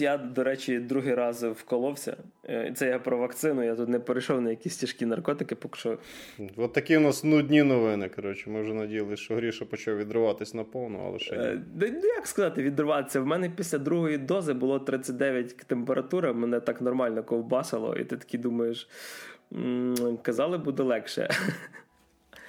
Я, 0.00 0.18
до 0.18 0.44
речі, 0.44 0.78
другий 0.78 1.14
раз 1.14 1.42
вколовся. 1.42 2.16
Е, 2.48 2.72
це 2.76 2.88
я 2.88 2.98
про 2.98 3.18
вакцину, 3.18 3.62
я 3.62 3.74
тут 3.74 3.88
не 3.88 3.98
перейшов 3.98 4.40
на 4.40 4.50
якісь 4.50 4.76
тяжкі 4.76 5.06
наркотики, 5.06 5.54
поки 5.54 5.78
що. 5.78 5.98
От 6.56 6.72
такі 6.72 6.96
у 6.96 7.00
нас 7.00 7.24
нудні 7.24 7.62
новини. 7.62 8.08
коротше. 8.08 8.50
Ми 8.50 8.62
вже 8.62 8.74
надіялися, 8.74 9.22
що 9.22 9.34
Гріша 9.34 9.64
почав 9.64 9.96
відриватись 9.96 10.54
наповну, 10.54 11.02
але 11.06 11.18
ще. 11.18 11.36
Е, 11.36 11.60
ну, 11.80 12.08
як 12.16 12.26
сказати, 12.26 12.62
відриватися? 12.62 13.20
В 13.20 13.26
мене 13.26 13.50
після 13.56 13.78
другої 13.78 14.18
дози 14.18 14.52
було 14.52 14.78
39 14.78 15.56
температура, 15.56 16.32
мене 16.32 16.60
так 16.60 16.80
нормально 16.80 17.22
ковбасило, 17.22 17.96
і 17.96 18.04
ти 18.04 18.16
такий 18.16 18.40
думаєш, 18.40 18.88
казали, 20.22 20.58
буде 20.58 20.82
легше. 20.82 21.28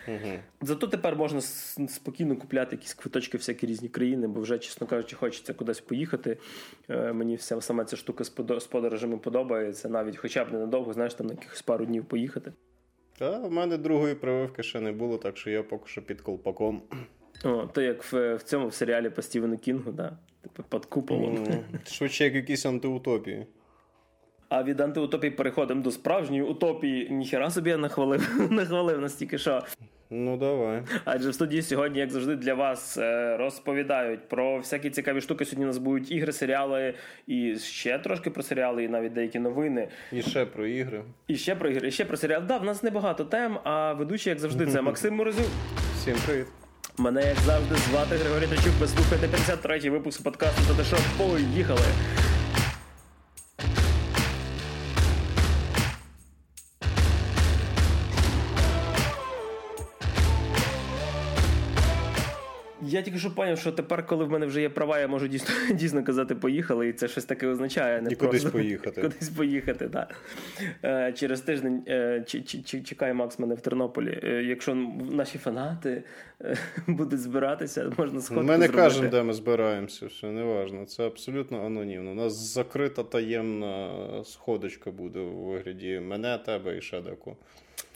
Угу. 0.08 0.40
Зато 0.62 0.88
тепер 0.88 1.16
можна 1.16 1.42
спокійно 1.42 2.36
купляти 2.36 2.76
якісь 2.76 2.94
квиточки 2.94 3.38
в 3.38 3.40
всякі 3.40 3.68
різні 3.68 3.90
країни, 3.90 4.28
бо 4.28 4.42
вже, 4.42 4.60
чесно 4.60 4.88
кажучи, 4.88 5.16
хочеться 5.16 5.54
кудись 5.54 5.82
поїхати. 5.82 6.38
Е, 6.90 7.14
мені 7.14 7.36
вся 7.36 7.62
саме 7.62 7.86
ця 7.86 7.96
штука 7.96 8.24
з 8.24 8.30
подорожами 8.68 9.18
подобається, 9.18 9.90
навіть 9.90 10.18
хоча 10.18 10.46
б 10.46 10.54
ненадовго, 10.54 10.94
знаєш, 10.94 11.14
там 11.14 11.28
на 11.28 11.34
якихось 11.34 11.62
пару 11.62 11.86
днів 11.86 12.06
поїхати. 12.06 12.54
Та 13.18 13.40
в 13.40 13.52
мене 13.52 13.78
другої 13.78 14.16
прививки 14.16 14.64
ще 14.64 14.80
не 14.80 14.92
було, 14.92 15.18
так 15.18 15.38
що 15.38 15.50
я 15.50 15.64
поки 15.64 15.88
що 15.88 16.02
під 16.02 16.22
колпаком. 16.22 16.82
О, 17.44 17.68
то 17.74 17.82
як 17.82 18.12
в, 18.12 18.36
в 18.36 18.44
цьому 18.44 18.68
в 18.68 18.74
серіалі 18.74 19.10
по 19.10 19.22
Стівену 19.22 19.58
Кінгу, 19.58 19.92
да? 19.92 20.18
Типу 20.42 20.64
під 20.64 20.86
куполом. 20.86 21.36
Mm, 21.36 21.92
швидше 21.92 22.24
як 22.24 22.36
якісь 22.36 22.66
антиутопії. 22.66 23.48
А 24.50 24.64
від 24.64 24.82
антиутопії 24.82 25.32
переходимо 25.32 25.82
до 25.82 25.92
справжньої 25.92 26.42
утопії. 26.42 27.10
Ніхера 27.10 27.50
собі 27.50 27.70
я 27.70 27.78
нахвалив, 27.78 28.48
нахвалив 28.52 29.02
настільки 29.02 29.38
що. 29.38 29.64
Ну, 30.14 30.38
давай. 30.38 30.84
Адже 31.06 31.30
в 31.30 31.34
студії 31.34 31.62
сьогодні, 31.62 32.00
як 32.00 32.12
завжди, 32.12 32.36
для 32.36 32.54
вас 32.54 32.98
е, 32.98 33.38
розповідають 33.38 34.28
про 34.30 34.58
всякі 34.58 34.90
цікаві 34.90 35.22
штуки. 35.22 35.46
Сьогодні 35.46 35.66
у 35.66 35.68
нас 35.68 35.78
будуть 35.78 36.12
ігри, 36.12 36.32
серіали, 36.32 36.94
і 37.28 37.56
ще 37.58 38.00
трошки 38.00 38.30
про 38.30 38.44
серіали, 38.44 38.84
і 38.84 38.88
навіть 38.88 39.14
деякі 39.14 39.40
новини. 39.40 39.88
І 40.12 40.22
ще 40.22 40.46
про 40.46 40.68
ігри. 40.68 41.02
І 41.28 41.36
ще 41.36 41.56
про 41.56 41.70
ігри, 41.70 41.88
і 41.88 41.92
ще 41.92 42.06
про 42.06 42.18
серіали. 42.18 42.46
Да, 42.48 42.58
в 42.58 42.64
нас 42.64 42.84
небагато 42.84 43.26
тем, 43.26 43.60
а 43.64 43.94
ведучий, 43.94 44.30
як 44.30 44.40
завжди, 44.40 44.66
це 44.68 44.82
Максим 44.92 45.16
Морозюк. 45.16 45.48
Всім 45.96 46.16
привіт. 46.26 46.46
Мене, 46.98 47.22
як 47.22 47.38
завжди, 47.38 47.76
звати 47.76 48.16
Григорій 48.16 48.48
Трачук. 48.48 48.74
Ви 48.80 48.88
слухаєте 48.88 49.28
53-й 49.28 49.90
випуск 49.90 50.24
подкасту 50.24 50.62
«За 50.64 50.74
те, 50.74 50.84
що 50.84 50.98
поїхали. 51.18 51.82
Я 62.92 63.02
тільки 63.02 63.20
що 63.20 63.30
зрозумів, 63.30 63.58
що 63.58 63.72
тепер, 63.72 64.06
коли 64.06 64.26
в 64.26 64.32
мене 64.32 64.46
вже 64.46 64.62
є 64.62 64.70
права, 64.70 65.00
я 65.00 65.08
можу 65.08 65.28
дійсно 65.28 65.56
дійсно 65.76 66.04
казати 66.04 66.36
поїхали, 66.36 66.90
і 66.90 66.94
це 66.94 67.08
щось 67.08 67.26
таке 67.26 67.48
означає. 67.48 68.02
Не 68.02 68.12
і 68.12 68.16
просто 68.16 68.28
кудись 68.28 68.52
поїхати. 68.52 69.02
Кудись 69.02 69.30
поїхати, 69.30 69.90
так. 69.90 70.16
Е, 70.84 71.14
через 71.14 71.42
тиждень 71.42 71.84
е, 71.88 72.24
чекає 72.84 73.14
Макс 73.14 73.40
мене 73.40 73.56
в 73.56 73.62
Тернополі. 73.62 74.20
Е, 74.24 74.44
якщо 74.44 74.76
наші 75.12 75.38
фанати 75.38 76.04
будуть 76.88 77.20
збиратися, 77.20 77.92
можна 77.98 78.22
сходити. 78.22 78.48
Ми 78.48 78.58
не 78.58 78.68
кажемо, 78.68 79.10
де 79.10 79.24
ми 79.24 79.34
збираємося, 79.34 80.06
все 80.06 80.28
не 80.28 80.44
важно. 80.44 80.86
Це 80.86 81.08
абсолютно 81.08 81.66
анонімно. 81.66 82.12
У 82.12 82.16
нас 82.16 82.34
закрита 82.54 83.04
таємна 83.04 83.90
сходочка 84.24 84.92
буде 84.92 85.20
у 85.20 85.46
вигляді 85.46 86.00
мене, 86.00 86.38
тебе 86.38 86.78
і 86.78 86.82
ще 86.82 87.02
декого. 87.02 87.38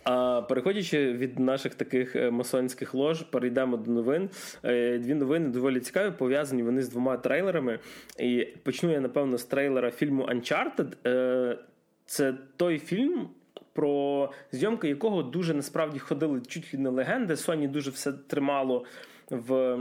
А 0.05 0.41
переходячи 0.41 1.13
від 1.13 1.39
наших 1.39 1.75
таких 1.75 2.15
е, 2.15 2.31
масонських 2.31 2.93
лож, 2.93 3.21
перейдемо 3.21 3.77
до 3.77 3.91
новин. 3.91 4.29
Е, 4.63 4.97
дві 4.97 5.13
новини 5.13 5.49
доволі 5.49 5.79
цікаві, 5.79 6.13
пов'язані 6.17 6.63
вони 6.63 6.81
з 6.81 6.89
двома 6.89 7.17
трейлерами. 7.17 7.79
І 8.19 8.47
почну 8.63 8.91
я, 8.91 8.99
напевно, 8.99 9.37
з 9.37 9.43
трейлера 9.43 9.91
фільму 9.91 10.23
Uncharted. 10.23 11.07
Е, 11.07 11.57
це 12.05 12.33
той 12.57 12.79
фільм. 12.79 13.29
Про 13.73 14.31
зйомки 14.51 14.89
якого 14.89 15.23
дуже 15.23 15.53
насправді 15.53 15.99
ходили 15.99 16.41
чуть 16.47 16.73
ли 16.73 16.79
не 16.79 16.89
легенди. 16.89 17.33
Sony 17.33 17.71
дуже 17.71 17.91
все 17.91 18.13
тримало 18.13 18.85
в 19.29 19.77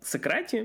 секреті. 0.00 0.64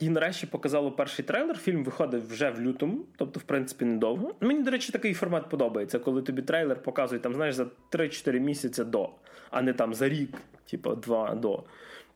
І 0.00 0.08
нарешті 0.08 0.46
показало 0.46 0.92
перший 0.92 1.24
трейлер. 1.24 1.58
Фільм 1.58 1.84
виходить 1.84 2.24
вже 2.24 2.50
в 2.50 2.60
лютому, 2.60 2.98
тобто, 3.16 3.40
в 3.40 3.42
принципі, 3.42 3.84
недовго. 3.84 4.34
Мені, 4.40 4.62
до 4.62 4.70
речі, 4.70 4.92
такий 4.92 5.14
формат 5.14 5.48
подобається, 5.50 5.98
коли 5.98 6.22
тобі 6.22 6.42
трейлер 6.42 6.82
показують 6.82 7.22
там, 7.22 7.34
знаєш, 7.34 7.54
за 7.54 7.66
3-4 7.92 8.38
місяці 8.38 8.84
до, 8.84 9.10
а 9.50 9.62
не 9.62 9.72
там 9.72 9.94
за 9.94 10.08
рік, 10.08 10.30
типу, 10.70 10.94
два 10.94 11.34
до. 11.34 11.62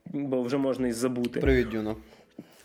Бо 0.07 0.43
вже 0.43 0.57
можна 0.57 0.89
і 0.89 0.93
забути. 0.93 1.41
Привіт, 1.41 1.69
Дюно. 1.69 1.97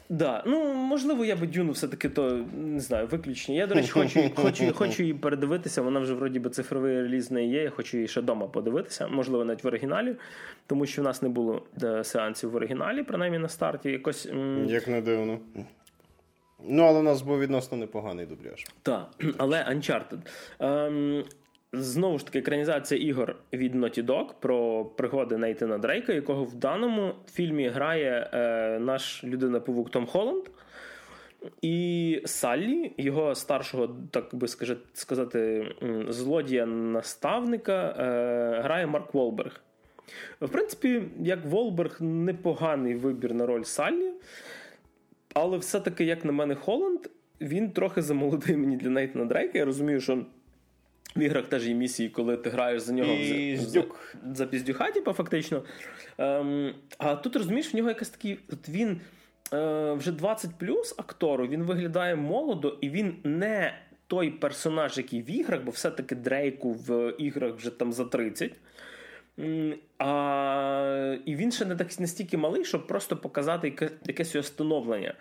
Да, 0.10 0.44
ну 0.46 0.74
можливо, 0.74 1.26
я 1.26 1.36
би 1.36 1.48
Дюну 1.48 1.72
все-таки 1.72 2.10
то 2.10 2.46
не 2.58 2.80
знаю, 2.80 3.08
виключення. 3.08 3.58
Я, 3.58 3.68
до 3.68 3.76
речі, 3.76 3.90
хочу 3.92 4.20
хочу, 4.36 4.74
хочу 4.74 5.04
її 5.04 5.14
передивитися. 5.14 5.82
Вона 5.82 6.00
вже 6.00 6.14
вроді 6.14 6.40
би 6.40 6.50
цифровий 6.50 7.02
реліз 7.02 7.32
не 7.32 7.46
є. 7.46 7.64
Я 7.64 7.70
хочу 7.70 7.98
її 7.98 8.08
ще 8.08 8.22
вдома 8.22 8.48
подивитися, 8.48 9.08
можливо, 9.08 9.46
навіть 9.46 9.64
в 9.64 9.68
оригіналі, 9.68 10.16
тому 10.68 10.86
що 10.86 11.02
в 11.02 11.06
нас 11.06 11.22
не 11.22 11.30
було 11.30 11.62
де, 11.76 12.04
сеансів 12.04 12.52
в 12.52 12.56
оригіналі, 12.56 13.04
принаймні 13.04 13.40
на 13.40 13.50
старті. 13.50 13.92
Якось 13.92 14.26
м- 14.26 14.66
як 14.66 14.88
не 14.88 15.02
дивно. 15.02 15.40
Ну, 16.70 16.84
але 16.84 17.00
у 17.00 17.04
нас 17.04 17.22
був 17.22 17.40
відносно 17.40 17.78
непоганий 17.78 18.26
дубляж. 18.26 18.66
Так, 18.82 19.10
але 19.38 19.58
Uncharted. 19.64 20.18
Ем, 20.60 21.24
Знову 21.74 22.18
ж 22.18 22.26
таки, 22.26 22.40
екранізація 22.40 23.02
ігор 23.02 23.36
від 23.54 23.76
Naughty 23.76 24.06
Dog 24.06 24.34
про 24.40 24.86
пригоди 24.86 25.38
Нейтана 25.38 25.78
Дрейка, 25.78 26.14
якого 26.14 26.44
в 26.44 26.56
даному 26.56 27.14
фільмі 27.32 27.68
грає 27.68 28.30
е, 28.34 28.80
наш 28.80 29.24
людина 29.24 29.60
павук 29.60 29.90
Том 29.90 30.06
Холланд. 30.06 30.44
І 31.62 32.22
Саллі, 32.26 32.92
його 32.98 33.36
старшого, 33.36 33.96
так 34.12 34.36
би 34.36 34.48
сказати, 34.94 35.66
злодія-наставника, 36.10 37.96
е, 38.00 38.62
грає 38.62 38.88
Марк 38.88 39.14
Волберг. 39.14 39.62
В 40.42 40.50
принципі, 40.50 41.02
як 41.20 41.46
Волберг, 41.46 41.98
непоганий 42.02 42.96
вибір 42.96 43.34
на 43.34 43.46
роль 43.46 43.64
Саллі. 43.64 44.12
Але 45.34 45.58
все-таки, 45.58 46.04
як 46.04 46.26
на 46.26 46.32
мене, 46.32 46.56
Холланд, 46.56 47.00
він 47.42 47.72
трохи 47.72 48.02
замолодий 48.02 48.58
мені 48.58 48.78
для 48.78 48.90
Нейтана 48.90 49.26
Дрейка. 49.26 49.58
Я 49.58 49.66
розумію, 49.66 50.00
що. 50.02 50.26
В 51.18 51.22
іграх 51.22 51.48
теж 51.48 51.68
є 51.68 51.74
місії, 51.74 52.10
коли 52.10 52.38
ти 52.38 52.50
граєш 52.50 52.82
за 52.82 52.94
нього 52.94 53.16
Піздюк. 53.16 54.16
за, 54.24 54.36
за 54.36 54.46
піздюха, 54.46 54.92
типу, 54.92 55.14
фактично. 55.14 55.64
Ем, 56.18 56.74
А 56.98 57.16
тут 57.16 57.36
розумієш, 57.36 57.74
в 57.74 57.78
нього 57.78 57.90
якась 57.90 58.10
такий. 58.10 58.40
От 58.54 58.70
він 58.70 59.02
е, 59.54 59.94
вже 59.94 60.12
20 60.12 60.52
плюс 60.60 60.96
актору, 60.98 61.48
він 61.48 61.64
виглядає 61.64 62.16
молодо, 62.16 62.78
і 62.82 62.90
він 62.90 63.16
не 63.24 63.74
той 64.08 64.30
персонаж, 64.32 64.98
який 64.98 65.22
в 65.22 65.30
іграх, 65.32 65.62
бо 65.64 65.72
все-таки 65.72 66.16
Дрейку 66.16 66.72
в 66.74 67.14
іграх 67.18 67.56
вже 67.56 67.70
там 67.70 67.94
за 67.94 68.06
30. 68.06 68.54
А, 69.98 71.16
І 71.26 71.36
він 71.36 71.52
ще 71.52 71.66
не 71.66 71.76
так 71.76 72.00
настільки 72.00 72.38
малий, 72.38 72.66
щоб 72.66 72.88
просто 72.88 73.18
показати 73.18 73.68
яке, 73.68 73.90
якесь 74.06 74.36
його 74.36 74.44
становлення. 74.44 75.14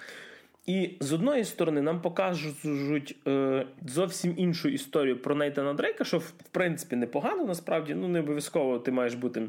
І 0.66 0.90
з 1.00 1.12
одної 1.12 1.44
сторони 1.44 1.82
нам 1.82 2.02
покажуть 2.02 3.16
е, 3.28 3.66
зовсім 3.86 4.34
іншу 4.36 4.68
історію 4.68 5.22
про 5.22 5.34
Нейтана 5.34 5.74
Дрейка, 5.74 6.04
що 6.04 6.18
в 6.18 6.32
принципі 6.50 6.96
непогано, 6.96 7.44
насправді 7.44 7.94
ну 7.94 8.08
не 8.08 8.20
обов'язково 8.20 8.78
ти 8.78 8.92
маєш 8.92 9.14
бути 9.14 9.48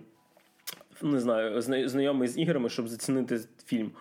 не 1.02 1.20
знаю, 1.20 1.62
знайомий 1.62 2.28
з 2.28 2.38
іграми, 2.38 2.70
щоб 2.70 2.88
зацінити 2.88 3.40
фільм. 3.66 3.92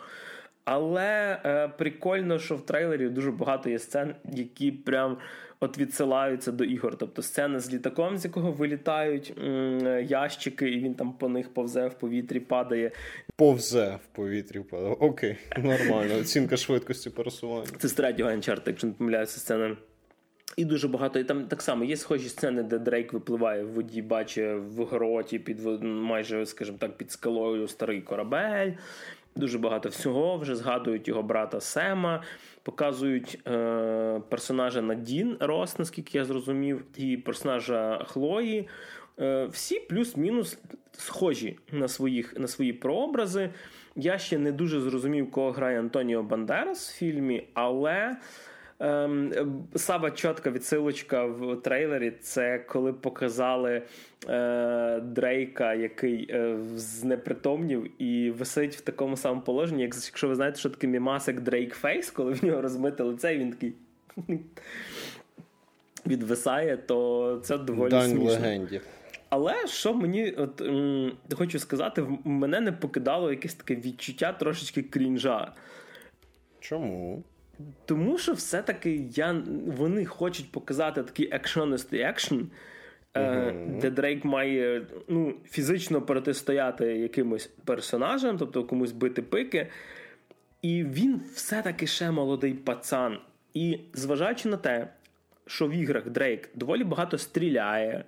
Але 0.64 1.40
е, 1.44 1.68
прикольно, 1.68 2.38
що 2.38 2.56
в 2.56 2.66
трейлері 2.66 3.08
дуже 3.08 3.30
багато 3.30 3.70
є 3.70 3.78
сцен, 3.78 4.14
які 4.32 4.72
прям 4.72 5.16
от 5.60 5.78
відсилаються 5.78 6.52
до 6.52 6.64
ігор. 6.64 6.96
Тобто 6.98 7.22
сцена 7.22 7.60
з 7.60 7.72
літаком, 7.72 8.18
з 8.18 8.24
якого 8.24 8.52
вилітають 8.52 9.34
м- 9.38 10.04
ящики, 10.04 10.68
і 10.70 10.80
він 10.80 10.94
там 10.94 11.12
по 11.12 11.28
них 11.28 11.54
повзе 11.54 11.86
в 11.86 11.94
повітрі, 11.94 12.40
падає. 12.40 12.90
Повзе 13.36 13.98
в 14.04 14.16
повітрі 14.16 14.60
падає. 14.60 14.92
Окей, 15.00 15.36
нормально. 15.56 16.14
Оцінка 16.20 16.56
швидкості 16.56 17.10
пересування. 17.10 17.66
Це 17.78 17.88
з 17.88 17.92
третього 17.92 18.30
Uncharted, 18.30 18.62
якщо 18.66 18.86
не 18.86 18.92
помиляюся, 18.92 19.40
сцена. 19.40 19.76
І 20.56 20.64
дуже 20.64 20.88
багато. 20.88 21.18
І 21.18 21.24
там 21.24 21.44
так 21.44 21.62
само 21.62 21.84
є 21.84 21.96
схожі 21.96 22.28
сцени, 22.28 22.62
де 22.62 22.78
Дрейк 22.78 23.12
випливає 23.12 23.64
в 23.64 23.72
воді, 23.72 24.02
бачить 24.02 24.58
в 24.76 24.84
гроті 24.84 25.38
під 25.38 25.60
майже, 25.82 26.46
скажімо 26.46 26.78
так, 26.80 26.96
під 26.96 27.10
скалою 27.10 27.68
старий 27.68 28.00
корабель. 28.00 28.70
Дуже 29.36 29.58
багато 29.58 29.88
всього. 29.88 30.36
Вже 30.38 30.56
згадують 30.56 31.08
його 31.08 31.22
брата 31.22 31.60
Сема, 31.60 32.22
показують 32.66 33.38
е, 33.46 34.20
персонажа 34.28 34.82
Надін 34.82 35.36
Рос, 35.40 35.78
наскільки 35.78 36.18
я 36.18 36.24
зрозумів, 36.24 36.84
і 36.96 37.16
персонажа 37.16 38.04
Хлої. 38.06 38.68
Е, 39.20 39.46
Всі 39.46 39.80
плюс-мінус 39.80 40.58
схожі 40.92 41.58
на 41.72 41.88
своїх, 41.88 42.38
на 42.38 42.46
свої 42.46 42.72
прообрази. 42.72 43.50
Я 43.96 44.18
ще 44.18 44.38
не 44.38 44.52
дуже 44.52 44.80
зрозумів, 44.80 45.30
кого 45.30 45.50
грає 45.50 45.78
Антоніо 45.78 46.22
Бандерас 46.22 46.90
в 46.90 46.96
фільмі, 46.96 47.48
але. 47.54 48.16
Ем, 48.80 49.32
Сама 49.74 50.10
чітка 50.10 50.50
відсилочка 50.50 51.24
в 51.24 51.56
трейлері 51.56 52.12
це 52.20 52.58
коли 52.58 52.92
показали 52.92 53.82
е, 54.28 55.00
Дрейка, 55.00 55.74
який 55.74 56.30
е, 56.30 56.58
знепритомнів 56.76 58.02
і 58.02 58.30
висить 58.30 58.76
в 58.76 58.80
такому 58.80 59.16
самому 59.16 59.40
положенні, 59.40 59.82
як 59.82 59.94
якщо 59.94 60.28
ви 60.28 60.34
знаєте, 60.34 60.58
що 60.58 60.70
таке 60.70 60.86
мемасик 60.86 61.40
Drake 61.40 61.74
Face, 61.74 62.10
коли 62.10 62.32
в 62.32 62.44
нього 62.44 62.62
розмите 62.62 63.02
лице, 63.02 63.34
і 63.34 63.38
він 63.38 63.50
такий. 63.50 63.72
відвисає, 66.06 66.76
то 66.76 67.40
це 67.44 67.58
доволі 67.58 67.90
Дань 67.90 68.10
смішно. 68.10 68.30
легенді. 68.30 68.80
Але 69.28 69.66
що 69.66 69.94
мені 69.94 70.30
от 70.30 70.60
м, 70.60 71.12
хочу 71.34 71.58
сказати, 71.58 72.06
мене 72.24 72.60
не 72.60 72.72
покидало 72.72 73.30
якесь 73.30 73.54
таке 73.54 73.74
відчуття 73.74 74.32
трошечки 74.32 74.82
крінжа. 74.82 75.52
Чому? 76.60 77.22
Тому 77.84 78.18
що 78.18 78.32
все-таки 78.32 79.04
я, 79.14 79.42
вони 79.66 80.04
хочуть 80.04 80.52
показати 80.52 81.02
такий 81.02 81.28
екшонистий 81.32 82.00
екшн, 82.00 82.40
е, 83.16 83.54
де 83.80 83.90
Дрейк 83.90 84.24
має 84.24 84.86
ну, 85.08 85.34
фізично 85.44 86.02
протистояти 86.02 86.84
якимось 86.84 87.46
персонажам, 87.64 88.38
тобто 88.38 88.64
комусь 88.64 88.92
бити 88.92 89.22
пики. 89.22 89.66
І 90.62 90.84
він 90.84 91.20
все-таки 91.34 91.86
ще 91.86 92.10
молодий 92.10 92.54
пацан. 92.54 93.18
І 93.54 93.80
зважаючи 93.92 94.48
на 94.48 94.56
те, 94.56 94.88
що 95.46 95.68
в 95.68 95.70
іграх 95.70 96.10
Дрейк 96.10 96.48
доволі 96.54 96.84
багато 96.84 97.18
стріляє 97.18 98.04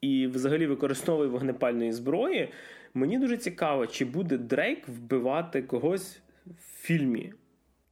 і 0.00 0.26
взагалі 0.26 0.66
використовує 0.66 1.28
вогнепальної 1.28 1.92
зброї, 1.92 2.48
мені 2.94 3.18
дуже 3.18 3.36
цікаво, 3.36 3.86
чи 3.86 4.04
буде 4.04 4.38
Дрейк 4.38 4.88
вбивати 4.88 5.62
когось 5.62 6.20
в 6.46 6.82
фільмі. 6.82 7.32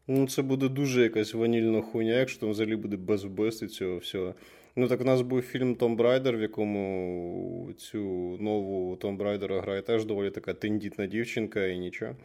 Ну, 0.08 0.28
це 0.28 0.42
буде 0.42 0.68
дуже 0.68 1.02
якась 1.02 1.34
ванільна 1.34 1.80
хуйня, 1.80 2.18
якщо 2.18 2.40
там 2.40 2.50
взагалі 2.50 2.76
буде 2.76 2.96
без 2.96 3.24
вбивств 3.24 3.66
цього 3.66 3.98
всього. 3.98 4.34
Ну, 4.76 4.88
так 4.88 5.00
у 5.00 5.04
нас 5.04 5.22
був 5.22 5.42
фільм 5.42 5.74
Tomb 5.74 5.96
Raider, 5.96 6.36
в 6.36 6.40
якому 6.40 7.72
цю 7.78 7.98
нову 8.40 8.96
Tomb 8.96 9.16
Raider 9.16 9.49
-а 9.49 9.60
грає 9.60 9.82
теж 9.82 10.04
доволі 10.04 10.30
така 10.30 10.54
тендітна 10.54 11.06
дівчинка 11.06 11.66
і 11.66 11.78
нічого. 11.78 12.16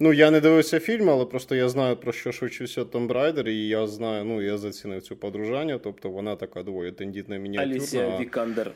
Ну, 0.00 0.12
я 0.12 0.30
не 0.30 0.40
дивився 0.40 0.80
фільм, 0.80 1.10
але 1.10 1.24
просто 1.24 1.54
я 1.54 1.68
знаю, 1.68 1.96
про 1.96 2.12
що 2.12 2.32
швидше 2.32 2.84
Том 2.84 3.08
Брайдер, 3.08 3.48
і 3.48 3.68
я 3.68 3.86
знаю, 3.86 4.24
ну, 4.24 4.42
я 4.42 4.58
зацінив 4.58 5.02
цю 5.02 5.16
подружання, 5.16 5.78
тобто 5.78 6.10
вона 6.10 6.36
така 6.36 6.62
доволі 6.62 6.92
тендітна 6.92 7.36
мініатюрна. 7.36 7.74
Алісія 7.74 8.18
Вікандер. 8.18 8.72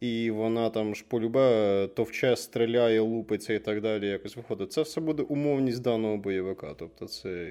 І 0.00 0.30
вона 0.30 0.70
там 0.70 0.94
ж 0.94 1.04
полюбе, 1.08 1.88
товче, 1.94 2.36
стріляє, 2.36 3.00
лупиться 3.00 3.54
і 3.54 3.58
так 3.58 3.80
далі. 3.80 4.06
Якось 4.06 4.36
виходить. 4.36 4.72
Це 4.72 4.82
все 4.82 5.00
буде 5.00 5.22
умовність 5.22 5.82
даного 5.82 6.16
бойовика. 6.16 6.74
Тобто, 6.78 7.06
це 7.06 7.48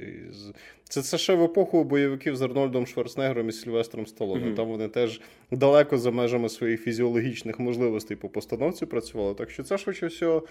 це, 0.84 1.01
це 1.01 1.18
ще 1.18 1.36
в 1.36 1.44
епоху 1.44 1.84
бойовиків 1.84 2.36
з 2.36 2.42
Арнольдом 2.42 2.88
Шварценеггером 2.88 3.50
і 3.50 3.51
Сільвестром 3.51 4.06
Сталоне. 4.06 4.46
Mm-hmm. 4.46 4.56
Там 4.56 4.68
вони 4.68 4.88
теж 4.88 5.22
далеко 5.51 5.98
за 5.98 6.12
межами 6.12 6.50
своїх 6.50 6.84
фізіологічних 6.84 7.60
можливостей 7.60 8.18
по 8.18 8.30
постановці 8.30 8.86
працювали. 8.86 9.36
Так 9.36 9.50
що 9.50 9.63
це 9.63 9.78
швидше 9.78 10.07
всього. 10.07 10.44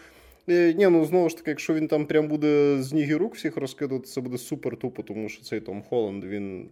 Ні, 0.49 0.89
ну 0.91 1.05
знову 1.05 1.29
ж 1.29 1.37
таки, 1.37 1.50
якщо 1.50 1.75
він 1.75 1.89
там 1.89 2.06
прям 2.06 2.29
буде 2.29 2.83
з 2.83 2.93
ніг 2.93 3.11
і 3.11 3.15
рук 3.15 3.35
всіх 3.35 3.56
розкидати, 3.56 4.05
це 4.05 4.21
буде 4.21 4.39
супер 4.39 4.77
тупо, 4.77 5.03
тому 5.03 5.29
що 5.29 5.43
цей 5.43 5.61
Том 5.61 5.83
Холланд, 5.83 6.25
він. 6.25 6.69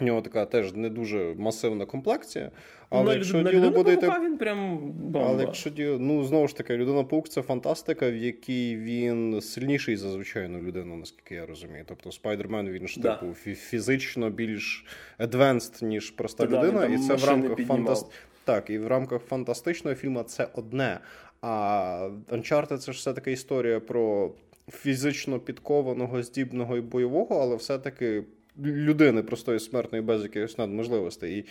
У 0.00 0.04
нього 0.04 0.22
така 0.22 0.44
теж 0.44 0.72
не 0.72 0.88
дуже 0.88 1.34
масивна 1.38 1.86
комплекція. 1.86 2.50
Але 2.90 3.04
на, 3.04 3.14
якщо 3.14 3.42
на 3.42 3.50
діло 3.50 3.70
буде 3.70 3.92
йти... 3.92 4.10
він 4.22 4.38
прям 4.38 4.78
бомба. 4.78 5.28
Але 5.30 5.42
якщо 5.42 5.70
діло, 5.70 5.98
ну 5.98 6.24
знову 6.24 6.48
ж 6.48 6.56
таки, 6.56 6.76
людина 6.76 7.04
паук 7.04 7.28
це 7.28 7.42
фантастика, 7.42 8.10
в 8.10 8.16
якій 8.16 8.76
він 8.76 9.40
сильніший 9.40 9.96
за 9.96 10.10
звичайну 10.10 10.62
людину, 10.62 10.96
наскільки 10.96 11.34
я 11.34 11.46
розумію. 11.46 11.84
Тобто 11.88 12.12
Спайдермен 12.12 12.68
він 12.68 12.88
ж 12.88 13.00
да. 13.00 13.16
типу 13.16 13.32
фізично 13.54 14.30
більш 14.30 14.86
advanced, 15.18 15.84
ніж 15.84 16.10
проста 16.10 16.46
Та 16.46 16.58
людина, 16.58 16.86
і 16.86 16.98
це 16.98 17.14
в 17.14 17.24
рамках 17.24 17.66
фантаст... 17.66 18.12
Так, 18.44 18.70
і 18.70 18.78
в 18.78 18.86
рамках 18.86 19.22
фантастичного 19.22 19.96
фільму 19.96 20.22
це 20.22 20.48
одне. 20.54 20.98
А 21.40 22.10
Uncharted 22.28 22.78
це 22.78 22.92
ж 22.92 22.98
все 22.98 23.12
таки 23.12 23.32
історія 23.32 23.80
про 23.80 24.32
фізично 24.72 25.38
підкованого, 25.40 26.22
здібного 26.22 26.76
і 26.76 26.80
бойового, 26.80 27.40
але 27.40 27.56
все-таки 27.56 28.22
людини 28.58 29.22
простої 29.22 29.60
смертної 29.60 30.04
без 30.04 30.22
якихось 30.22 30.58
надможливостей. 30.58 31.38
І 31.38 31.44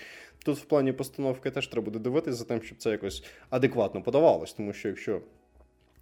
тут 0.45 0.57
в 0.57 0.65
плані 0.65 0.93
постановки 0.93 1.51
теж 1.51 1.67
треба 1.67 1.85
буде 1.85 1.99
дивитися 1.99 2.37
за 2.37 2.45
тим, 2.45 2.61
щоб 2.61 2.77
це 2.77 2.89
якось 2.89 3.23
адекватно 3.49 4.01
подавалось, 4.01 4.53
тому 4.53 4.73
що 4.73 4.87
якщо. 4.87 5.21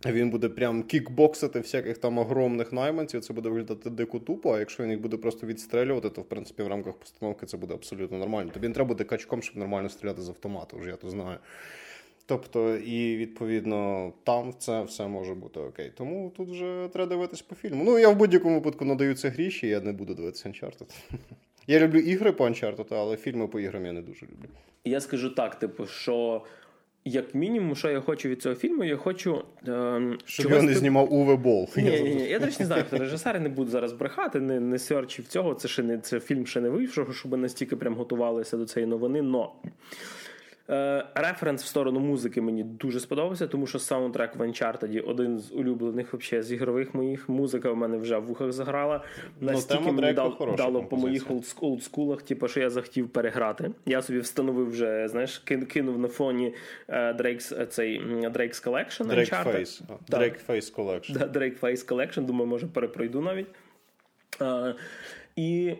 Він 0.05 0.29
буде 0.29 0.49
прям 0.49 0.83
кікбоксити 0.83 1.59
всяких 1.59 1.97
там 1.97 2.17
огромних 2.17 2.73
найманців, 2.73 3.21
це 3.21 3.33
буде 3.33 3.49
виглядати 3.49 3.89
дико 3.89 4.19
тупо, 4.19 4.55
а 4.55 4.59
якщо 4.59 4.83
він 4.83 4.91
їх 4.91 5.01
буде 5.01 5.17
просто 5.17 5.47
відстрелювати, 5.47 6.09
то 6.09 6.21
в 6.21 6.25
принципі 6.25 6.63
в 6.63 6.67
рамках 6.67 6.93
постановки 6.93 7.45
це 7.45 7.57
буде 7.57 7.73
абсолютно 7.73 8.17
нормально. 8.17 8.51
Тобі 8.53 8.67
не 8.67 8.73
треба 8.73 8.87
буде 8.87 9.03
качком, 9.03 9.41
щоб 9.41 9.57
нормально 9.57 9.89
стріляти 9.89 10.21
з 10.21 10.29
автомату, 10.29 10.77
вже 10.77 10.89
я 10.89 10.95
то 10.95 11.09
знаю. 11.09 11.37
Тобто, 12.27 12.75
і 12.75 13.17
відповідно 13.17 14.13
там 14.23 14.53
це 14.59 14.83
все 14.83 15.07
може 15.07 15.33
бути 15.33 15.59
окей. 15.59 15.91
Тому 15.97 16.31
тут 16.37 16.49
вже 16.49 16.89
треба 16.93 17.09
дивитись 17.09 17.41
по 17.41 17.55
фільму. 17.55 17.83
Ну, 17.83 17.99
я 17.99 18.09
в 18.09 18.15
будь-якому 18.15 18.55
випадку 18.55 18.85
надаю 18.85 19.15
це 19.15 19.29
гріші, 19.29 19.67
я 19.67 19.79
не 19.81 19.93
буду 19.93 20.13
дивитися 20.13 20.49
Uncharted. 20.49 20.89
Я 21.67 21.79
люблю 21.79 21.99
ігри 21.99 22.31
по 22.31 22.45
Uncharted, 22.45 22.85
але 22.89 23.17
фільми 23.17 23.47
по 23.47 23.59
іграм 23.59 23.85
я 23.85 23.91
не 23.93 24.01
дуже 24.01 24.25
люблю. 24.25 24.49
Я 24.83 25.01
скажу 25.01 25.29
так: 25.29 25.59
типу, 25.59 25.85
що. 25.85 26.41
Як 27.07 27.35
мінімум, 27.35 27.75
що 27.75 27.89
я 27.89 28.01
хочу 28.01 28.29
від 28.29 28.41
цього 28.41 28.55
фільму, 28.55 28.83
я 28.83 28.97
хочу. 28.97 29.43
Е, 29.67 30.01
Щоб 30.25 30.51
його 30.51 30.61
не 30.61 30.67
тип... 30.67 30.77
знімав 30.77 31.13
Уве 31.13 31.35
Бол. 31.35 31.67
Ні, 31.77 31.83
ні, 31.83 32.15
ні. 32.15 32.27
Я 32.29 32.39
до 32.39 32.45
речі, 32.45 32.57
не 32.59 32.65
знаю, 32.65 32.83
хто 32.87 32.97
режисер, 32.97 33.39
не 33.39 33.49
буду 33.49 33.71
зараз 33.71 33.93
брехати, 33.93 34.39
не 34.39 34.59
не 34.59 34.79
серчив 34.79 35.27
цього. 35.27 35.53
Це 35.53 35.67
ще 35.67 35.83
не 35.83 35.97
це 35.97 36.19
фільм 36.19 36.47
ще 36.47 36.61
не 36.61 36.69
вийшов, 36.69 37.15
щоб 37.15 37.37
настільки 37.37 37.75
прям 37.75 37.93
готувалися 37.95 38.57
до 38.57 38.65
цієї 38.65 38.89
новини. 38.89 39.21
Но 39.21 39.51
Е, 40.69 41.05
референс 41.15 41.63
в 41.63 41.67
сторону 41.67 41.99
музики 41.99 42.41
мені 42.41 42.63
дуже 42.63 42.99
сподобався, 42.99 43.47
тому 43.47 43.67
що 43.67 43.79
саундтрек 43.79 44.35
в 44.35 44.41
Uncharted 44.41 45.09
один 45.09 45.39
з 45.39 45.51
улюблених 45.51 46.13
вообще 46.13 46.43
з 46.43 46.51
ігрових 46.51 46.93
моїх. 46.93 47.29
Музика 47.29 47.71
в 47.71 47.77
мене 47.77 47.97
вже 47.97 48.17
в 48.17 48.23
вухах 48.23 48.51
заграла. 48.51 49.03
Ну, 49.41 49.51
Настільки 49.51 49.91
мені 49.91 50.13
дал, 50.13 50.55
дало 50.57 50.83
по 50.83 50.97
моїх 50.97 51.31
олдскулах, 51.61 52.21
типу, 52.21 52.47
що 52.47 52.59
я 52.59 52.69
захотів 52.69 53.09
переграти. 53.09 53.71
Я 53.85 54.01
собі 54.01 54.19
встановив 54.19 54.69
вже, 54.69 55.07
знаєш, 55.07 55.37
кинув 55.67 55.99
на 55.99 56.07
фоні 56.07 56.53
Drake's, 56.89 57.65
цей 57.65 58.01
Drake's 58.05 58.65
Collection. 58.65 59.05
Drake 59.05 59.45
Face. 59.45 59.81
Drake 60.09 60.47
Face 60.47 60.75
Collection. 60.75 61.31
Drake 61.31 61.59
Face 61.59 61.87
Collection, 61.87 62.21
думаю, 62.21 62.49
може 62.49 62.67
перепройду 62.67 63.21
навіть. 63.21 63.47
Uh, 64.39 64.75
і 65.35 65.75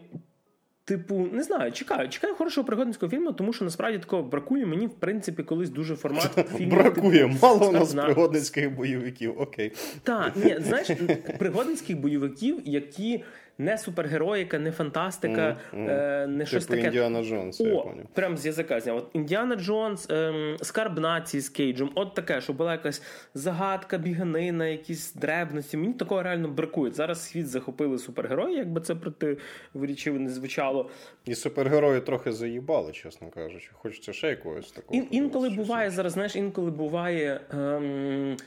Типу, 0.85 1.27
не 1.31 1.43
знаю, 1.43 1.71
чекаю, 1.71 2.09
чекаю 2.09 2.35
хорошого 2.35 2.65
пригодницького 2.65 3.09
фільму, 3.09 3.31
тому 3.31 3.53
що 3.53 3.65
насправді 3.65 3.99
такого 3.99 4.23
бракує 4.23 4.65
мені, 4.65 4.87
в 4.87 4.93
принципі, 4.93 5.43
колись 5.43 5.69
дуже 5.69 5.95
формат 5.95 6.47
фільму. 6.57 6.75
Бракує, 6.75 7.27
типу, 7.27 7.37
мало 7.41 7.69
у 7.69 7.71
нас 7.71 7.93
на... 7.93 8.03
пригодницьких 8.03 8.75
бойовиків. 8.75 9.41
Окей. 9.41 9.71
Так, 10.03 10.31
ні, 10.35 10.57
знаєш, 10.59 10.91
пригодницьких 11.39 11.99
бойовиків, 11.99 12.59
які 12.65 13.23
не 13.57 13.77
супергероїка, 13.77 14.59
не 14.59 14.71
фантастика, 14.71 15.57
mm, 15.73 15.79
mm. 15.79 15.89
Е, 15.89 16.27
не 16.27 16.37
типу 16.37 16.47
щось 16.47 16.65
таке. 16.65 16.85
Індіана 16.85 17.23
Джонс, 17.23 17.61
О, 17.61 17.63
я 17.63 17.81
поняв. 17.81 18.05
Прям 18.13 18.37
з 18.37 18.45
язика 18.45 18.79
зняв. 18.79 18.97
От 18.97 19.09
Індіана 19.13 19.55
Джонс, 19.55 20.09
ем, 20.09 20.57
скарб 20.61 20.99
нації 20.99 21.41
з 21.41 21.49
Кейджем, 21.49 21.91
от 21.95 22.13
таке, 22.13 22.41
що 22.41 22.53
була 22.53 22.71
якась 22.71 23.01
загадка, 23.33 23.97
біганина, 23.97 24.67
якісь 24.67 25.13
дребності. 25.13 25.77
Мені 25.77 25.93
такого 25.93 26.23
реально 26.23 26.47
бракує. 26.47 26.91
Зараз 26.91 27.23
світ 27.23 27.47
захопили 27.47 27.97
супергерої, 27.97 28.57
якби 28.57 28.81
це 28.81 28.95
проти 28.95 29.37
виричиво 29.73 30.19
не 30.19 30.29
звучало. 30.29 30.89
І 31.25 31.35
супергерої 31.35 32.01
трохи 32.01 32.31
заїбали, 32.31 32.91
чесно 32.91 33.27
кажучи. 33.27 33.69
Хочеться 33.73 34.13
ще 34.13 34.27
якогось 34.27 34.71
такого. 34.71 34.99
Ін, 34.99 35.07
інколи 35.11 35.49
буває 35.49 35.89
зараз, 35.91 36.13
знаєш, 36.13 36.35
інколи 36.35 36.71
буває. 36.71 37.39
Ем, 37.51 38.37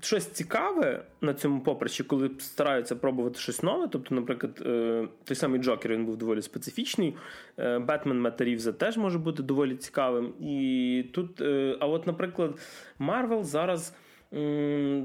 щось 0.00 0.26
цікаве 0.26 1.04
на 1.20 1.34
цьому 1.34 1.60
поприщі, 1.60 2.04
коли 2.04 2.30
стараються 2.38 2.96
пробувати 2.96 3.38
щось 3.38 3.62
нове. 3.62 3.88
Тобто, 3.92 4.14
наприклад, 4.14 4.62
е, 4.66 5.08
той 5.24 5.36
самий 5.36 5.60
Джокер 5.60 5.92
він 5.92 6.06
був 6.06 6.16
доволі 6.16 6.42
специфічний. 6.42 7.14
Бетмен 7.56 8.20
Мета 8.20 8.43
Рівза 8.43 8.72
теж 8.72 8.96
може 8.96 9.18
бути 9.18 9.42
доволі 9.42 9.76
цікавим. 9.76 10.34
І 10.40 11.04
тут, 11.12 11.40
е, 11.40 11.76
а 11.80 11.86
от, 11.86 12.06
наприклад, 12.06 12.58
Марвел 12.98 13.42
зараз. 13.42 13.94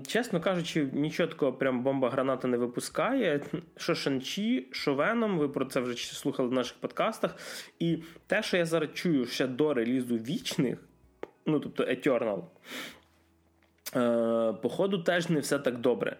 Чесно 0.08 0.42
кажучи, 0.42 0.90
нічого 0.94 1.30
такого 1.30 1.54
прям 1.54 1.84
бомба 1.84 2.10
граната 2.10 2.48
не 2.48 2.58
випускає. 2.58 3.42
Що 3.78 3.96
Шанчі, 3.96 4.68
що 4.72 4.96
Веном, 4.96 5.38
ви 5.38 5.50
про 5.50 5.66
це 5.66 5.80
вже 5.80 5.98
слухали 5.98 6.50
в 6.50 6.54
наших 6.54 6.78
подкастах. 6.78 7.36
І 7.80 7.98
те, 8.28 8.44
що 8.44 8.58
я 8.58 8.66
зараз 8.66 8.90
чую 8.94 9.26
ще 9.26 9.48
до 9.48 9.74
релізу 9.74 10.16
вічних, 10.16 10.78
ну 11.46 11.60
тобто 11.60 11.84
Eternal, 11.84 12.42
Е, 12.42 12.99
походу, 14.62 14.98
теж 14.98 15.30
не 15.30 15.40
все 15.40 15.60
так 15.60 15.78
добре. 15.78 16.18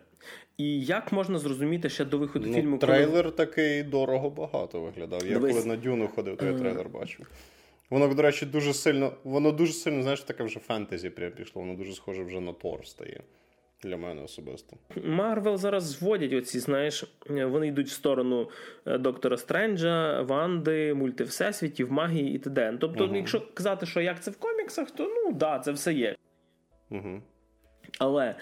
І 0.58 0.82
як 0.82 1.12
можна 1.12 1.40
зрозуміти 1.40 1.90
ще 1.90 2.06
до 2.06 2.18
виходу 2.18 2.46
ну, 2.48 2.54
фільму? 2.54 2.78
Трейлер 2.78 3.24
коли... 3.24 3.36
такий 3.36 3.84
дорого 3.84 4.30
багато 4.30 4.82
виглядав. 4.82 5.26
Я 5.26 5.34
Дивись. 5.34 5.56
коли 5.56 5.66
на 5.66 5.76
Дюну 5.76 6.08
ходив, 6.08 6.38
то 6.38 6.46
я 6.46 6.52
е. 6.52 6.56
трейлер 6.56 6.90
бачив. 6.90 7.30
Воно, 7.90 8.14
до 8.14 8.22
речі, 8.22 8.46
дуже 8.46 8.74
сильно, 8.74 9.14
воно 9.24 9.52
дуже 9.52 9.74
сильно, 9.74 10.02
знаєш, 10.02 10.22
таке 10.22 10.44
вже 10.44 10.60
фентезі 10.60 11.10
прям 11.10 11.32
пішло, 11.32 11.62
воно 11.62 11.76
дуже 11.76 11.94
схоже 11.94 12.24
вже 12.24 12.40
на 12.40 12.54
Тор 12.54 12.88
стає. 12.88 13.22
Для 13.84 13.98
мене 13.98 14.22
особисто. 14.22 14.78
Марвел 15.04 15.58
зараз 15.58 15.84
зводять 15.84 16.34
оці, 16.34 16.60
знаєш, 16.60 17.04
вони 17.30 17.68
йдуть 17.68 17.88
в 17.88 17.92
сторону 17.92 18.50
е, 18.86 18.98
Доктора 18.98 19.38
Стренджа, 19.38 20.22
Ванди, 20.22 20.94
мультивсесвітів, 20.94 21.92
магії 21.92 22.36
і 22.36 22.40
т.д. 22.40 22.78
Тобто, 22.82 23.06
угу. 23.06 23.16
якщо 23.16 23.42
казати, 23.54 23.86
що 23.86 24.02
як 24.02 24.24
це 24.24 24.32
в 24.32 24.38
коміксах, 24.38 24.92
то 24.92 25.04
ну 25.04 25.32
да, 25.34 25.60
це 25.60 25.72
все 25.72 25.94
є. 25.94 26.16
Угу. 26.90 27.22
Але 27.98 28.36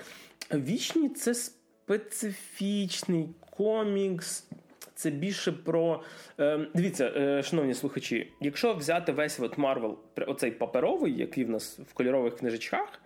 вічні 0.54 1.10
це 1.10 1.34
специфічний 1.34 3.30
комікс. 3.58 4.48
це 4.96 5.10
більше 5.10 5.52
про. 5.52 6.04
Е, 6.40 6.68
дивіться, 6.74 7.12
е, 7.16 7.44
шановні 7.44 7.74
слухачі, 7.74 8.32
якщо 8.42 8.74
взяти 8.74 9.12
весь 9.12 9.40
от 9.40 9.58
Марвел, 9.58 10.00
оцей 10.28 10.52
паперовий, 10.52 11.18
який 11.18 11.46
в 11.46 11.50
нас 11.50 11.80
в 11.80 11.94
кольорових 11.94 12.36
книжечках. 12.38 13.02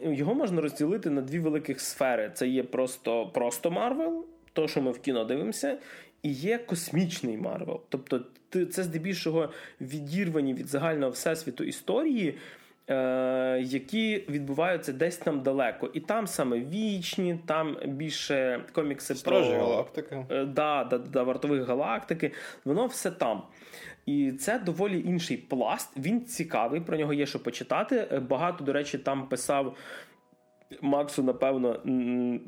Його 0.00 0.34
можна 0.34 0.60
розділити 0.60 1.10
на 1.10 1.20
дві 1.22 1.38
великих 1.38 1.80
сфери. 1.80 2.30
Це 2.34 2.48
є 2.48 2.62
просто 2.62 3.26
просто 3.26 3.70
Марвел, 3.70 4.26
то, 4.52 4.68
що 4.68 4.82
ми 4.82 4.90
в 4.90 4.98
кіно 4.98 5.24
дивимося, 5.24 5.78
і 6.22 6.32
є 6.32 6.58
космічний 6.58 7.36
Марвел. 7.36 7.80
Тобто, 7.88 8.20
це 8.70 8.82
здебільшого 8.82 9.50
відірвані 9.80 10.54
від 10.54 10.66
загального 10.66 11.10
всесвіту 11.12 11.64
історії, 11.64 12.28
е, 12.28 12.34
які 13.60 14.24
відбуваються 14.28 14.92
десь 14.92 15.16
там 15.16 15.40
далеко. 15.40 15.90
І 15.94 16.00
там 16.00 16.26
саме 16.26 16.60
вічні, 16.60 17.38
там 17.46 17.76
більше 17.86 18.64
комікси 18.72 19.14
Стражі 19.14 19.50
про 19.50 19.66
галактики. 19.66 20.26
Е, 20.30 20.44
да, 20.44 20.84
да, 20.84 20.98
да, 20.98 21.22
вартових 21.22 21.68
галактики. 21.68 22.32
Воно 22.64 22.86
все 22.86 23.10
там. 23.10 23.42
І 24.06 24.32
це 24.32 24.58
доволі 24.58 25.00
інший 25.00 25.36
пласт. 25.36 25.96
Він 25.96 26.24
цікавий, 26.24 26.80
про 26.80 26.96
нього 26.96 27.12
є 27.12 27.26
що 27.26 27.42
почитати. 27.42 28.08
Е, 28.12 28.20
багато, 28.20 28.64
до 28.64 28.72
речі, 28.72 28.98
там 28.98 29.28
писав. 29.28 29.76
Максу, 30.80 31.22
напевно, 31.22 31.80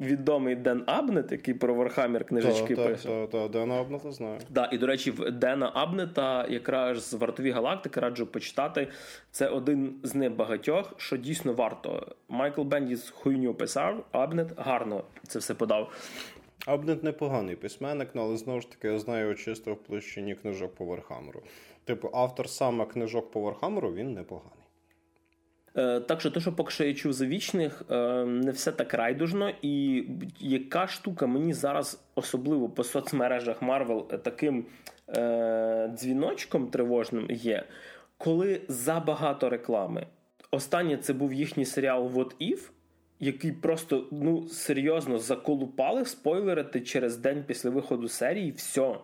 відомий 0.00 0.57
Ден 0.57 0.83
Абнет, 0.87 1.33
який 1.33 1.54
про 1.54 1.75
Вархаммер 1.75 2.25
книжечки 2.25 2.76
пише. 2.76 3.09
Так, 3.09 3.31
так, 3.31 3.50
Дена 3.50 3.75
Абнета 3.75 4.12
знаю. 4.12 4.38
Да, 4.50 4.69
І, 4.73 4.78
до 4.78 4.87
речі, 4.87 5.11
в 5.11 5.31
Дена 5.31 5.71
Абнета, 5.75 6.47
якраз 6.49 7.11
з 7.11 7.14
вартові 7.14 7.50
галактики, 7.50 8.00
раджу 8.00 8.26
почитати. 8.33 8.88
Це 9.31 9.49
один 9.49 9.95
з 10.02 10.14
небагатьох, 10.14 10.95
що 10.97 11.16
дійсно 11.16 11.52
варто. 11.52 12.07
Майкл 12.28 12.62
Бендіс 12.62 13.11
хуйню 13.11 13.54
писав, 13.54 14.04
Абнет 14.12 14.49
гарно 14.57 15.04
це 15.26 15.38
все 15.38 15.54
подав. 15.54 15.93
Абнет 16.66 17.02
непоганий 17.02 17.57
письменник, 17.57 18.09
ну, 18.14 18.23
але 18.23 18.37
знову 18.37 18.61
ж 18.61 18.71
таки 18.71 18.88
я 18.88 18.99
знаю 18.99 19.35
чисто 19.35 19.75
в 19.75 19.76
площині 19.76 20.35
книжок 20.35 20.75
по 20.75 20.85
Вархамеру. 20.85 21.43
Типу, 21.85 22.11
автор 22.12 22.49
саме 22.49 22.87
книжок 22.87 23.31
по 23.31 23.40
Вархамеру, 23.40 23.93
він 23.93 24.12
непоганий. 24.12 24.63
Е, 25.76 26.00
так 26.00 26.21
що, 26.21 26.31
те, 26.31 26.40
що 26.40 26.52
поки 26.52 26.71
що 26.71 26.85
я 26.85 26.95
чув 26.95 27.12
за 27.12 27.26
вічних, 27.26 27.83
е, 27.90 28.25
не 28.25 28.50
все 28.50 28.73
так 28.73 28.95
райдужно. 28.95 29.52
І 29.62 30.04
яка 30.40 30.87
штука 30.87 31.26
мені 31.26 31.52
зараз, 31.52 32.04
особливо 32.14 32.69
по 32.69 32.85
соцмережах 32.85 33.62
Марвел, 33.62 34.09
таким 34.09 34.66
е, 35.09 35.90
дзвіночком 35.95 36.66
тривожним 36.66 37.26
є, 37.31 37.64
коли 38.19 38.61
забагато 38.69 39.49
реклами. 39.50 40.07
Останнє 40.50 40.97
це 40.97 41.12
був 41.12 41.33
їхній 41.33 41.64
серіал 41.64 42.07
What 42.07 42.52
If, 42.52 42.71
який 43.21 43.52
просто 43.52 44.09
ну 44.12 44.49
серйозно 44.49 45.19
заколупали 45.19 46.04
спойлерити 46.04 46.81
через 46.81 47.16
день 47.16 47.45
після 47.47 47.71
виходу 47.71 48.09
серії. 48.09 48.50
Все. 48.50 48.95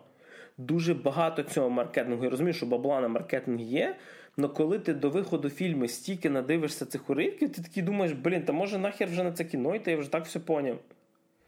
Дуже 0.57 0.93
багато 0.93 1.43
цього 1.43 1.69
маркетингу. 1.69 2.23
Я 2.23 2.29
розумію, 2.29 2.53
що 2.53 2.65
бабла 2.65 3.01
на 3.01 3.07
маркетинг 3.07 3.59
є. 3.59 3.95
Але 4.43 4.53
коли 4.53 4.79
ти 4.79 4.93
до 4.93 5.09
виходу 5.09 5.49
фільму 5.49 5.87
стільки 5.87 6.29
надивишся 6.29 6.85
цих 6.85 7.09
уривків, 7.09 7.51
ти 7.51 7.61
такий 7.61 7.83
думаєш, 7.83 8.13
блін, 8.13 8.41
та 8.41 8.53
може 8.53 8.77
нахер 8.77 9.09
вже 9.09 9.23
на 9.23 9.31
це 9.31 9.43
кіно, 9.43 9.75
і 9.75 9.79
ти 9.79 9.91
я 9.91 9.97
вже 9.97 10.11
так 10.11 10.25
все 10.25 10.39
поняв. 10.39 10.77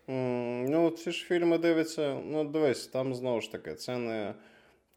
Mm, 0.07 0.69
ну, 0.69 0.89
ці 0.89 1.11
ж 1.11 1.25
фільми 1.25 1.57
дивляться, 1.57 2.19
ну 2.25 2.43
дивись, 2.43 2.87
там 2.87 3.15
знову 3.15 3.41
ж 3.41 3.51
таки, 3.51 3.73
це 3.73 3.97
не. 3.97 4.33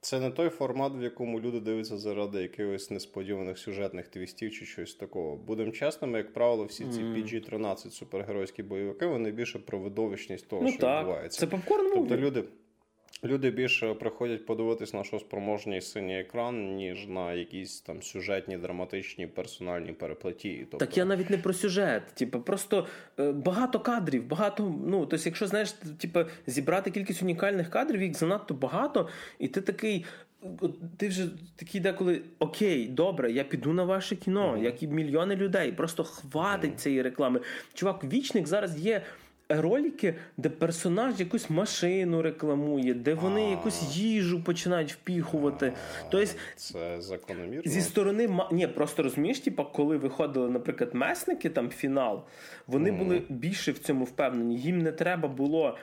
Це 0.00 0.20
не 0.20 0.30
той 0.30 0.48
формат, 0.48 0.92
в 0.96 1.02
якому 1.02 1.40
люди 1.40 1.60
дивляться 1.60 1.98
заради 1.98 2.42
якихось 2.42 2.90
несподіваних 2.90 3.58
сюжетних 3.58 4.08
твістів 4.08 4.52
чи 4.52 4.64
щось 4.64 4.94
такого. 4.94 5.36
Будемо 5.36 5.70
чесними, 5.70 6.18
як 6.18 6.32
правило, 6.32 6.64
всі 6.64 6.84
ці 6.84 7.00
PG-13 7.00 7.90
супергеройські 7.90 8.62
бойовики 8.62 9.06
вони 9.06 9.30
більше 9.30 9.58
про 9.58 9.78
видовищність 9.78 10.48
того, 10.48 10.62
ну, 10.62 10.68
що 10.68 10.80
так. 10.80 11.00
відбувається. 11.00 11.40
Це 11.40 11.46
попкорн 11.46 11.90
Тобто 11.94 12.16
люди. 12.16 12.44
Люди 13.24 13.50
більше 13.50 13.94
приходять 13.94 14.46
подивитись 14.46 14.94
на 14.94 15.04
що 15.04 15.18
спроможний 15.18 15.80
синій 15.80 16.20
екран, 16.20 16.74
ніж 16.74 17.06
на 17.06 17.32
якісь 17.32 17.80
там 17.80 18.02
сюжетні, 18.02 18.58
драматичні, 18.58 19.26
персональні 19.26 19.92
переплеті. 19.92 20.66
Тобто... 20.70 20.86
Так 20.86 20.96
я 20.96 21.04
навіть 21.04 21.30
не 21.30 21.38
про 21.38 21.52
сюжет. 21.52 22.02
Типу, 22.14 22.40
просто 22.40 22.86
е, 23.18 23.32
багато 23.32 23.80
кадрів, 23.80 24.26
багато. 24.26 24.74
Ну 24.86 25.06
тобто, 25.06 25.24
якщо 25.28 25.46
знаєш, 25.46 25.72
типу, 25.72 26.20
зібрати 26.46 26.90
кількість 26.90 27.22
унікальних 27.22 27.70
кадрів, 27.70 28.02
їх 28.02 28.14
занадто 28.14 28.54
багато, 28.54 29.08
і 29.38 29.48
ти 29.48 29.60
такий. 29.60 30.04
Ти 30.96 31.08
вже 31.08 31.28
такий 31.56 31.80
деколи 31.80 32.22
окей, 32.38 32.88
добре, 32.88 33.32
я 33.32 33.44
піду 33.44 33.72
на 33.72 33.84
ваше 33.84 34.16
кіно, 34.16 34.52
mm-hmm. 34.52 34.64
як 34.64 34.82
і 34.82 34.86
мільйони 34.86 35.36
людей. 35.36 35.72
Просто 35.72 36.04
хватить 36.04 36.72
mm-hmm. 36.72 36.76
цієї 36.76 37.02
реклами. 37.02 37.40
Чувак, 37.74 38.04
вічник 38.04 38.46
зараз 38.46 38.78
є 38.78 39.02
ролики, 39.48 40.14
де 40.36 40.48
персонаж 40.48 41.20
якусь 41.20 41.50
машину 41.50 42.22
рекламує, 42.22 42.94
де 42.94 43.14
вони 43.14 43.40
А-а-а. 43.40 43.50
якусь 43.50 43.96
їжу 43.96 44.44
починають 44.44 44.92
впіхувати. 44.92 45.72
Тобто, 46.10 46.32
Це 46.56 47.00
закономірно? 47.00 47.72
Зі 47.72 47.80
сторони 47.80 48.38
Ні, 48.52 48.66
просто 48.66 49.02
розумієш, 49.02 49.40
типу, 49.40 49.64
коли 49.64 49.96
виходили, 49.96 50.50
наприклад, 50.50 50.94
месники 50.94 51.50
там 51.50 51.70
фінал, 51.70 52.22
вони 52.66 52.90
mm. 52.90 52.98
були 52.98 53.22
більше 53.28 53.72
в 53.72 53.78
цьому 53.78 54.04
впевнені. 54.04 54.56
Їм 54.56 54.78
не 54.78 54.92
треба 54.92 55.28
було. 55.28 55.76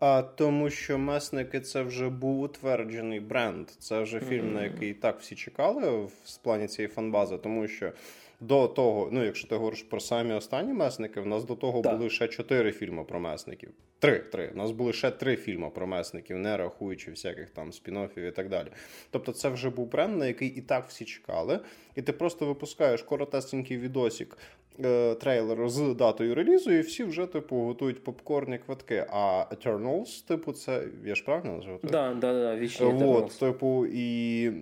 А 0.00 0.22
тому, 0.22 0.70
що 0.70 0.98
месники 0.98 1.60
це 1.60 1.82
вже 1.82 2.08
був 2.08 2.40
утверджений 2.40 3.20
бренд. 3.20 3.68
Це 3.70 4.02
вже 4.02 4.20
фільм, 4.20 4.46
mm. 4.46 4.54
на 4.54 4.64
який 4.64 4.94
так 4.94 5.20
всі 5.20 5.34
чекали 5.34 5.90
в 5.90 6.36
плані 6.42 6.66
цієї 6.66 6.88
фанбази, 6.88 7.38
тому 7.38 7.68
що 7.68 7.92
до 8.40 8.68
того, 8.68 9.08
ну 9.12 9.24
якщо 9.24 9.48
ти 9.48 9.54
говориш 9.54 9.82
про 9.82 10.00
самі 10.00 10.32
останні 10.32 10.72
месники, 10.72 11.20
в 11.20 11.26
нас 11.26 11.44
до 11.44 11.54
того 11.54 11.82
так. 11.82 11.96
були 11.96 12.10
ще 12.10 12.28
чотири 12.28 12.72
фільми 12.72 13.04
про 13.04 13.20
месників. 13.20 13.70
Три 13.98 14.18
три. 14.18 14.50
У 14.54 14.56
нас 14.56 14.70
були 14.70 14.92
ще 14.92 15.10
три 15.10 15.36
фільми 15.36 15.70
про 15.70 15.86
месників, 15.86 16.38
не 16.38 16.56
рахуючи 16.56 17.10
всяких 17.10 17.50
там 17.50 17.70
спін-оффів 17.70 18.28
і 18.28 18.30
так 18.30 18.48
далі. 18.48 18.68
Тобто, 19.10 19.32
це 19.32 19.48
вже 19.48 19.70
був 19.70 19.90
бренд, 19.90 20.18
на 20.18 20.26
який 20.26 20.48
і 20.48 20.60
так 20.60 20.88
всі 20.88 21.04
чекали, 21.04 21.60
і 21.94 22.02
ти 22.02 22.12
просто 22.12 22.46
випускаєш 22.46 23.02
коротесенький 23.02 23.78
відосик. 23.78 24.38
Е, 24.84 25.14
трейлер 25.14 25.68
з 25.68 25.94
датою 25.94 26.34
релізу, 26.34 26.72
і 26.72 26.80
всі 26.80 27.04
вже 27.04 27.26
типу 27.26 27.56
готують 27.56 28.04
попкорні 28.04 28.58
квитки. 28.58 29.06
А 29.10 29.44
Eternals, 29.50 30.28
типу, 30.28 30.52
це 30.52 30.84
я 31.04 31.14
ж 31.14 31.24
правильно 31.24 31.52
назвав? 31.52 31.80
Так, 31.80 31.90
да, 31.90 32.14
да, 32.14 32.32
да, 32.32 32.56
вічні 32.56 32.86
Вот, 32.86 33.38
типу, 33.38 33.86
і 33.92 34.52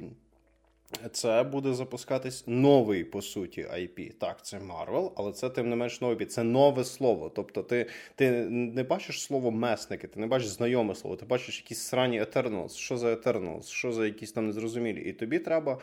це 1.13 1.43
буде 1.43 1.75
запускатись 1.75 2.45
новий, 2.47 3.05
по 3.05 3.23
суті, 3.23 3.63
IP. 3.63 4.13
Так, 4.13 4.45
це 4.45 4.59
Marvel, 4.59 5.11
але 5.17 5.33
це 5.33 5.51
тим 5.51 5.71
не 5.71 5.77
менш 5.77 6.01
новий. 6.01 6.27
Це 6.27 6.43
нове 6.43 6.85
слово. 6.85 7.29
Тобто, 7.29 7.63
ти 7.63 7.87
ти 8.15 8.31
не 8.51 8.83
бачиш 8.83 9.23
слово 9.23 9.51
месники, 9.51 10.07
ти 10.07 10.21
не 10.21 10.27
бачиш 10.27 10.49
знайоме 10.49 10.95
слово, 10.95 11.17
ти 11.17 11.27
бачиш 11.27 11.61
якісь 11.61 11.81
срані 11.81 12.23
Eternals. 12.23 12.77
Що 12.77 12.97
за 12.99 13.15
Eternals, 13.15 13.69
що 13.69 13.93
за 13.93 14.07
якісь 14.07 14.33
там 14.33 14.47
незрозумілі. 14.47 15.01
І 15.01 15.13
тобі 15.13 15.39
треба 15.39 15.79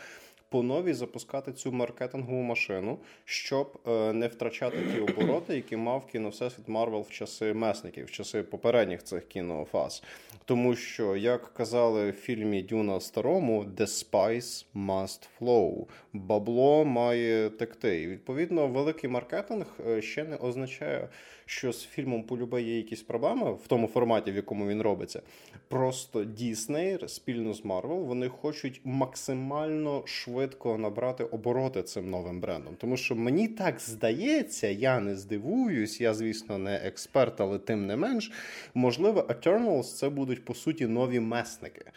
по 0.53 0.63
новій 0.63 0.93
запускати 0.93 1.53
цю 1.53 1.72
маркетингову 1.72 2.41
машину, 2.41 3.00
щоб 3.25 3.79
е, 3.88 4.13
не 4.13 4.27
втрачати 4.27 4.77
ті 4.93 5.00
обороти, 5.00 5.55
які 5.55 5.77
мав 5.77 6.05
кіно 6.05 6.29
Всесвіт 6.29 6.67
Марвел 6.67 7.01
в 7.01 7.10
часи 7.10 7.53
месників, 7.53 8.05
в 8.05 8.12
часи 8.12 8.43
попередніх 8.43 9.03
цих 9.03 9.27
кінофаз. 9.27 10.03
Тому 10.45 10.75
що, 10.75 11.15
як 11.15 11.53
казали 11.53 12.10
в 12.10 12.13
фільмі 12.13 12.62
Дюна 12.62 13.00
Старому, 13.00 13.63
«The 13.63 13.86
spice 13.88 14.65
must 14.75 15.27
flow». 15.39 15.88
бабло 16.13 16.86
має 16.86 17.50
текти. 17.50 18.01
І 18.01 18.07
відповідно, 18.07 18.67
великий 18.67 19.10
маркетинг 19.10 19.65
е, 19.88 20.01
ще 20.01 20.24
не 20.24 20.36
означає, 20.36 21.10
що 21.57 21.74
з 21.74 21.86
фільмом 21.86 22.24
полюбе 22.24 22.62
є 22.62 22.77
якісь 22.77 23.01
проблеми 23.01 23.53
в 23.53 23.67
тому 23.67 23.88
форматі, 23.88 24.31
в 24.31 24.36
якому 24.36 24.67
він 24.67 24.81
робиться. 24.81 25.22
Просто 25.67 26.24
Дісней 26.24 26.98
спільно 27.07 27.53
з 27.53 27.65
Марвел 27.65 27.98
вони 27.98 28.29
хочуть 28.29 28.81
максимально 28.83 30.03
швидко 30.05 30.77
набрати 30.77 31.24
обороти 31.24 31.83
цим 31.83 32.10
новим 32.10 32.39
брендом. 32.39 32.75
Тому 32.77 32.98
що 32.98 33.15
мені 33.15 33.48
так 33.48 33.79
здається, 33.79 34.67
я 34.67 35.00
не 35.00 35.15
здивуюсь, 35.15 36.01
я, 36.01 36.13
звісно, 36.13 36.57
не 36.57 36.75
експерт, 36.75 37.41
але 37.41 37.60
тим 37.60 37.88
не 37.88 37.95
менш, 37.95 38.31
можливо, 38.74 39.22
Eternals 39.22 39.83
це 39.83 40.10
будуть 40.10 40.45
по 40.45 40.53
суті 40.53 40.88
нові 40.88 41.19
месники. 41.19 41.91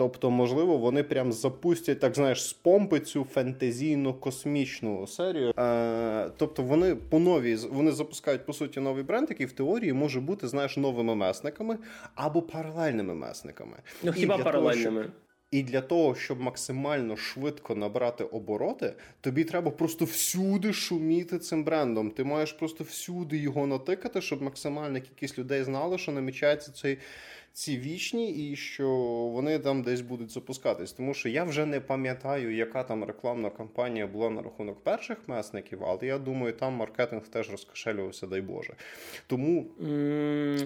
Тобто, 0.00 0.30
можливо, 0.30 0.76
вони 0.76 1.02
прям 1.02 1.32
запустять, 1.32 2.00
так 2.00 2.14
знаєш, 2.14 2.48
з 2.48 2.52
помпи 2.52 3.00
цю 3.00 3.24
фентезійну 3.24 4.14
космічну 4.14 5.06
серію. 5.06 5.54
Е, 5.58 6.30
Тобто 6.36 6.62
вони 6.62 6.94
по 6.94 7.18
новій 7.18 7.56
вони 7.56 7.92
запускають 7.92 8.46
по 8.46 8.52
суті 8.52 8.80
новий 8.80 9.04
бренд, 9.04 9.30
який 9.30 9.46
в 9.46 9.52
теорії 9.52 9.92
може 9.92 10.20
бути, 10.20 10.48
знаєш, 10.48 10.76
новими 10.76 11.14
месниками 11.14 11.78
або 12.14 12.42
паралельними 12.42 13.14
месниками. 13.14 13.76
Ну 14.02 14.12
хіба 14.12 14.38
паралельними? 14.38 15.02
Того, 15.02 15.14
і 15.50 15.62
для 15.62 15.80
того, 15.80 16.14
щоб 16.14 16.40
максимально 16.40 17.16
швидко 17.16 17.74
набрати 17.74 18.24
обороти, 18.24 18.94
тобі 19.20 19.44
треба 19.44 19.70
просто 19.70 20.04
всюди 20.04 20.72
шуміти 20.72 21.38
цим 21.38 21.64
брендом. 21.64 22.10
Ти 22.10 22.24
маєш 22.24 22.52
просто 22.52 22.84
всюди 22.84 23.38
його 23.38 23.66
натикати, 23.66 24.20
щоб 24.20 24.42
максимальна 24.42 25.00
кількість 25.00 25.38
людей 25.38 25.64
знала, 25.64 25.98
що 25.98 26.12
намічається 26.12 26.72
цей 26.72 26.98
ці 27.52 27.78
вічні, 27.78 28.50
і 28.50 28.56
що 28.56 28.88
вони 29.32 29.58
там 29.58 29.82
десь 29.82 30.00
будуть 30.00 30.30
запускатись. 30.30 30.92
Тому 30.92 31.14
що 31.14 31.28
я 31.28 31.44
вже 31.44 31.66
не 31.66 31.80
пам'ятаю, 31.80 32.56
яка 32.56 32.84
там 32.84 33.04
рекламна 33.04 33.50
кампанія 33.50 34.06
була 34.06 34.30
на 34.30 34.42
рахунок 34.42 34.80
перших 34.84 35.18
месників, 35.26 35.84
але 35.84 36.06
я 36.06 36.18
думаю, 36.18 36.52
там 36.52 36.72
маркетинг 36.72 37.28
теж 37.28 37.50
розкошелювався, 37.50 38.26
дай 38.26 38.40
Боже. 38.40 38.74
Тому 39.26 39.66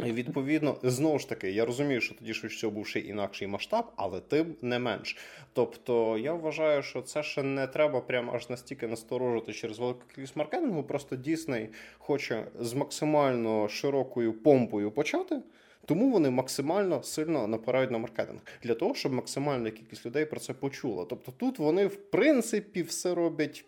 відповідно 0.05 0.77
знову 0.83 1.19
ж 1.19 1.29
таки, 1.29 1.51
я 1.51 1.65
розумію, 1.65 2.01
що 2.01 2.15
тоді 2.15 2.35
що 2.35 2.49
всього 2.49 2.71
був 2.71 2.87
ще 2.87 3.01
інакший 3.01 3.49
масштаб, 3.49 3.85
але 3.97 4.21
тим 4.21 4.57
не 4.63 4.79
менш. 4.79 5.17
Тобто 5.53 6.19
я 6.19 6.33
вважаю, 6.33 6.83
що 6.83 7.03
це 7.03 7.23
ще 7.23 7.43
не 7.43 7.67
треба 7.67 8.01
прямо 8.01 8.33
аж 8.35 8.51
настільки 8.51 8.87
насторожити 8.87 9.53
через 9.53 9.79
велику 9.79 10.01
кількість 10.15 10.37
маркетингу. 10.37 10.83
Просто 10.83 11.17
Дісней 11.17 11.69
хоче 11.99 12.47
з 12.61 12.75
максимально 12.75 13.69
широкою 13.69 14.33
помпою 14.33 14.91
почати. 14.91 15.41
Тому 15.85 16.11
вони 16.11 16.31
максимально 16.31 17.03
сильно 17.03 17.47
напирають 17.47 17.91
на 17.91 17.99
маркетинг 17.99 18.41
для 18.63 18.75
того, 18.75 18.95
щоб 18.95 19.13
максимальна 19.13 19.71
кількість 19.71 20.07
людей 20.07 20.25
про 20.25 20.41
це 20.41 20.53
почула. 20.53 21.05
Тобто 21.05 21.33
тут 21.33 21.59
вони 21.59 21.87
в 21.87 21.97
принципі 21.97 22.83
все 22.83 23.15
роблять 23.15 23.65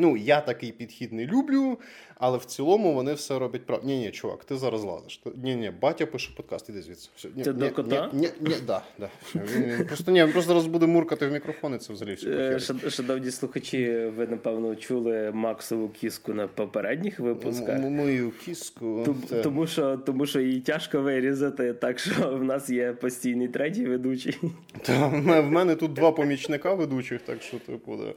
Ну, 0.00 0.16
я 0.16 0.40
такий 0.40 0.72
підхід 0.72 1.12
не 1.12 1.26
люблю, 1.26 1.78
але 2.14 2.38
в 2.38 2.44
цілому 2.44 2.94
вони 2.94 3.14
все 3.14 3.38
роблять 3.38 3.66
правильно. 3.66 3.88
Ні, 3.88 3.98
ні, 3.98 4.10
чувак, 4.10 4.44
ти 4.44 4.56
зараз 4.56 4.84
лазиш. 4.84 5.20
Ні, 5.42 5.56
ні, 5.56 5.72
батя 5.80 6.06
пише 6.06 6.30
подкаст, 6.36 6.68
іди 6.68 6.82
звідси. 6.82 7.08
Все. 7.16 7.28
Ні, 7.36 7.44
Це 7.44 7.52
ні, 7.52 7.58
до 7.58 7.70
кота? 7.70 8.10
Ні, 8.12 8.20
ні, 8.20 8.48
ні, 8.48 8.54
да, 8.66 8.82
да. 8.98 9.08
Просто 9.86 10.12
ні, 10.12 10.24
він 10.24 10.32
просто 10.32 10.48
зараз 10.48 10.66
буде 10.66 10.86
муркати 10.86 11.26
в 11.26 11.32
мікрофон, 11.32 11.74
і 11.74 11.78
це 11.78 11.92
взагалі 11.92 12.14
все. 12.14 12.90
Шановні 12.90 13.30
слухачі, 13.30 14.12
ви, 14.16 14.26
напевно, 14.26 14.76
чули 14.76 15.30
Максову 15.34 15.88
кіску 15.88 16.34
на 16.34 16.46
попередніх 16.46 17.20
випусках. 17.20 17.80
Мою 17.80 18.32
кіску. 18.44 19.02
Тому, 19.04 19.42
тому, 19.42 19.66
що, 19.66 19.96
тому 19.96 20.26
що 20.26 20.40
її 20.40 20.60
тяжко 20.60 21.00
вирізати, 21.00 21.74
так 21.74 21.98
що 21.98 22.36
в 22.36 22.44
нас 22.44 22.70
є 22.70 22.92
постійний 22.92 23.48
третій 23.48 23.86
ведучий. 23.86 24.38
Та, 24.82 25.06
в 25.40 25.50
мене 25.50 25.76
тут 25.76 25.92
два 25.92 26.12
помічника 26.12 26.74
ведучих, 26.74 27.20
так 27.20 27.42
що 27.42 27.58
типу, 27.58 27.96
да. 27.96 28.12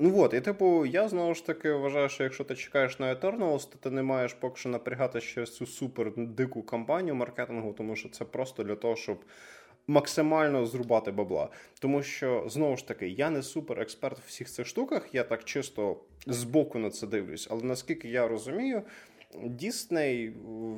Ну 0.00 0.20
от, 0.20 0.34
і 0.34 0.40
типу, 0.40 0.86
я 0.86 1.08
знову 1.08 1.34
ж 1.34 1.46
таки 1.46 1.72
вважаю, 1.72 2.08
що 2.08 2.24
якщо 2.24 2.44
ти 2.44 2.54
чекаєш 2.54 2.98
на 2.98 3.14
Eternals, 3.14 3.68
то 3.70 3.78
ти 3.80 3.90
не 3.90 4.02
маєш 4.02 4.34
поки 4.34 4.56
що 4.56 4.68
напрягати 4.68 5.20
через 5.20 5.56
цю 5.56 5.66
супер 5.66 6.12
дику 6.16 6.62
кампанію 6.62 7.14
маркетингу, 7.14 7.72
тому 7.72 7.96
що 7.96 8.08
це 8.08 8.24
просто 8.24 8.64
для 8.64 8.76
того, 8.76 8.96
щоб 8.96 9.18
максимально 9.86 10.66
зрубати 10.66 11.10
бабла. 11.10 11.48
Тому 11.80 12.02
що 12.02 12.44
знову 12.46 12.76
ж 12.76 12.88
таки 12.88 13.08
я 13.08 13.30
не 13.30 13.42
супер 13.42 13.80
експерт 13.80 14.18
в 14.18 14.26
всіх 14.26 14.48
цих 14.48 14.66
штуках, 14.66 15.08
я 15.12 15.24
так 15.24 15.44
чисто 15.44 15.96
збоку 16.26 16.78
на 16.78 16.90
це 16.90 17.06
дивлюсь, 17.06 17.48
але 17.50 17.62
наскільки 17.62 18.08
я 18.08 18.28
розумію. 18.28 18.82
Дісней 19.34 20.32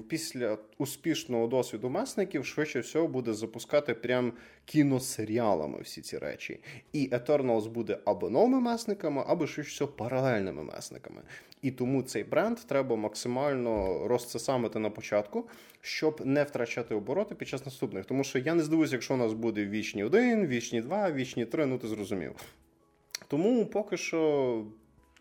після 0.09 0.59
успішного 0.79 1.47
досвіду 1.47 1.91
месників 1.91 2.47
швидше 2.47 2.81
всього 2.81 3.09
буде 3.09 3.35
запускати 3.35 3.95
прям 3.95 4.33
кіносеріалами 4.65 5.81
всі 5.81 6.03
ці 6.03 6.19
речі. 6.19 6.61
І 6.93 7.09
Eternals 7.09 7.69
буде 7.69 7.99
або 8.05 8.31
новими 8.31 8.61
месниками, 8.61 9.25
або 9.27 9.47
швидше 9.47 9.71
всього 9.71 9.93
паралельними 9.93 10.65
месниками. 10.65 11.23
І 11.63 11.71
тому 11.71 12.03
цей 12.03 12.25
бренд 12.25 12.59
треба 12.59 12.97
максимально 12.97 14.03
розцесамити 14.09 14.79
на 14.79 14.91
початку, 14.91 15.49
щоб 15.81 16.27
не 16.27 16.43
втрачати 16.45 16.95
обороти 16.95 17.35
під 17.35 17.49
час 17.49 17.67
наступних. 17.67 18.05
Тому 18.05 18.25
що 18.25 18.39
я 18.39 18.55
не 18.55 18.63
здивуюся, 18.63 18.95
якщо 18.95 19.15
у 19.15 19.17
нас 19.17 19.33
буде 19.33 19.67
вічні 19.67 20.05
1, 20.05 20.47
вічні 20.47 20.81
2, 20.81 21.13
вічні 21.13 21.47
3, 21.47 21.67
ну 21.67 21.79
ти 21.79 21.89
зрозумів. 21.89 22.33
Тому 23.29 23.67
поки 23.67 23.97
що 23.97 24.65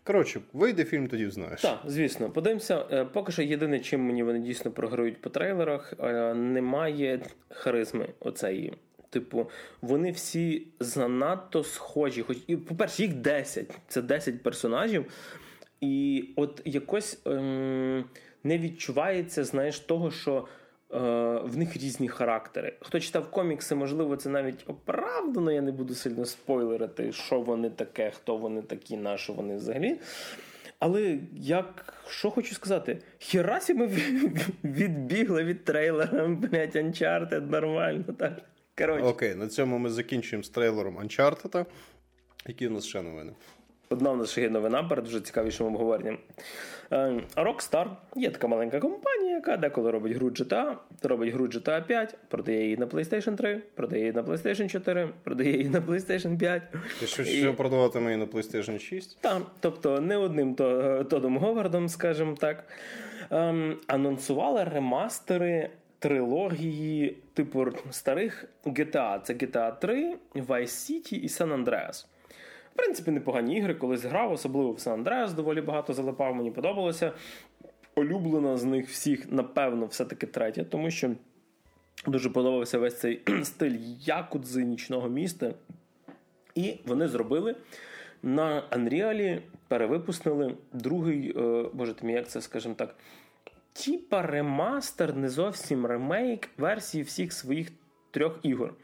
Коротше, 0.04 0.40
вийде 0.52 0.84
фільм, 0.84 1.08
тоді 1.08 1.30
знаєш. 1.30 1.62
Так, 1.62 1.80
звісно, 1.86 2.30
подивимося. 2.30 2.86
Е, 2.92 3.04
поки 3.04 3.32
що 3.32 3.42
єдине, 3.42 3.80
чим 3.80 4.00
мені 4.00 4.22
вони 4.22 4.38
дійсно 4.38 4.70
програють 4.70 5.20
по 5.20 5.30
трейлерах, 5.30 5.94
е, 6.00 6.34
немає 6.34 7.20
харизми 7.48 8.08
оцеї. 8.20 8.72
Типу, 9.10 9.50
вони 9.82 10.10
всі 10.10 10.66
занадто 10.80 11.64
схожі. 11.64 12.22
Хоч 12.22 12.38
і, 12.46 12.56
по-перше, 12.56 13.02
їх 13.02 13.14
10. 13.14 13.78
Це 13.88 14.02
10 14.02 14.42
персонажів. 14.42 15.04
І 15.80 16.24
от 16.36 16.62
якось 16.64 17.18
ем, 17.26 18.04
не 18.44 18.58
відчувається, 18.58 19.44
знаєш, 19.44 19.80
того, 19.80 20.10
що 20.10 20.48
в 20.90 21.56
них 21.56 21.76
різні 21.76 22.08
характери. 22.08 22.72
Хто 22.80 23.00
читав 23.00 23.30
комікси, 23.30 23.74
можливо, 23.74 24.16
це 24.16 24.28
навіть 24.28 24.64
оправдано. 24.66 25.52
Я 25.52 25.60
не 25.60 25.72
буду 25.72 25.94
сильно 25.94 26.24
спойлерити, 26.24 27.12
що 27.12 27.40
вони 27.40 27.70
таке, 27.70 28.10
хто 28.10 28.36
вони 28.36 28.62
такі, 28.62 28.96
на 28.96 29.16
що 29.16 29.32
вони 29.32 29.56
взагалі. 29.56 30.00
Але 30.78 31.18
як 31.34 31.94
що 32.08 32.30
хочу 32.30 32.54
сказати, 32.54 32.98
хірасі 33.18 33.74
ми 33.74 33.86
відбігли 34.64 35.44
від 35.44 35.64
трейлера, 35.64 36.28
блять, 36.28 36.76
Uncharted, 36.76 37.50
нормально. 37.50 38.04
так. 38.18 38.32
Коротше. 38.78 39.04
Окей, 39.04 39.34
на 39.34 39.48
цьому 39.48 39.78
ми 39.78 39.90
закінчуємо 39.90 40.44
з 40.44 40.48
трейлером 40.48 40.98
Uncharted. 40.98 41.66
Які 42.46 42.66
в 42.68 42.70
нас 42.70 42.84
ще 42.86 43.02
новини? 43.02 43.32
Одна 43.92 44.10
в 44.10 44.16
нас 44.16 44.30
ще 44.30 44.40
є 44.40 44.50
новина 44.50 44.82
перед 44.82 45.04
дуже 45.04 45.20
цікавішим 45.20 45.66
обговоренням. 45.66 46.18
Е, 46.92 47.20
Rockstar 47.36 47.86
є 48.16 48.30
така 48.30 48.46
маленька 48.46 48.80
компанія, 48.80 49.34
яка 49.34 49.56
деколи 49.56 49.90
робить 49.90 50.12
гру 50.12 50.28
GTA, 50.28 50.74
робить 51.02 51.34
гру 51.34 51.46
GTA 51.46 51.86
5, 51.86 52.16
продає 52.28 52.62
її 52.62 52.76
на 52.76 52.86
PlayStation 52.86 53.36
3, 53.36 53.62
продає 53.74 54.02
її 54.02 54.12
на 54.12 54.22
PlayStation 54.22 54.68
4, 54.68 55.08
продає 55.24 55.52
її 55.52 55.68
на 55.68 55.80
PlayStation 55.80 56.38
5. 56.38 56.62
І 57.02 57.06
що, 57.06 57.24
що 57.24 57.54
продаватиме 57.54 58.04
її 58.12 58.16
на 58.16 58.26
PlayStation 58.26 58.78
6? 58.78 59.18
Так, 59.20 59.42
тобто 59.60 60.00
не 60.00 60.16
одним 60.16 60.54
то, 60.54 61.04
Тодом 61.04 61.38
Говардом, 61.38 61.88
скажімо 61.88 62.36
так. 62.40 62.64
Ем, 63.30 63.76
анонсували 63.86 64.64
ремастери. 64.64 65.70
Трилогії 65.98 67.16
типу 67.34 67.66
старих 67.90 68.44
GTA. 68.64 69.20
Це 69.22 69.34
GTA 69.34 69.78
3, 69.78 70.14
Vice 70.34 70.62
City 70.62 71.14
і 71.14 71.26
San 71.26 71.64
Andreas. 71.64 72.06
В 72.74 72.76
принципі, 72.76 73.10
непогані 73.10 73.56
ігри, 73.56 73.74
колись 73.74 74.04
грав, 74.04 74.32
особливо 74.32 74.72
в 74.72 74.80
Сан 74.80 74.92
Андреас 74.92 75.32
доволі 75.32 75.60
багато 75.60 75.94
залипав, 75.94 76.34
мені 76.34 76.50
подобалося. 76.50 77.12
Улюблена 77.96 78.56
з 78.56 78.64
них 78.64 78.88
всіх, 78.88 79.32
напевно, 79.32 79.86
все-таки 79.86 80.26
третя, 80.26 80.64
тому 80.64 80.90
що 80.90 81.10
дуже 82.06 82.30
подобався 82.30 82.78
весь 82.78 82.98
цей 82.98 83.20
стиль 83.42 83.76
якудзи 84.00 84.64
нічного 84.64 85.08
міста. 85.08 85.54
І 86.54 86.74
вони 86.86 87.08
зробили 87.08 87.56
на 88.22 88.62
Unreal, 88.70 89.40
перевипустили 89.68 90.54
другий, 90.72 91.38
е, 91.38 91.64
боже 91.72 91.94
ти 91.94 92.06
мій, 92.06 92.12
як 92.12 92.28
це, 92.28 92.40
скажімо 92.40 92.74
так, 92.74 92.94
типа 93.72 94.22
ремастер, 94.22 95.16
не 95.16 95.28
зовсім 95.28 95.86
ремейк 95.86 96.48
версії 96.58 97.04
всіх 97.04 97.32
своїх 97.32 97.72
трьох 98.10 98.38
ігор. 98.42 98.74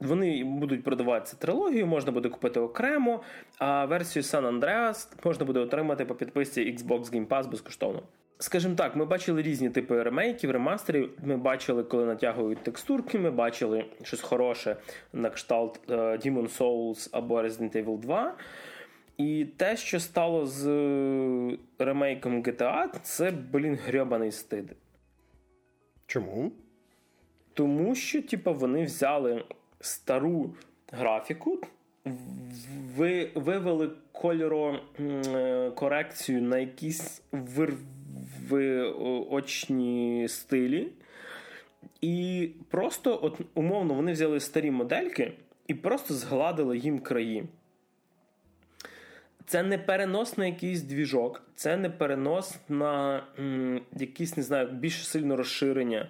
Вони 0.00 0.44
будуть 0.44 0.84
продаватися 0.84 1.36
трилогію, 1.36 1.86
можна 1.86 2.12
буде 2.12 2.28
купити 2.28 2.60
окремо, 2.60 3.22
а 3.58 3.84
версію 3.84 4.22
San 4.22 4.60
Andreas 4.60 5.08
можна 5.24 5.44
буде 5.44 5.60
отримати 5.60 6.04
по 6.04 6.14
підписці 6.14 6.60
Xbox 6.60 7.00
Game 7.00 7.26
Pass 7.26 7.50
безкоштовно. 7.50 8.02
Скажімо 8.38 8.74
так, 8.74 8.96
ми 8.96 9.04
бачили 9.04 9.42
різні 9.42 9.70
типи 9.70 10.02
ремейків, 10.02 10.50
ремастерів. 10.50 11.10
Ми 11.24 11.36
бачили, 11.36 11.82
коли 11.82 12.04
натягують 12.04 12.62
текстурки, 12.62 13.18
ми 13.18 13.30
бачили 13.30 13.84
щось 14.02 14.20
хороше 14.20 14.76
на 15.12 15.30
кшталт 15.30 15.80
е, 15.90 15.94
Demon 15.94 16.58
Souls 16.58 17.08
або 17.12 17.42
Resident 17.42 17.84
Evil 17.84 17.98
2. 17.98 18.34
І 19.16 19.46
те, 19.56 19.76
що 19.76 20.00
стало 20.00 20.46
з 20.46 20.66
ремейком 21.78 22.42
GTA, 22.42 23.00
це, 23.02 23.30
блін, 23.30 23.78
грьобаний 23.86 24.32
стид. 24.32 24.76
Чому? 26.06 26.52
Тому 27.54 27.94
що, 27.94 28.22
типу, 28.22 28.54
вони 28.54 28.84
взяли 28.84 29.44
стару 29.80 30.54
графіку, 30.92 31.60
ви 32.96 33.30
вивели 33.34 33.90
кольорокорекцію 34.12 36.42
на 36.42 36.58
якісь 36.58 37.22
очні 39.30 40.26
стилі. 40.28 40.92
І 42.00 42.50
просто, 42.68 43.20
от, 43.22 43.40
умовно, 43.54 43.94
вони 43.94 44.12
взяли 44.12 44.40
старі 44.40 44.70
модельки 44.70 45.32
і 45.66 45.74
просто 45.74 46.14
згладили 46.14 46.78
їм 46.78 46.98
краї. 46.98 47.44
Це 49.46 49.62
не 49.62 49.78
перенос 49.78 50.38
на 50.38 50.46
якийсь 50.46 50.82
двіжок, 50.82 51.42
це 51.54 51.76
не 51.76 51.90
перенос 51.90 52.56
на 52.68 53.22
м, 53.38 53.80
якісь, 53.96 54.36
не 54.36 54.42
знаю, 54.42 54.68
більш 54.68 55.08
сильне 55.08 55.36
розширення 55.36 56.08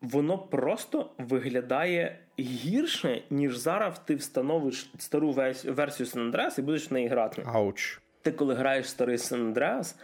воно 0.00 0.38
просто 0.38 1.10
виглядає 1.18 2.18
гірше, 2.38 3.22
ніж 3.30 3.56
зараз 3.56 3.98
ти 3.98 4.14
встановиш 4.14 4.90
стару 4.98 5.32
версію 5.64 6.06
San 6.06 6.30
Andreas 6.30 6.58
і 6.58 6.62
будеш 6.62 6.90
в 6.90 6.92
неї 6.92 7.08
грати. 7.08 7.42
Ауч. 7.46 8.00
Ти 8.22 8.32
коли 8.32 8.54
граєш 8.54 8.88
старий 8.88 9.16
San 9.16 9.54
Andreas, 9.54 9.94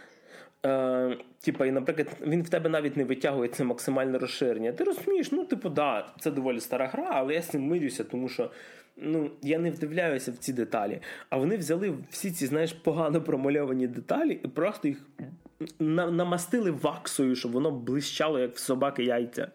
е, 0.65 1.17
Типа, 1.43 1.65
і, 1.65 1.71
наприклад, 1.71 2.07
він 2.21 2.43
в 2.43 2.49
тебе 2.49 2.69
навіть 2.69 2.97
не 2.97 3.03
витягує 3.03 3.49
це 3.49 3.63
максимальне 3.63 4.17
розширення. 4.17 4.71
Ти 4.71 4.83
розумієш, 4.83 5.31
ну, 5.31 5.45
типу, 5.45 5.69
да, 5.69 6.13
це 6.19 6.31
доволі 6.31 6.59
стара 6.59 6.87
гра, 6.87 7.09
але 7.11 7.33
я 7.33 7.41
з 7.41 7.47
цим 7.47 7.61
мирюся, 7.61 8.03
тому 8.03 8.29
що 8.29 8.51
ну, 8.97 9.31
я 9.41 9.59
не 9.59 9.71
вдивляюся 9.71 10.31
в 10.31 10.37
ці 10.37 10.53
деталі. 10.53 10.99
А 11.29 11.37
вони 11.37 11.57
взяли 11.57 11.93
всі 12.09 12.31
ці, 12.31 12.45
знаєш, 12.45 12.73
погано 12.73 13.21
промальовані 13.21 13.87
деталі 13.87 14.39
і 14.43 14.47
просто 14.47 14.87
їх 14.87 14.97
намастили 15.79 16.71
ваксою, 16.71 17.35
щоб 17.35 17.51
воно 17.51 17.71
блищало, 17.71 18.39
як 18.39 18.55
в 18.55 18.59
собаки 18.59 19.03
яйця. 19.03 19.47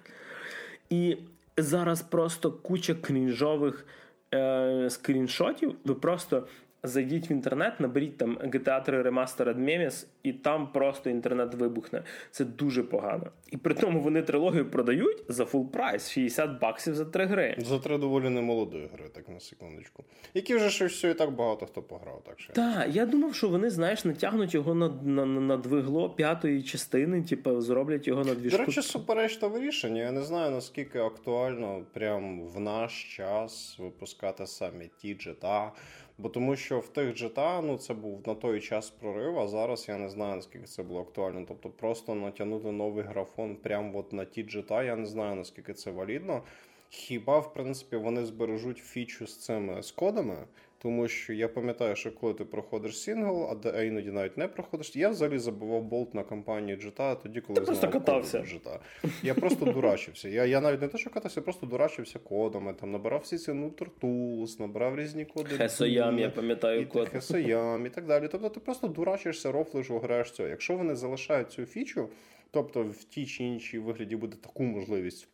І 0.90 1.16
зараз 1.58 2.02
просто 2.02 2.52
куча 2.52 2.94
крінжових 2.94 3.86
е, 4.34 4.86
скріншотів. 4.90 5.74
Ви 5.84 5.94
просто 5.94 6.46
Зайдіть 6.82 7.30
в 7.30 7.32
інтернет, 7.32 7.80
наберіть 7.80 8.16
там 8.16 8.38
GTA 8.38 8.84
3 8.84 9.02
Remastered 9.02 9.58
Memes, 9.58 10.06
і 10.22 10.32
там 10.32 10.72
просто 10.72 11.10
інтернет 11.10 11.54
вибухне. 11.54 12.02
Це 12.30 12.44
дуже 12.44 12.82
погано. 12.82 13.26
І 13.50 13.56
при 13.56 13.74
тому 13.74 14.00
вони 14.00 14.22
трилогію 14.22 14.70
продають 14.70 15.24
за 15.28 15.44
full 15.44 15.70
price 15.70 16.10
60 16.10 16.60
баксів 16.60 16.94
за 16.94 17.04
три 17.04 17.26
гри. 17.26 17.56
За 17.58 17.78
три 17.78 17.98
доволі 17.98 18.28
немолодої 18.28 18.88
гри, 18.92 19.04
так 19.14 19.28
на 19.28 19.40
секундочку. 19.40 20.04
Які 20.34 20.54
вже 20.54 20.70
щось 20.70 20.92
все 20.92 21.10
і 21.10 21.14
так 21.14 21.30
багато 21.30 21.66
хто 21.66 21.82
пограв. 21.82 22.22
Так 22.26 22.40
що 22.40 22.52
Так, 22.52 22.88
я 22.90 23.06
думав, 23.06 23.34
що 23.34 23.48
вони, 23.48 23.70
знаєш, 23.70 24.04
натягнуть 24.04 24.54
його 24.54 24.74
на 24.74 24.88
на, 24.88 25.26
на 25.26 25.56
двигло 25.56 26.10
п'ятої 26.10 26.62
частини, 26.62 27.22
типу, 27.22 27.60
зроблять 27.60 28.08
його 28.08 28.24
на 28.24 28.34
дві 28.34 28.50
До 28.50 28.58
речі, 28.58 28.82
суперечливе 28.82 29.60
рішення. 29.60 30.02
Я 30.02 30.12
не 30.12 30.22
знаю 30.22 30.50
наскільки 30.50 30.98
актуально 30.98 31.82
прямо 31.92 32.44
в 32.44 32.60
наш 32.60 33.16
час 33.16 33.76
випускати 33.78 34.46
саме 34.46 34.84
ті 35.00 35.14
GTA. 35.14 35.70
Бо 36.18 36.28
тому 36.28 36.56
що 36.56 36.80
в 36.80 36.88
тих 36.88 37.08
GTA, 37.08 37.62
ну 37.62 37.78
це 37.78 37.94
був 37.94 38.22
на 38.26 38.34
той 38.34 38.60
час 38.60 38.90
прорив, 38.90 39.38
а 39.38 39.48
зараз 39.48 39.88
я 39.88 39.98
не 39.98 40.08
знаю 40.08 40.36
наскільки 40.36 40.66
це 40.66 40.82
було 40.82 41.00
актуально. 41.00 41.44
Тобто 41.48 41.70
просто 41.70 42.14
натягнути 42.14 42.72
новий 42.72 43.04
графон 43.04 43.56
прямо 43.56 43.98
от 43.98 44.12
на 44.12 44.24
ті 44.24 44.44
GTA, 44.44 44.84
я 44.84 44.96
не 44.96 45.06
знаю 45.06 45.36
наскільки 45.36 45.74
це 45.74 45.90
валідно. 45.90 46.42
Хіба 46.88 47.38
в 47.38 47.54
принципі 47.54 47.96
вони 47.96 48.24
збережуть 48.24 48.78
фічу 48.78 49.26
з 49.26 49.36
цими 49.36 49.82
з 49.82 49.90
кодами? 49.90 50.46
Тому 50.80 51.08
що 51.08 51.32
я 51.32 51.48
пам'ятаю, 51.48 51.96
що 51.96 52.12
коли 52.12 52.34
ти 52.34 52.44
проходиш 52.44 53.00
сингл, 53.00 53.48
а 53.50 53.54
де 53.54 53.86
іноді 53.86 54.10
навіть 54.10 54.36
не 54.36 54.48
проходиш, 54.48 54.96
я 54.96 55.08
взагалі 55.08 55.38
забував 55.38 55.82
болт 55.82 56.14
на 56.14 56.22
кампанію 56.22 56.76
GTA 56.76 57.22
тоді, 57.22 57.40
коли 57.40 57.60
ти 57.60 57.66
просто 57.66 57.90
катався. 57.90 58.38
GTA. 58.38 58.78
Я 59.22 59.34
просто 59.34 59.64
дурачився. 59.64 60.28
Я 60.28 60.44
я 60.44 60.60
навіть 60.60 60.80
не 60.80 60.88
те, 60.88 60.98
що 60.98 61.10
катався, 61.10 61.40
я 61.40 61.44
просто 61.44 61.66
дурачився 61.66 62.18
кодами. 62.18 62.74
Там 62.74 62.92
набирав 62.92 63.20
всі 63.20 63.38
ці 63.38 63.52
ну, 63.52 63.72
Tools, 64.00 64.60
набирав 64.60 64.98
різні 64.98 65.24
коди. 65.24 65.50
Хесоям, 65.50 66.18
я 66.18 66.30
пам'ятаю 66.30 66.80
і, 66.80 66.86
код. 66.86 67.08
Хесоям 67.08 67.86
і 67.86 67.90
так 67.90 68.06
далі. 68.06 68.28
Тобто 68.28 68.48
ти 68.48 68.60
просто 68.60 68.88
дурачишся, 68.88 69.52
рофлиш, 69.52 69.90
граєш 69.90 70.30
цього. 70.30 70.48
Якщо 70.48 70.76
вони 70.76 70.94
залишають 70.94 71.52
цю 71.52 71.66
фічу, 71.66 72.08
тобто 72.50 72.84
в 72.84 73.04
тій 73.04 73.26
чи 73.26 73.44
іншій 73.44 73.78
вигляді 73.78 74.16
буде 74.16 74.36
таку 74.36 74.62
можливість 74.62 75.28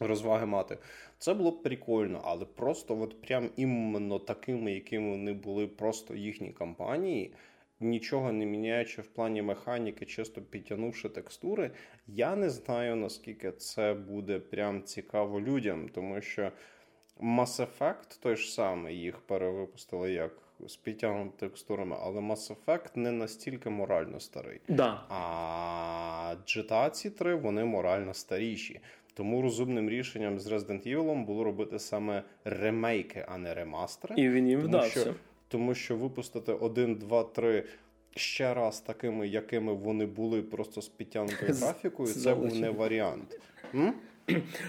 розваги 0.00 0.46
мати. 0.46 0.78
Це 1.22 1.34
було 1.34 1.50
б 1.50 1.62
прикольно, 1.62 2.20
але 2.24 2.44
просто 2.44 3.00
от 3.00 3.22
прям 3.22 3.50
іменно 3.56 4.18
такими, 4.18 4.72
якими 4.72 5.10
вони 5.10 5.32
були 5.32 5.66
просто 5.66 6.14
їхні 6.14 6.52
кампанії, 6.52 7.34
нічого 7.80 8.32
не 8.32 8.46
міняючи 8.46 9.02
в 9.02 9.06
плані 9.06 9.42
механіки, 9.42 10.06
чисто 10.06 10.42
підтягнувши 10.42 11.08
текстури, 11.08 11.70
я 12.06 12.36
не 12.36 12.50
знаю 12.50 12.96
наскільки 12.96 13.52
це 13.52 13.94
буде 13.94 14.38
прям 14.38 14.82
цікаво 14.82 15.40
людям, 15.40 15.88
тому 15.88 16.20
що 16.20 16.52
Mass 17.20 17.66
Effect 17.66 18.22
той 18.22 18.36
ж 18.36 18.52
самий 18.52 18.96
їх 18.98 19.20
перевипустили 19.20 20.12
як. 20.12 20.32
З 20.66 20.76
підтягнутими 20.76 21.32
текстурами, 21.38 21.96
але 22.00 22.20
Mass 22.20 22.54
Effect 22.56 22.90
не 22.94 23.12
настільки 23.12 23.70
морально 23.70 24.20
старий. 24.20 24.60
Да. 24.68 25.04
А 25.08 26.34
GTA 26.46 27.10
3 27.10 27.34
вони 27.34 27.64
морально 27.64 28.14
старіші. 28.14 28.80
Тому 29.14 29.42
розумним 29.42 29.90
рішенням 29.90 30.40
з 30.40 30.52
Resident 30.52 30.94
Evil 30.94 31.24
було 31.24 31.44
робити 31.44 31.78
саме 31.78 32.22
ремейки, 32.44 33.24
а 33.28 33.38
не 33.38 33.54
ремастери. 33.54 34.14
І 34.18 34.28
він 34.28 34.48
їм 34.48 34.60
тому, 34.60 34.68
вдався. 34.68 35.00
Що, 35.00 35.14
тому 35.48 35.74
що 35.74 35.96
випустити 35.96 36.52
1, 36.52 36.94
2, 36.94 37.24
3 37.24 37.64
ще 38.16 38.54
раз 38.54 38.80
такими, 38.80 39.28
якими 39.28 39.72
вони 39.72 40.06
були, 40.06 40.42
просто 40.42 40.82
з 40.82 40.88
підтягнутою 40.88 41.54
графікою, 41.54 42.08
це 42.08 42.34
був 42.34 42.56
не 42.56 42.70
варіант. 42.70 43.40
М? 43.74 43.94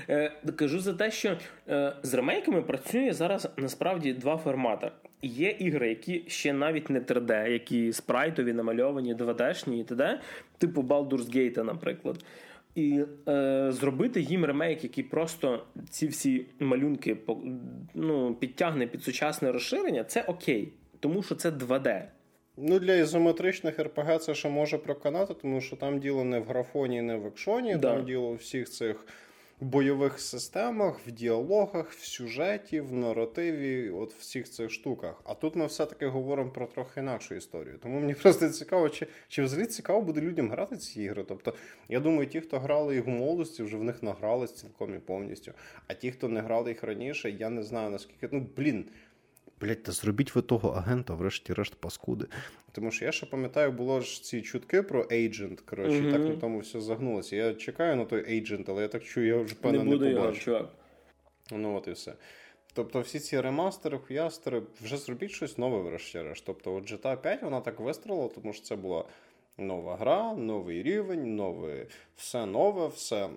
Е, 0.10 0.32
кажу 0.56 0.80
за 0.80 0.94
те, 0.94 1.12
що 1.12 1.38
е, 1.70 1.94
з 2.04 2.14
ремейками 2.14 2.62
працює 2.62 3.14
зараз 3.14 3.50
насправді 3.58 4.14
два 4.14 4.38
формати. 4.38 4.92
Є 5.22 5.50
ігри, 5.50 5.90
які 5.90 6.24
ще 6.28 6.54
навіть 6.54 6.90
не 6.90 7.00
3D, 7.00 7.50
які 7.50 7.94
спрайтові, 7.94 8.54
намальовані, 8.54 9.16
2D-шні 9.16 9.82
і 9.82 9.84
т.д., 9.84 10.20
типу 10.58 10.82
Baldur's 10.82 11.36
Gate, 11.36 11.64
наприклад. 11.64 12.26
І 12.76 13.04
е, 13.28 13.72
зробити 13.72 14.22
їм 14.22 14.46
ремейк, 14.46 14.84
який 14.84 15.04
просто 15.04 15.64
ці 15.90 16.08
всі 16.08 16.46
малюнки 16.60 17.18
ну, 17.94 18.36
підтягне 18.36 18.88
під 18.88 19.04
сучасне 19.04 19.52
розширення, 19.52 20.04
це 20.04 20.22
окей, 20.22 20.74
тому 21.00 21.24
що 21.24 21.36
це 21.36 21.50
2D. 21.50 22.04
Ну, 22.58 22.80
для 22.80 22.96
ізометричних 22.96 23.80
РПГ 23.80 24.18
це 24.18 24.36
ще 24.36 24.50
може 24.50 24.78
проканати, 24.78 25.34
тому 25.34 25.62
що 25.62 25.76
там 25.76 26.00
діло 26.00 26.24
не 26.24 26.40
в 26.40 26.44
графоні, 26.46 27.02
не 27.02 27.16
в 27.16 27.26
екшоні, 27.26 27.76
да. 27.76 27.96
там 27.96 28.06
діло 28.06 28.30
у 28.30 28.36
всіх 28.36 28.70
цих 28.70 29.06
бойових 29.62 30.20
системах, 30.20 31.00
в 31.08 31.12
діалогах, 31.12 31.92
в 31.92 32.06
сюжеті, 32.06 32.82
в 32.82 32.94
наративі, 32.94 33.90
от 33.90 34.14
всіх 34.14 34.50
цих 34.50 34.72
штуках. 34.72 35.22
А 35.24 35.34
тут 35.34 35.56
ми 35.56 35.66
все-таки 35.66 36.08
говоримо 36.08 36.52
про 36.52 36.68
трохи 36.68 37.00
інакшу 37.00 37.36
історію. 37.36 37.78
Тому 37.84 38.00
мені 38.00 38.14
просто 38.22 38.50
цікаво, 38.50 38.90
чи 38.90 39.08
чи 39.28 39.44
взагалі 39.44 39.68
цікаво 39.68 40.02
буде 40.02 40.22
людям 40.22 40.52
грати 40.52 40.78
ці 40.78 41.02
ігри. 41.02 41.26
Тобто, 41.28 41.54
я 41.90 42.00
думаю, 42.00 42.28
ті, 42.28 42.42
хто 42.42 42.60
грали 42.60 42.96
їх 42.96 43.08
у 43.08 43.12
молодості, 43.12 43.64
вже 43.64 43.78
в 43.78 43.84
них 43.84 44.04
награлись 44.04 44.54
цілком 44.54 44.96
і 44.96 45.00
повністю. 45.00 45.52
А 45.88 45.94
ті, 45.94 46.12
хто 46.12 46.30
не 46.30 46.42
грали 46.42 46.70
їх 46.70 46.84
раніше, 46.84 47.30
я 47.30 47.50
не 47.50 47.64
знаю 47.64 47.90
наскільки. 47.90 48.30
Ну, 48.32 48.48
блін. 48.58 48.86
Блять, 49.64 49.84
та 49.84 49.92
зробіть 49.92 50.36
ви 50.36 50.42
того 50.42 50.70
агента, 50.70 51.14
врешті-решт, 51.14 51.76
паскуди. 51.76 52.26
Тому 52.72 52.92
що 52.92 53.06
я 53.06 53.12
ще 53.12 53.26
пам'ятаю, 53.26 53.72
було 53.72 54.02
ж 54.02 54.24
ці 54.24 54.42
чутки 54.42 54.82
про 54.82 55.04
Agent, 55.04 55.62
коротше, 55.66 55.98
mm-hmm. 55.98 56.12
так 56.12 56.22
на 56.22 56.36
тому 56.36 56.60
все 56.60 56.82
загнулося. 56.82 57.36
Я 57.36 57.54
чекаю 57.54 57.96
на 57.96 58.06
той 58.06 58.42
Agent, 58.42 58.66
але 58.68 58.82
я 58.82 58.88
так 58.88 59.04
чую, 59.04 59.28
я 59.28 59.38
вже 59.38 59.56
певно 59.56 59.84
не, 59.84 59.98
не 59.98 60.16
побачу. 60.16 60.52
Його, 60.52 60.70
Ну 61.52 61.76
от 61.76 61.88
і 61.88 61.92
все. 61.92 62.14
Тобто, 62.74 63.02
всі 63.02 63.20
ці 63.20 63.42
ремастери, 63.42 63.98
хуястери, 63.98 64.62
вже 64.82 64.98
зробіть 64.98 65.32
щось 65.32 65.58
нове, 65.58 65.82
врешті-решт. 65.82 66.44
Тобто, 66.46 66.76
от 66.76 66.92
GTA 66.92 67.18
5 67.18 67.42
вона 67.44 67.62
так 67.62 67.80
вистрілила, 67.80 68.28
тому 68.28 68.54
що 68.54 68.64
це 68.64 68.76
була 68.76 69.06
нова 69.58 69.96
гра, 69.96 70.34
новий 70.34 70.84
рівень, 70.84 71.36
нове, 71.36 71.88
все 72.16 72.46
нове, 72.46 72.88
все 72.88 73.30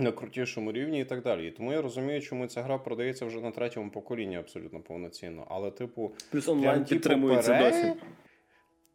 на 0.00 0.12
крутішому 0.12 0.72
рівні 0.72 1.00
і 1.00 1.04
так 1.04 1.22
далі. 1.22 1.48
І 1.48 1.50
тому 1.50 1.72
я 1.72 1.82
розумію, 1.82 2.20
чому 2.20 2.46
ця 2.46 2.62
гра 2.62 2.78
продається 2.78 3.26
вже 3.26 3.40
на 3.40 3.50
третьому 3.50 3.90
поколінні 3.90 4.36
абсолютно 4.36 4.80
повноцінно. 4.80 5.46
Але, 5.48 5.70
типу, 5.70 6.12
плюс 6.30 6.48
онлайн 6.48 6.78
типу, 6.78 6.88
підтримується 6.88 7.58
досі. 7.58 7.92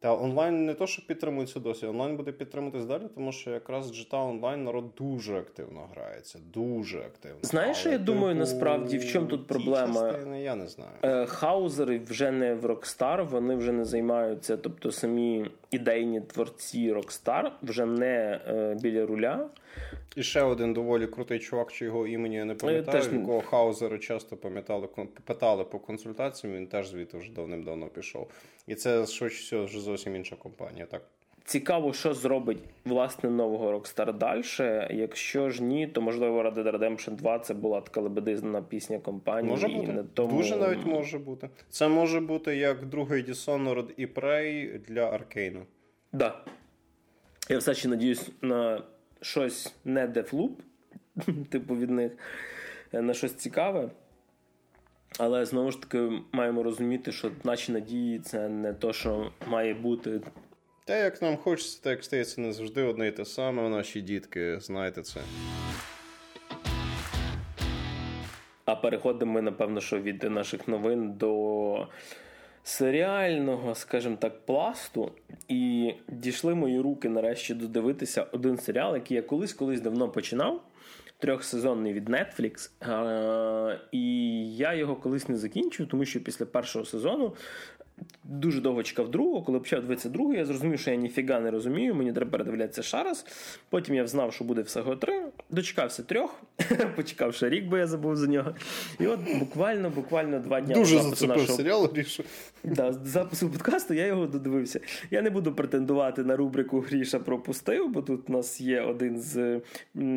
Та 0.06 0.15
онлайн 0.15 0.65
не 0.65 0.74
то, 0.74 0.88
що 0.88 1.08
підтримується 1.08 1.60
досі, 1.60 1.86
онлайн 1.86 2.18
буде 2.18 2.32
підтримуватись 2.32 2.86
далі, 2.86 3.04
тому 3.15 3.32
що 3.32 3.52
якраз 3.52 3.91
GTA 3.91 4.30
онлайн 4.30 4.63
народ 4.63 4.86
дуже 4.98 5.38
активно 5.38 5.89
грається. 5.94 6.39
Дуже 6.54 7.00
активно. 7.00 7.38
Знаєш, 7.41 7.78
що 7.78 7.89
я 7.89 7.98
типу, 7.98 8.12
думаю, 8.12 8.36
насправді 8.36 8.98
в 8.98 9.06
чому 9.08 9.28
тут 9.28 9.48
проблема? 9.48 10.12
Частини, 10.12 10.41
я 10.41 10.56
не 10.56 10.68
знаю. 10.68 10.91
Е, 11.04 11.26
хаузери 11.26 12.00
вже 12.00 12.32
не 12.32 12.54
в 12.54 12.65
Rockstar, 12.65 13.28
вони 13.28 13.56
вже 13.56 13.72
не 13.72 13.86
займаються, 13.86 14.58
тобто 14.58 14.91
самі 14.91 15.46
ідейні 15.76 16.22
творці 16.22 16.94
Rockstar 16.94 17.52
вже 17.62 17.86
не 17.86 18.40
е, 18.48 18.78
біля 18.82 19.06
руля. 19.06 19.50
І 20.16 20.24
ще 20.24 20.42
один 20.42 20.74
доволі 20.74 21.08
крутий 21.08 21.40
чувак, 21.40 21.72
чи 21.72 21.86
його 21.86 22.08
імені 22.08 22.36
я 22.36 22.46
не 22.46 22.56
пам'ятаю, 22.56 23.04
теж... 23.04 23.14
якого 23.14 23.42
Хаузера 23.42 23.98
часто 23.98 24.38
пам'ятали, 24.38 24.88
питали 25.24 25.64
по 25.64 25.80
консультаціям, 25.80 26.56
він 26.56 26.68
теж 26.68 26.88
звідти 26.88 27.18
вже 27.18 27.32
давним-давно 27.32 27.88
пішов. 27.88 28.32
І 28.68 28.76
це 28.76 29.06
швидше 29.06 29.38
всього 29.38 29.66
вже 29.66 29.80
зовсім 29.80 30.16
інша 30.16 30.36
компанія. 30.36 30.86
так. 30.86 31.02
Цікаво, 31.46 31.94
що 31.94 32.14
зробить 32.14 32.58
власне 32.86 33.30
нового 33.30 33.72
Rockstar 33.72 34.18
далі. 34.18 34.44
Якщо 35.00 35.50
ж 35.50 35.64
ні, 35.64 35.88
то 35.88 36.02
можливо 36.02 36.44
Red 36.44 36.54
Dead 36.54 36.78
Redemption 36.78 37.16
2 37.16 37.40
це 37.40 37.54
була 37.54 37.82
така 37.82 38.02
лебедизна 38.02 38.62
пісня 38.62 39.00
компанії. 39.00 39.52
Може 39.52 39.68
бути. 39.68 39.92
І 39.92 40.04
тому... 40.14 40.38
Дуже 40.38 40.56
навіть 40.56 40.86
може 40.86 41.20
бути. 41.20 41.50
Це 41.70 41.88
може 41.88 42.20
бути 42.20 42.56
як 42.56 42.86
другий 42.86 43.24
Dishonored 43.24 43.88
і 43.98 44.06
Prey 44.06 44.80
для 44.80 45.02
Аркейну. 45.02 45.60
Так. 45.60 45.66
Да. 46.14 46.52
Я 47.50 47.58
все 47.58 47.74
ще 47.74 47.88
надіюсь 47.88 48.30
на 48.42 48.84
щось 49.22 49.76
не 49.86 50.08
дефлуп, 50.08 50.62
типу 51.50 51.76
від 51.76 51.90
них, 51.90 52.12
на 52.92 53.14
щось 53.14 53.34
цікаве. 53.34 53.90
Але 55.20 55.46
знову 55.46 55.72
ж 55.72 55.82
таки 55.82 56.12
маємо 56.32 56.64
розуміти, 56.64 57.12
що 57.12 57.32
наші 57.44 57.72
надії 57.72 58.20
це 58.20 58.50
не 58.50 58.74
то, 58.74 58.94
що 58.94 59.32
має 59.48 59.74
бути. 59.74 60.22
Та 60.88 60.98
як 60.98 61.21
нам 61.21 61.38
хочеться, 61.38 61.80
так 61.84 62.04
стається 62.04 62.41
не 62.41 62.54
завжди 62.54 62.84
одне 62.84 63.08
і 63.08 63.12
те 63.12 63.26
саме. 63.26 63.69
Наші 63.69 64.02
дітки, 64.02 64.60
знаєте 64.60 65.02
це. 65.02 65.21
А 68.65 68.76
переходимо 68.76 69.34
ми, 69.34 69.41
напевно, 69.41 69.82
що 69.82 70.00
від 70.00 70.24
наших 70.24 70.67
новин 70.67 71.13
до 71.13 71.88
серіального, 72.63 73.76
скажімо 73.76 74.17
так, 74.19 74.45
пласту. 74.45 75.12
І 75.48 75.93
дійшли 76.08 76.56
мої 76.56 76.80
руки 76.80 77.10
нарешті 77.10 77.54
додивитися 77.54 78.28
один 78.32 78.58
серіал, 78.58 78.95
який 78.95 79.17
я 79.17 79.24
колись-колись 79.24 79.82
давно 79.82 80.10
починав. 80.10 80.62
Трьохсезонний 81.19 81.93
від 81.93 82.10
Netflix. 82.10 82.69
І 83.91 84.08
я 84.56 84.74
його 84.74 84.95
колись 84.95 85.30
не 85.30 85.38
закінчив, 85.38 85.88
тому 85.88 86.06
що 86.06 86.24
після 86.24 86.45
першого 86.45 86.86
сезону 86.86 87.36
дуже 88.24 88.62
довго 88.62 88.84
чекав 88.84 89.12
другого. 89.12 89.42
Коли 89.42 89.60
почав 89.60 89.82
дивитися 89.82 90.10
другого, 90.10 90.36
я 90.36 90.46
зрозумів, 90.46 90.80
що 90.80 90.92
я 90.92 90.96
ніфіга 90.96 91.40
не 91.40 91.52
розумію, 91.52 91.96
мені 91.96 92.14
треба 92.14 92.32
передивлятися 92.32 92.84
ще 92.84 93.04
раз. 93.04 93.26
Потім 93.70 93.96
я 93.96 94.08
знав, 94.08 94.34
що 94.34 94.44
буде 94.44 94.62
всього 94.62 94.96
три. 94.96 95.22
Дочекався 95.50 96.04
трьох, 96.04 96.42
почекав 96.96 97.34
ще 97.34 97.50
рік, 97.50 97.66
бо 97.66 97.78
я 97.78 97.88
забув 97.88 98.16
за 98.16 98.28
нього. 98.28 98.56
І 99.00 99.08
от 99.08 99.20
буквально, 99.40 99.90
буквально 99.90 100.40
два 100.40 100.62
дні 100.62 100.74
Дуже 100.74 101.00
зацепив 101.00 101.38
нашого... 101.38 101.58
серіал, 101.58 101.90
Гріша. 101.94 102.24
Да, 102.64 102.94
запису 102.94 103.50
подкасту 103.50 103.94
я 103.94 104.06
його 104.06 104.28
додивився. 104.28 104.80
Я 105.12 105.22
не 105.22 105.30
буду 105.30 105.52
претендувати 105.52 106.24
на 106.24 106.36
рубрику 106.36 106.80
Гріша 106.80 107.20
пропустив, 107.20 107.90
бо 107.90 108.02
тут 108.02 108.30
у 108.30 108.34
нас 108.34 108.62
є 108.62 108.82
один 108.82 109.20
з, 109.20 109.62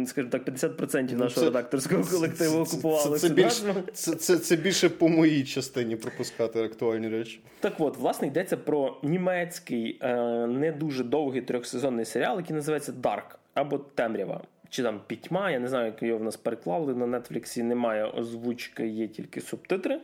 скажімо 0.06 0.30
так, 0.30 0.48
50% 0.48 1.08
ну, 1.12 1.18
нашого 1.18 1.40
це, 1.40 1.44
редакторського 1.44 2.04
колективу 2.04 2.58
окупували. 2.58 3.18
Це, 3.18 3.52
це, 3.92 4.14
це, 4.14 4.38
це 4.38 4.56
більше 4.56 4.88
по 4.88 5.08
моїй 5.08 5.44
частині 5.44 5.96
пропускати 5.96 6.62
актуальні 6.62 7.08
речі. 7.08 7.40
Так 7.68 7.80
от, 7.80 7.96
власне, 7.96 8.28
йдеться 8.28 8.56
про 8.56 8.96
німецький, 9.02 9.98
е, 10.02 10.16
не 10.46 10.72
дуже 10.72 11.04
довгий 11.04 11.42
трьохсезонний 11.42 12.04
серіал, 12.04 12.36
який 12.36 12.56
називається 12.56 12.92
Dark 12.92 13.36
або 13.54 13.78
Темрява. 13.78 14.40
Чи 14.70 14.82
там 14.82 15.00
пітьма, 15.06 15.50
я 15.50 15.58
не 15.58 15.68
знаю, 15.68 15.86
як 15.86 16.02
його 16.02 16.18
в 16.18 16.24
нас 16.24 16.36
переклали. 16.36 16.94
На 16.94 17.20
Нетфліксі 17.20 17.62
немає 17.62 18.04
озвучки, 18.04 18.86
є 18.86 19.08
тільки 19.08 19.40
субтитри. 19.40 20.00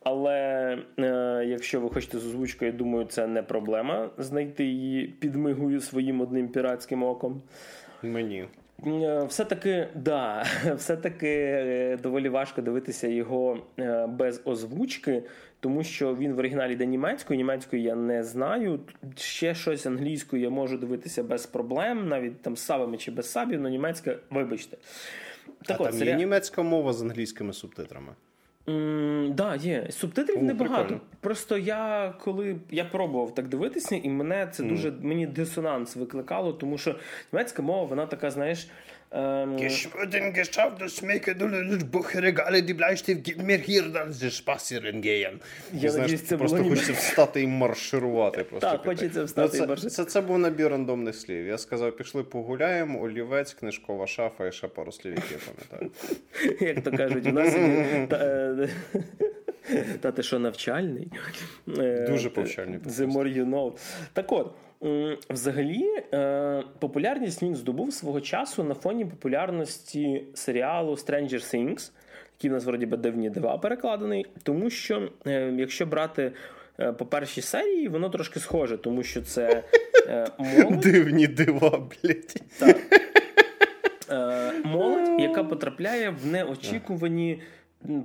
Але 0.00 0.78
е, 0.98 1.44
якщо 1.46 1.80
ви 1.80 1.88
хочете 1.88 2.18
з 2.18 2.26
озвучкою, 2.26 2.70
я 2.70 2.78
думаю, 2.78 3.04
це 3.06 3.26
не 3.26 3.42
проблема 3.42 4.10
знайти 4.18 4.64
її 4.64 5.06
підмигую 5.06 5.80
своїм 5.80 6.20
одним 6.20 6.48
піратським 6.48 7.02
оком. 7.02 7.42
Мені. 8.02 8.44
Е, 8.86 9.24
все-таки 9.24 9.88
да, 9.94 10.46
все-таки 10.76 11.28
е, 11.28 11.98
доволі 12.02 12.28
важко 12.28 12.62
дивитися 12.62 13.08
його 13.08 13.58
е, 13.78 14.06
без 14.06 14.42
озвучки, 14.44 15.22
тому 15.60 15.84
що 15.84 16.14
він 16.14 16.32
в 16.32 16.38
оригіналі 16.38 16.72
йде 16.72 16.86
німецькою. 16.86 17.36
Німецькою 17.36 17.82
я 17.82 17.94
не 17.94 18.24
знаю. 18.24 18.80
Ще 19.16 19.54
щось 19.54 19.86
англійською 19.86 20.42
я 20.42 20.50
можу 20.50 20.78
дивитися 20.78 21.22
без 21.22 21.46
проблем, 21.46 22.08
навіть 22.08 22.42
там 22.42 22.56
з 22.56 22.60
сабами 22.60 22.96
чи 22.96 23.10
без 23.10 23.30
сабів, 23.30 23.60
але 23.60 23.70
німецька, 23.70 24.16
вибачте. 24.30 24.76
Так 25.64 25.80
а 25.80 25.82
от, 25.82 25.90
там 25.90 25.98
серіал... 25.98 26.18
є 26.18 26.24
німецька 26.24 26.62
мова 26.62 26.92
з 26.92 27.02
англійськими 27.02 27.52
субтитрами. 27.52 28.12
Так, 28.64 29.34
да, 29.34 29.54
є. 29.54 29.86
Субтитрів 29.90 30.38
О, 30.38 30.42
небагато. 30.42 30.82
Прикольно. 30.82 31.00
Просто 31.20 31.58
я 31.58 32.14
коли 32.20 32.56
я 32.70 32.84
пробував 32.84 33.34
так 33.34 33.48
дивитися, 33.48 33.96
і 33.96 34.08
мене 34.08 34.48
це 34.52 34.62
mm. 34.62 34.68
дуже 34.68 34.92
мені 35.00 35.26
дисонанс 35.26 35.96
викликало, 35.96 36.52
тому 36.52 36.78
що 36.78 36.94
німецька 37.32 37.62
мова, 37.62 37.84
вона 37.84 38.06
така, 38.06 38.30
знаєш, 38.30 38.68
Ähm, 39.14 39.56
geschafft, 40.32 40.80
das 40.80 40.96
schmecke 40.96 41.34
du 41.34 41.46
Buchregale, 41.84 42.62
die 42.62 42.72
Bleistift, 42.72 43.22
gib 43.22 43.42
mir 43.42 43.58
hier, 43.58 43.82
dann 43.92 44.12
же 44.14 44.30
spazieren 44.30 45.02
gehen. 45.02 45.40
Я 45.72 45.90
Знаєш, 45.90 45.96
надіюсь, 45.96 46.22
це 46.22 46.36
просто 46.36 46.56
було 46.56 46.70
хочеться 46.70 46.92
встати 46.92 47.42
і 47.42 47.46
марширувати. 47.46 48.44
Просто 48.44 48.70
так, 48.70 48.84
хочеться 48.84 49.24
встати 49.24 49.58
ну, 49.58 49.64
і 49.64 49.68
марширувати. 49.68 49.96
Це, 49.96 50.04
це, 50.04 50.10
це 50.10 50.20
був 50.20 50.38
набір 50.38 50.68
рандомних 50.68 51.14
слів. 51.14 51.46
Я 51.46 51.58
сказав, 51.58 51.96
пішли 51.96 52.24
погуляємо, 52.24 53.02
олівець, 53.02 53.54
книжкова 53.54 54.06
шафа 54.06 54.46
і 54.46 54.52
ще 54.52 54.68
пару 54.68 54.92
слів, 54.92 55.14
які 55.14 55.34
я 55.34 55.40
пам'ятаю. 55.52 55.90
Як 56.74 56.84
то 56.84 56.96
кажуть, 56.96 57.26
у 57.26 57.32
нас 57.32 57.54
е, 57.54 58.68
та 60.00 60.12
ти 60.12 60.22
що 60.22 60.38
навчальний? 60.38 61.08
Е, 61.78 62.06
Дуже 62.10 62.30
повчальний. 62.30 62.78
The 62.78 63.12
more 63.12 63.36
you 63.36 63.50
know. 63.50 63.72
Так 64.12 64.32
от. 64.32 64.54
Взагалі, 65.30 65.84
е, 66.14 66.62
популярність 66.78 67.42
він 67.42 67.56
здобув 67.56 67.92
свого 67.92 68.20
часу 68.20 68.64
на 68.64 68.74
фоні 68.74 69.04
популярності 69.04 70.24
серіалу 70.34 70.92
Stranger 70.92 71.54
Things, 71.54 71.90
який 72.38 72.50
в 72.50 72.52
нас 72.52 72.64
вроді 72.64 72.86
би 72.86 72.96
дивні 72.96 73.30
дива 73.30 73.58
перекладений, 73.58 74.26
тому 74.42 74.70
що 74.70 75.08
е, 75.26 75.54
якщо 75.58 75.86
брати 75.86 76.32
е, 76.80 76.92
по 76.92 77.06
першій 77.06 77.42
серії, 77.42 77.88
воно 77.88 78.10
трошки 78.10 78.40
схоже, 78.40 78.78
тому 78.78 79.02
що 79.02 79.22
це 79.22 79.64
молодь. 80.38 80.80
Дивні 80.80 81.26
дива, 81.26 81.70
блядь. 81.70 82.42
Так. 82.58 82.76
Молодь, 84.64 85.20
яка 85.20 85.44
потрапляє 85.44 86.10
в 86.10 86.26
неочікувані 86.26 87.42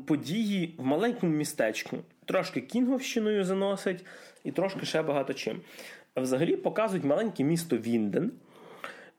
події 0.06 0.76
в 0.78 0.86
маленькому 0.86 1.34
містечку. 1.34 1.98
Трошки 2.26 2.62
кінговщиною 2.62 3.44
заносить, 3.44 4.06
і 4.44 4.52
трошки 4.52 4.86
ще 4.86 5.02
багато 5.02 5.34
чим 5.34 5.62
взагалі 6.22 6.56
показують 6.56 7.06
маленьке 7.06 7.44
місто 7.44 7.78
Вінден, 7.78 8.32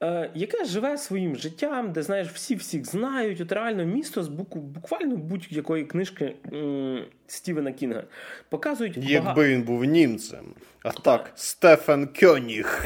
е, 0.02 0.30
яке 0.34 0.64
живе 0.64 0.98
своїм 0.98 1.36
життям, 1.36 1.92
де 1.92 2.02
знаєш, 2.02 2.28
всі 2.28 2.54
всіх 2.54 2.84
знають. 2.84 3.40
От 3.40 3.52
реально 3.52 3.84
місто 3.84 4.22
з 4.22 4.28
буку, 4.28 4.58
буквально 4.60 5.16
будь-якої 5.16 5.84
книжки 5.84 6.34
м- 6.52 7.04
Стівена 7.26 7.72
Кінга. 7.72 8.02
Показують 8.48 8.96
Якби 8.96 9.48
він 9.48 9.62
був 9.62 9.84
німцем. 9.84 10.44
А 10.82 10.90
так, 10.90 11.02
так 11.02 11.32
Стефан 11.34 12.06
Кьоніг. 12.20 12.84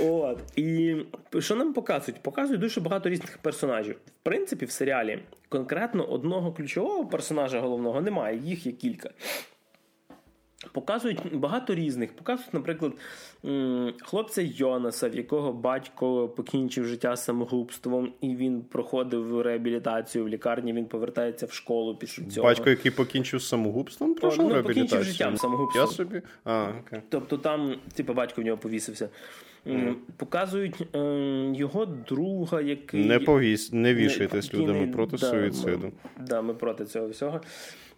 От. 0.00 0.38
І 0.56 0.96
що 1.38 1.56
нам 1.56 1.72
показують? 1.72 2.22
Показують 2.22 2.60
дуже 2.60 2.80
багато 2.80 3.08
різних 3.08 3.38
персонажів. 3.38 3.94
В 3.94 4.10
принципі, 4.22 4.64
в 4.66 4.70
серіалі 4.70 5.18
конкретно 5.48 6.04
одного 6.04 6.52
ключового 6.52 7.06
персонажа 7.06 7.60
головного 7.60 8.00
немає, 8.00 8.38
їх 8.38 8.66
є 8.66 8.72
кілька. 8.72 9.10
Показують 10.72 11.36
багато 11.36 11.74
різних. 11.74 12.12
Показують, 12.12 12.54
наприклад, 12.54 12.92
хлопця 14.02 14.42
Йонаса, 14.42 15.08
в 15.08 15.16
якого 15.16 15.52
батько 15.52 16.28
покінчив 16.28 16.84
життя 16.84 17.16
самогубством, 17.16 18.12
і 18.20 18.36
він 18.36 18.62
проходив 18.62 19.40
реабілітацію 19.40 20.24
в 20.24 20.28
лікарні. 20.28 20.72
Він 20.72 20.86
повертається 20.86 21.46
в 21.46 21.52
школу 21.52 21.96
після 21.96 22.24
цього. 22.24 22.46
Батько, 22.46 22.70
який 22.70 22.90
покінчив 22.90 23.42
самогубством, 23.42 24.14
пройшов 24.14 24.44
ну, 24.44 24.54
реабілітацію? 24.54 24.84
покінчив 24.84 25.12
життям 25.12 25.36
самогубством. 25.36 25.86
Я 25.86 25.92
собі? 25.92 26.22
А, 26.44 26.72
окей. 26.86 27.00
Тобто 27.08 27.38
там, 27.38 27.76
типу, 27.94 28.14
батько 28.14 28.42
в 28.42 28.44
нього 28.44 28.58
повісився. 28.58 29.08
Mm. 29.66 29.94
Показують 30.16 30.82
е, 30.94 30.98
його 31.54 31.86
друга, 31.86 32.60
який 32.60 33.04
не 33.04 33.18
повіс, 33.18 33.72
не 33.72 33.94
вішайтесь 33.94 34.54
людьми 34.54 34.86
проти 34.86 35.16
да, 35.16 35.26
суїциду. 35.26 35.86
Ми, 35.86 35.92
да, 36.26 36.42
ми 36.42 36.54
проти 36.54 36.84
цього 36.84 37.08
всього. 37.08 37.40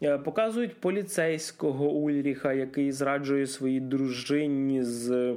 Е, 0.02 0.18
показують 0.18 0.74
поліцейського 0.81 1.90
Ульріха, 1.90 2.52
який 2.52 2.92
зраджує 2.92 3.46
своїй 3.46 3.81
дружині 3.81 4.85
з. 4.85 5.35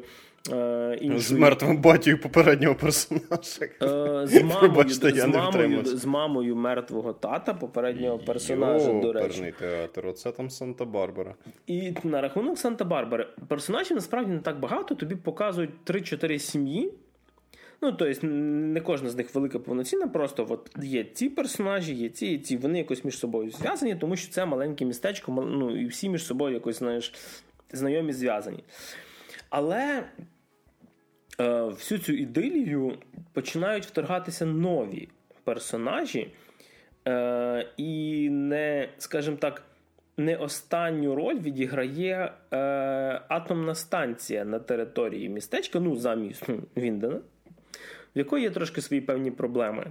Е, 0.50 0.98
іншої... 1.02 1.20
З 1.20 1.32
мертвим 1.32 1.78
батьком 1.78 2.18
попереднього 2.18 2.76
персонажа. 2.76 3.66
Е, 3.82 4.28
з 4.28 4.44
мамою 4.44 4.60
Пробачте, 4.60 5.12
з, 5.12 5.28
мамою, 5.28 5.86
з 5.86 6.06
мамою 6.06 6.56
мертвого 6.56 7.14
тата, 7.14 7.54
попереднього 7.54 8.20
персонажа, 8.20 8.92
Йо, 8.92 9.02
до 9.02 9.14
речі. 9.14 9.54
театр, 9.60 10.08
оце 10.08 10.32
там 10.32 10.48
Санта-Барбара. 10.50 11.34
І 11.68 11.94
на 12.04 12.22
рахунок 12.22 12.58
Санта-Барбари 12.58 13.26
персонажів 13.48 13.96
насправді 13.96 14.32
не 14.32 14.40
так 14.40 14.60
багато. 14.60 14.96
Тобі 14.96 15.16
показують 15.16 15.72
3-4 15.86 16.40
сім'ї. 16.40 16.94
Ну, 17.84 17.92
тобто, 17.92 18.28
не 18.28 18.82
кожна 18.82 19.10
з 19.10 19.16
них 19.16 19.36
велика 19.36 19.60
повноцінна, 19.60 20.08
просто 20.08 20.48
от 20.50 20.70
є 20.84 21.04
ці 21.04 21.30
персонажі, 21.30 21.94
є 21.94 22.10
ці 22.10 22.28
і 22.28 22.40
ці, 22.40 22.58
вони 22.58 22.78
якось 22.78 23.06
між 23.06 23.18
собою 23.18 23.52
зв'язані, 23.52 23.96
тому 23.96 24.16
що 24.16 24.32
це 24.32 24.46
маленьке 24.46 24.86
містечко, 24.86 25.32
ну, 25.32 25.82
і 25.82 25.86
всі 25.86 26.10
між 26.10 26.26
собою 26.26 26.54
якось 26.54 26.80
знаєш, 26.80 27.14
знайомі 27.72 28.14
зв'язані. 28.14 28.64
Але 29.52 30.04
е, 31.40 31.64
всю 31.64 32.00
цю 32.00 32.14
ідилію 32.14 32.98
починають 33.34 33.86
вторгатися 33.86 34.46
нові 34.46 35.10
персонажі, 35.44 36.34
е, 37.08 37.68
і 37.78 38.30
не, 38.30 38.90
скажімо 38.98 39.38
так, 39.38 39.64
не 40.18 40.36
останню 40.36 41.16
роль 41.16 41.40
відіграє 41.40 42.34
е, 42.52 42.58
атомна 43.28 43.76
станція 43.76 44.46
на 44.46 44.60
території 44.60 45.30
містечка, 45.30 45.80
ну, 45.80 45.96
замість 45.96 46.44
ну, 46.48 46.64
Віндена 46.78 47.20
в 48.16 48.18
якої 48.18 48.44
є 48.44 48.50
трошки 48.50 48.82
свої 48.82 49.02
певні 49.02 49.32
проблеми. 49.32 49.88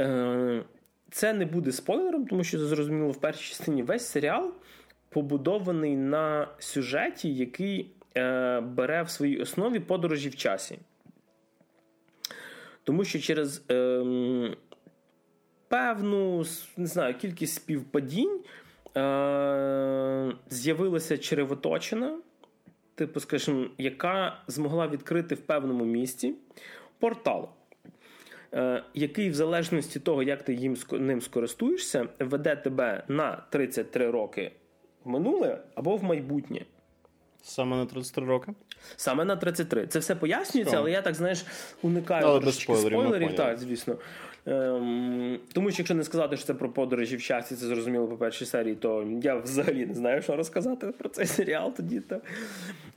Е, 0.00 0.64
це 1.10 1.32
не 1.32 1.46
буде 1.46 1.72
спойлером, 1.72 2.26
тому 2.26 2.44
що 2.44 2.66
зрозуміло, 2.66 3.10
в 3.10 3.20
першій 3.20 3.48
частині 3.48 3.82
весь 3.82 4.06
серіал 4.06 4.52
побудований 5.08 5.96
на 5.96 6.48
сюжеті, 6.58 7.34
який 7.34 7.90
бере 8.60 9.02
в 9.02 9.10
своїй 9.10 9.42
основі 9.42 9.80
подорожі 9.80 10.28
в 10.28 10.36
часі. 10.36 10.78
Тому 12.84 13.04
що 13.04 13.18
через 13.18 13.64
е, 13.70 14.56
певну 15.68 16.44
не 16.76 16.86
знаю, 16.86 17.14
кількість 17.14 17.54
співпадінь 17.54 18.40
е, 18.96 20.32
з'явилася 20.50 21.18
черевоточина, 21.18 22.18
типу, 22.94 23.20
скажімо, 23.20 23.66
яка 23.78 24.42
змогла 24.46 24.88
відкрити 24.88 25.34
в 25.34 25.40
певному 25.40 25.84
місці 25.84 26.34
портал, 26.98 27.48
е, 28.54 28.82
який, 28.94 29.30
в 29.30 29.34
залежності 29.34 30.00
того, 30.00 30.22
як 30.22 30.42
ти 30.42 30.54
їм 30.54 30.76
ним 30.92 31.20
скористуєшся, 31.20 32.08
веде 32.18 32.56
тебе 32.56 33.04
на 33.08 33.42
33 33.50 34.10
роки 34.10 34.52
в 35.04 35.08
минуле 35.08 35.62
або 35.74 35.96
в 35.96 36.04
майбутнє. 36.04 36.64
Саме 37.46 37.76
на 37.76 37.86
33 37.86 38.26
роки? 38.26 38.52
Саме 38.96 39.24
на 39.24 39.36
33. 39.36 39.86
Це 39.86 39.98
все 39.98 40.14
пояснюється, 40.14 40.76
але 40.76 40.90
я 40.90 41.02
так, 41.02 41.14
знаєш, 41.14 41.44
уникаю 41.82 42.26
але 42.26 42.40
без 42.40 42.60
спойлерів. 42.60 42.98
спойлерів 42.98 43.36
так, 43.36 43.58
звісно. 43.58 43.96
Ем, 44.46 45.38
Тому 45.52 45.70
що 45.70 45.80
якщо 45.82 45.94
не 45.94 46.04
сказати, 46.04 46.36
що 46.36 46.46
це 46.46 46.54
про 46.54 46.70
подорожі 46.70 47.16
в 47.16 47.22
часі, 47.22 47.56
це 47.56 47.66
зрозуміло 47.66 48.08
по 48.08 48.16
першій 48.16 48.46
серії, 48.46 48.74
то 48.74 49.08
я 49.22 49.34
взагалі 49.36 49.86
не 49.86 49.94
знаю, 49.94 50.22
що 50.22 50.36
розказати 50.36 50.86
про 50.86 51.08
цей 51.08 51.26
серіал 51.26 51.74
тоді. 51.76 52.00
то... 52.00 52.20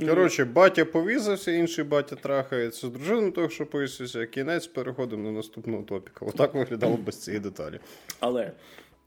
Коротше, 0.08 0.46
батя 0.46 0.86
повізався, 0.86 1.52
інший 1.52 1.84
батя 1.84 2.16
трахається 2.16 2.88
з 2.88 2.90
дружиною, 2.90 3.32
того, 3.32 3.50
що 3.50 3.66
повісився, 3.66 4.26
кінець 4.26 4.68
переходимо 4.68 5.24
на 5.24 5.32
наступного 5.32 5.84
топіка. 5.84 6.26
Отак 6.26 6.54
виглядало 6.54 6.98
без 6.98 7.24
цієї 7.24 7.44
деталі. 7.44 7.80
Але, 8.20 8.52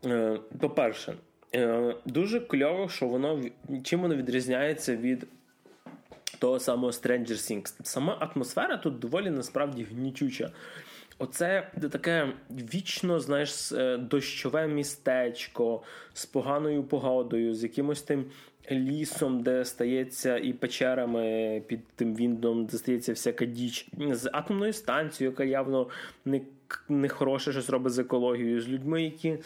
е, 0.04 0.38
по-перше, 0.60 1.14
е, 1.54 1.94
дуже 2.06 2.40
кльово, 2.40 2.88
що 2.88 3.06
воно 3.06 3.40
чим 3.84 4.00
воно 4.00 4.16
відрізняється 4.16 4.96
від 4.96 5.26
того 6.38 6.60
самого 6.60 6.90
Stranger 6.90 7.28
Things. 7.28 7.74
Сама 7.82 8.16
атмосфера 8.20 8.76
тут 8.76 8.98
доволі 8.98 9.30
насправді 9.30 9.82
гнітюча. 9.82 10.50
Оце 11.18 11.70
таке 11.92 12.32
вічно, 12.50 13.20
знаєш, 13.20 13.72
е, 13.72 13.96
дощове 13.96 14.68
містечко 14.68 15.82
з 16.12 16.26
поганою 16.26 16.84
погодою, 16.84 17.54
з 17.54 17.62
якимось 17.62 18.02
тим 18.02 18.24
лісом, 18.70 19.42
де 19.42 19.64
стається, 19.64 20.38
і 20.38 20.52
печерами 20.52 21.62
під 21.66 21.86
тим 21.88 22.16
віндом, 22.16 22.66
де 22.66 22.78
стається 22.78 23.12
всяка 23.12 23.44
діч, 23.44 23.88
з 24.10 24.30
атомною 24.32 24.72
станцією, 24.72 25.30
яка 25.30 25.44
явно 25.44 25.88
не 26.24 26.40
не 26.88 27.08
хороше 27.08 27.52
щось 27.52 27.70
робить 27.70 27.92
з 27.92 27.98
екологією, 27.98 28.60
з 28.60 28.68
людьми, 28.68 29.02
які 29.02 29.38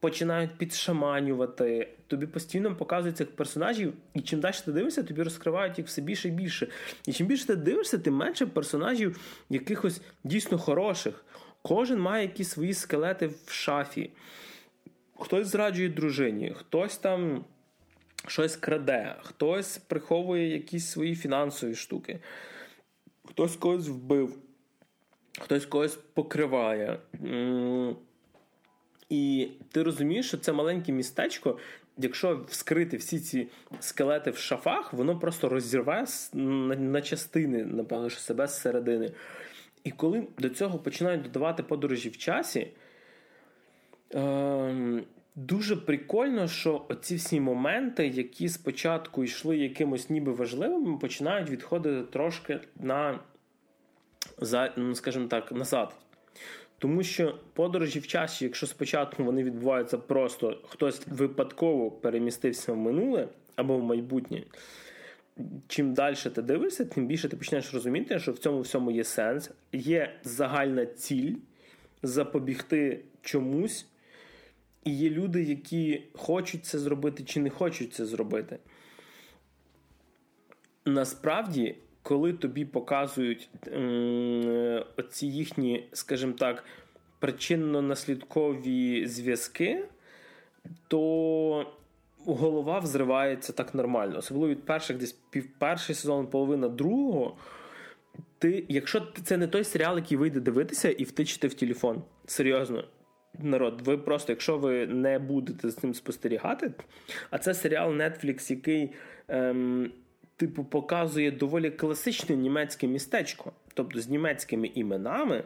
починають 0.00 0.58
підшаманювати. 0.58 1.88
Тобі 2.06 2.26
постійно 2.26 2.76
показують 2.76 3.16
цих 3.16 3.30
персонажів, 3.30 3.94
і 4.14 4.20
чим 4.20 4.40
далі 4.40 4.54
ти 4.64 4.72
дивишся, 4.72 5.02
тобі 5.02 5.22
розкривають 5.22 5.78
їх 5.78 5.86
все 5.86 6.02
більше 6.02 6.28
і 6.28 6.30
більше. 6.30 6.68
І 7.06 7.12
чим 7.12 7.26
більше 7.26 7.46
ти 7.46 7.56
дивишся, 7.56 7.98
тим 7.98 8.14
менше 8.14 8.46
персонажів 8.46 9.20
якихось 9.50 10.00
дійсно 10.24 10.58
хороших. 10.58 11.24
Кожен 11.62 12.00
має 12.00 12.22
якісь 12.22 12.48
свої 12.48 12.74
скелети 12.74 13.26
в 13.26 13.50
шафі. 13.50 14.10
Хтось 15.18 15.46
зраджує 15.46 15.88
дружині, 15.88 16.54
хтось 16.56 16.98
там 16.98 17.44
щось 18.26 18.56
краде, 18.56 19.16
хтось 19.22 19.78
приховує 19.78 20.48
якісь 20.48 20.90
свої 20.90 21.14
фінансові 21.14 21.74
штуки, 21.74 22.20
хтось 23.24 23.56
когось 23.56 23.88
вбив, 23.88 24.38
хтось 25.38 25.66
когось 25.66 25.94
покриває. 26.14 26.98
І 29.08 29.48
ти 29.72 29.82
розумієш, 29.82 30.28
що 30.28 30.38
це 30.38 30.52
маленьке 30.52 30.92
містечко, 30.92 31.58
якщо 31.98 32.44
вскрити 32.48 32.96
всі 32.96 33.20
ці 33.20 33.48
скелети 33.80 34.30
в 34.30 34.36
шафах, 34.36 34.92
воно 34.92 35.18
просто 35.18 35.48
розірве 35.48 36.06
на 36.32 37.02
частини, 37.02 37.64
напевно, 37.64 38.10
що 38.10 38.20
себе 38.20 38.46
зсередини. 38.46 39.12
І 39.84 39.90
коли 39.90 40.26
до 40.38 40.48
цього 40.48 40.78
починають 40.78 41.22
додавати 41.22 41.62
подорожі 41.62 42.08
в 42.08 42.16
часі, 42.16 42.68
е- 44.14 45.02
дуже 45.36 45.76
прикольно, 45.76 46.48
що 46.48 46.86
оці 46.88 47.16
всі 47.16 47.40
моменти, 47.40 48.06
які 48.06 48.48
спочатку 48.48 49.24
йшли 49.24 49.56
якимось 49.56 50.10
ніби 50.10 50.32
важливими, 50.32 50.98
починають 50.98 51.50
відходити 51.50 52.02
трошки 52.12 52.60
на, 52.80 53.20
ну, 54.76 54.94
скажімо 54.94 55.26
так, 55.28 55.52
назад. 55.52 55.94
Тому 56.86 57.02
що 57.02 57.38
подорожі 57.52 57.98
в 57.98 58.06
часі, 58.06 58.44
якщо 58.44 58.66
спочатку 58.66 59.24
вони 59.24 59.42
відбуваються 59.42 59.98
просто 59.98 60.60
хтось 60.68 61.02
випадково 61.06 61.90
перемістився 61.90 62.72
в 62.72 62.76
минуле 62.76 63.28
або 63.56 63.78
в 63.78 63.82
майбутнє, 63.82 64.42
чим 65.68 65.94
далі 65.94 66.16
ти 66.34 66.42
дивишся, 66.42 66.84
тим 66.84 67.06
більше 67.06 67.28
ти 67.28 67.36
почнеш 67.36 67.74
розуміти, 67.74 68.18
що 68.18 68.32
в 68.32 68.38
цьому 68.38 68.60
всьому 68.60 68.90
є 68.90 69.04
сенс, 69.04 69.50
є 69.72 70.14
загальна 70.24 70.86
ціль 70.86 71.34
запобігти 72.02 73.00
чомусь, 73.22 73.86
і 74.84 74.90
є 74.90 75.10
люди, 75.10 75.42
які 75.42 76.02
хочуть 76.12 76.64
це 76.64 76.78
зробити 76.78 77.24
чи 77.24 77.40
не 77.40 77.50
хочуть 77.50 77.94
це 77.94 78.06
зробити. 78.06 78.58
Насправді 80.84 81.76
коли 82.06 82.32
тобі 82.32 82.64
показують 82.64 83.50
оці 84.96 85.26
їхні, 85.26 85.88
скажімо 85.92 86.32
так, 86.32 86.64
причинно-наслідкові 87.20 89.06
зв'язки, 89.06 89.84
то 90.88 91.72
голова 92.26 92.78
взривається 92.78 93.52
так 93.52 93.74
нормально. 93.74 94.18
Особливо 94.18 94.48
від 94.48 94.62
перших 94.64 94.98
десь 94.98 95.12
півперший 95.30 95.94
сезон, 95.94 96.26
половина 96.26 96.68
другого. 96.68 97.36
Ти, 98.38 98.64
Якщо 98.68 99.06
це 99.24 99.36
не 99.36 99.46
той 99.46 99.64
серіал, 99.64 99.96
який 99.96 100.16
вийде 100.16 100.40
дивитися 100.40 100.90
і 100.90 101.04
втичити 101.04 101.48
в 101.48 101.54
телефон. 101.54 102.02
Серйозно. 102.26 102.84
Народ, 103.38 103.80
ви 103.80 103.98
просто, 103.98 104.32
якщо 104.32 104.58
ви 104.58 104.86
не 104.86 105.18
будете 105.18 105.70
з 105.70 105.76
цим 105.76 105.94
спостерігати, 105.94 106.72
а 107.30 107.38
це 107.38 107.54
серіал 107.54 107.90
Netflix, 107.90 108.50
який 108.50 108.92
ем, 109.28 109.92
типу, 110.36 110.64
показує 110.64 111.30
доволі 111.30 111.70
класичне 111.70 112.36
німецьке 112.36 112.86
містечко, 112.86 113.52
тобто 113.74 114.00
з 114.00 114.08
німецькими 114.08 114.66
іменами. 114.74 115.44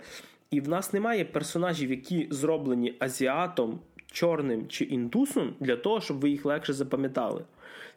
І 0.50 0.60
в 0.60 0.68
нас 0.68 0.92
немає 0.92 1.24
персонажів, 1.24 1.90
які 1.90 2.28
зроблені 2.30 2.94
азіатом, 2.98 3.80
чорним 4.12 4.68
чи 4.68 4.84
індусом, 4.84 5.54
для 5.60 5.76
того, 5.76 6.00
щоб 6.00 6.20
ви 6.20 6.30
їх 6.30 6.44
легше 6.44 6.72
запам'ятали. 6.72 7.44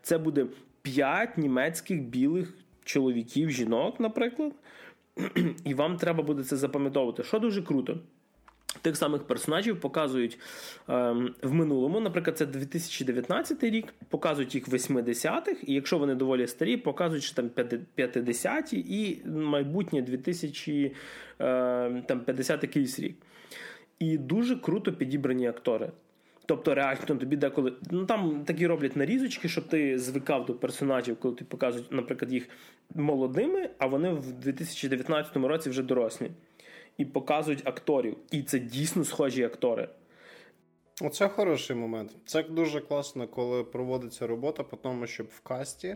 Це 0.02 0.18
буде 0.18 0.46
п'ять 0.82 1.38
німецьких 1.38 2.02
білих 2.02 2.54
чоловіків, 2.84 3.50
жінок, 3.50 4.00
наприклад. 4.00 4.52
І 5.66 5.74
вам 5.74 5.98
треба 5.98 6.24
буде 6.24 6.44
це 6.44 6.58
запам'ятовувати, 6.58 7.24
що 7.24 7.40
дуже 7.40 7.62
круто. 7.62 8.00
Тих 8.82 8.98
самих 8.98 9.24
персонажів 9.24 9.80
показують 9.80 10.40
ем, 10.88 11.36
в 11.42 11.54
минулому, 11.54 12.00
наприклад, 12.00 12.38
це 12.38 12.46
2019 12.46 13.64
рік, 13.64 13.94
показують 14.10 14.56
їх 14.56 14.68
в 14.68 14.74
80-х, 14.74 15.64
і 15.64 15.74
якщо 15.74 15.98
вони 15.98 16.16
доволі 16.16 16.48
старі, 16.48 16.78
показують 16.78 17.24
що 17.24 17.36
там 17.36 17.50
50-ті 17.98 18.86
і 18.90 19.22
майбутнє 19.30 20.02
2050 20.02 22.50
ем, 22.50 22.60
якийсь 22.62 23.00
рік. 23.00 23.16
І 24.00 24.18
дуже 24.18 24.56
круто 24.56 24.94
підібрані 24.94 25.48
актори. 25.48 25.92
Тобто, 26.46 26.76
реально 26.76 27.06
тобі 27.06 27.36
деколи. 27.36 27.74
Ну 27.92 28.06
там 28.06 28.44
такі 28.46 28.68
роблять 28.68 28.96
нарізочки, 28.96 29.50
щоб 29.50 29.68
ти 29.68 30.00
звикав 30.00 30.46
до 30.46 30.54
персонажів, 30.54 31.18
коли 31.20 31.36
ти 31.36 31.46
показують, 31.46 31.92
наприклад, 31.92 32.34
їх 32.34 32.50
молодими, 32.96 33.70
а 33.78 33.86
вони 33.86 34.14
в 34.14 34.32
2019 34.32 35.38
році 35.38 35.70
вже 35.70 35.84
дорослі 35.84 36.32
і 36.98 37.06
показують 37.06 37.68
акторів. 37.68 38.18
І 38.32 38.42
це 38.44 38.60
дійсно 38.60 39.04
схожі 39.04 39.44
актори. 39.44 39.90
Оце 41.02 41.30
хороший 41.30 41.76
момент. 41.76 42.12
Це 42.26 42.44
дуже 42.44 42.82
класно, 42.82 43.28
коли 43.28 43.64
проводиться 43.64 44.28
робота 44.28 44.64
по 44.64 44.78
тому, 44.78 45.08
щоб 45.08 45.28
в 45.28 45.40
касті 45.40 45.96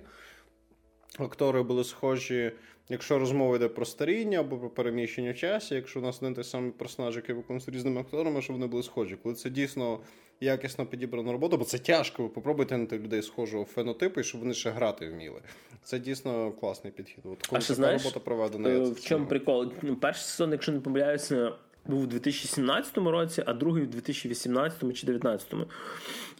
актори 1.17 1.63
були 1.63 1.83
схожі, 1.83 2.51
якщо 2.89 3.19
розмова 3.19 3.55
йде 3.55 3.67
про 3.67 3.85
старіння 3.85 4.39
або 4.39 4.57
про 4.57 4.69
переміщення 4.69 5.31
в 5.31 5.35
часі, 5.35 5.75
якщо 5.75 5.99
у 5.99 6.03
нас 6.03 6.21
не 6.21 6.33
той 6.33 6.43
самий 6.43 6.71
персонаж, 6.71 7.15
який 7.15 7.35
виконується 7.35 7.71
різними 7.71 8.01
акторами, 8.01 8.41
щоб 8.41 8.55
вони 8.55 8.67
були 8.67 8.83
схожі. 8.83 9.15
Коли 9.23 9.35
це 9.35 9.49
дійсно 9.49 9.99
якісно 10.39 10.85
підібрана 10.85 11.31
робота, 11.31 11.57
бо 11.57 11.65
це 11.65 11.77
тяжко. 11.77 12.23
Ви 12.23 12.29
попробуйте 12.29 12.75
знайти 12.75 12.99
людей 12.99 13.21
схожого 13.21 13.65
фенотипу, 13.65 14.19
і 14.19 14.23
щоб 14.23 14.41
вони 14.41 14.53
ще 14.53 14.69
грати 14.69 15.09
вміли. 15.09 15.41
Це 15.83 15.99
дійсно 15.99 16.51
класний 16.51 16.93
підхід. 16.93 17.19
От 17.23 17.47
коли 17.47 17.59
а 17.59 17.61
така 17.61 17.73
знаєш, 17.73 18.03
робота 18.03 18.19
проведена. 18.19 18.69
Е, 18.69 18.79
в 18.79 19.01
чому 19.01 19.25
прикол? 19.25 19.71
Ну, 19.81 19.95
перший 19.95 20.23
сезон, 20.23 20.51
якщо 20.51 20.71
не 20.71 20.79
помиляюся, 20.79 21.51
був 21.85 22.01
у 22.01 22.05
2017 22.05 22.97
році, 22.97 23.43
а 23.45 23.53
другий 23.53 23.83
у 23.83 23.87
2018 23.87 24.79
чи 24.79 24.85
2019. 24.87 25.53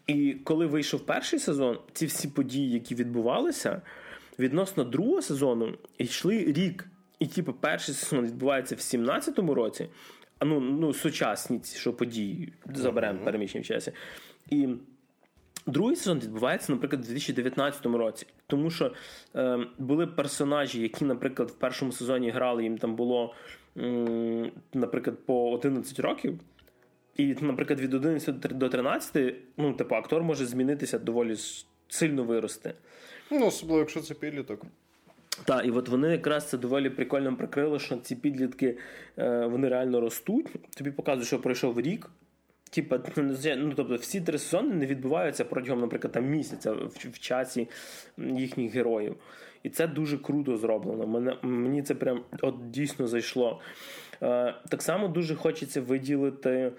І 0.08 0.34
коли 0.34 0.66
вийшов 0.66 1.00
перший 1.00 1.40
сезон, 1.40 1.80
ці 1.94 2.06
всі 2.06 2.28
події, 2.28 2.72
які 2.72 2.96
відбувалися, 2.96 3.82
відносно 4.40 4.84
другого 4.84 5.22
сезону 5.22 5.74
йшли 5.98 6.38
рік. 6.38 6.88
І, 7.20 7.28
типу, 7.28 7.54
перший 7.54 7.96
сезон 7.96 8.26
відбувається 8.26 8.76
в 8.76 8.78
17-му 8.78 9.54
році, 9.54 9.88
ну, 10.42 10.60
ну, 10.60 10.94
сучасні 10.94 11.62
що 11.76 11.94
події 11.94 12.54
заберемо 12.74 13.20
mm-hmm. 13.20 13.24
переміщення 13.24 13.62
в 13.62 13.66
часі. 13.66 13.92
І 14.50 14.68
другий 15.66 15.96
сезон 15.96 16.20
відбувається, 16.20 16.72
наприклад, 16.72 17.02
у 17.02 17.08
2019 17.08 17.86
році. 17.86 18.26
Тому 18.48 18.70
що 18.70 18.94
е, 19.36 19.60
були 19.78 20.08
персонажі, 20.08 20.82
які, 20.82 21.06
наприклад, 21.06 21.50
в 21.50 21.56
першому 21.56 21.92
сезоні 21.92 22.30
грали, 22.30 22.64
їм 22.64 22.78
там 22.78 22.96
було, 22.96 23.36
м, 23.78 24.52
наприклад, 24.74 25.18
по 25.26 25.52
11 25.52 26.00
років. 26.00 26.40
І, 27.16 27.36
наприклад, 27.42 27.80
від 27.80 27.94
11 27.94 28.40
до 28.40 28.70
13, 28.70 29.36
ну, 29.58 29.74
типу, 29.74 29.96
актор 29.96 30.24
може 30.24 30.46
змінитися 30.46 31.00
доволі 31.00 31.36
сильно 31.88 32.24
вирости. 32.24 32.74
Ну, 33.32 33.48
особливо, 33.48 33.80
якщо 33.80 34.02
це 34.02 34.14
підліток. 34.14 34.66
Так, 35.46 35.66
і 35.66 35.72
от 35.72 35.90
вони 35.90 36.12
якраз 36.12 36.50
це 36.50 36.58
доволі 36.58 36.90
прикольно 36.90 37.36
прикрили, 37.36 37.80
що 37.80 37.98
ці 37.98 38.16
підлітки 38.16 38.78
е, 39.18 39.46
вони 39.46 39.70
реально 39.70 40.02
ростуть. 40.02 40.48
Тобі 40.78 40.92
показують, 40.92 41.28
що 41.28 41.42
пройшов 41.42 41.80
рік. 41.80 42.10
Типа, 42.70 43.00
ну 43.48 43.74
тобто 43.76 43.96
всі 43.96 44.22
три 44.22 44.38
сезони 44.38 44.76
не 44.76 44.86
відбуваються 44.86 45.46
протягом, 45.46 45.82
наприклад, 45.82 46.14
там 46.14 46.26
місяця 46.26 46.74
в, 46.74 46.88
в 47.12 47.20
часі 47.20 47.68
їхніх 48.18 48.74
героїв. 48.74 49.16
І 49.64 49.70
це 49.70 49.88
дуже 49.88 50.18
круто 50.18 50.58
зроблено. 50.58 51.08
Мене, 51.08 51.36
Мені 51.42 51.84
це 51.84 51.96
прям 51.96 52.24
от 52.42 52.72
дійсно 52.72 53.08
зайшло. 53.08 53.62
Е, 54.24 54.56
так 54.70 54.82
само 54.82 55.08
дуже 55.08 55.36
хочеться 55.36 55.82
виділити. 55.82 56.72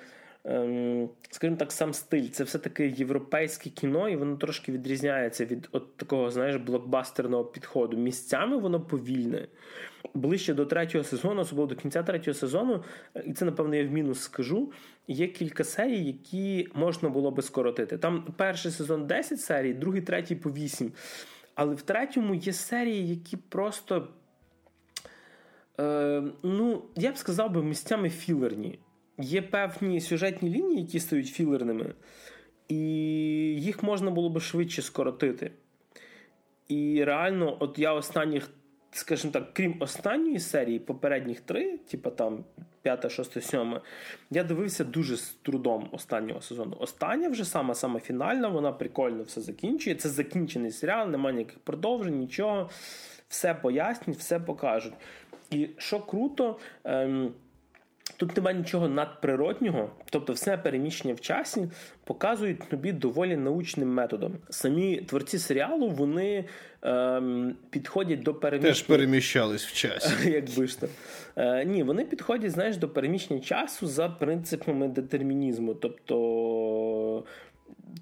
Ем, 0.44 1.08
скажімо 1.30 1.56
так, 1.56 1.72
сам 1.72 1.94
стиль. 1.94 2.28
Це 2.28 2.44
все-таки 2.44 2.88
європейське 2.88 3.70
кіно, 3.70 4.08
і 4.08 4.16
воно 4.16 4.36
трошки 4.36 4.72
відрізняється 4.72 5.44
від 5.44 5.68
от 5.72 5.96
такого, 5.96 6.30
знаєш, 6.30 6.56
блокбастерного 6.56 7.44
підходу. 7.44 7.96
Місцями 7.96 8.56
воно 8.56 8.80
повільне. 8.80 9.48
Ближче 10.14 10.54
до 10.54 10.66
третього 10.66 11.04
сезону, 11.04 11.40
особливо 11.40 11.66
до 11.66 11.74
кінця 11.74 12.02
третього 12.02 12.34
сезону, 12.34 12.84
і 13.24 13.32
це, 13.32 13.44
напевно, 13.44 13.76
я 13.76 13.86
в 13.86 13.90
мінус 13.90 14.20
скажу. 14.20 14.72
Є 15.08 15.26
кілька 15.26 15.64
серій, 15.64 16.04
які 16.04 16.68
можна 16.74 17.08
було 17.08 17.30
би 17.30 17.42
скоротити. 17.42 17.98
Там 17.98 18.34
перший 18.36 18.72
сезон 18.72 19.06
10 19.06 19.40
серій, 19.40 19.74
другий, 19.74 20.02
третій 20.02 20.36
по 20.36 20.50
8. 20.50 20.92
Але 21.54 21.74
в 21.74 21.82
третьому 21.82 22.34
є 22.34 22.52
серії, 22.52 23.08
які 23.08 23.36
просто. 23.36 24.08
Е, 25.80 26.22
ну, 26.42 26.82
я 26.96 27.12
б 27.12 27.16
сказав 27.16 27.50
би, 27.50 27.62
місцями 27.62 28.10
філерні 28.10 28.78
є 29.18 29.42
певні 29.42 30.00
сюжетні 30.00 30.50
лінії, 30.50 30.80
які 30.80 31.00
стають 31.00 31.26
філерними, 31.26 31.94
і 32.68 32.76
їх 33.60 33.82
можна 33.82 34.10
було 34.10 34.30
би 34.30 34.40
швидше 34.40 34.82
скоротити. 34.82 35.50
І 36.68 37.04
реально, 37.04 37.56
от 37.60 37.78
я 37.78 37.92
останніх, 37.92 38.50
скажімо 38.90 39.32
так, 39.32 39.54
крім 39.54 39.76
останньої 39.80 40.40
серії, 40.40 40.78
попередніх 40.78 41.40
три, 41.40 41.78
типу 41.78 42.10
там 42.10 42.44
п'ята, 42.82 43.08
шоста, 43.08 43.40
сьома, 43.40 43.80
я 44.30 44.44
дивився 44.44 44.84
дуже 44.84 45.16
з 45.16 45.28
трудом 45.42 45.88
останнього 45.92 46.40
сезону. 46.40 46.76
Остання 46.80 47.28
вже 47.28 47.44
сама 47.44 47.74
сама 47.74 48.00
фінальна, 48.00 48.48
вона 48.48 48.72
прикольно 48.72 49.22
все 49.22 49.40
закінчує. 49.40 49.96
Це 49.96 50.08
закінчений 50.08 50.70
серіал, 50.70 51.10
немає 51.10 51.36
ніяких 51.36 51.58
продовжень, 51.58 52.18
нічого. 52.18 52.70
Все 53.28 53.54
пояснять, 53.54 54.16
все 54.16 54.40
покажуть. 54.40 54.94
І 55.50 55.68
що 55.78 56.00
круто. 56.00 56.58
Ем, 56.84 57.32
Тут 58.16 58.36
немає 58.36 58.56
нічого 58.56 58.88
надприроднього, 58.88 59.90
тобто 60.10 60.32
все 60.32 60.58
переміщення 60.58 61.14
в 61.14 61.20
часі 61.20 61.68
показують 62.04 62.68
тобі 62.68 62.92
доволі 62.92 63.36
научним 63.36 63.94
методом. 63.94 64.36
Самі 64.50 64.96
творці 64.96 65.38
серіалу 65.38 65.90
вони 65.90 66.44
ем, 66.82 67.56
підходять 67.70 68.22
до 68.22 68.34
переміщення. 68.34 68.74
Теж 68.74 68.82
переміщались 68.82 69.66
в 69.66 69.72
часі. 69.72 70.30
Якби 70.30 70.66
ж 70.66 70.80
то. 70.80 70.88
Е, 71.36 71.64
Ні, 71.64 71.82
вони 71.82 72.04
підходять 72.04 72.50
знаєш, 72.50 72.76
до 72.76 72.88
переміщення 72.88 73.40
часу 73.40 73.86
за 73.86 74.08
принципами 74.08 74.88
детермінізму, 74.88 75.74
тобто, 75.74 77.24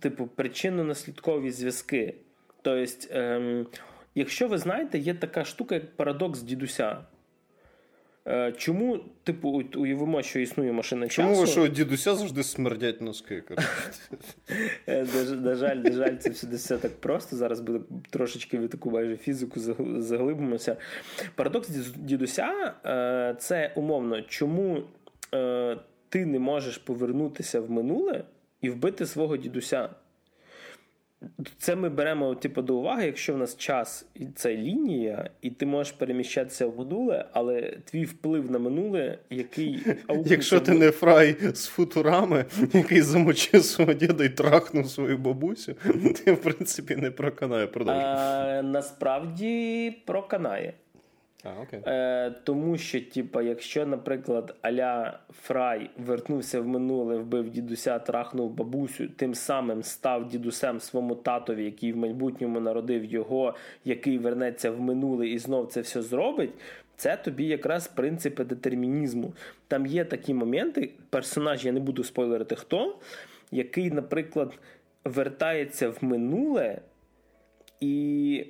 типу, 0.01 0.29
причинно-наслідкові 0.37 1.51
зв'язки. 1.51 2.15
Тобто, 2.63 2.85
ем, 3.11 3.67
якщо 4.15 4.49
ви 4.49 4.59
знаєте, 4.59 4.99
є 4.99 5.15
така 5.15 5.45
штука, 5.45 5.75
як 5.75 5.97
парадокс 5.97 6.43
дідуся. 6.43 6.99
Е, 8.29 8.53
чому, 8.57 8.99
типу, 9.25 9.63
уявимо, 9.77 10.23
що 10.23 10.39
існує 10.39 10.73
машина 10.73 11.09
часу? 11.09 11.23
Чому 11.23 11.41
ви 11.41 11.47
що 11.47 11.69
дідуся 11.69 12.15
завжди 12.15 12.43
смердять 12.43 13.01
носки? 13.01 13.43
Е, 14.89 15.07
на 15.43 15.55
жаль, 15.55 15.77
на 15.77 15.93
жаль, 15.93 16.17
це 16.17 16.31
все, 16.31 16.47
все 16.47 16.79
так 16.79 17.01
просто. 17.01 17.37
Зараз 17.37 17.61
буде 17.61 17.81
трошечки 18.11 18.59
в 18.59 18.69
таку 18.69 18.91
майже 18.91 19.17
фізику 19.17 19.61
заглибимося. 20.01 20.77
Парадокс 21.35 21.69
дідуся 21.97 22.75
е, 22.87 23.37
це 23.39 23.73
умовно, 23.77 24.23
чому 24.23 24.83
ти 26.09 26.27
не 26.27 26.39
можеш 26.39 26.79
повернутися 26.79 27.61
в 27.61 27.71
минуле 27.71 28.25
і 28.61 28.71
вбити 28.71 29.07
свого 29.07 29.37
дідуся. 29.37 29.89
Це 31.59 31.77
ми 31.77 31.89
беремо 31.89 32.35
типу, 32.35 32.63
до 32.63 32.77
уваги, 32.77 33.07
якщо 33.07 33.35
в 33.35 33.39
нас 33.39 33.57
час 33.57 34.07
і 34.15 34.27
це 34.27 34.57
лінія, 34.57 35.31
і 35.43 35.51
ти 35.51 35.67
можеш 35.67 35.93
переміщатися 35.93 36.67
в 36.67 36.79
минуле, 36.79 37.29
але 37.33 37.77
твій 37.85 38.05
вплив 38.05 38.51
на 38.51 38.59
минуле, 38.59 39.19
який 39.31 39.87
Якщо 40.25 40.61
ти 40.61 40.73
не 40.73 40.91
фрай 40.91 41.37
з 41.55 41.67
футурами, 41.67 42.45
який 42.73 43.01
замочив 43.01 43.65
свого 43.65 43.93
діда 43.93 44.25
і 44.25 44.29
трахнув 44.29 44.91
свою 44.91 45.19
бабусю, 45.19 45.75
ти 46.25 46.33
в 46.33 46.43
принципі 46.43 46.97
не 46.97 47.11
проканає 47.11 47.67
продовжуй. 47.67 48.03
Насправді 48.63 49.91
проканає. 50.07 50.73
А, 51.47 51.63
окей. 51.63 51.81
Е, 51.87 52.31
Тому 52.45 52.79
що, 52.79 53.01
типа, 53.01 53.43
якщо, 53.43 53.87
наприклад, 53.87 54.55
Аля 54.63 55.19
Фрай 55.43 55.91
вернувся 55.99 56.61
в 56.61 56.67
минуле, 56.67 57.17
вбив 57.17 57.51
дідуся, 57.51 57.99
трахнув 57.99 58.51
бабусю, 58.51 59.09
тим 59.09 59.35
самим 59.35 59.83
став 59.83 60.29
дідусем 60.29 60.81
своєму 60.81 61.15
татові, 61.15 61.65
який 61.65 61.93
в 61.93 61.97
майбутньому 61.97 62.61
народив 62.61 63.05
його, 63.05 63.55
який 63.85 64.19
вернеться 64.19 64.71
в 64.71 64.81
минуле 64.81 65.29
і 65.29 65.39
знов 65.39 65.67
це 65.67 65.81
все 65.81 66.03
зробить. 66.03 66.51
Це 66.97 67.17
тобі 67.17 67.45
якраз 67.45 67.89
принципи 67.89 68.45
детермінізму. 68.45 69.35
Там 69.69 69.87
є 69.87 70.05
такі 70.05 70.35
моменти, 70.35 70.91
персонаж, 71.11 71.65
я 71.65 71.73
не 71.73 71.81
буду 71.81 72.05
спойлерити 72.05 72.57
хто, 72.57 72.99
який, 73.51 73.91
наприклад, 73.91 74.59
вертається 75.05 75.89
в 75.89 75.99
минуле 76.01 76.81
і, 77.81 78.47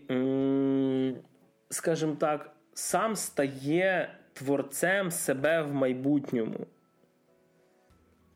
скажімо 1.70 2.16
так, 2.20 2.55
сам 2.78 3.16
стає 3.16 4.10
творцем 4.32 5.10
себе 5.10 5.62
в 5.62 5.74
майбутньому. 5.74 6.66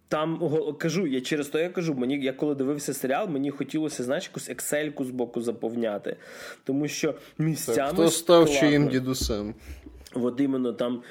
Там 0.08 0.40
кажу, 0.78 1.06
я 1.06 1.20
через 1.20 1.48
то 1.48 1.58
я 1.58 1.68
кажу, 1.68 1.94
мені 1.94 2.18
я 2.18 2.32
коли 2.32 2.54
дивився 2.54 2.94
серіал, 2.94 3.28
мені 3.28 3.50
хотілося, 3.50 4.02
знаєш, 4.04 4.24
якусь 4.26 4.48
ексельку 4.48 5.04
з 5.04 5.10
боку 5.10 5.40
заповняти. 5.40 6.16
Тому 6.64 6.88
що 6.88 7.14
місцями. 7.38 7.76
Так, 7.76 7.92
Хто 7.92 8.10
став 8.10 8.50
чиїм 8.50 8.88
дідусем? 8.88 9.54
От 10.14 10.40
іменно 10.40 10.72
там. 10.72 11.02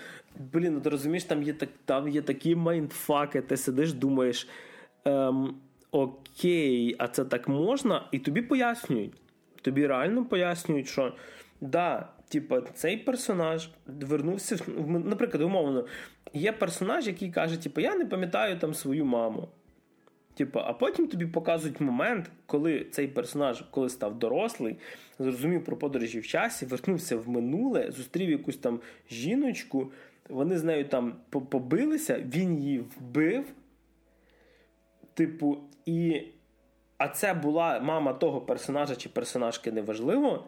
Блін, 0.53 0.73
ну 0.73 0.81
ти 0.81 0.89
розумієш, 0.89 1.23
там 1.23 1.43
є 1.43 1.53
так, 1.53 1.69
там 1.85 2.09
є 2.09 2.21
такі 2.21 2.55
майндфаки, 2.55 3.41
ти 3.41 3.57
сидиш, 3.57 3.93
думаєш. 3.93 4.47
Ем, 5.05 5.55
Окей, 5.91 6.95
а 6.97 7.07
це 7.07 7.25
так 7.25 7.47
можна? 7.47 8.07
І 8.11 8.19
тобі 8.19 8.41
пояснюють. 8.41 9.13
Тобі 9.61 9.87
реально 9.87 10.25
пояснюють, 10.25 10.87
що 10.87 11.13
да, 11.61 12.09
типа, 12.29 12.61
цей 12.61 12.97
персонаж 12.97 13.69
вернувся 13.87 14.57
наприклад, 15.05 15.43
умовно, 15.43 15.85
є 16.33 16.51
персонаж, 16.51 17.07
який 17.07 17.31
каже, 17.31 17.57
типу, 17.63 17.81
я 17.81 17.95
не 17.95 18.05
пам'ятаю 18.05 18.59
там 18.59 18.73
свою 18.73 19.05
маму. 19.05 19.47
Типу, 20.33 20.59
а 20.59 20.73
потім 20.73 21.07
тобі 21.07 21.25
показують 21.25 21.81
момент, 21.81 22.31
коли 22.45 22.85
цей 22.91 23.07
персонаж, 23.07 23.63
коли 23.71 23.89
став 23.89 24.19
дорослий, 24.19 24.77
зрозумів 25.19 25.65
про 25.65 25.77
подорожі 25.77 26.19
в 26.19 26.27
часі, 26.27 26.65
вернувся 26.65 27.17
в 27.17 27.29
минуле, 27.29 27.91
зустрів 27.91 28.29
якусь 28.29 28.57
там 28.57 28.79
жіночку, 29.11 29.91
вони 30.29 30.57
з 30.57 30.63
нею 30.63 30.85
там 30.85 31.15
побилися, 31.29 32.25
він 32.33 32.59
її 32.59 32.79
вбив. 32.79 33.45
Типу, 35.13 35.57
і. 35.85 36.21
А 36.97 37.07
це 37.07 37.33
була 37.33 37.79
мама 37.79 38.13
того 38.13 38.41
персонажа 38.41 38.95
чи 38.95 39.09
персонажки 39.09 39.71
неважливо. 39.71 40.47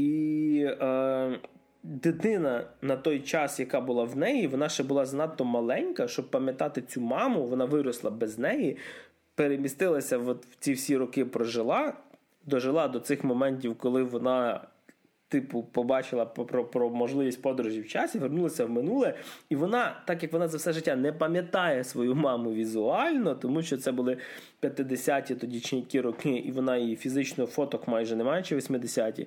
І 0.00 0.66
е, 0.80 1.38
дитина 1.82 2.64
на 2.82 2.96
той 2.96 3.20
час, 3.20 3.60
яка 3.60 3.80
була 3.80 4.04
в 4.04 4.16
неї, 4.16 4.46
вона 4.46 4.68
ще 4.68 4.82
була 4.82 5.06
занадто 5.06 5.44
маленька, 5.44 6.08
щоб 6.08 6.30
пам'ятати 6.30 6.82
цю 6.82 7.00
маму, 7.00 7.46
вона 7.46 7.64
виросла 7.64 8.10
без 8.10 8.38
неї, 8.38 8.76
перемістилася 9.34 10.18
в 10.18 10.36
ці 10.58 10.72
всі 10.72 10.96
роки 10.96 11.24
прожила, 11.24 11.92
дожила 12.46 12.88
до 12.88 13.00
цих 13.00 13.24
моментів, 13.24 13.78
коли 13.78 14.02
вона. 14.02 14.60
Типу, 15.28 15.62
побачила 15.62 16.24
про 16.24 16.64
про 16.64 16.90
можливість 16.90 17.42
подорожі 17.42 17.80
в 17.80 17.88
часі, 17.88 18.18
вернулася 18.18 18.64
в 18.64 18.70
минуле, 18.70 19.14
і 19.48 19.56
вона, 19.56 20.02
так 20.06 20.22
як 20.22 20.32
вона 20.32 20.48
за 20.48 20.56
все 20.56 20.72
життя 20.72 20.96
не 20.96 21.12
пам'ятає 21.12 21.84
свою 21.84 22.14
маму 22.14 22.52
візуально, 22.52 23.34
тому 23.34 23.62
що 23.62 23.76
це 23.76 23.92
були 23.92 24.16
50-ті 24.62 25.34
тоді 25.34 26.00
роки, 26.00 26.30
і 26.30 26.52
вона 26.52 26.76
її 26.76 26.96
фізично 26.96 27.46
фоток 27.46 27.88
майже 27.88 28.16
немає, 28.16 28.42
чи 28.42 28.56
80-ті. 28.56 29.26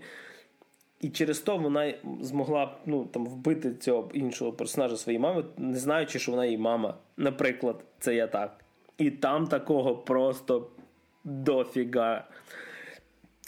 І 1.04 1.10
через 1.10 1.40
то 1.40 1.58
вона 1.58 1.94
змогла 2.22 2.78
ну, 2.86 3.06
там, 3.06 3.26
вбити 3.26 3.76
цього 3.76 4.10
іншого 4.14 4.54
персонажа 4.54 4.98
своєї 4.98 5.20
мами, 5.20 5.46
не 5.58 5.78
знаючи, 5.78 6.20
що 6.20 6.32
вона 6.32 6.46
її 6.46 6.58
мама. 6.58 6.98
Наприклад, 7.18 7.84
це 8.00 8.16
я 8.16 8.28
так. 8.28 8.64
І 8.98 9.12
там 9.12 9.48
такого 9.48 9.96
просто 9.96 10.68
дофіга. 11.24 12.28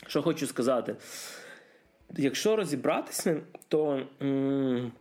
Що 0.07 0.21
хочу 0.21 0.47
сказати. 0.47 0.95
Якщо 2.17 2.55
розібратися, 2.55 3.41
то 3.67 4.01
м- 4.21 4.91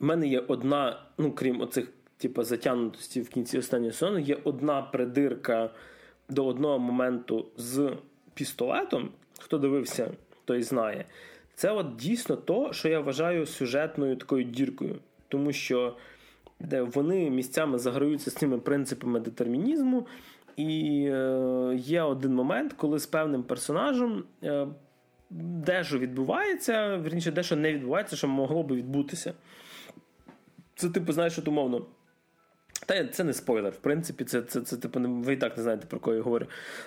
в 0.00 0.04
мене 0.04 0.28
є 0.28 0.40
одна, 0.40 1.02
ну, 1.18 1.32
крім 1.32 1.60
оцих, 1.60 1.92
типу, 2.16 2.42
затягнутості 2.42 3.20
в 3.20 3.28
кінці 3.28 3.58
останнього 3.58 3.92
сезону, 3.92 4.18
є 4.18 4.38
одна 4.44 4.82
придирка 4.82 5.70
до 6.28 6.46
одного 6.46 6.78
моменту 6.78 7.46
з 7.56 7.92
пістолетом. 8.34 9.10
Хто 9.38 9.58
дивився 9.58 10.10
той 10.46 10.62
знає. 10.62 11.04
Це 11.54 11.70
от 11.70 11.96
дійсно 11.96 12.36
то, 12.36 12.72
що 12.72 12.88
я 12.88 13.00
вважаю 13.00 13.46
сюжетною 13.46 14.16
такою 14.16 14.44
діркою, 14.44 14.98
тому 15.28 15.52
що 15.52 15.96
вони 16.70 17.30
місцями 17.30 17.78
заграються 17.78 18.30
з 18.30 18.34
цими 18.34 18.58
принципами 18.58 19.20
детермінізму, 19.20 20.06
і 20.56 21.02
е, 21.12 21.74
є 21.76 22.02
один 22.02 22.34
момент, 22.34 22.72
коли 22.72 22.98
з 22.98 23.06
певним 23.06 23.42
персонажем 23.42 24.24
е, 24.42 24.66
дещо 25.30 25.98
відбувається, 25.98 26.96
верніше, 26.96 27.30
дещо 27.30 27.56
не 27.56 27.72
відбувається, 27.72 28.16
що 28.16 28.28
могло 28.28 28.62
би 28.62 28.76
відбутися. 28.76 29.34
Це, 30.74 30.90
типу, 30.90 31.12
знаєш, 31.12 31.38
от 31.38 31.48
умовно. 31.48 31.86
Та 32.86 33.04
це 33.06 33.24
не 33.24 33.32
спойлер. 33.32 33.72
В 33.72 33.76
принципі, 33.76 34.24
це 34.24 34.42
це, 34.42 34.60
це 34.60 34.76
типу, 34.76 35.00
ви 35.00 35.32
і 35.32 35.36
так 35.36 35.56
не 35.56 35.62
знаєте, 35.62 35.86
про 35.86 36.00
кого 36.00 36.16
я 36.16 36.22
говорю. 36.22 36.46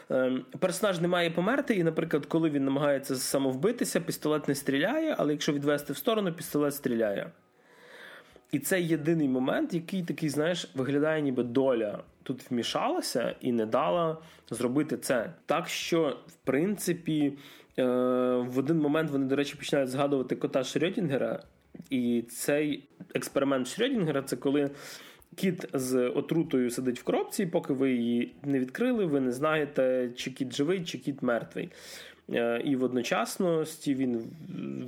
Ем, 0.09 0.45
Персонаж 0.59 0.99
не 0.99 1.07
має 1.07 1.29
померти, 1.29 1.75
і, 1.75 1.83
наприклад, 1.83 2.25
коли 2.25 2.49
він 2.49 2.65
намагається 2.65 3.15
самовбитися, 3.15 3.99
пістолет 3.99 4.47
не 4.47 4.55
стріляє, 4.55 5.15
але 5.17 5.31
якщо 5.31 5.53
відвести 5.53 5.93
в 5.93 5.97
сторону, 5.97 6.33
пістолет 6.33 6.75
стріляє. 6.75 7.31
І 8.51 8.59
це 8.59 8.81
єдиний 8.81 9.27
момент, 9.27 9.73
який 9.73 10.03
такий, 10.03 10.29
знаєш, 10.29 10.71
виглядає, 10.75 11.21
ніби 11.21 11.43
доля 11.43 11.99
тут 12.23 12.51
вмішалася 12.51 13.35
і 13.41 13.51
не 13.51 13.65
дала 13.65 14.17
зробити 14.49 14.97
це. 14.97 15.33
Так 15.45 15.69
що, 15.69 16.17
в 16.27 16.33
принципі, 16.33 17.33
е, 17.79 17.83
в 18.35 18.57
один 18.57 18.79
момент 18.79 19.11
вони, 19.11 19.25
до 19.25 19.35
речі, 19.35 19.55
починають 19.55 19.89
згадувати 19.89 20.35
кота 20.35 20.59
Шрёдінгера, 20.59 21.39
і 21.89 22.21
цей 22.29 22.89
експеримент 23.13 23.67
Шрёдінгера– 23.67 24.23
це 24.25 24.35
коли. 24.35 24.69
Кіт 25.35 25.65
з 25.73 26.07
отрутою 26.07 26.71
сидить 26.71 26.99
в 26.99 27.03
коробці, 27.03 27.43
і 27.43 27.45
поки 27.45 27.73
ви 27.73 27.91
її 27.91 28.35
не 28.43 28.59
відкрили, 28.59 29.05
ви 29.05 29.19
не 29.19 29.31
знаєте, 29.31 30.09
чи 30.15 30.31
кіт 30.31 30.55
живий, 30.55 30.83
чи 30.83 30.97
кіт 30.97 31.21
мертвий. 31.21 31.69
Е, 32.29 32.61
і 32.65 32.75
водночасно 32.75 33.63
він 33.87 34.17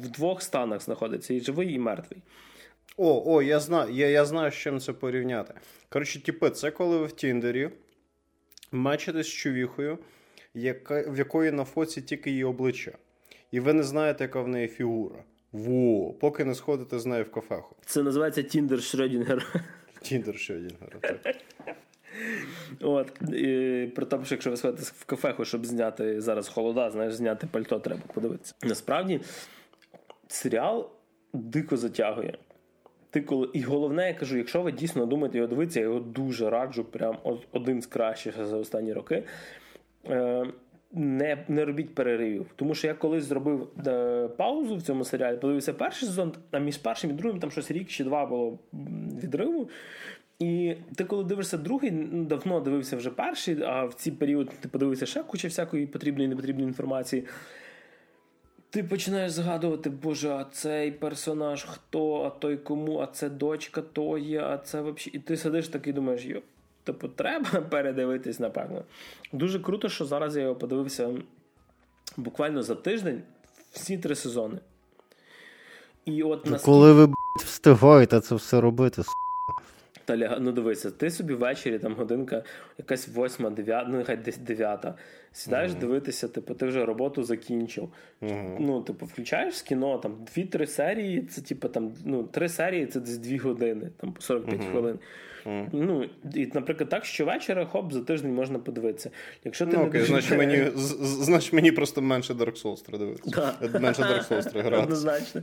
в 0.04 0.08
двох 0.10 0.42
станах 0.42 0.82
знаходиться: 0.82 1.34
і 1.34 1.40
живий, 1.40 1.74
і 1.74 1.80
мертвий. 1.80 2.22
О, 2.98 3.24
о, 3.26 3.42
я 3.42 3.60
знаю, 3.60 3.94
я 3.94 4.10
я 4.10 4.26
знаю, 4.26 4.52
з 4.52 4.56
чим 4.56 4.80
це 4.80 4.94
порівняти. 4.94 5.54
Коротше, 5.90 6.24
типи, 6.24 6.50
це 6.50 6.72
коли 6.72 6.98
ви 6.98 7.06
в 7.06 7.12
Тіндері 7.12 7.70
мечетесь 8.72 9.28
з 9.28 9.30
чувіхою, 9.30 9.98
яка, 10.54 11.12
в 11.12 11.18
якої 11.18 11.52
на 11.52 11.64
фоці 11.64 12.02
тільки 12.02 12.30
її 12.30 12.44
обличчя. 12.44 12.92
І 13.52 13.60
ви 13.60 13.74
не 13.74 13.84
знаєте, 13.84 14.24
яка 14.24 14.42
в 14.42 14.48
неї 14.48 14.68
фігура. 14.68 15.24
Во, 15.52 16.14
поки 16.14 16.46
не 16.46 16.56
сходите 16.56 17.00
з 17.00 17.06
нею 17.06 17.24
в 17.24 17.32
кафеху. 17.32 17.76
Це 17.86 18.04
називається 18.04 18.44
Тіндер 18.44 18.80
Шрёдінгер. 18.80 19.62
Тіндер 20.02 20.36
Шрёдінгер, 20.36 21.00
так. 21.00 21.36
От, 22.82 23.12
і 23.34 23.92
При 23.96 24.06
тому, 24.06 24.26
що 24.26 24.36
якщо 24.36 24.50
ви 24.50 24.58
сходите 24.58 24.84
в 24.84 25.06
кафеху, 25.06 25.46
щоб 25.46 25.66
зняти 25.66 26.22
зараз 26.22 26.48
холода, 26.48 26.92
знаєш, 26.92 27.14
зняти 27.14 27.48
пальто, 27.52 27.80
треба 27.80 28.02
подивитися. 28.14 28.56
Насправді, 28.64 29.22
серіал 30.28 30.90
дико 31.34 31.78
затягує. 31.78 32.38
Ти 33.10 33.22
коли... 33.22 33.50
І 33.54 33.62
головне, 33.62 34.08
я 34.08 34.14
кажу, 34.14 34.38
якщо 34.38 34.62
ви 34.62 34.72
дійсно 34.72 35.06
думаєте 35.06 35.38
його 35.38 35.48
дивитися, 35.48 35.80
я 35.80 35.86
його 35.86 36.00
дуже 36.00 36.50
раджу, 36.50 36.84
прям 36.92 37.18
один 37.52 37.82
з 37.82 37.88
кращих 37.88 38.46
за 38.46 38.58
останні 38.58 38.94
роки. 38.94 39.24
Е, 40.10 40.46
не 40.94 41.46
не 41.48 41.66
робіть 41.66 41.96
переривів. 41.96 42.46
Тому 42.56 42.76
що 42.76 42.88
я 42.88 42.94
колись 42.94 43.24
зробив 43.24 43.68
е, 43.88 44.28
паузу 44.28 44.76
в 44.76 44.82
цьому 44.82 45.04
серіалі, 45.04 45.38
подивився 45.38 45.74
перший 45.74 46.08
сезон, 46.08 46.34
а 46.52 46.60
між 46.60 46.78
першим 46.78 47.10
і 47.10 47.14
другим 47.14 47.40
там 47.40 47.52
щось 47.52 47.72
рік 47.72 47.88
чи 47.88 48.04
два 48.04 48.26
було 48.26 48.60
відриву. 49.24 49.70
І 50.40 50.76
ти, 50.96 51.04
коли 51.04 51.24
дивишся 51.24 51.58
другий, 51.58 51.92
ну, 51.92 52.26
давно 52.26 52.60
дивився 52.60 52.98
вже 52.98 53.10
перший, 53.10 53.64
а 53.64 53.86
в 53.86 53.94
цей 53.94 54.14
період 54.14 54.50
ти 54.60 54.70
подивився 54.70 55.06
ще 55.06 55.24
куча 55.24 55.48
всякої 55.48 55.88
потрібної 55.88 56.26
і 56.26 56.30
непотрібної 56.30 56.68
інформації. 56.68 57.24
Ти 58.70 58.84
починаєш 58.84 59.32
згадувати, 59.32 59.90
Боже, 59.90 60.30
а 60.30 60.44
цей 60.52 60.92
персонаж 60.92 61.64
хто, 61.64 62.22
а 62.22 62.30
той 62.30 62.58
кому, 62.58 63.00
а 63.00 63.08
це 63.08 63.30
дочка 63.30 63.82
тої, 63.82 64.38
а 64.38 64.58
це 64.58 64.82
взагалі. 64.82 65.12
І 65.14 65.20
ти 65.20 65.38
сидиш 65.38 65.68
такий 65.68 65.94
думаєш, 65.94 66.26
йо, 66.26 66.42
типу, 66.84 67.08
треба 67.08 67.50
передивитись, 67.70 68.40
напевно. 68.40 68.84
Дуже 69.34 69.60
круто, 69.60 69.90
що 69.90 70.06
зараз 70.06 70.36
я 70.38 70.44
його 70.44 70.56
подивився 70.56 71.10
буквально 72.18 72.64
за 72.64 72.76
тиждень 72.76 73.22
всі 73.72 73.98
три 73.98 74.16
сезони. 74.16 74.58
І 76.06 76.24
от 76.24 76.46
наскільки... 76.46 76.66
Коли 76.66 76.94
ви 76.94 77.08
б, 77.08 77.14
встигаєте 77.46 78.20
це 78.20 78.36
все 78.36 78.62
робити, 78.62 79.02
та 80.06 80.18
ляга, 80.18 80.38
ну 80.40 80.52
дивися, 80.52 80.92
ти 80.92 81.12
собі 81.12 81.34
ввечері 81.34 81.80
там 81.80 81.94
годинка, 81.94 82.44
якась 82.78 83.08
восьма, 83.08 83.50
дев'ята, 83.50 83.90
ну 83.90 83.98
нехай 83.98 84.18
десь 84.18 84.38
дев'ята. 84.38 84.96
Сідаєш 85.34 85.72
mm-hmm. 85.72 85.80
дивитися, 85.80 86.28
типу, 86.28 86.54
ти 86.54 86.66
вже 86.66 86.86
роботу 86.86 87.24
закінчив. 87.24 87.90
Mm-hmm. 88.22 88.58
Ну, 88.60 88.82
типу, 88.82 89.06
включаєш 89.06 89.56
з 89.58 89.62
кіно, 89.62 89.98
там 89.98 90.26
дві-три 90.34 90.68
серії, 90.68 91.22
це 91.22 91.42
типу 91.42 91.68
там, 91.68 91.94
ну, 92.06 92.24
три 92.24 92.50
серії 92.50 92.86
це 92.86 93.00
десь 93.00 93.18
дві 93.18 93.38
години, 93.38 93.90
там 93.98 94.14
по 94.14 94.22
45 94.22 94.62
mm-hmm. 94.62 94.72
хвилин. 94.72 95.00
Mm. 95.46 95.68
Ну, 95.74 96.06
і, 96.34 96.52
наприклад, 96.54 96.90
так, 96.90 97.06
що 97.06 97.26
вечора 97.26 97.66
хоп, 97.66 97.94
за 97.94 98.02
тиждень 98.02 98.34
можна 98.34 98.60
подивитися. 98.60 99.12
Якщо 99.44 99.66
ти 99.66 99.78
ну, 99.78 99.84
не 99.84 99.90
окей, 99.90 100.02
значить 100.02 100.38
мені 100.38 100.72
значить 100.76 101.54
мені 101.54 101.72
просто 101.72 102.02
менше 102.02 102.34
Dark 102.34 102.64
Souls 102.64 102.98
дивитися. 102.98 103.56
Да. 103.62 103.80
Менше 103.80 104.02
Dark 104.02 104.30
Souls 104.30 104.62
грати. 104.62 104.84
Однозначно. 104.84 105.42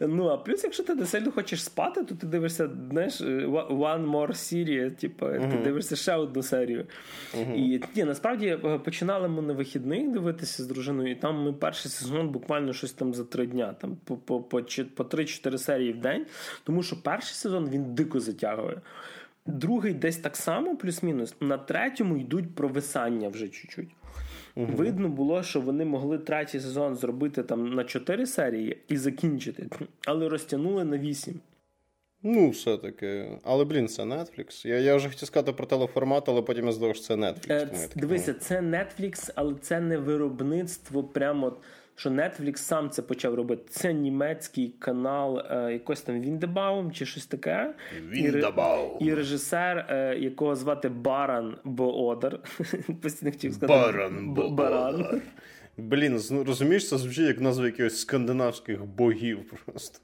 Ну, 0.00 0.28
а 0.28 0.36
плюс, 0.36 0.64
якщо 0.64 0.82
ти 0.82 0.94
не 0.94 1.06
сильно 1.06 1.32
хочеш 1.32 1.64
спати, 1.64 2.04
то 2.04 2.14
ти 2.14 2.26
дивишся, 2.26 2.70
знаєш, 2.90 3.20
one 3.20 4.10
more 4.10 4.30
series, 4.30 4.90
типу, 4.90 5.26
uh-huh. 5.26 5.50
ти 5.50 5.56
дивишся 5.64 5.96
ще 5.96 6.14
одну 6.14 6.42
серію. 6.42 6.86
Uh-huh. 7.34 7.54
І 7.54 7.82
ні, 7.96 8.04
насправді 8.04 8.46
е, 8.46 8.78
починали 8.78 9.28
ми 9.28 9.42
на 9.42 9.52
вихідних 9.52 10.12
дивитися 10.12 10.62
з 10.62 10.66
дружиною, 10.66 11.10
і 11.10 11.14
там 11.14 11.42
ми 11.42 11.52
перший 11.52 11.90
сезон 11.90 12.28
буквально 12.28 12.72
щось 12.72 12.92
там 12.92 13.14
за 13.14 13.24
три 13.24 13.46
дня, 13.46 13.74
там 13.80 13.96
по 14.04 14.16
по, 14.16 14.40
по, 14.40 14.62
по 14.94 15.02
3-4 15.02 15.58
серії 15.58 15.92
в 15.92 16.00
день. 16.00 16.26
Тому 16.64 16.82
що 16.82 17.02
перший 17.02 17.34
сезон 17.34 17.70
він 17.70 17.94
дико 17.94 18.20
затягує. 18.20 18.80
Другий 19.46 19.94
десь 19.94 20.16
так 20.16 20.36
само, 20.36 20.76
плюс-мінус. 20.76 21.34
На 21.40 21.58
третьому 21.58 22.16
йдуть 22.16 22.54
провисання 22.54 23.28
вже 23.28 23.48
чуть-чуть. 23.48 23.88
Угу. 24.56 24.72
Видно 24.72 25.08
було, 25.08 25.42
що 25.42 25.60
вони 25.60 25.84
могли 25.84 26.18
третій 26.18 26.60
сезон 26.60 26.94
зробити 26.94 27.42
там 27.42 27.74
на 27.74 27.84
4 27.84 28.26
серії 28.26 28.78
і 28.88 28.96
закінчити, 28.96 29.68
але 30.06 30.28
розтягнули 30.28 30.84
на 30.84 30.98
8. 30.98 31.40
Ну, 32.22 32.50
все-таки. 32.50 33.38
Але, 33.44 33.64
блін, 33.64 33.88
це 33.88 34.02
Netflix. 34.02 34.68
Я 34.68 34.78
я 34.78 34.96
вже 34.96 35.08
хотів 35.08 35.28
сказати 35.28 35.52
про 35.52 35.66
телеформат, 35.66 36.28
але 36.28 36.42
потім 36.42 36.66
я 36.66 36.72
здав, 36.72 36.96
що 36.96 37.04
це 37.04 37.14
Netflix. 37.14 37.52
Е, 37.52 37.88
дивися, 37.94 38.34
це 38.34 38.60
Netflix, 38.60 39.30
але 39.34 39.54
це 39.54 39.80
не 39.80 39.98
виробництво 39.98 41.04
прямо 41.04 41.56
що 41.96 42.10
Netflix 42.10 42.56
сам 42.56 42.90
це 42.90 43.02
почав 43.02 43.34
робити. 43.34 43.62
Це 43.70 43.92
німецький 43.92 44.74
канал, 44.78 45.38
е, 45.38 45.72
якось 45.72 46.00
там 46.00 46.20
Віндебаум 46.20 46.92
чи 46.92 47.06
щось 47.06 47.26
таке. 47.26 47.74
Віндебаум. 48.10 48.96
І, 49.00 49.04
і 49.04 49.14
режисер, 49.14 49.86
е, 49.90 50.16
якого 50.18 50.56
звати 50.56 50.88
Баран 50.88 51.56
Боодер. 51.64 52.38
Постійно 53.02 53.32
хотів 53.32 53.52
сказати. 53.52 53.92
Баран 53.92 54.34
Баран. 54.34 55.22
Блін, 55.76 56.20
розумієш, 56.46 56.88
це 56.88 56.98
звучить 56.98 57.26
як 57.26 57.40
назва 57.40 57.66
якихось 57.66 58.00
скандинавських 58.00 58.84
богів 58.84 59.38
просто. 59.64 59.98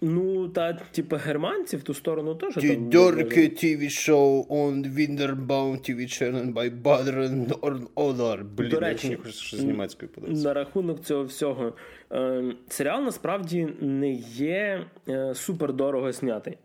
Ну, 0.00 0.48
та, 0.48 0.72
типу, 0.72 1.16
германці 1.16 1.76
в 1.76 1.82
ту 1.82 1.94
сторону 1.94 2.34
теж. 2.34 2.56
Dorke 2.56 3.64
TV 3.64 3.82
Show 3.82 4.46
on 4.46 4.94
Winterbaum 4.94 5.90
TV 5.90 6.00
Channel 6.00 6.54
by 6.54 6.82
Badren 6.82 7.46
Oder. 7.94 8.44
Блін, 8.44 8.70
До 8.70 8.80
речі, 8.80 9.08
я 9.08 9.16
хочу 9.16 9.32
щось 9.32 9.60
з 9.60 9.62
німецькою 9.62 10.12
подивитися. 10.12 10.48
На 10.48 10.54
рахунок 10.54 11.00
цього 11.00 11.24
всього. 11.24 11.72
Е, 12.12 12.44
серіал 12.68 13.02
насправді 13.02 13.68
не 13.80 14.12
є 14.36 14.84
е, 15.08 15.34
супер 15.34 15.72
дорого 15.72 16.12
знятий. 16.12 16.58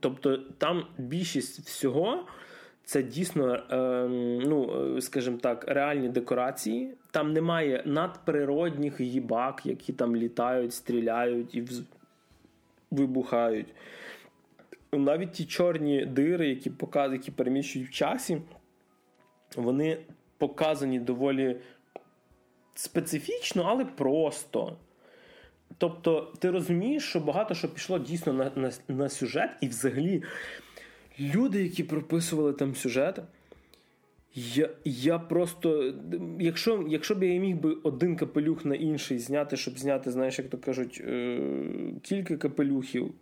Тобто 0.00 0.36
там 0.58 0.86
більшість 0.98 1.60
всього. 1.60 2.24
Це 2.84 3.02
дійсно, 3.02 3.54
е, 3.54 4.08
ну 4.46 5.00
скажімо 5.00 5.38
так, 5.40 5.64
реальні 5.68 6.08
декорації. 6.08 6.94
Там 7.10 7.32
немає 7.32 7.82
надприродних 7.86 9.00
їбак, 9.00 9.62
які 9.64 9.92
там 9.92 10.16
літають, 10.16 10.74
стріляють 10.74 11.54
і 11.54 11.62
вибухають. 12.90 13.74
Навіть 14.92 15.32
ті 15.32 15.44
чорні 15.44 16.06
дири, 16.06 16.48
які 16.48 16.70
показують, 16.70 17.22
які 17.22 17.30
переміщують 17.30 17.88
в 17.88 17.92
часі, 17.92 18.42
вони 19.56 19.98
показані 20.38 20.98
доволі 21.00 21.56
специфічно, 22.74 23.64
але 23.66 23.84
просто. 23.84 24.76
Тобто, 25.78 26.32
ти 26.38 26.50
розумієш, 26.50 27.04
що 27.04 27.20
багато 27.20 27.54
що 27.54 27.68
пішло 27.68 27.98
дійсно 27.98 28.32
на, 28.32 28.50
на, 28.56 28.72
на 28.88 29.08
сюжет, 29.08 29.50
і 29.60 29.68
взагалі 29.68 30.22
люди, 31.20 31.62
які 31.62 31.84
прописували 31.84 32.52
там 32.52 32.74
сюжет, 32.74 33.20
я 34.36 34.68
я 34.84 35.18
просто, 35.18 35.94
якщо 36.38 36.84
якщо 36.88 37.14
б 37.14 37.22
я 37.22 37.40
міг 37.40 37.56
би 37.56 37.76
один 37.82 38.16
капелюх 38.16 38.64
на 38.64 38.74
інший 38.74 39.18
зняти, 39.18 39.56
щоб 39.56 39.78
зняти, 39.78 40.10
знаєш, 40.10 40.38
як 40.38 40.48
то 40.48 40.58
кажуть, 40.58 41.02
е, 41.08 41.40
кілька 42.02 42.36
капелюхів, 42.36 43.12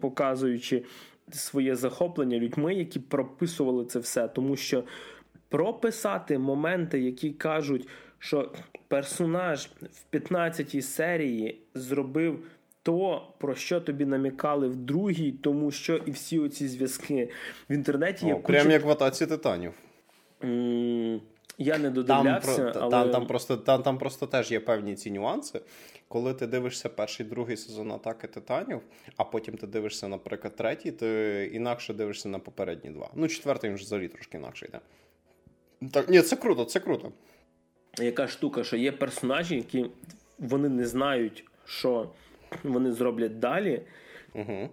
показуючи 0.00 0.84
своє 1.32 1.76
захоплення 1.76 2.38
людьми, 2.38 2.74
які 2.74 3.00
прописували 3.00 3.84
це 3.84 3.98
все. 3.98 4.28
Тому 4.28 4.56
що 4.56 4.84
прописати 5.48 6.38
моменти, 6.38 7.00
які 7.00 7.30
кажуть, 7.30 7.88
що 8.18 8.52
персонаж 8.88 9.68
в 9.82 10.16
15-й 10.16 10.82
серії 10.82 11.60
зробив. 11.74 12.38
То, 12.82 13.28
про 13.38 13.54
що 13.54 13.80
тобі 13.80 14.04
намікали 14.04 14.68
в 14.68 14.76
другій, 14.76 15.32
тому 15.32 15.70
що 15.70 15.96
і 15.96 16.10
всі 16.10 16.38
оці 16.38 16.68
зв'язки 16.68 17.28
в 17.70 17.72
інтернеті 17.72 18.26
є. 18.26 18.34
О, 18.34 18.38
куча... 18.38 18.70
Як 18.70 18.84
в 18.84 18.90
атаці 18.90 19.26
титанів. 19.26 19.72
Я 21.58 21.78
не 21.78 21.90
додивлявся, 21.90 22.70
там, 22.70 22.82
але... 22.82 22.90
там, 22.90 23.10
там, 23.10 23.26
просто 23.26 23.56
там, 23.56 23.82
там 23.82 23.98
просто 23.98 24.26
теж 24.26 24.52
є 24.52 24.60
певні 24.60 24.94
ці 24.94 25.10
нюанси. 25.10 25.60
Коли 26.08 26.34
ти 26.34 26.46
дивишся 26.46 26.88
перший 26.88 27.26
другий 27.26 27.56
сезон 27.56 27.92
атаки 27.92 28.26
титанів, 28.26 28.80
а 29.16 29.24
потім 29.24 29.56
ти 29.56 29.66
дивишся, 29.66 30.08
наприклад, 30.08 30.56
третій, 30.56 30.92
ти 30.92 31.50
інакше 31.52 31.94
дивишся 31.94 32.28
на 32.28 32.38
попередні 32.38 32.90
два. 32.90 33.10
Ну, 33.14 33.28
четвертий 33.28 33.70
він 33.70 33.76
взагалі 33.76 34.08
трошки 34.08 34.36
інакше 34.38 34.66
йде. 34.66 34.80
Так, 35.92 36.08
ні, 36.08 36.22
це 36.22 36.36
круто, 36.36 36.64
це 36.64 36.80
круто. 36.80 37.12
Яка 37.98 38.28
штука, 38.28 38.64
що 38.64 38.76
є 38.76 38.92
персонажі, 38.92 39.56
які 39.56 39.86
вони 40.38 40.68
не 40.68 40.86
знають, 40.86 41.44
що 41.64 42.10
вони 42.62 42.92
зроблять 42.92 43.38
далі. 43.38 43.82
Угу. 44.34 44.68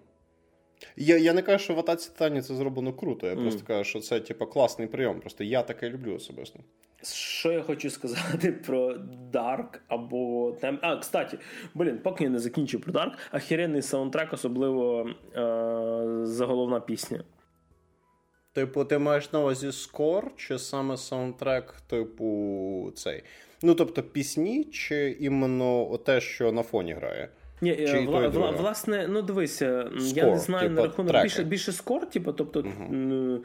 Я 0.96 1.18
я 1.18 1.34
не 1.34 1.42
кажу, 1.42 1.64
що 1.64 1.74
в 1.74 1.80
атаці 1.80 2.10
Титанів 2.10 2.44
це 2.44 2.56
зроблено 2.56 2.94
круто. 2.94 3.28
Я 3.28 3.34
mm. 3.34 3.42
просто 3.42 3.66
кажу, 3.66 3.84
що 3.84 4.00
це 4.00 4.20
типу, 4.20 4.46
класний 4.46 4.88
прийом. 4.88 5.20
Просто 5.20 5.44
я 5.44 5.64
таке 5.64 5.90
люблю 5.90 6.16
особисто. 6.16 6.60
Що 7.04 7.52
я 7.52 7.62
хочу 7.62 7.90
сказати 7.90 8.52
про 8.66 8.98
Dark 9.34 9.80
або 9.88 10.52
тем. 10.62 10.80
А, 10.82 10.98
кстати, 10.98 11.38
блін, 11.74 12.00
поки 12.04 12.24
я 12.24 12.30
не 12.30 12.40
закінчу 12.40 12.80
про 12.80 12.94
Dark, 12.94 13.12
ахіренний 13.32 13.82
саундтрек, 13.82 14.34
особливо 14.34 15.10
е- 15.36 16.26
заголовна 16.26 16.80
пісня. 16.80 17.24
Типу, 18.54 18.86
ти 18.86 18.98
маєш 18.98 19.34
на 19.34 19.40
увазі 19.40 19.72
скор, 19.72 20.32
чи 20.36 20.60
саме 20.60 20.98
саундтрек, 20.98 21.76
типу, 21.88 22.92
цей. 22.96 23.24
Ну, 23.64 23.76
тобто, 23.76 24.04
пісні, 24.04 24.64
чи 24.64 25.18
іменно 25.20 25.98
те, 25.98 26.22
що 26.22 26.52
на 26.52 26.64
фоні 26.64 26.94
грає? 26.94 27.30
Ні, 27.62 27.76
Чи 27.76 27.98
е, 27.98 28.06
вла, 28.06 28.28
вла, 28.28 28.52
власне, 28.52 29.08
ну 29.10 29.22
дивися, 29.22 29.90
скор, 30.00 30.18
я 30.18 30.26
не 30.26 30.40
знаю 30.40 30.70
типу, 30.70 30.82
на 30.82 30.88
рахунок 30.88 31.22
більше 31.22 31.44
більше 31.44 31.72
скор, 31.72 32.10
типу, 32.10 32.34
тобто 32.34 32.60
угу. 32.60 33.40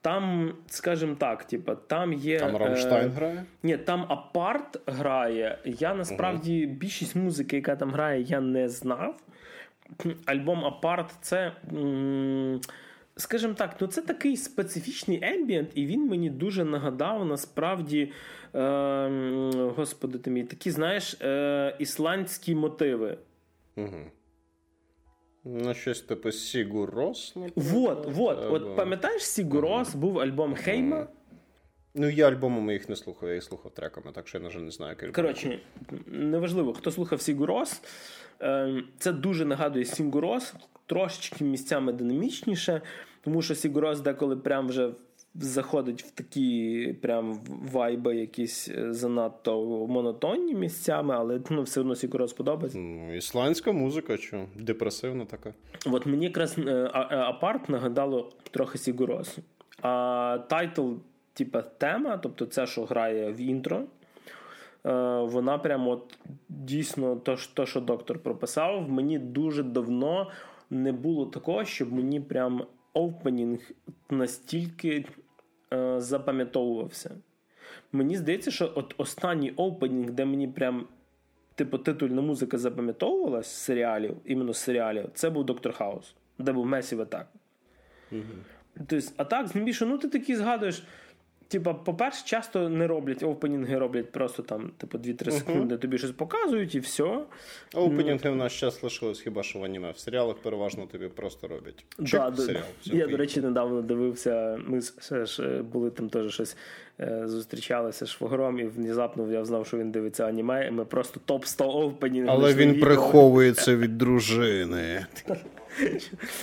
там, 0.00 0.54
скажімо 0.66 1.16
так, 1.18 1.44
типу, 1.44 1.72
там 1.86 2.12
є. 2.12 2.38
Там 2.38 2.56
Рамштайн 2.56 3.06
е, 3.06 3.08
грає? 3.08 3.44
Ні, 3.62 3.76
там 3.76 4.06
апарт 4.08 4.80
грає. 4.86 5.58
Я 5.64 5.94
насправді 5.94 6.66
угу. 6.66 6.74
більшість 6.74 7.16
музики, 7.16 7.56
яка 7.56 7.76
там 7.76 7.90
грає, 7.90 8.22
я 8.22 8.40
не 8.40 8.68
знав. 8.68 9.16
Альбом 10.26 10.64
Апарт 10.64 11.10
це. 11.20 11.52
Скажімо 13.16 13.54
так, 13.54 13.76
ну 13.80 13.86
це 13.86 14.02
такий 14.02 14.36
специфічний 14.36 15.18
ембієнт, 15.22 15.70
і 15.74 15.86
він 15.86 16.06
мені 16.06 16.30
дуже 16.30 16.64
нагадав 16.64 17.26
насправді, 17.26 18.12
е, 18.54 19.70
господи 19.76 20.18
ти 20.18 20.30
мій, 20.30 20.44
такі, 20.44 20.70
знаєш, 20.70 21.16
е, 21.22 21.76
ісландські 21.78 22.54
мотиви. 22.54 23.18
Угу. 23.84 24.10
Ну, 25.44 25.74
щось 25.74 26.00
типу 26.00 26.32
Сігурос. 26.32 27.36
Вот, 27.56 28.06
вот. 28.06 28.38
От 28.50 28.76
пам'ятаєш, 28.76 29.22
Сігурос 29.22 29.94
був 29.94 30.18
альбом 30.18 30.54
Heima. 30.54 31.06
Ну, 31.94 32.10
я 32.10 32.28
альбомами 32.28 32.72
їх 32.72 32.88
не 32.88 32.96
слухав, 32.96 33.28
я 33.28 33.34
їх 33.34 33.44
слухав 33.44 33.74
треками, 33.74 34.12
так 34.12 34.28
що 34.28 34.38
я, 34.38 34.44
на 34.44 34.50
жаль, 34.50 34.60
не 34.60 34.70
знаю, 34.70 34.90
який 34.90 35.12
Коротше, 35.12 35.60
неважливо, 36.06 36.72
хто 36.72 36.90
слухав 36.90 37.20
Сігурос, 37.20 37.82
ем, 38.40 38.88
це 38.98 39.12
дуже 39.12 39.44
нагадує 39.44 39.84
Сігурос, 39.84 40.54
трошечки 40.86 41.44
місцями 41.44 41.92
динамічніше, 41.92 42.80
тому 43.20 43.42
що 43.42 43.54
Сігурос 43.54 44.00
деколи 44.00 44.36
прям 44.36 44.68
вже 44.68 44.92
заходить 45.34 46.02
в 46.02 46.10
такі 46.10 46.96
прям 47.02 47.40
вайби, 47.72 48.16
якісь 48.16 48.68
е, 48.68 48.92
занадто 48.92 49.86
монотонні 49.86 50.54
місцями, 50.54 51.14
але 51.18 51.40
ну, 51.50 51.62
все 51.62 51.80
одно 51.80 51.94
Сігурос 51.94 52.32
подобається. 52.32 52.78
Ну, 52.78 53.16
Ісландська 53.16 53.72
музика, 53.72 54.16
що 54.16 54.46
депресивна 54.56 55.24
така. 55.24 55.54
От 55.86 56.06
мені 56.06 56.24
якраз 56.24 56.58
е, 56.58 56.62
е, 56.62 57.16
апарт 57.16 57.68
нагадало 57.68 58.30
трохи 58.50 58.78
Сігурос. 58.78 59.38
А 59.82 60.38
тайтл, 60.48 60.92
типа 61.32 61.62
тема, 61.62 62.16
тобто 62.16 62.46
це, 62.46 62.66
що 62.66 62.84
грає 62.84 63.32
в 63.32 63.40
інтро. 63.40 63.84
Вона 65.22 65.58
прямо 65.58 65.90
от 65.90 66.18
дійсно 66.48 67.16
то, 67.16 67.36
то, 67.54 67.66
що 67.66 67.80
доктор 67.80 68.18
прописав, 68.18 68.90
мені 68.90 69.18
дуже 69.18 69.62
давно 69.62 70.30
не 70.70 70.92
було 70.92 71.26
такого, 71.26 71.64
щоб 71.64 71.92
мені 71.92 72.20
прям 72.20 72.64
опенінг 72.92 73.70
настільки 74.10 75.04
е, 75.72 76.00
запам'ятовувався. 76.00 77.10
Мені 77.92 78.16
здається, 78.16 78.50
що 78.50 78.72
от 78.74 78.94
останній 78.96 79.50
опенінг, 79.50 80.10
де 80.10 80.24
мені 80.24 80.48
прям 80.48 80.86
типу 81.54 81.78
титульна 81.78 82.22
музика 82.22 82.58
запам'ятовувалась 82.58 83.46
з 83.46 83.56
серіалів, 83.56 84.16
іменно 84.24 84.52
з 84.52 84.58
серіалів, 84.58 85.10
це 85.14 85.30
був 85.30 85.44
Доктор 85.44 85.72
Хаус, 85.72 86.14
де 86.38 86.52
був 86.52 86.66
Месів 86.66 87.00
атак. 87.00 87.28
Угу. 88.12 88.20
Тобто, 88.88 89.08
а 89.16 89.24
так, 89.24 89.56
більше, 89.56 89.86
ну 89.86 89.98
ти 89.98 90.08
такий 90.08 90.36
згадуєш. 90.36 90.82
Типа, 91.50 91.74
по-перше, 91.74 92.24
часто 92.24 92.68
не 92.68 92.86
роблять 92.86 93.22
опенінги, 93.22 93.78
роблять 93.78 94.12
просто 94.12 94.42
там, 94.42 94.70
типу, 94.78 94.98
2-3 94.98 95.30
секунди, 95.30 95.76
тобі 95.76 95.98
щось 95.98 96.10
показують 96.10 96.74
і 96.74 96.80
все. 96.80 97.18
Опенінги 97.74 98.30
в 98.30 98.36
нас 98.36 98.60
зараз 98.60 98.82
лишилось 98.82 99.20
хіба 99.20 99.42
що 99.42 99.58
в 99.58 99.64
аніме. 99.64 99.90
В 99.90 99.98
серіалах 99.98 100.36
переважно 100.36 100.86
тобі 100.86 101.08
просто 101.08 101.48
роблять. 101.48 101.84
Чик, 101.98 102.20
да, 102.20 102.36
серіал. 102.36 102.64
Я, 102.84 103.06
до 103.06 103.16
речі, 103.16 103.40
недавно 103.40 103.82
дивився. 103.82 104.58
Ми 104.66 104.80
ж 105.26 105.42
е, 105.42 105.62
були 105.62 105.90
там 105.90 106.08
теж 106.08 106.34
щось 106.34 106.56
е, 107.00 107.22
зустрічалися 107.24 108.06
з 108.06 108.08
швогром, 108.08 108.58
і 108.58 108.64
внезапно 108.64 109.32
я 109.32 109.44
знав, 109.44 109.66
що 109.66 109.78
він 109.78 109.90
дивиться 109.90 110.26
аніме, 110.26 110.66
і 110.68 110.70
ми 110.70 110.84
просто 110.84 111.20
топ 111.24 111.44
100 111.44 111.64
опенінг. 111.64 112.26
Але 112.30 112.54
він 112.54 112.80
приховується 112.80 113.76
від 113.76 113.98
дружини. 113.98 115.06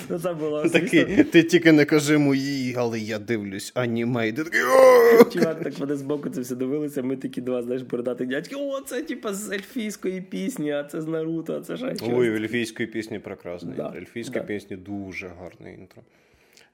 Ну, 0.10 0.20
це 0.20 0.34
було 0.34 0.70
Такий, 0.70 1.24
Ти 1.24 1.44
тільки 1.44 1.72
не 1.72 1.86
кажи 1.86 2.18
мої, 2.18 2.76
але 2.78 3.00
я 3.00 3.20
дивлюсь 3.20 3.72
аніме. 3.76 4.28
І 4.28 4.34
ти 4.34 4.44
такий, 4.44 4.62
Чувак, 5.34 5.64
так 5.64 5.78
вони 5.80 5.96
збоку 5.96 6.30
це 6.30 6.42
все 6.42 6.56
дивилися. 6.56 7.04
Ми 7.04 7.16
такі 7.18 7.42
два, 7.42 7.64
знаєш, 7.64 7.82
бородати 7.82 8.26
дядьки. 8.26 8.56
О, 8.56 8.82
це 8.82 9.02
типа 9.02 9.34
з 9.34 9.52
ельфійської 9.52 10.22
пісні, 10.22 10.72
а 10.72 10.84
це 10.84 11.02
з 11.02 11.08
Наруто, 11.08 11.58
а 11.58 11.62
це 11.62 11.76
ж. 11.76 11.94
Ой, 12.02 12.30
в 12.30 12.36
ельфійської 12.36 12.88
пісні 12.88 13.20
прекрасний. 13.20 13.76
Да, 13.78 13.94
Ельфійської 13.98 14.42
да. 14.42 14.48
пісні 14.48 14.78
дуже 14.78 15.28
гарне 15.28 15.74
інтро. 15.74 16.02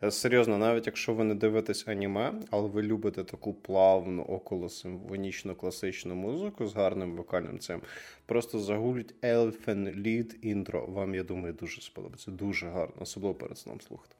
Е, 0.03 0.11
серйозно, 0.11 0.57
навіть 0.57 0.85
якщо 0.85 1.13
ви 1.13 1.23
не 1.23 1.35
дивитесь 1.35 1.87
аніме, 1.87 2.33
але 2.51 2.67
ви 2.69 2.83
любите 2.83 3.23
таку 3.23 3.53
плавну 3.53 4.23
околосимфонічну 4.23 5.55
класичну 5.55 6.15
музику 6.15 6.67
з 6.67 6.75
гарним 6.75 7.15
вокальним 7.15 7.59
цим, 7.59 7.81
просто 8.25 8.59
загуліть 8.59 9.15
Elfen 9.21 10.01
Lead 10.03 10.35
інтро. 10.41 10.85
Вам, 10.85 11.15
я 11.15 11.23
думаю, 11.23 11.53
дуже 11.53 11.81
сподобається. 11.81 12.31
Дуже 12.31 12.67
гарно, 12.67 12.95
особливо 12.99 13.35
перед 13.35 13.57
сном 13.57 13.81
слухати. 13.81 14.15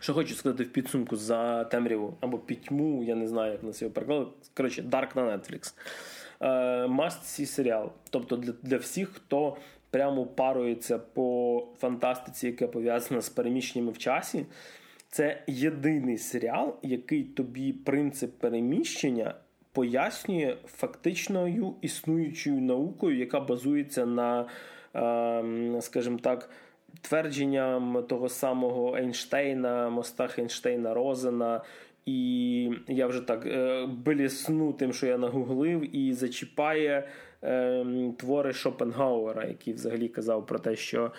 Що 0.00 0.14
хочу 0.14 0.34
сказати 0.34 0.64
в 0.64 0.72
підсумку 0.72 1.16
за 1.16 1.64
темряву 1.64 2.16
або 2.20 2.38
пітьму, 2.38 3.04
я 3.04 3.14
не 3.14 3.28
знаю, 3.28 3.52
як 3.52 3.62
на 3.62 3.72
це 3.72 3.88
переклали. 3.88 4.26
Коротше, 4.54 4.82
Dark 4.82 5.16
на 5.16 5.22
Netflix. 5.22 5.74
Е, 6.40 6.46
must 6.86 7.22
see 7.22 7.46
серіал. 7.46 7.92
Тобто 8.10 8.36
для, 8.36 8.52
для 8.62 8.76
всіх, 8.76 9.08
хто 9.08 9.56
прямо 9.92 10.26
парується 10.26 10.98
по 10.98 11.62
фантастиці, 11.78 12.46
яка 12.46 12.66
пов'язана 12.66 13.20
з 13.20 13.28
переміщеннями 13.28 13.92
в 13.92 13.98
часі. 13.98 14.46
Це 15.08 15.42
єдиний 15.46 16.18
серіал, 16.18 16.76
який 16.82 17.24
тобі 17.24 17.72
принцип 17.72 18.38
переміщення 18.38 19.34
пояснює 19.72 20.56
фактичною 20.66 21.74
існуючою 21.80 22.60
наукою, 22.60 23.18
яка 23.18 23.40
базується 23.40 24.06
на, 24.06 24.46
ем, 24.94 25.78
скажімо 25.80 26.18
так, 26.22 26.50
твердженням 27.00 28.04
того 28.08 28.28
самого 28.28 28.96
Ейнштейна, 28.96 29.90
мостах 29.90 30.38
Ейнштейна 30.38 30.94
Розена. 30.94 31.60
І 32.06 32.70
я 32.88 33.06
вже 33.06 33.20
так 33.20 33.46
е, 33.46 33.86
блісну 33.86 34.72
тим, 34.72 34.92
що 34.92 35.06
я 35.06 35.18
нагуглив, 35.18 35.96
і 35.96 36.12
зачіпає 36.12 37.08
твори 38.18 38.52
Шопенгауера, 38.52 39.44
який 39.44 39.74
взагалі 39.74 40.08
казав 40.08 40.46
про 40.46 40.58
те, 40.58 40.76
що 40.76 41.12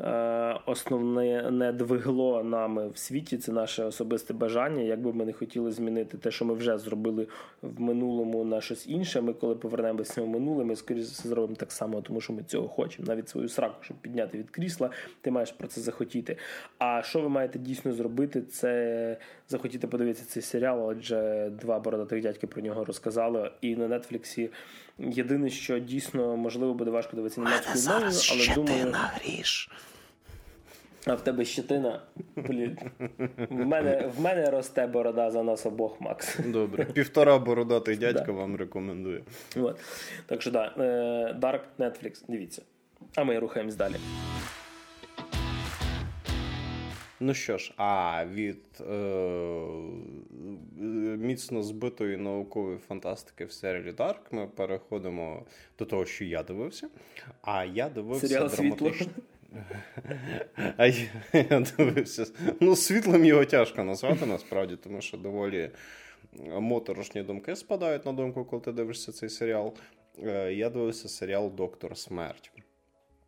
Е, 0.00 0.60
основне 0.66 1.50
не 1.50 1.72
двигло 1.72 2.44
нами 2.44 2.88
в 2.88 2.98
світі. 2.98 3.38
Це 3.38 3.52
наше 3.52 3.84
особисте 3.84 4.34
бажання. 4.34 4.82
Якби 4.82 5.12
ми 5.12 5.24
не 5.24 5.32
хотіли 5.32 5.72
змінити 5.72 6.18
те, 6.18 6.30
що 6.30 6.44
ми 6.44 6.54
вже 6.54 6.78
зробили 6.78 7.26
в 7.62 7.80
минулому 7.80 8.44
на 8.44 8.60
щось 8.60 8.86
інше. 8.86 9.20
Ми, 9.20 9.32
коли 9.32 9.54
повернемося 9.54 10.22
в 10.22 10.28
минуле, 10.28 10.64
ми 10.64 10.76
скоріше 10.76 11.08
зробимо 11.08 11.54
так 11.54 11.72
само, 11.72 12.00
тому 12.00 12.20
що 12.20 12.32
ми 12.32 12.42
цього 12.42 12.68
хочемо. 12.68 13.08
Навіть 13.08 13.28
свою 13.28 13.48
сраку, 13.48 13.76
щоб 13.80 13.96
підняти 13.96 14.38
від 14.38 14.50
крісла, 14.50 14.90
ти 15.20 15.30
маєш 15.30 15.52
про 15.52 15.68
це 15.68 15.80
захотіти. 15.80 16.36
А 16.78 17.02
що 17.02 17.20
ви 17.20 17.28
маєте 17.28 17.58
дійсно 17.58 17.92
зробити? 17.92 18.42
Це 18.42 19.16
захотіти 19.50 19.86
подивитися 19.86 20.24
цей 20.24 20.42
серіал. 20.42 20.88
Отже, 20.88 21.50
два 21.60 21.78
бородатих 21.78 22.22
дядьки 22.22 22.46
про 22.46 22.62
нього 22.62 22.84
розказали. 22.84 23.50
І 23.60 23.76
на 23.76 23.98
Нетфліксі 23.98 24.50
єдине, 24.98 25.50
що 25.50 25.78
дійсно 25.78 26.36
можливо 26.36 26.74
буде 26.74 26.90
важко 26.90 27.16
дивитися 27.16 27.40
німецькою 27.40 27.84
мовою, 27.84 28.20
але 28.32 28.54
думаю. 28.54 28.94
А 31.06 31.14
в 31.14 31.24
тебе 31.24 31.44
щетина. 31.44 32.02
Блін. 32.36 32.78
В 33.50 33.54
мене 33.54 34.10
в 34.16 34.20
мене 34.20 34.50
росте 34.50 34.86
борода 34.86 35.30
за 35.30 35.42
нас 35.42 35.66
обох, 35.66 36.00
Макс. 36.00 36.38
Добре. 36.46 36.84
Півтора 36.84 37.38
бородатий 37.38 37.96
дядька 37.96 38.32
вам 38.32 38.56
рекомендує. 38.56 39.22
От. 39.56 39.80
Так 40.26 40.42
що 40.42 40.50
да, 40.50 40.74
е, 40.78 40.82
Dark 41.40 41.60
Netflix, 41.78 42.22
дивіться. 42.28 42.62
А 43.14 43.24
ми 43.24 43.38
рухаємось 43.38 43.76
далі. 43.76 43.94
Ну 47.22 47.34
що 47.34 47.58
ж, 47.58 47.72
а 47.76 48.24
від 48.32 48.58
е, 48.80 48.84
міцно 51.16 51.62
збитої 51.62 52.16
наукової 52.16 52.78
фантастики 52.78 53.44
в 53.44 53.52
серіалі 53.52 53.92
Дарк 53.92 54.32
ми 54.32 54.46
переходимо 54.46 55.46
до 55.78 55.84
того, 55.84 56.06
що 56.06 56.24
я 56.24 56.42
дивився. 56.42 56.88
А 57.42 57.64
я 57.64 57.88
дивився 57.88 58.28
Серіал 58.28 58.48
драматично. 58.48 59.06
А 60.76 60.86
я 61.32 61.66
дивився. 61.76 62.26
Ну, 62.60 62.76
світлим 62.76 63.24
його 63.24 63.44
тяжко 63.44 63.84
назвати 63.84 64.26
насправді, 64.26 64.76
тому 64.76 65.00
що 65.00 65.16
доволі 65.16 65.70
моторошні 66.48 67.22
думки 67.22 67.56
спадають 67.56 68.06
на 68.06 68.12
думку, 68.12 68.44
коли 68.44 68.62
ти 68.62 68.72
дивишся 68.72 69.12
цей 69.12 69.28
серіал. 69.28 69.74
Е, 70.22 70.52
я 70.52 70.70
дивився 70.70 71.08
серіал 71.08 71.52
Доктор 71.56 71.96
Смерть. 71.96 72.52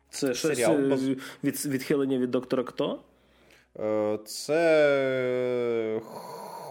Це 0.09 0.33
серіал 0.35 0.85
щось 0.85 1.03
е, 1.03 1.15
від, 1.43 1.65
відхилення 1.65 2.17
від 2.17 2.31
доктора 2.31 2.63
Хто? 2.63 2.99
Е, 3.79 4.19
це 4.25 6.01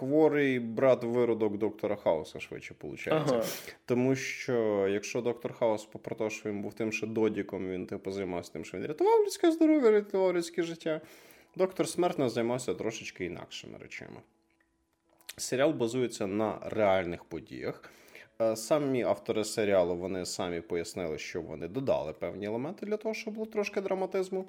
хворий 0.02 0.60
брат 0.60 1.04
виродок 1.04 1.58
доктора 1.58 1.96
Хауса, 1.96 2.40
швидше 2.40 2.74
виходить. 2.82 3.08
Ага. 3.08 3.44
Тому 3.84 4.14
що 4.14 4.88
якщо 4.90 5.20
доктор 5.20 5.54
Хаус, 5.54 5.84
попри 5.84 6.16
те, 6.16 6.30
що 6.30 6.48
він 6.48 6.62
був 6.62 6.74
тим 6.74 6.92
ще 6.92 7.06
додіком, 7.06 7.70
він 7.70 7.86
типу 7.86 8.12
займався 8.12 8.52
тим, 8.52 8.64
що 8.64 8.78
він 8.78 8.86
рятував 8.86 9.20
людське 9.24 9.52
здоров'я, 9.52 9.90
рятував 9.90 10.34
людське 10.34 10.62
життя. 10.62 11.00
Доктор 11.56 11.88
Смертно 11.88 12.28
займався 12.28 12.74
трошечки 12.74 13.24
інакшими 13.24 13.78
речами. 13.78 14.20
Серіал 15.36 15.72
базується 15.72 16.26
на 16.26 16.58
реальних 16.62 17.24
подіях. 17.24 17.82
Е, 18.40 18.56
самі 18.56 19.02
автори 19.02 19.44
серіалу 19.44 19.96
вони 19.96 20.26
самі 20.26 20.60
пояснили, 20.60 21.18
що 21.18 21.42
вони 21.42 21.68
додали 21.68 22.12
певні 22.12 22.46
елементи 22.46 22.86
для 22.86 22.96
того, 22.96 23.14
щоб 23.14 23.34
було 23.34 23.46
трошки 23.46 23.80
драматизму. 23.80 24.48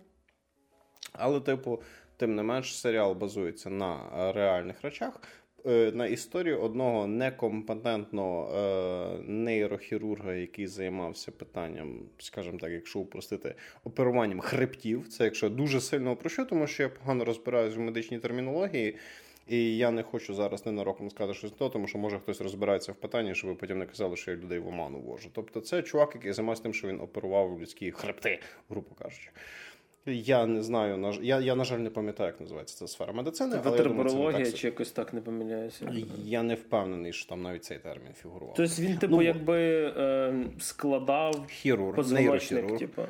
Але, 1.11 1.39
типу, 1.39 1.81
тим 2.17 2.35
не 2.35 2.43
менш, 2.43 2.79
серіал 2.79 3.13
базується 3.13 3.69
на 3.69 3.99
реальних 4.33 4.81
речах. 4.81 5.21
Е, 5.65 5.91
на 5.93 6.07
історії 6.07 6.55
одного 6.55 7.07
некомпетентного 7.07 8.55
е, 8.55 9.23
нейрохірурга, 9.27 10.33
який 10.33 10.67
займався 10.67 11.31
питанням, 11.31 11.99
скажімо 12.17 12.57
так, 12.57 12.71
якщо 12.71 12.99
упростити, 12.99 13.55
оперуванням 13.83 14.39
хребтів. 14.39 15.07
Це 15.07 15.23
якщо 15.23 15.49
дуже 15.49 15.81
сильно 15.81 16.11
упрощу, 16.11 16.45
тому 16.45 16.67
що 16.67 16.83
я 16.83 16.89
погано 16.89 17.25
розбираюся 17.25 17.77
в 17.77 17.79
медичній 17.79 18.19
термінології. 18.19 18.97
І 19.47 19.77
я 19.77 19.91
не 19.91 20.03
хочу 20.03 20.33
зараз 20.33 20.65
ненароком 20.65 21.09
сказати 21.09 21.37
щось 21.37 21.51
то, 21.51 21.69
тому 21.69 21.87
що 21.87 21.97
може 21.97 22.19
хтось 22.19 22.41
розбирається 22.41 22.91
в 22.91 22.95
питанні, 22.95 23.35
щоб 23.35 23.49
ви 23.49 23.55
потім 23.55 23.79
не 23.79 23.85
казали, 23.85 24.15
що 24.15 24.31
я 24.31 24.37
людей 24.37 24.59
в 24.59 24.67
оману 24.67 24.99
вожу. 24.99 25.29
Тобто, 25.33 25.61
це 25.61 25.81
чувак, 25.81 26.11
який 26.15 26.33
займався 26.33 26.63
тим, 26.63 26.73
що 26.73 26.87
він 26.87 27.01
оперував 27.01 27.61
людські 27.61 27.91
хребти, 27.91 28.39
грубо 28.69 28.95
кажучи. 28.95 29.29
Я 30.05 30.45
не 30.45 30.63
знаю, 30.63 30.97
на 30.97 31.13
я, 31.21 31.39
я, 31.39 31.55
на 31.55 31.63
жаль, 31.63 31.79
не 31.79 31.89
пам'ятаю, 31.89 32.27
як 32.27 32.41
називається 32.41 32.77
ця 32.77 32.87
сфера 32.87 33.13
медицини. 33.13 33.57
Ветеринарологія 33.57 34.51
чи 34.51 34.67
якось 34.67 34.91
так 34.91 35.13
не 35.13 35.21
помиляюся? 35.21 35.93
Я 36.25 36.43
не 36.43 36.55
впевнений, 36.55 37.13
що 37.13 37.29
там 37.29 37.41
навіть 37.41 37.63
цей 37.63 37.77
термін 37.77 38.13
фігурував. 38.21 38.55
Тобто 38.57 38.81
він, 38.81 38.97
типу, 38.97 39.15
ну, 39.15 39.21
якби 39.21 39.93
е, 39.97 40.33
складав 40.59 41.47
хірург, 41.47 42.11
нейрохірург. 42.11 42.79
Типу. 42.79 43.01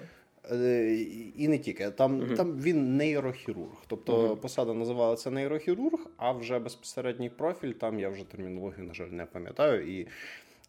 Е, 0.51 0.95
і 1.37 1.47
не 1.47 1.57
тільки 1.57 1.89
там 1.89 2.21
uh 2.21 2.35
там 2.35 2.59
він 2.59 2.97
нейрохірург, 2.97 3.83
тобто 3.87 4.27
uh 4.27 4.35
посада 4.35 4.73
називалася 4.73 5.31
нейрохірург, 5.31 5.99
а 6.17 6.31
вже 6.31 6.59
безпосередній 6.59 7.29
профіль. 7.29 7.71
Там 7.71 7.99
я 7.99 8.09
вже 8.09 8.23
термінологію, 8.23 8.87
на 8.87 8.93
жаль, 8.93 9.07
не 9.07 9.25
пам'ятаю. 9.25 9.99
І 9.99 10.07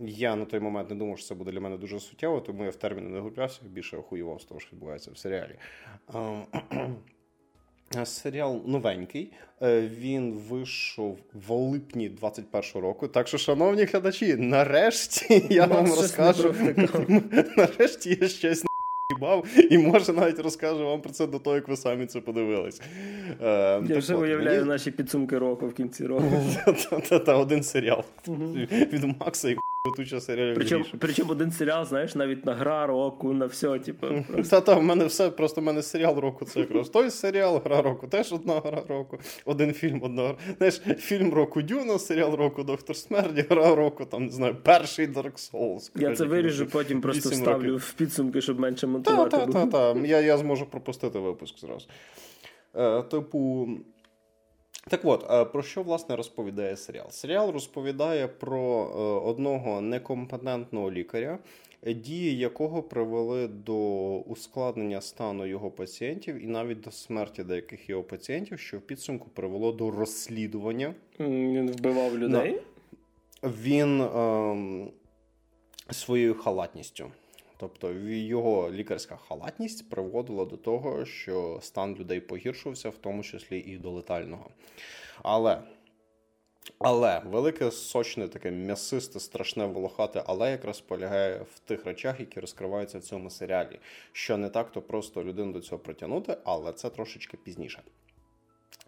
я 0.00 0.36
на 0.36 0.44
той 0.44 0.60
момент 0.60 0.90
не 0.90 0.96
думав, 0.96 1.18
що 1.18 1.28
це 1.28 1.34
буде 1.34 1.52
для 1.52 1.60
мене 1.60 1.76
дуже 1.76 2.00
суттєво, 2.00 2.40
тому 2.40 2.64
я 2.64 2.70
в 2.70 2.76
терміни 2.76 3.08
не 3.08 3.20
гублявся, 3.20 3.60
більше 3.62 3.96
охуював 3.96 4.40
з 4.40 4.44
того, 4.44 4.60
що 4.60 4.70
відбувається 4.72 5.10
в 5.10 5.18
серіалі. 5.18 5.54
Серіал 8.04 8.62
новенький, 8.66 9.32
е, 9.62 9.80
він 9.80 10.32
вийшов 10.32 11.18
в 11.32 11.52
липні 11.52 12.10
21-го 12.10 12.80
року. 12.80 13.08
Так 13.08 13.28
що, 13.28 13.38
шановні 13.38 13.84
глядачі, 13.84 14.36
нарешті 14.36 15.46
я 15.50 15.66
вам 15.66 15.86
розкажу. 15.86 16.54
Нарешті 17.56 18.18
є 18.20 18.28
щось 18.28 18.64
їбав, 19.12 19.46
і 19.70 19.78
може 19.78 20.12
навіть 20.12 20.38
розкажу 20.38 20.86
вам 20.86 21.00
про 21.00 21.10
це 21.12 21.26
до 21.26 21.38
того, 21.38 21.56
як 21.56 21.68
ви 21.68 21.76
самі 21.76 22.06
це 22.06 22.20
подивились. 22.20 22.80
Е, 23.42 23.82
Я 23.88 23.98
вже 23.98 24.14
уявляю 24.14 24.64
наші 24.64 24.90
підсумки 24.90 25.38
року 25.38 25.66
в 25.66 25.74
кінці 25.74 26.06
року. 26.06 26.32
Та 27.26 27.36
один 27.36 27.62
серіал 27.62 28.04
від 28.92 29.04
Макса 29.20 29.50
і 29.50 29.56
туча 29.96 30.20
серіалів. 30.20 30.54
Причому 30.54 30.84
причому 30.98 31.32
один 31.32 31.52
серіал, 31.52 31.84
знаєш, 31.84 32.14
навіть 32.14 32.46
на 32.46 32.54
гра 32.54 32.86
року, 32.86 33.32
на 33.32 33.46
все. 33.46 33.78
Типу, 33.78 34.06
Та-та, 34.50 34.74
в 34.74 34.82
мене 34.82 35.04
все, 35.04 35.30
просто 35.30 35.60
в 35.60 35.64
мене 35.64 35.82
серіал 35.82 36.18
року 36.18 36.44
це 36.44 36.60
якраз 36.60 36.88
той 36.88 37.10
серіал, 37.10 37.62
гра 37.64 37.82
року, 37.82 38.06
теж 38.06 38.32
одна 38.32 38.60
гра 38.60 38.82
року, 38.88 39.18
один 39.44 39.72
фільм, 39.72 40.00
одна 40.02 40.22
гра. 40.22 40.36
Знаєш, 40.58 40.80
фільм 40.98 41.34
року 41.34 41.62
Дюна, 41.62 41.98
серіал 41.98 42.34
року 42.34 42.62
Доктор 42.64 42.96
Смерті, 42.96 43.44
гра 43.50 43.74
року, 43.74 44.04
там, 44.04 44.24
не 44.24 44.30
знаю, 44.32 44.56
перший 44.62 45.08
Dark 45.08 45.52
Souls. 45.52 45.90
Я 45.96 46.16
це 46.16 46.24
виріжу, 46.24 46.66
потім 46.66 47.00
просто 47.00 47.30
вставлю 47.30 47.76
в 47.76 47.92
підсумки, 47.92 48.40
щоб 48.40 48.60
менше 48.60 48.86
монтувати. 48.94 49.66
Так, 49.70 49.96
я 50.04 50.20
я 50.20 50.38
зможу 50.38 50.66
пропустити 50.66 51.18
випуск 51.18 51.58
зразу. 51.58 51.86
Е, 52.76 53.02
Типу. 53.02 53.68
Так 54.88 55.00
от, 55.04 55.26
е, 55.30 55.44
про 55.44 55.62
що 55.62 55.82
власне 55.82 56.16
розповідає 56.16 56.76
серіал? 56.76 57.10
Серіал 57.10 57.50
розповідає 57.50 58.28
про 58.28 58.84
е, 58.84 59.28
одного 59.28 59.80
некомпетентного 59.80 60.92
лікаря, 60.92 61.38
дії 61.86 62.38
якого 62.38 62.82
привели 62.82 63.48
до 63.48 63.76
ускладнення 64.18 65.00
стану 65.00 65.46
його 65.46 65.70
пацієнтів 65.70 66.44
і 66.44 66.46
навіть 66.46 66.80
до 66.80 66.90
смерті 66.90 67.44
деяких 67.44 67.88
його 67.88 68.02
пацієнтів, 68.02 68.58
що 68.58 68.78
в 68.78 68.80
підсумку 68.80 69.28
привело 69.34 69.72
до 69.72 69.90
розслідування. 69.90 70.94
Він 71.20 71.70
вбивав 71.70 72.18
людей? 72.18 72.60
Він 73.42 74.00
ем, 74.00 74.90
своєю 75.90 76.34
халатністю. 76.34 77.10
Тобто 77.64 77.92
його 78.10 78.70
лікарська 78.70 79.16
халатність 79.16 79.90
приводила 79.90 80.44
до 80.44 80.56
того, 80.56 81.04
що 81.04 81.58
стан 81.62 81.94
людей 81.94 82.20
погіршувався, 82.20 82.90
в 82.90 82.96
тому 82.96 83.22
числі 83.22 83.58
і 83.58 83.76
до 83.76 83.90
летального. 83.90 84.50
Але 85.22 85.62
але 86.78 87.22
велике 87.24 87.70
сочне, 87.70 88.28
таке 88.28 88.50
м'ясисте, 88.50 89.20
страшне 89.20 89.66
волохате, 89.66 90.22
але 90.26 90.50
якраз 90.50 90.80
полягає 90.80 91.46
в 91.54 91.58
тих 91.58 91.86
речах, 91.86 92.20
які 92.20 92.40
розкриваються 92.40 92.98
в 92.98 93.02
цьому 93.02 93.30
серіалі. 93.30 93.78
Що 94.12 94.36
не 94.36 94.48
так, 94.48 94.72
то 94.72 94.82
просто 94.82 95.24
людину 95.24 95.52
до 95.52 95.60
цього 95.60 95.78
притягнути, 95.78 96.36
але 96.44 96.72
це 96.72 96.90
трошечки 96.90 97.36
пізніше. 97.36 97.82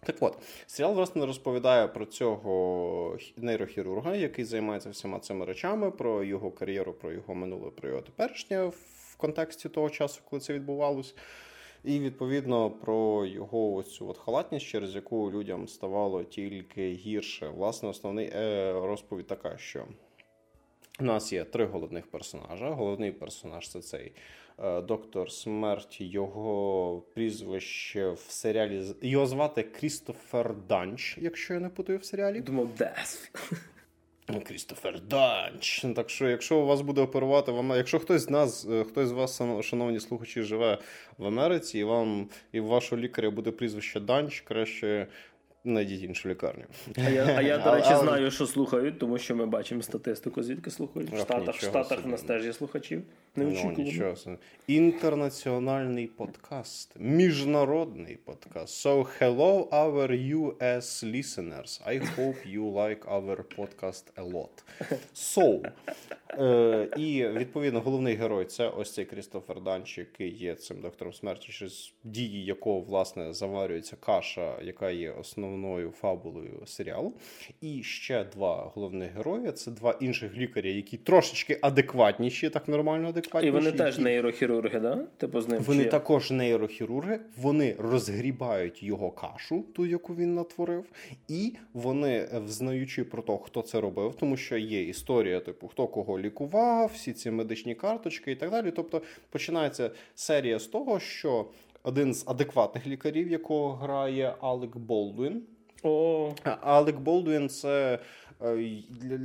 Так 0.03 0.17
от, 0.21 0.39
серіал, 0.67 0.95
власне, 0.95 1.27
розповідає 1.27 1.89
про 1.89 2.07
цього 2.07 3.19
нейрохірурга, 3.37 4.17
який 4.17 4.45
займається 4.45 4.91
всіма 4.91 5.19
цими 5.19 5.45
речами, 5.45 5.91
про 5.91 6.25
його 6.25 6.51
кар'єру, 6.51 6.93
про 6.93 7.13
його 7.13 7.35
минуле, 7.35 7.71
про 7.71 7.89
його 7.89 8.01
теперішнє 8.01 8.65
в 8.65 9.17
контексті 9.17 9.69
того 9.69 9.91
часу, 9.91 10.21
коли 10.31 10.41
це 10.41 10.53
відбувалось. 10.53 11.15
І 11.85 12.01
відповідно 12.01 12.71
про 12.71 13.27
його 13.27 13.75
ось 13.75 13.95
цю 13.95 14.09
от 14.09 14.19
халатність, 14.19 14.67
через 14.67 14.95
яку 14.95 15.31
людям 15.31 15.69
ставало 15.69 16.25
тільки 16.25 16.93
гірше. 16.93 17.49
Власне, 17.49 17.89
основний 17.89 18.31
е, 18.35 18.73
розповідь 18.73 19.27
така, 19.27 19.59
що 19.59 19.85
у 21.01 21.05
нас 21.05 21.33
є 21.33 21.45
три 21.45 21.67
головних 21.67 22.07
персонажа. 22.07 22.71
Головний 22.71 23.13
персонаж 23.13 23.69
це 23.69 23.81
цей 23.81 24.13
Е, 24.59 24.81
доктор 24.81 25.33
Смерть, 25.33 26.01
його 26.01 27.03
прізвище 27.15 28.11
в 28.11 28.27
серіалі. 28.29 28.85
Його 29.03 29.27
звати 29.27 29.63
Крістофер 29.63 30.55
Данч, 30.69 31.19
якщо 31.21 31.55
я 31.55 31.61
не 31.61 31.69
путаю 31.69 31.99
в 31.99 32.05
серіалі. 32.05 32.41
Думав, 32.41 32.69
Дес. 32.79 33.31
Крістофер 34.47 35.01
Данч. 35.01 35.87
Так 35.97 36.11
що, 36.11 36.29
якщо 36.29 36.59
у 36.59 36.67
вас 36.67 36.81
буде 36.81 37.01
оперувати 37.01 37.53
в 37.53 37.77
якщо 37.77 37.99
хтось 37.99 38.23
з 38.23 38.31
нас, 38.31 38.67
е, 38.71 38.85
хтось 38.85 39.09
з 39.09 39.13
вас, 39.13 39.43
шановні 39.63 40.01
слухачі, 40.01 40.43
живе 40.43 40.79
в 41.19 41.27
Америці, 41.27 41.79
і 41.79 41.85
вам 41.85 42.29
і 42.53 42.61
вашого 42.61 43.03
лікаря 43.03 43.31
буде 43.31 43.51
прізвище 43.51 44.01
Данч, 44.01 44.41
краще 44.41 45.07
Найдіть 45.67 46.03
іншу 46.03 46.29
лікарню. 46.29 46.65
А 46.97 47.11
я, 47.11 47.25
а 47.25 47.43
я 47.43 47.59
до 47.65 47.75
речі, 47.75 47.89
але... 47.91 48.05
знаю, 48.05 48.31
що 48.31 48.47
слухають, 48.47 48.99
тому 48.99 49.19
що 49.19 49.37
ми 49.37 49.47
бачимо 49.47 49.83
статистику, 49.83 50.43
звідки 50.43 50.71
слухають. 50.71 51.13
В 51.13 51.19
Штатах 51.19 51.55
в 51.55 51.65
Штатах 51.65 52.05
в 52.05 52.09
нас 52.09 52.23
теж 52.23 52.45
є 52.45 52.53
слухачів. 52.53 53.03
Не 53.37 53.45
ну, 53.45 53.75
нічого. 53.77 54.15
Інтернаціональний 54.67 56.07
подкаст, 56.07 56.93
міжнародний 56.99 58.17
подкаст. 58.17 58.87
So, 58.87 59.07
hello, 59.21 59.69
our 59.69 60.11
US 60.37 61.05
listeners. 61.05 61.81
I 61.87 62.01
hope 62.17 62.37
you 62.47 62.73
like 62.73 63.05
our 63.05 63.45
podcast 63.57 64.05
a 64.17 64.25
lot. 64.33 64.65
So, 65.15 65.71
Е, 66.39 66.89
І 66.97 67.27
відповідно 67.27 67.81
головний 67.81 68.15
герой 68.15 68.45
це 68.45 68.69
ось 68.69 68.95
цей 68.95 69.05
Крістофер 69.05 69.61
Данч, 69.61 69.99
який 69.99 70.37
є 70.37 70.55
цим 70.55 70.81
доктором 70.81 71.13
смерті, 71.15 71.49
через 71.53 71.95
дії 72.05 72.45
якого 72.45 72.81
власне 72.81 73.33
заварюється 73.33 73.97
каша, 73.97 74.59
яка 74.63 74.91
є 74.91 75.11
основною 75.11 75.91
фабулою 75.91 76.63
серіалу. 76.67 77.13
І 77.61 77.83
ще 77.83 78.25
два 78.25 78.73
головних 78.75 79.13
герої 79.13 79.53
це 79.53 79.71
два 79.71 79.99
інших 80.01 80.37
лікаря, 80.37 80.71
які 80.71 80.97
трошечки 80.97 81.59
адекватніші, 81.63 82.51
так 82.51 82.69
нормально 82.69 83.13
адекватніші. 83.27 83.49
І 83.49 83.51
вони 83.51 83.67
які... 83.67 83.79
теж 83.79 83.99
нейрохірурги, 83.99 84.81
да? 84.81 84.99
Типу 85.17 85.41
з 85.41 85.49
ним 85.49 85.63
Вони 85.63 85.85
чи... 85.85 85.91
також 85.91 86.31
нейрохірурги, 86.31 87.21
вони 87.37 87.77
розгрібають 87.79 88.83
його 88.83 89.11
кашу, 89.11 89.65
ту, 89.75 89.87
яку 89.87 90.15
він 90.15 90.35
натворив, 90.35 90.85
і 91.29 91.57
вони, 91.73 92.29
взнаючи 92.47 93.05
про 93.05 93.23
те, 93.23 93.39
хто 93.45 93.63
це 93.63 93.81
робив, 93.81 94.15
тому 94.15 94.37
що 94.37 94.57
є 94.57 94.83
історія, 94.83 95.41
типу, 95.41 95.69
хто 95.69 95.87
кого 95.87 96.19
лікував, 96.19 96.91
всі 96.95 97.13
ці 97.13 97.31
медичні 97.31 97.75
карточки 97.75 98.33
і 98.33 98.37
так 98.37 98.51
далі. 98.51 98.71
Тобто 98.71 99.03
починається 99.31 99.91
серія 100.15 100.59
з 100.59 100.67
того, 100.67 101.01
що 101.01 101.47
один 101.83 102.15
з 102.15 102.25
адекватних 102.29 102.87
лікарів, 102.87 103.31
якого 103.31 103.73
грає 103.73 104.35
Алек 104.41 104.77
Болдуін. 104.77 105.43
О. 105.83 106.33
Алек 106.61 106.99
Болдуін 106.99 107.49
це 107.49 107.77
Е, 107.87 107.99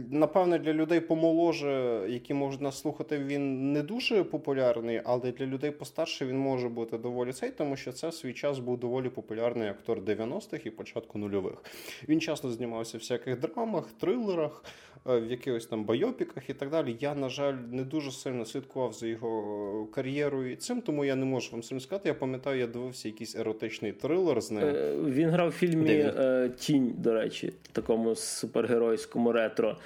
напевне, 0.10 0.60
для 0.60 0.74
людей 0.74 1.00
помоложе, 1.00 2.06
які 2.10 2.34
можуть 2.34 2.62
нас 2.62 2.80
слухати, 2.80 3.18
він 3.20 3.72
не 3.72 3.84
дуже 3.84 4.24
популярний, 4.24 5.02
але 5.06 5.32
для 5.32 5.46
людей 5.46 5.72
постарше 5.72 6.26
він 6.26 6.38
може 6.38 6.70
бути 6.70 6.98
доволі 6.98 7.34
цей, 7.34 7.52
тому 7.52 7.76
що 7.76 7.92
це 7.92 8.10
в 8.10 8.14
свій 8.14 8.34
час 8.34 8.60
був 8.60 8.80
доволі 8.80 9.10
популярний 9.10 9.70
актор 9.70 10.00
90-х 10.00 10.66
і 10.66 10.70
початку 10.70 11.20
нульових. 11.20 11.64
Він 12.10 12.22
часто 12.22 12.52
знімався 12.52 12.98
в 12.98 13.02
всяких 13.02 13.40
драмах, 13.40 13.92
трилерах. 13.92 14.64
Е, 15.10 15.20
в 15.20 15.32
якихось 15.32 15.66
там 15.66 15.84
байопіках 15.84 16.50
і 16.50 16.54
так 16.54 16.70
далі. 16.70 16.96
Я, 17.00 17.16
на 17.16 17.30
жаль, 17.30 17.54
не 17.72 17.84
дуже 17.84 18.12
сильно 18.12 18.46
слідкував 18.46 18.94
за 18.94 19.08
його 19.08 19.88
кар'єрою 19.94 20.52
і 20.52 20.56
цим, 20.56 20.82
тому 20.82 21.06
я 21.06 21.16
не 21.16 21.26
можу 21.26 21.52
вам 21.52 21.62
цим 21.62 21.80
сказати. 21.80 22.10
Я 22.10 22.16
пам'ятаю, 22.16 22.60
я 22.60 22.68
дивився 22.68 23.08
якийсь 23.08 23.36
еротичний 23.36 23.92
трилер 23.92 24.42
з 24.42 24.52
ним. 24.52 24.64
Е, 24.64 24.96
він 24.96 25.30
грав 25.30 25.50
в 25.50 25.52
фільмі 25.52 25.90
е, 25.90 26.52
Тінь, 26.58 26.94
до 26.98 27.14
речі, 27.14 27.54
такому 27.72 28.16
супергеройському 28.16 29.32
ретро. 29.32 29.78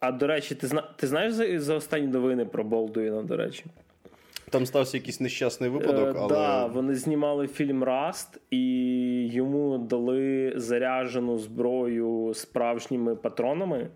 А 0.00 0.12
до 0.12 0.26
речі, 0.26 0.54
ти 0.54 0.66
зна... 0.66 0.82
ти 0.96 1.06
знаєш 1.06 1.32
за, 1.32 1.60
за 1.60 1.74
останні 1.74 2.06
новини 2.06 2.44
про 2.44 2.64
Болдуїна, 2.64 3.22
до 3.22 3.36
речі? 3.36 3.64
Там 4.50 4.66
стався 4.66 4.96
якийсь 4.96 5.20
нещасний 5.20 5.70
випадок. 5.70 6.06
Так, 6.06 6.16
але... 6.18 6.28
да, 6.28 6.66
вони 6.66 6.94
знімали 6.94 7.48
фільм 7.48 7.84
Раст, 7.84 8.40
і 8.50 8.62
йому 9.28 9.78
дали 9.78 10.52
заряджену 10.56 11.38
зброю 11.38 12.34
справжніми 12.34 13.16
патронами. 13.16 13.88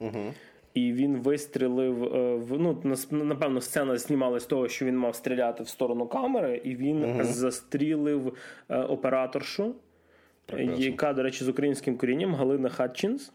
Угу. 0.00 0.34
І 0.74 0.92
він 0.92 1.16
вистрілив 1.16 2.04
е, 2.04 2.34
в 2.36 2.58
ну 2.58 3.24
напевно, 3.24 3.60
сцена 3.60 3.96
знімалась 3.96 4.42
з 4.42 4.46
того, 4.46 4.68
що 4.68 4.84
він 4.84 4.98
мав 4.98 5.14
стріляти 5.14 5.62
в 5.62 5.68
сторону 5.68 6.06
камери, 6.06 6.60
і 6.64 6.76
він 6.76 7.04
угу. 7.04 7.24
застрілив 7.24 8.36
е, 8.68 8.78
операторшу, 8.78 9.74
Прекрасно. 10.46 10.84
яка, 10.84 11.12
до 11.12 11.22
речі, 11.22 11.44
з 11.44 11.48
українським 11.48 11.96
корінням 11.96 12.34
Галина 12.34 12.68
Хатчинс. 12.68 13.32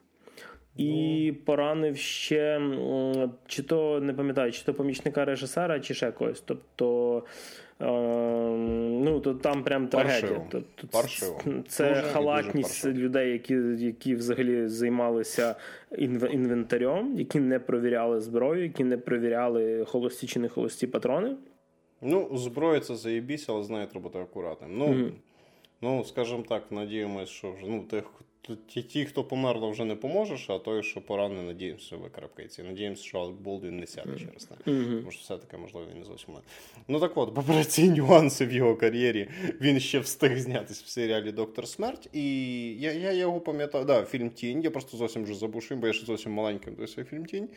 І 0.82 1.32
ну. 1.32 1.38
поранив 1.46 1.98
ще 1.98 2.62
чи 3.48 3.64
то 3.64 4.00
не 4.00 4.14
пам'ятаю, 4.14 4.52
чи 4.52 4.64
то 4.64 4.74
помічника 4.74 5.26
режисера, 5.26 5.80
чи 5.80 5.94
ще 5.94 6.12
когось. 6.12 6.42
Тобто 6.42 7.24
Ем, 7.82 9.04
ну, 9.04 9.20
то 9.20 9.34
там 9.34 9.64
прям 9.64 9.88
трагедія. 9.88 10.42
Паршиво. 10.92 11.42
Це 11.68 11.90
дуже, 11.90 12.02
халатність 12.02 12.86
дуже 12.86 12.98
людей, 12.98 13.32
які 13.32 13.54
які 13.86 14.16
взагалі 14.16 14.68
займалися 14.68 15.56
інвентарем, 16.32 17.18
які 17.18 17.40
не 17.40 17.60
провіряли 17.60 18.22
зброю, 18.22 18.64
які 18.64 18.84
не 18.84 18.98
провіряли 18.98 19.86
холості 19.86 20.28
чи 20.28 20.40
не 20.40 20.50
холості 20.50 20.88
патрони. 20.88 21.36
Ну, 22.02 22.38
зброя 22.38 22.80
це 22.80 22.96
заєбісь, 22.96 23.50
але 23.50 23.64
знає, 23.64 23.88
треба 23.88 24.04
бути 24.04 24.20
акуратним. 24.20 24.78
Ну, 24.78 24.88
mm-hmm. 24.88 25.12
ну, 25.82 26.04
скажімо 26.04 26.44
так, 26.50 26.64
надіємось, 26.72 27.30
що 27.30 27.52
вже 27.52 27.66
ну, 27.68 27.84
тих, 27.84 28.04
ті, 28.68 28.84
ті, 28.84 29.06
хто 29.06 29.24
померло, 29.24 29.70
вже 29.70 29.86
не 29.86 29.96
поможеш, 29.96 30.50
а 30.50 30.60
той, 30.60 30.84
що 30.84 31.02
поранений, 31.02 31.46
надіємося, 31.46 31.98
викрапкається. 31.98 32.64
Надіємося, 32.64 33.04
що 33.04 33.20
Алек 33.20 33.36
Болдвін 33.36 33.80
не 33.80 33.88
сяде 33.88 34.20
через 34.20 34.46
те. 34.46 34.56
Тому 34.66 35.12
що 35.12 35.22
все-таки, 35.22 35.58
можливо, 35.58 35.88
він 35.92 36.00
не 36.00 36.06
зовсім. 36.06 36.34
Ну 36.88 37.00
так 37.00 37.18
от, 37.18 37.36
попри 37.36 37.64
ці 37.64 37.90
нюанси 37.90 38.46
в 38.46 38.52
його 38.52 38.76
кар'єрі, 38.76 39.30
він 39.62 39.80
ще 39.80 40.00
встиг 40.00 40.38
знятися 40.38 40.84
в 40.86 40.90
серіалі 40.90 41.32
Доктор 41.32 41.68
Смерть. 41.68 42.10
І 42.14 42.24
я 42.80 42.92
я 42.92 43.12
його 43.12 43.42
пам'ятаю, 43.42 43.86
да, 43.86 44.04
фільм 44.04 44.30
Тінь. 44.30 44.62
Я 44.62 44.72
просто 44.72 44.98
зовсім 44.98 45.24
вже 45.24 45.36
забув, 45.36 45.68
бо 45.72 45.88
я 45.88 45.94
ще 45.94 46.06
зовсім 46.06 46.32
маленьким 46.32 46.88
цей 46.88 47.04
фільм 47.04 47.26
Тінь. 47.26 47.50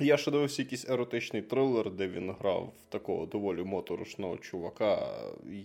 Я 0.00 0.16
ще 0.16 0.30
дивився 0.30 0.62
якийсь 0.62 0.88
еротичний 0.88 1.42
трилер, 1.42 1.90
де 1.90 2.08
він 2.08 2.34
грав 2.40 2.72
такого 2.88 3.26
доволі 3.26 3.64
моторошного 3.64 4.36
чувака. 4.36 5.08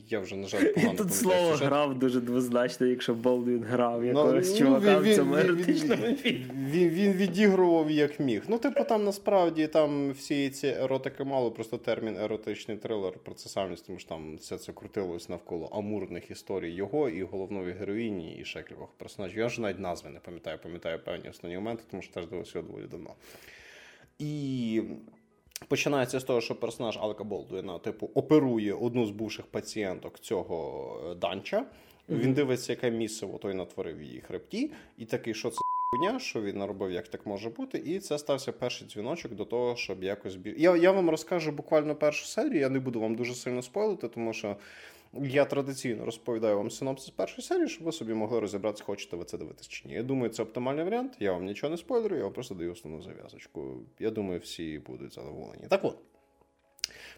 Я 0.10 0.20
вже, 0.20 0.36
на 0.36 0.48
жаль, 0.48 0.74
погано 0.74 0.98
Тут 0.98 1.14
слово 1.14 1.52
сюжет. 1.52 1.68
грав 1.68 2.00
дуже 2.00 2.22
двозначно, 2.22 2.88
якщо 2.88 3.14
Болдвін 3.14 3.64
грав 3.64 4.06
якогось 4.06 4.52
ну, 4.52 4.58
чувака 4.58 5.00
він, 5.00 5.14
в 5.14 5.16
цьому 5.16 5.36
він, 5.36 5.40
еротичному 5.40 6.16
фільмі. 6.16 6.46
Він, 6.70 6.90
він 6.90 7.14
відігрував 7.14 7.92
як 7.92 8.20
міг. 8.20 8.44
Ну, 8.48 8.58
типу, 8.58 8.84
там 8.84 9.04
насправді 9.04 9.68
там 9.68 10.12
всі 10.12 10.50
ці 10.50 10.68
еротики 10.68 11.24
мало, 11.24 11.52
просто 11.52 11.78
термін 11.78 12.18
еротичний 12.18 12.78
трилер 12.78 13.14
про 13.24 13.34
це 13.34 13.50
самість, 13.50 13.88
тому 13.88 14.00
що 14.00 14.10
там 14.10 14.36
все 14.38 14.58
це 14.58 14.74
крутилось 14.74 15.30
навколо 15.30 15.66
амурних 15.66 16.32
історій 16.32 16.72
його 16.72 17.10
і 17.10 17.24
головної 17.24 17.72
героїні, 17.72 18.38
і 18.42 18.46
ще 18.46 18.64
кількох 18.64 18.90
персонажів. 18.98 19.38
Я 19.38 19.46
вже 19.46 19.62
навіть 19.62 19.80
назви 19.80 20.10
не 20.10 20.20
пам'ятаю, 20.20 20.60
пам'ятаю 20.64 21.00
певні 21.00 21.30
основні 21.30 21.58
моменти, 21.58 21.84
тому 21.92 22.04
що 22.04 22.14
теж 22.14 22.28
дивився 22.28 22.58
його 22.60 22.68
доволі 22.68 22.88
давно. 22.92 23.14
І 24.20 24.82
починається 25.68 26.20
з 26.20 26.24
того, 26.24 26.42
що 26.42 26.56
персонаж 26.56 26.98
Алка 26.98 27.24
Болдуїна, 27.24 27.80
типу, 27.80 28.10
оперує 28.14 28.74
одну 28.74 29.06
з 29.06 29.12
бувших 29.12 29.46
пацієнток 29.46 30.20
цього 30.20 31.00
е, 31.12 31.16
данча. 31.16 31.58
Mm-hmm. 31.58 32.20
Він 32.20 32.34
дивиться, 32.34 32.74
яке 32.74 32.92
місце 32.92 33.28
той 33.42 33.54
натворив 33.54 33.98
в 33.98 34.04
її 34.04 34.22
хребті, 34.22 34.72
і 34.98 35.06
такий, 35.06 35.34
що 35.34 35.50
це 35.50 35.58
хуйня, 35.92 36.20
що 36.20 36.42
він 36.42 36.58
наробив, 36.58 36.92
як 36.92 37.08
так 37.08 37.26
може 37.26 37.50
бути. 37.50 37.78
І 37.78 38.00
це 38.00 38.18
стався 38.18 38.52
перший 38.52 38.88
дзвіночок 38.88 39.34
до 39.34 39.46
того, 39.46 39.76
щоб 39.76 40.04
якось 40.04 40.36
бі... 40.36 40.56
Я 40.58 40.76
я 40.76 40.92
вам 40.92 41.10
розкажу 41.10 41.52
буквально 41.52 41.96
першу 41.96 42.26
серію. 42.26 42.60
Я 42.60 42.70
не 42.70 42.80
буду 42.80 43.00
вам 43.00 43.16
дуже 43.16 43.36
сильно 43.36 43.62
спойлити, 43.62 44.08
тому 44.08 44.34
що 44.34 44.56
я 45.14 45.46
традиційно 45.46 46.06
розповідаю 46.06 46.58
вам 46.58 46.72
синопсис 46.72 47.10
першої 47.10 47.48
серії, 47.48 47.68
щоб 47.68 47.84
ви 47.84 47.92
собі 47.92 48.14
могли 48.14 48.40
розібратися, 48.40 48.84
хочете 48.84 49.18
ви 49.18 49.26
це 49.26 49.38
дивитись 49.38 49.68
чи 49.68 49.88
ні. 49.88 49.94
Я 49.94 50.04
думаю, 50.04 50.30
це 50.30 50.44
оптимальний 50.44 50.84
варіант. 50.84 51.18
Я 51.20 51.34
вам 51.34 51.46
нічого 51.46 51.72
не 51.72 51.78
спойлерю, 51.78 52.16
я 52.16 52.24
вам 52.24 52.34
просто 52.34 52.56
даю 52.56 52.72
основну 52.72 53.02
зав'язочку. 53.02 53.78
Я 54.00 54.12
думаю, 54.12 54.40
всі 54.40 54.80
будуть 54.80 55.14
задоволені. 55.14 55.68
Так 55.70 55.86
от. 55.86 55.98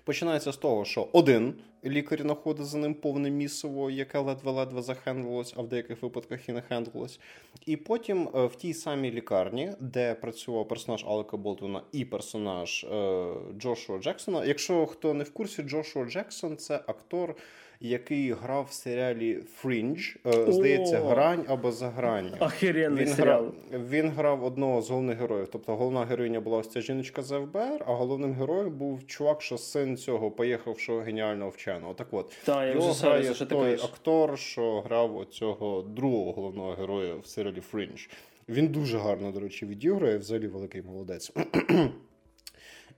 Починається 0.04 0.52
з 0.52 0.58
того, 0.58 0.86
що 0.86 1.08
один 1.12 1.54
лікар 1.86 2.22
знаходить 2.22 2.66
за 2.66 2.78
ним 2.78 2.94
повне 2.94 3.30
місиво, 3.30 3.92
яке 3.92 4.20
ледве-ледве 4.20 4.82
захендлилось, 4.82 5.54
а 5.58 5.62
в 5.62 5.68
деяких 5.68 6.04
випадках 6.04 6.50
і 6.50 6.52
не 6.52 6.62
хендлилось. 6.62 7.20
І 7.66 7.78
потім 7.78 8.30
е, 8.36 8.46
в 8.46 8.56
тій 8.56 8.74
самій 8.74 9.12
лікарні, 9.12 9.72
де 9.80 10.16
працював 10.16 10.68
персонаж 10.68 11.06
Алека 11.06 11.38
Болтона 11.38 11.82
і 11.92 12.06
персонаж 12.06 12.84
е, 12.84 13.34
Джошуа 13.58 14.00
Джексона. 14.00 14.46
Якщо 14.46 14.86
хто 14.86 15.14
не 15.14 15.24
в 15.24 15.34
курсі, 15.34 15.64
Джошуа 15.64 16.06
Джексон 16.06 16.58
це 16.58 16.76
актор 16.76 17.36
який 17.82 18.32
грав 18.32 18.67
в 18.69 18.73
серіалі 18.73 19.39
Фрінж. 19.55 20.17
Здається, 20.47 20.99
грань 20.99 21.45
або 21.47 21.71
за 21.71 21.89
грань. 21.89 22.32
Охеренний 22.39 23.05
він 23.05 23.13
серіал. 23.13 23.45
Грав, 23.71 23.89
він 23.89 24.09
грав 24.09 24.43
одного 24.43 24.82
з 24.82 24.89
головних 24.89 25.17
героїв. 25.17 25.47
Тобто 25.51 25.75
головна 25.75 26.05
героїня 26.05 26.39
була 26.39 26.57
ось 26.57 26.69
ця 26.69 26.82
жіночка 26.82 27.21
з 27.21 27.39
ФБР, 27.39 27.84
а 27.88 27.93
головним 27.93 28.34
героєм 28.34 28.71
був 28.71 29.07
чувак, 29.07 29.41
що 29.41 29.57
син 29.57 29.97
цього 29.97 30.32
поїхавшого 30.32 30.99
геніального 30.99 31.49
вченого. 31.49 31.93
Так 31.93 32.07
от 32.11 32.34
Та, 32.45 32.65
я 32.65 32.73
його 32.73 32.91
вже 32.91 33.07
грає 33.07 33.34
що 33.34 33.45
той 33.45 33.73
актор, 33.73 34.39
що 34.39 34.82
грав 34.82 35.17
оцього 35.17 35.82
другого 35.82 36.32
головного 36.32 36.71
героя 36.71 37.15
в 37.15 37.25
серіалі 37.25 37.59
Фрінж. 37.61 38.09
Він 38.49 38.67
дуже 38.67 38.97
гарно, 38.97 39.32
до 39.32 39.39
речі, 39.39 39.65
відіграє, 39.65 40.17
взагалі 40.17 40.47
великий 40.47 40.82
молодець. 40.82 41.32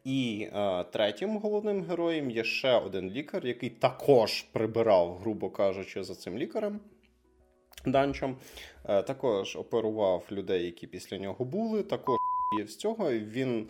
І 0.04 0.48
е, 0.54 0.84
третім 0.84 1.38
головним 1.38 1.84
героєм 1.84 2.32
є 2.32 2.44
ще 2.44 2.78
один 2.78 3.10
лікар, 3.10 3.46
який 3.46 3.70
також 3.70 4.42
прибирав, 4.42 5.18
грубо 5.18 5.50
кажучи, 5.50 6.04
за 6.04 6.16
цим 6.16 6.38
лікарем 6.38 6.80
данчем. 7.86 8.36
Е, 8.86 9.04
також 9.04 9.56
оперував 9.56 10.26
людей, 10.32 10.66
які 10.66 10.88
після 10.88 11.18
нього 11.18 11.46
були. 11.46 11.84
Також 11.84 12.18
є 12.60 12.68
з 12.68 12.78
цього. 12.78 13.12
Він 13.12 13.68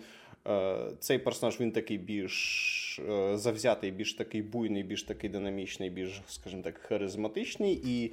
е, 0.47 0.77
цей 0.99 1.19
персонаж 1.19 1.59
він 1.59 1.71
такий 1.71 1.97
більш 1.97 2.99
е, 3.09 3.37
завзятий, 3.37 3.91
більш 3.91 4.13
такий 4.13 4.41
буйний, 4.41 4.83
більш 4.83 5.03
такий 5.03 5.29
динамічний, 5.29 5.89
більш, 5.89 6.21
скажімо 6.27 6.63
так, 6.63 6.77
харизматичний. 6.77 7.81
І 7.85 8.11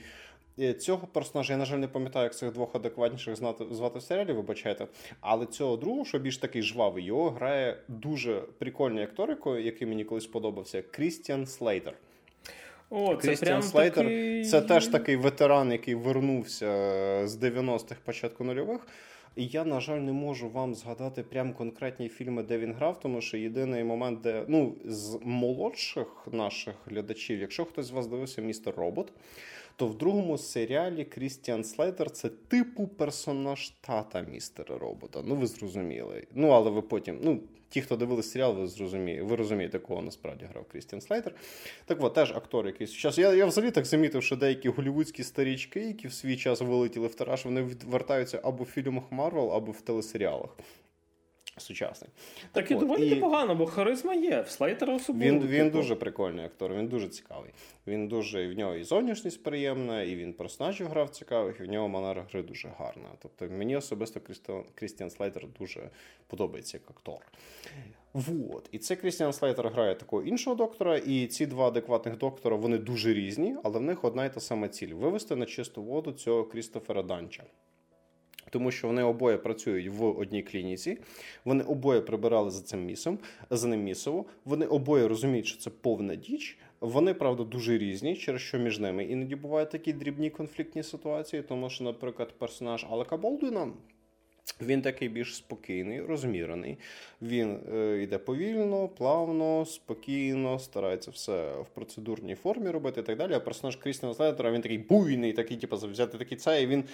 Цього 0.78 1.06
персонажа 1.06 1.52
я, 1.52 1.58
на 1.58 1.64
жаль, 1.64 1.78
не 1.78 1.88
пам'ятаю, 1.88 2.24
як 2.24 2.36
цих 2.36 2.52
двох 2.52 2.74
адекватніших 2.74 3.36
знати 3.36 3.64
звати 3.70 3.98
в 3.98 4.02
серіалі, 4.02 4.32
вибачайте. 4.32 4.86
Але 5.20 5.46
цього 5.46 5.76
другого, 5.76 6.04
що 6.04 6.18
більш 6.18 6.36
такий 6.36 6.62
жвавий, 6.62 7.04
його 7.04 7.30
грає 7.30 7.76
дуже 7.88 8.42
прикольний 8.58 9.04
акторикою, 9.04 9.64
який 9.64 9.88
мені 9.88 10.04
колись 10.04 10.26
подобався, 10.26 10.82
Крістіан 10.82 11.46
Слейтер. 11.46 11.94
О, 12.90 13.16
це 13.16 13.28
Крістіан 13.28 13.62
Слейтер 13.62 14.04
такий... 14.04 14.44
це 14.44 14.60
теж 14.60 14.86
такий 14.86 15.16
ветеран, 15.16 15.72
який 15.72 15.94
вернувся 15.94 16.66
з 17.28 17.36
90-х 17.36 18.00
початку 18.04 18.44
нульових. 18.44 18.86
І 19.36 19.46
я, 19.46 19.64
на 19.64 19.80
жаль, 19.80 19.98
не 19.98 20.12
можу 20.12 20.48
вам 20.48 20.74
згадати 20.74 21.22
прям 21.22 21.52
конкретні 21.52 22.08
фільми, 22.08 22.42
де 22.42 22.58
він 22.58 22.72
грав, 22.72 23.00
тому 23.00 23.20
що 23.20 23.36
єдиний 23.36 23.84
момент, 23.84 24.20
де 24.20 24.44
ну 24.48 24.74
з 24.84 25.18
молодших 25.22 26.28
наших 26.32 26.74
глядачів, 26.86 27.40
якщо 27.40 27.64
хтось 27.64 27.86
з 27.86 27.90
вас 27.90 28.06
дивився 28.06 28.42
містер 28.42 28.74
Робот, 28.76 29.12
то 29.80 29.86
в 29.86 29.98
другому 29.98 30.38
серіалі 30.38 31.04
Крістіан 31.04 31.64
Слейтер 31.64 32.10
це 32.10 32.28
типу 32.28 32.86
персонаж 32.86 33.70
тата 33.70 34.20
містера 34.20 34.78
робота. 34.78 35.22
Ну, 35.24 35.34
ви 35.34 35.46
зрозуміли. 35.46 36.26
Ну, 36.34 36.48
але 36.48 36.70
ви 36.70 36.82
потім, 36.82 37.18
ну, 37.22 37.40
ті, 37.68 37.80
хто 37.80 37.96
дивилися 37.96 38.28
серіал, 38.28 38.54
ви 38.54 38.66
зрозумієте, 38.66 39.22
ви 39.22 39.36
розумієте, 39.36 39.78
кого 39.78 40.02
насправді 40.02 40.44
грав 40.44 40.64
Крістіан 40.72 41.00
Слейтер. 41.00 41.34
Так 41.84 42.04
от, 42.04 42.14
теж 42.14 42.30
актор 42.32 42.66
якийсь. 42.66 43.02
Зараз 43.02 43.18
я 43.18 43.34
я 43.34 43.46
взагалі 43.46 43.70
так 43.70 43.86
замітив, 43.86 44.22
що 44.22 44.36
деякі 44.36 44.68
голівудські 44.68 45.22
старічки, 45.22 45.80
які 45.80 46.08
в 46.08 46.12
свій 46.12 46.36
час 46.36 46.60
вилетіли 46.60 47.06
в 47.06 47.14
тираж, 47.14 47.44
вони 47.44 47.68
вертаються 47.86 48.40
або 48.42 48.64
в 48.64 48.66
фільмах 48.66 49.04
Марвел, 49.10 49.52
або 49.52 49.72
в 49.72 49.80
телесеріалах 49.80 50.56
сучасний. 51.60 52.10
Так 52.52 52.70
і 52.70 52.74
доволі 52.74 53.06
і... 53.06 53.14
непогано, 53.14 53.54
бо 53.54 53.66
харизма 53.66 54.14
є. 54.14 54.40
В 54.40 54.50
Слейтера 54.50 54.94
особливо. 54.94 55.26
Він 55.26 55.46
він 55.46 55.64
типу. 55.64 55.78
дуже 55.78 55.96
прикольний 55.96 56.44
актор, 56.44 56.74
він 56.74 56.88
дуже 56.88 57.08
цікавий. 57.08 57.50
Він 57.86 58.08
дуже 58.08 58.48
в 58.48 58.58
нього 58.58 58.74
і 58.74 58.84
зовнішність 58.84 59.42
приємна, 59.42 60.02
і 60.02 60.16
він 60.16 60.32
персонажів 60.32 60.88
грав 60.88 61.10
цікавих, 61.10 61.60
і 61.60 61.62
в 61.62 61.66
нього 61.66 61.88
манера 61.88 62.26
гри 62.30 62.42
дуже 62.42 62.68
гарна. 62.78 63.08
Тобто 63.18 63.48
мені 63.48 63.76
особисто 63.76 64.20
Крістіан 64.74 65.10
Слейтер 65.10 65.46
дуже 65.58 65.90
подобається 66.26 66.76
як 66.76 66.90
актор. 66.90 67.26
Вот. 68.14 68.68
І 68.72 68.78
це 68.78 68.96
Крістіан 68.96 69.32
Слейтер 69.32 69.68
грає 69.68 69.94
такого 69.94 70.22
іншого 70.22 70.56
доктора, 70.56 70.96
і 70.96 71.26
ці 71.26 71.46
два 71.46 71.68
адекватних 71.68 72.18
доктора 72.18 72.56
вони 72.56 72.78
дуже 72.78 73.14
різні, 73.14 73.56
але 73.64 73.78
в 73.78 73.82
них 73.82 74.04
одна 74.04 74.24
і 74.24 74.34
та 74.34 74.40
сама 74.40 74.68
ціль 74.68 74.94
вивести 74.94 75.36
на 75.36 75.46
чисту 75.46 75.82
воду 75.82 76.12
цього 76.12 76.44
Крістофера 76.44 77.02
Данча 77.02 77.44
тому 78.50 78.70
що 78.70 78.86
вони 78.86 79.02
обоє 79.02 79.38
працюють 79.38 79.88
в 79.88 80.04
одній 80.04 80.42
клініці, 80.42 80.98
вони 81.44 81.64
обоє 81.64 82.00
прибирали 82.00 82.50
за 82.50 82.62
цим 82.62 82.84
місом, 82.84 83.18
за 83.50 83.68
ним 83.68 83.82
місово. 83.82 84.24
Вони 84.44 84.66
обоє 84.66 85.08
розуміють, 85.08 85.46
що 85.46 85.58
це 85.58 85.70
повна 85.70 86.14
діч. 86.14 86.58
Вони, 86.80 87.14
правда, 87.14 87.44
дуже 87.44 87.78
різні, 87.78 88.16
через 88.16 88.40
що 88.40 88.58
між 88.58 88.78
ними 88.78 89.04
іноді 89.04 89.36
бувають 89.36 89.70
такі 89.70 89.92
дрібні 89.92 90.30
конфліктні 90.30 90.82
ситуації, 90.82 91.42
тому 91.42 91.70
що, 91.70 91.84
наприклад, 91.84 92.38
персонаж 92.38 92.86
Алека 92.90 93.16
Болдуіна. 93.16 93.72
Він 94.62 94.82
такий 94.82 95.08
більш 95.08 95.36
спокійний, 95.36 96.00
розмірений. 96.00 96.78
Він 97.22 97.60
е, 97.74 98.02
йде 98.02 98.18
повільно, 98.18 98.88
плавно, 98.88 99.66
спокійно, 99.66 100.58
старається 100.58 101.10
все 101.10 101.52
в 101.60 101.66
процедурній 101.74 102.34
формі 102.34 102.70
робити 102.70 103.00
і 103.00 103.04
так 103.04 103.18
далі. 103.18 103.34
А 103.34 103.40
персонаж 103.40 103.76
Крістіна 103.76 104.14
Следера, 104.14 104.50
він 104.50 104.60
такий 104.60 104.78
буйний, 104.78 105.32
такий, 105.32 105.56
типу, 105.56 105.76
взяти 105.76 106.18
такий 106.18 106.38
цей, 106.38 106.64
і 106.64 106.66
він 106.66 106.84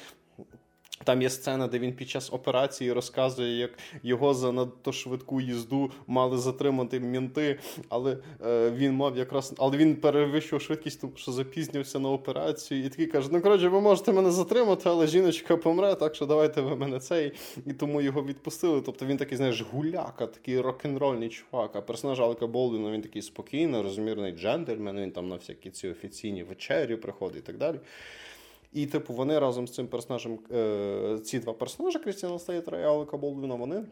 там 1.04 1.22
є 1.22 1.30
сцена, 1.30 1.66
де 1.66 1.78
він 1.78 1.92
під 1.92 2.08
час 2.08 2.32
операції 2.32 2.92
розказує, 2.92 3.58
як 3.58 3.70
його 4.02 4.34
за 4.34 4.52
надто 4.52 4.92
швидку 4.92 5.40
їзду 5.40 5.90
мали 6.06 6.38
затримати 6.38 7.00
мінти, 7.00 7.58
але 7.88 8.18
е, 8.46 8.70
він 8.70 8.92
мав 8.92 9.16
якраз, 9.16 9.54
але 9.58 9.76
він 9.76 9.96
перевищував 9.96 10.62
швидкість, 10.62 11.00
тому 11.00 11.12
що 11.16 11.32
запізнився 11.32 11.98
на 11.98 12.10
операцію, 12.10 12.84
і 12.84 12.88
такий 12.88 13.06
каже: 13.06 13.28
Ну 13.32 13.40
коротше, 13.40 13.68
ви 13.68 13.80
можете 13.80 14.12
мене 14.12 14.30
затримати, 14.30 14.88
але 14.88 15.06
жіночка 15.06 15.56
помре, 15.56 15.94
так 15.94 16.14
що 16.14 16.26
давайте 16.26 16.60
ви 16.60 16.76
мене 16.76 17.00
цей. 17.00 17.32
І 17.66 17.72
тому 17.72 18.00
його 18.00 18.22
відпустили. 18.24 18.80
Тобто 18.80 19.06
він 19.06 19.16
такий, 19.16 19.36
знаєш, 19.36 19.64
гуляка, 19.72 20.26
такий 20.26 20.60
рок-н-рольний 20.60 21.28
чувак. 21.28 21.76
А 21.76 21.80
персонаж 21.80 22.20
Алека 22.20 22.46
Болдуна, 22.46 22.90
він 22.90 23.02
такий 23.02 23.22
спокійний, 23.22 23.82
розмірний 23.82 24.32
джентльмен, 24.32 25.00
він 25.00 25.10
там 25.10 25.28
на 25.28 25.36
всякі 25.36 25.70
ці 25.70 25.88
офіційні 25.88 26.42
вечері 26.42 26.96
приходить 26.96 27.42
і 27.42 27.46
так 27.46 27.58
далі. 27.58 27.76
І, 28.72 28.86
типу, 28.86 29.14
вони 29.14 29.38
разом 29.38 29.68
з 29.68 29.74
цим 29.74 29.86
персонажем, 29.86 30.38
е, 30.52 31.18
ці 31.24 31.38
два 31.38 31.52
персонажі 31.52 31.98
Крістіана 31.98 32.38
Стейтера 32.38 32.80
і 32.80 32.84
Алека 32.84 33.16
Болдвіна, 33.16 33.54
вони 33.54 33.84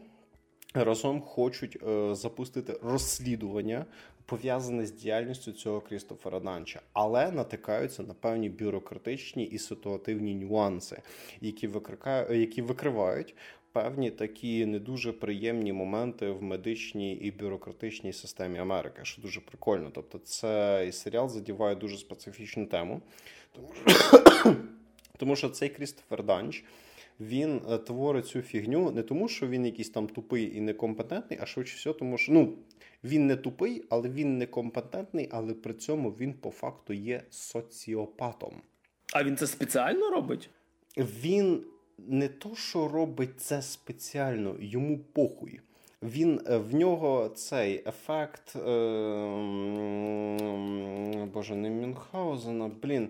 разом 0.73 1.21
хочуть 1.21 1.77
е, 1.87 2.15
запустити 2.15 2.79
розслідування, 2.83 3.85
пов'язане 4.25 4.85
з 4.85 4.91
діяльністю 4.91 5.51
цього 5.51 5.81
Крістофера 5.81 6.39
Данча, 6.39 6.81
але 6.93 7.31
натикаються 7.31 8.03
на 8.03 8.13
певні 8.13 8.49
бюрократичні 8.49 9.43
і 9.43 9.57
ситуативні 9.57 10.35
нюанси, 10.35 11.01
які 11.41 11.67
викрикають, 11.67 12.31
які 12.31 12.61
викривають. 12.61 13.35
Певні 13.71 14.11
такі 14.11 14.65
не 14.65 14.79
дуже 14.79 15.13
приємні 15.13 15.73
моменти 15.73 16.31
в 16.31 16.43
медичній 16.43 17.13
і 17.13 17.31
бюрократичній 17.31 18.13
системі 18.13 18.59
Америки, 18.59 18.99
що 19.03 19.21
дуже 19.21 19.41
прикольно. 19.41 19.91
Тобто, 19.93 20.19
цей 20.19 20.91
серіал 20.91 21.29
задіває 21.29 21.75
дуже 21.75 21.97
специфічну 21.97 22.65
тему, 22.65 23.01
тому 23.55 23.73
що 23.73 24.55
тому 25.17 25.35
що 25.35 25.49
цей 25.49 25.69
Крістофер 25.69 26.23
Данч 26.23 26.63
він 27.19 27.61
е, 27.69 27.77
творить 27.77 28.27
цю 28.27 28.41
фігню 28.41 28.91
не 28.91 29.03
тому, 29.03 29.27
що 29.27 29.47
він 29.47 29.65
якийсь 29.65 29.89
там 29.89 30.07
тупий 30.07 30.57
і 30.57 30.61
некомпетентний, 30.61 31.39
а 31.41 31.45
швидше 31.45 31.75
всього, 31.75 31.99
тому 31.99 32.17
що 32.17 32.31
ну, 32.31 32.53
він 33.03 33.27
не 33.27 33.35
тупий, 33.35 33.83
але 33.89 34.09
він 34.09 34.37
некомпетентний, 34.37 35.29
але 35.31 35.53
при 35.53 35.73
цьому 35.73 36.09
він 36.09 36.33
по 36.33 36.51
факту 36.51 36.93
є 36.93 37.23
соціопатом. 37.29 38.61
А 39.13 39.23
він 39.23 39.37
це 39.37 39.47
спеціально 39.47 40.09
робить? 40.09 40.49
Він 40.97 41.63
не 41.97 42.27
то, 42.27 42.55
що 42.55 42.87
робить 42.87 43.41
це 43.41 43.61
спеціально, 43.61 44.55
йому 44.59 44.99
похуй. 44.99 45.59
Він 46.03 46.41
е, 46.47 46.57
в 46.57 46.75
нього 46.75 47.29
цей 47.35 47.83
ефект. 47.87 48.55
Е, 48.55 48.59
Боже, 51.33 51.55
не 51.55 51.69
Мюнхгаузена, 51.69 52.71
блін. 52.81 53.09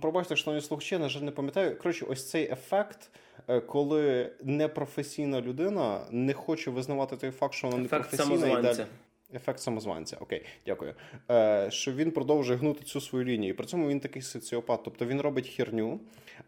Пробачте, 0.00 0.36
шановні 0.36 0.62
не 0.62 0.66
слухачі, 0.66 0.98
на 0.98 1.08
жаль, 1.08 1.20
не 1.20 1.30
пам'ятаю. 1.30 1.78
Коротше, 1.78 2.06
ось 2.08 2.30
цей 2.30 2.52
ефект, 2.52 3.10
е, 3.48 3.60
коли 3.60 4.32
непрофесійна 4.42 5.40
людина 5.40 6.00
не 6.10 6.32
хоче 6.32 6.70
визнавати 6.70 7.16
той 7.16 7.30
факт, 7.30 7.54
що 7.54 7.66
вона 7.68 7.82
непрофесійна 7.82 8.46
і 8.58 8.62
далі. 8.62 8.86
Ефект 9.34 9.60
самозванця, 9.60 10.16
окей, 10.20 10.44
дякую. 10.66 10.94
Е, 11.30 11.70
Що 11.70 11.92
він 11.92 12.10
продовжує 12.10 12.58
гнути 12.58 12.84
цю 12.84 13.00
свою 13.00 13.24
лінію. 13.24 13.50
І 13.50 13.56
при 13.56 13.66
цьому 13.66 13.88
він 13.88 14.00
такий 14.00 14.22
соціопат. 14.22 14.80
Тобто 14.84 15.06
він 15.06 15.20
робить 15.20 15.48
херню, 15.48 16.00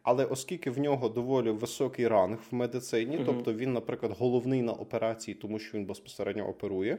але 0.05 0.25
оскільки 0.25 0.71
в 0.71 0.79
нього 0.79 1.09
доволі 1.09 1.51
високий 1.51 2.09
ранг 2.09 2.39
в 2.51 2.55
медицині, 2.55 3.17
угу. 3.17 3.25
тобто 3.27 3.55
він, 3.55 3.73
наприклад, 3.73 4.17
головний 4.19 4.63
на 4.63 4.73
операції, 4.73 5.35
тому 5.35 5.59
що 5.59 5.79
він 5.79 5.87
безпосередньо 5.87 6.49
оперує, 6.49 6.99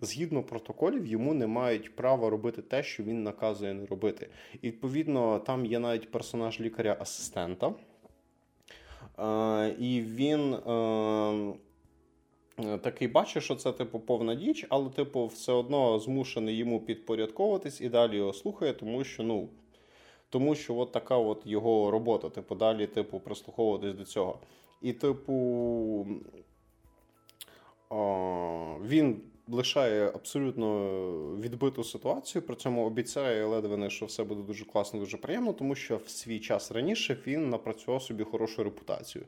згідно 0.00 0.42
протоколів, 0.42 1.06
йому 1.06 1.34
не 1.34 1.46
мають 1.46 1.96
права 1.96 2.30
робити 2.30 2.62
те, 2.62 2.82
що 2.82 3.02
він 3.02 3.22
наказує 3.22 3.74
не 3.74 3.86
робити. 3.86 4.28
І 4.62 4.66
відповідно, 4.66 5.38
там 5.38 5.66
є 5.66 5.78
навіть 5.78 6.10
персонаж 6.10 6.60
лікаря-асистента. 6.60 7.74
Е, 9.18 9.74
І 9.78 10.00
він. 10.00 10.54
Е, 10.54 11.56
Е, 12.58 12.78
такий 12.78 13.08
бачить, 13.08 13.42
що 13.42 13.54
це 13.54 13.72
типу 13.72 14.00
повна 14.00 14.34
діч, 14.34 14.66
але, 14.68 14.90
типу, 14.90 15.26
все 15.26 15.52
одно 15.52 15.98
змушений 15.98 16.56
йому 16.56 16.80
підпорядковуватись 16.80 17.80
і 17.80 17.88
далі 17.88 18.16
його 18.16 18.32
слухає, 18.32 18.72
тому 18.72 19.04
що, 19.04 19.22
ну. 19.22 19.48
Тому 20.30 20.54
що 20.54 20.76
от 20.76 20.92
така 20.92 21.16
от 21.16 21.42
його 21.46 21.90
робота, 21.90 22.30
типу, 22.30 22.54
далі, 22.54 22.86
типу, 22.86 23.20
прислуховуватись 23.20 23.94
до 23.94 24.04
цього. 24.04 24.38
І, 24.82 24.92
типу, 24.92 26.06
о, 27.90 28.76
він 28.82 29.22
лишає 29.48 30.06
абсолютно 30.14 30.88
відбиту 31.40 31.84
ситуацію, 31.84 32.42
при 32.42 32.56
цьому 32.56 32.86
обіцяє 32.86 33.44
ледве 33.44 33.76
не, 33.76 33.90
що 33.90 34.06
все 34.06 34.24
буде 34.24 34.42
дуже 34.42 34.64
класно, 34.64 35.00
дуже 35.00 35.16
приємно, 35.16 35.52
тому 35.52 35.74
що 35.74 35.96
в 35.96 36.08
свій 36.08 36.40
час 36.40 36.72
раніше 36.72 37.16
він 37.26 37.50
напрацював 37.50 38.02
собі 38.02 38.24
хорошу 38.24 38.64
репутацію. 38.64 39.24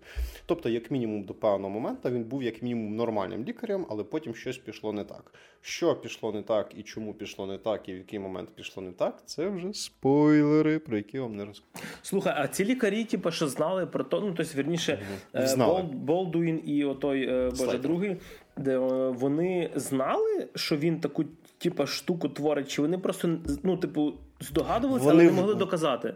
Тобто, 0.47 0.69
як 0.69 0.91
мінімум, 0.91 1.23
до 1.23 1.35
певного 1.35 1.75
моменту 1.75 2.11
він 2.11 2.25
був 2.25 2.43
як 2.43 2.63
мінімум 2.63 2.97
нормальним 2.97 3.45
лікарем, 3.45 3.87
але 3.91 4.05
потім 4.05 4.35
щось 4.35 4.59
пішло 4.59 4.93
не 4.93 5.05
так. 5.05 5.33
Що 5.61 5.97
пішло 5.97 6.33
не 6.33 6.43
так, 6.43 6.73
і 6.77 6.83
чому 6.83 7.15
пішло 7.15 7.47
не 7.47 7.59
так, 7.59 7.89
і 7.89 7.95
в 7.95 7.97
який 7.97 8.19
момент 8.19 8.49
пішло 8.55 8.83
не 8.83 8.93
так, 8.93 9.23
це 9.27 9.49
вже 9.49 9.73
спойлери, 9.73 10.79
про 10.79 10.97
які 10.97 11.19
вам 11.19 11.37
не 11.37 11.45
розкажу. 11.45 11.85
Слухай, 12.03 12.35
а 12.37 12.49
ці 12.49 12.65
лікарі, 12.65 13.05
типу, 13.05 13.31
що 13.31 13.49
знали 13.49 13.87
про 13.87 14.05
то, 14.05 14.21
ну 14.21 14.35
тобто, 14.37 14.59
вірніше, 14.59 15.03
mm 15.35 15.83
Болдуін 15.83 16.63
і 16.65 16.85
отой 16.85 17.29
е, 17.29 17.51
Боже 17.59 17.79
другий 17.79 18.17
де 18.59 18.79
е, 18.79 19.09
вони 19.09 19.71
знали, 19.75 20.49
що 20.55 20.77
він 20.77 21.01
таку 21.01 21.25
типу, 21.59 21.87
штуку 21.87 22.29
творить, 22.29 22.69
чи 22.69 22.83
вони 22.83 22.99
просто 22.99 23.39
ну, 23.63 23.77
типу, 23.77 24.13
здогадувалися, 24.41 25.05
вони... 25.05 25.23
але 25.23 25.33
не 25.33 25.41
могли 25.41 25.55
доказати. 25.55 26.15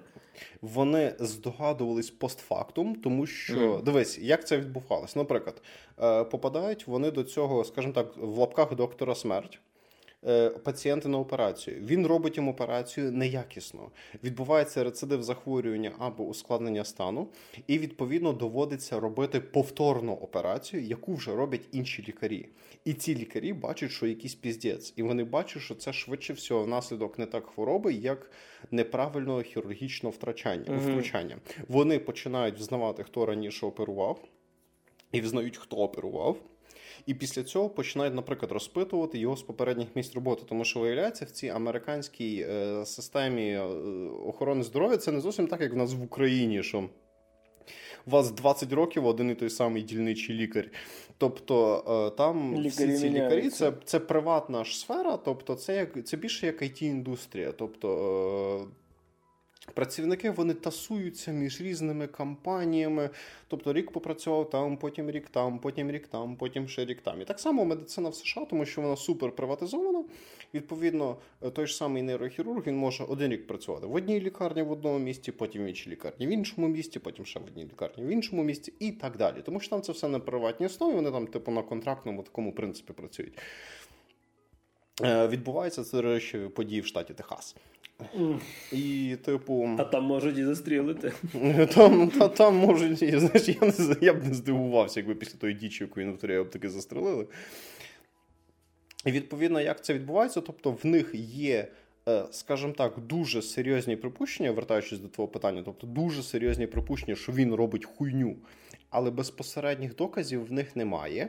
Вони 0.63 1.15
здогадувались 1.19 2.11
постфактум, 2.11 2.95
тому 2.95 3.27
що 3.27 3.55
mm. 3.55 3.83
дивись, 3.83 4.19
як 4.19 4.47
це 4.47 4.59
відбувалось. 4.59 5.17
Наприклад, 5.17 5.63
е, 6.03 6.25
попадають 6.25 6.87
вони 6.87 7.11
до 7.11 7.23
цього, 7.23 7.65
скажімо 7.65 7.93
так, 7.93 8.17
в 8.17 8.39
лапках 8.39 8.75
доктора 8.75 9.15
смерть. 9.15 9.61
Е, 10.27 10.51
пацієнта 10.51 11.09
на 11.09 11.19
операцію. 11.19 11.81
Він 11.81 12.07
робить 12.07 12.37
їм 12.37 12.49
операцію 12.49 13.13
неякісно. 13.13 13.91
Відбувається 14.25 14.85
рецидив 14.85 15.23
захворювання 15.23 15.93
або 15.99 16.25
ускладнення 16.25 16.85
стану, 16.85 17.29
і 17.67 17.79
відповідно 17.79 18.33
доводиться 18.33 19.01
робити 19.01 19.41
повторну 19.41 20.13
операцію, 20.13 20.83
яку 20.83 21.15
вже 21.15 21.35
роблять 21.37 21.69
інші 21.73 22.05
лікарі. 22.09 22.49
І 22.85 22.95
ці 22.95 23.15
лікарі 23.15 23.53
бачать, 23.53 23.91
що 23.91 24.07
якийсь 24.07 24.35
піздець, 24.35 24.93
і 24.97 25.03
вони 25.03 25.25
бачать, 25.25 25.63
що 25.63 25.75
це 25.75 25.93
швидше 25.93 26.33
всього 26.33 26.63
внаслідок 26.63 27.19
не 27.19 27.27
так 27.27 27.47
хвороби, 27.47 27.93
як 27.93 28.31
неправильного 28.71 29.43
хірургічного 29.43 30.11
втрачання. 30.11 30.65
Угу. 30.69 30.81
Вони 31.69 31.99
починають 31.99 32.59
взнавати, 32.59 33.03
хто 33.03 33.27
раніше 33.27 33.67
оперував. 33.67 34.25
і 35.13 35.21
визнають, 35.21 35.57
хто 35.57 35.77
оперував. 35.77 36.37
І 37.07 37.15
після 37.15 37.43
цього 37.43 37.71
починають, 37.71 38.15
наприклад, 38.15 38.53
розпитувати 38.53 39.19
його 39.19 39.37
з 39.37 39.43
попередніх 39.43 39.89
місць 39.97 40.15
роботи, 40.15 40.43
тому 40.49 40.65
що 40.65 40.81
виявляється, 40.81 41.25
в 41.25 41.31
цій 41.31 41.49
американській 41.49 42.47
е, 42.49 42.87
системі 42.87 43.51
е, 43.51 43.63
охорони 44.27 44.63
здоров'я 44.63 44.97
це 44.97 45.13
не 45.13 45.21
зовсім 45.21 45.47
так, 45.47 45.61
як 45.61 45.73
в 45.73 45.77
нас 45.77 45.95
в 45.95 46.03
Україні. 46.03 46.63
що 46.63 46.89
у 48.07 48.11
вас 48.11 48.31
20 48.31 48.73
років 48.73 49.07
один 49.07 49.31
і 49.31 49.35
той 49.35 49.51
самий 49.51 49.83
дільничий 49.83 50.37
лікар. 50.37 50.71
Тобто 51.19 51.85
е, 52.13 52.17
там 52.17 52.55
Лікарі 52.57 52.69
всі 52.69 52.99
ці 52.99 53.11
лікарі 53.11 53.51
це 53.51 53.73
це 53.85 54.01
приватна 54.01 54.65
ж 54.65 54.79
сфера, 54.79 55.17
тобто 55.17 55.55
це 55.55 55.77
як 55.77 56.07
це 56.07 56.17
більше 56.17 56.47
як 56.47 56.63
it 56.63 56.83
індустрія 56.83 57.53
Тобто 57.53 58.69
Працівники 59.75 60.31
вони 60.31 60.55
тасуються 60.55 61.33
між 61.33 61.61
різними 61.61 62.07
компаніями. 62.07 63.11
Тобто 63.49 63.73
рік 63.73 63.91
попрацював 63.91 64.51
там, 64.51 64.77
потім 64.77 65.11
рік 65.11 65.29
там, 65.29 65.59
потім 65.59 65.91
рік 65.91 66.09
там, 66.09 66.37
потім 66.37 66.69
ще 66.69 66.85
рік 66.85 67.01
там. 67.01 67.21
І 67.23 67.25
так 67.25 67.41
само 67.41 67.65
медицина 67.65 68.09
в 68.09 68.15
США, 68.15 68.45
тому 68.51 68.65
що 68.65 68.81
вона 68.81 68.97
супер 68.97 69.33
приватизована. 69.33 70.05
Відповідно, 70.55 71.17
той 71.53 71.67
ж 71.67 71.77
самий 71.77 72.03
нейрохірург 72.03 72.67
він 72.67 72.77
може 72.77 73.05
один 73.05 73.33
рік 73.33 73.47
працювати 73.47 73.87
в 73.87 73.95
одній 73.95 74.21
лікарні 74.21 74.63
в 74.63 74.71
одному 74.73 74.99
місті, 74.99 75.33
потім 75.33 75.65
в 75.65 75.67
іншій 75.67 75.91
лікарні 75.91 76.27
в 76.27 76.31
іншому 76.31 76.69
місті, 76.69 76.99
потім 76.99 77.27
ще 77.27 77.41
в 77.41 77.45
одній 77.45 77.65
лікарні 77.65 78.05
в 78.05 78.09
іншому 78.09 78.43
місті 78.43 78.73
і 78.79 78.93
так 78.93 79.17
далі. 79.17 79.37
Тому 79.45 79.61
що 79.61 79.71
там 79.71 79.83
це 79.83 79.93
все 79.93 80.09
на 80.09 80.19
приватній 80.19 80.67
основі, 80.67 80.95
вони 80.95 81.11
там, 81.11 81.27
типу, 81.27 81.51
на 81.51 81.63
контрактному 81.63 82.23
такому 82.23 82.53
принципі 82.53 82.93
працюють. 82.93 83.39
Е, 85.03 85.29
відбуваються 85.29 85.85
це 85.85 86.03
речі 86.03 86.39
події 86.39 86.81
в 86.81 86.87
штаті 86.87 87.15
Техас. 87.15 87.57
І, 88.73 89.17
типу... 89.25 89.77
А 89.79 89.85
там 89.85 90.05
можуть 90.05 90.39
і 90.39 90.45
застрілити. 90.45 91.13
Там 91.75 92.11
та, 92.11 92.29
там 92.29 92.57
можуть, 92.57 92.99
знаєш, 92.99 93.49
я 93.49 93.61
не 93.61 93.97
я 94.01 94.15
б 94.15 94.25
не 94.25 94.35
здивувався, 94.35 95.01
якби 95.01 95.15
після 95.15 95.39
тої 95.39 95.55
дічі, 95.55 95.85
яку 95.85 96.01
він 96.01 96.11
повторяє, 96.11 96.43
б 96.43 96.51
таки 96.51 96.69
застрелили. 96.69 97.27
І 99.07 99.13
відповідно, 99.13 99.61
як 99.61 99.85
це 99.85 99.95
відбувається, 99.95 100.41
тобто 100.41 100.71
в 100.71 100.87
них 100.87 101.11
є, 101.15 101.69
е, 102.09 102.25
скажімо 102.31 102.73
так, 102.73 102.99
дуже 102.99 103.43
серйозні 103.43 103.97
припущення, 103.97 104.51
вертаючись 104.51 104.99
до 104.99 105.09
твого 105.09 105.29
питання, 105.29 105.63
тобто 105.65 105.87
дуже 105.87 106.23
серйозні 106.23 106.67
припущення, 106.67 107.17
що 107.17 107.33
він 107.33 107.55
робить 107.55 107.85
хуйню, 107.85 108.37
але 108.91 109.11
безпосередніх 109.11 109.97
доказів 109.97 110.47
в 110.47 110.53
них 110.53 110.77
немає. 110.77 111.29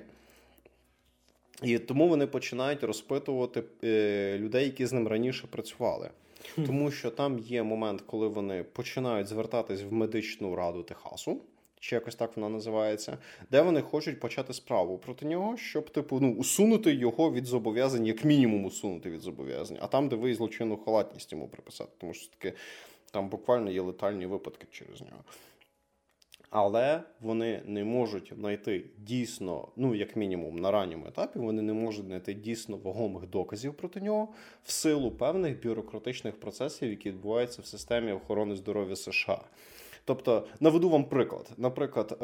І 1.63 1.79
тому 1.79 2.07
вони 2.07 2.27
починають 2.27 2.83
розпитувати 2.83 3.63
е, 3.83 4.37
людей, 4.39 4.65
які 4.65 4.85
з 4.85 4.93
ним 4.93 5.07
раніше 5.07 5.47
працювали. 5.47 6.09
Тому 6.55 6.91
що 6.91 7.11
там 7.11 7.39
є 7.39 7.63
момент, 7.63 8.01
коли 8.01 8.27
вони 8.27 8.63
починають 8.63 9.27
звертатись 9.27 9.81
в 9.81 9.93
медичну 9.93 10.55
раду 10.55 10.83
Техасу. 10.83 11.41
Чи 11.79 11.95
якось 11.95 12.15
так 12.15 12.37
вона 12.37 12.49
називається, 12.49 13.17
де 13.51 13.61
вони 13.61 13.81
хочуть 13.81 14.19
почати 14.19 14.53
справу 14.53 14.97
проти 14.97 15.25
нього, 15.25 15.57
щоб 15.57 15.89
типу 15.89 16.19
ну 16.19 16.33
усунути 16.33 16.93
його 16.93 17.31
від 17.31 17.45
зобов'язань, 17.45 18.05
як 18.05 18.23
мінімум 18.23 18.65
усунути 18.65 19.09
від 19.09 19.21
зобов'язань, 19.21 19.77
а 19.81 19.87
там, 19.87 20.09
де 20.09 20.15
ви 20.15 20.35
злочинну 20.35 20.77
халатність 20.77 21.31
йому 21.31 21.47
приписати, 21.47 21.91
тому 21.97 22.13
що 22.13 22.29
таки 22.29 22.53
там 23.11 23.29
буквально 23.29 23.71
є 23.71 23.81
летальні 23.81 24.25
випадки 24.25 24.67
через 24.71 25.01
нього 25.01 25.23
але 26.53 27.01
вони 27.21 27.61
не 27.65 27.83
можуть 27.83 28.33
знайти 28.37 28.85
дійсно, 28.97 29.67
ну 29.75 29.95
як 29.95 30.15
мінімум, 30.15 30.59
на 30.59 30.71
ранньому 30.71 31.07
етапі, 31.07 31.39
вони 31.39 31.61
не 31.61 31.73
можуть 31.73 32.05
знайти 32.05 32.33
дійсно 32.33 32.77
вагомих 32.77 33.29
доказів 33.29 33.73
проти 33.73 34.01
нього 34.01 34.27
в 34.63 34.71
силу 34.71 35.11
певних 35.11 35.63
бюрократичних 35.63 36.39
процесів, 36.39 36.89
які 36.89 37.09
відбуваються 37.09 37.61
в 37.61 37.65
системі 37.65 38.11
охорони 38.11 38.55
здоров'я 38.55 38.95
США. 38.95 39.41
Тобто 40.05 40.47
наведу 40.59 40.89
вам 40.89 41.03
приклад, 41.03 41.49
наприклад. 41.57 42.17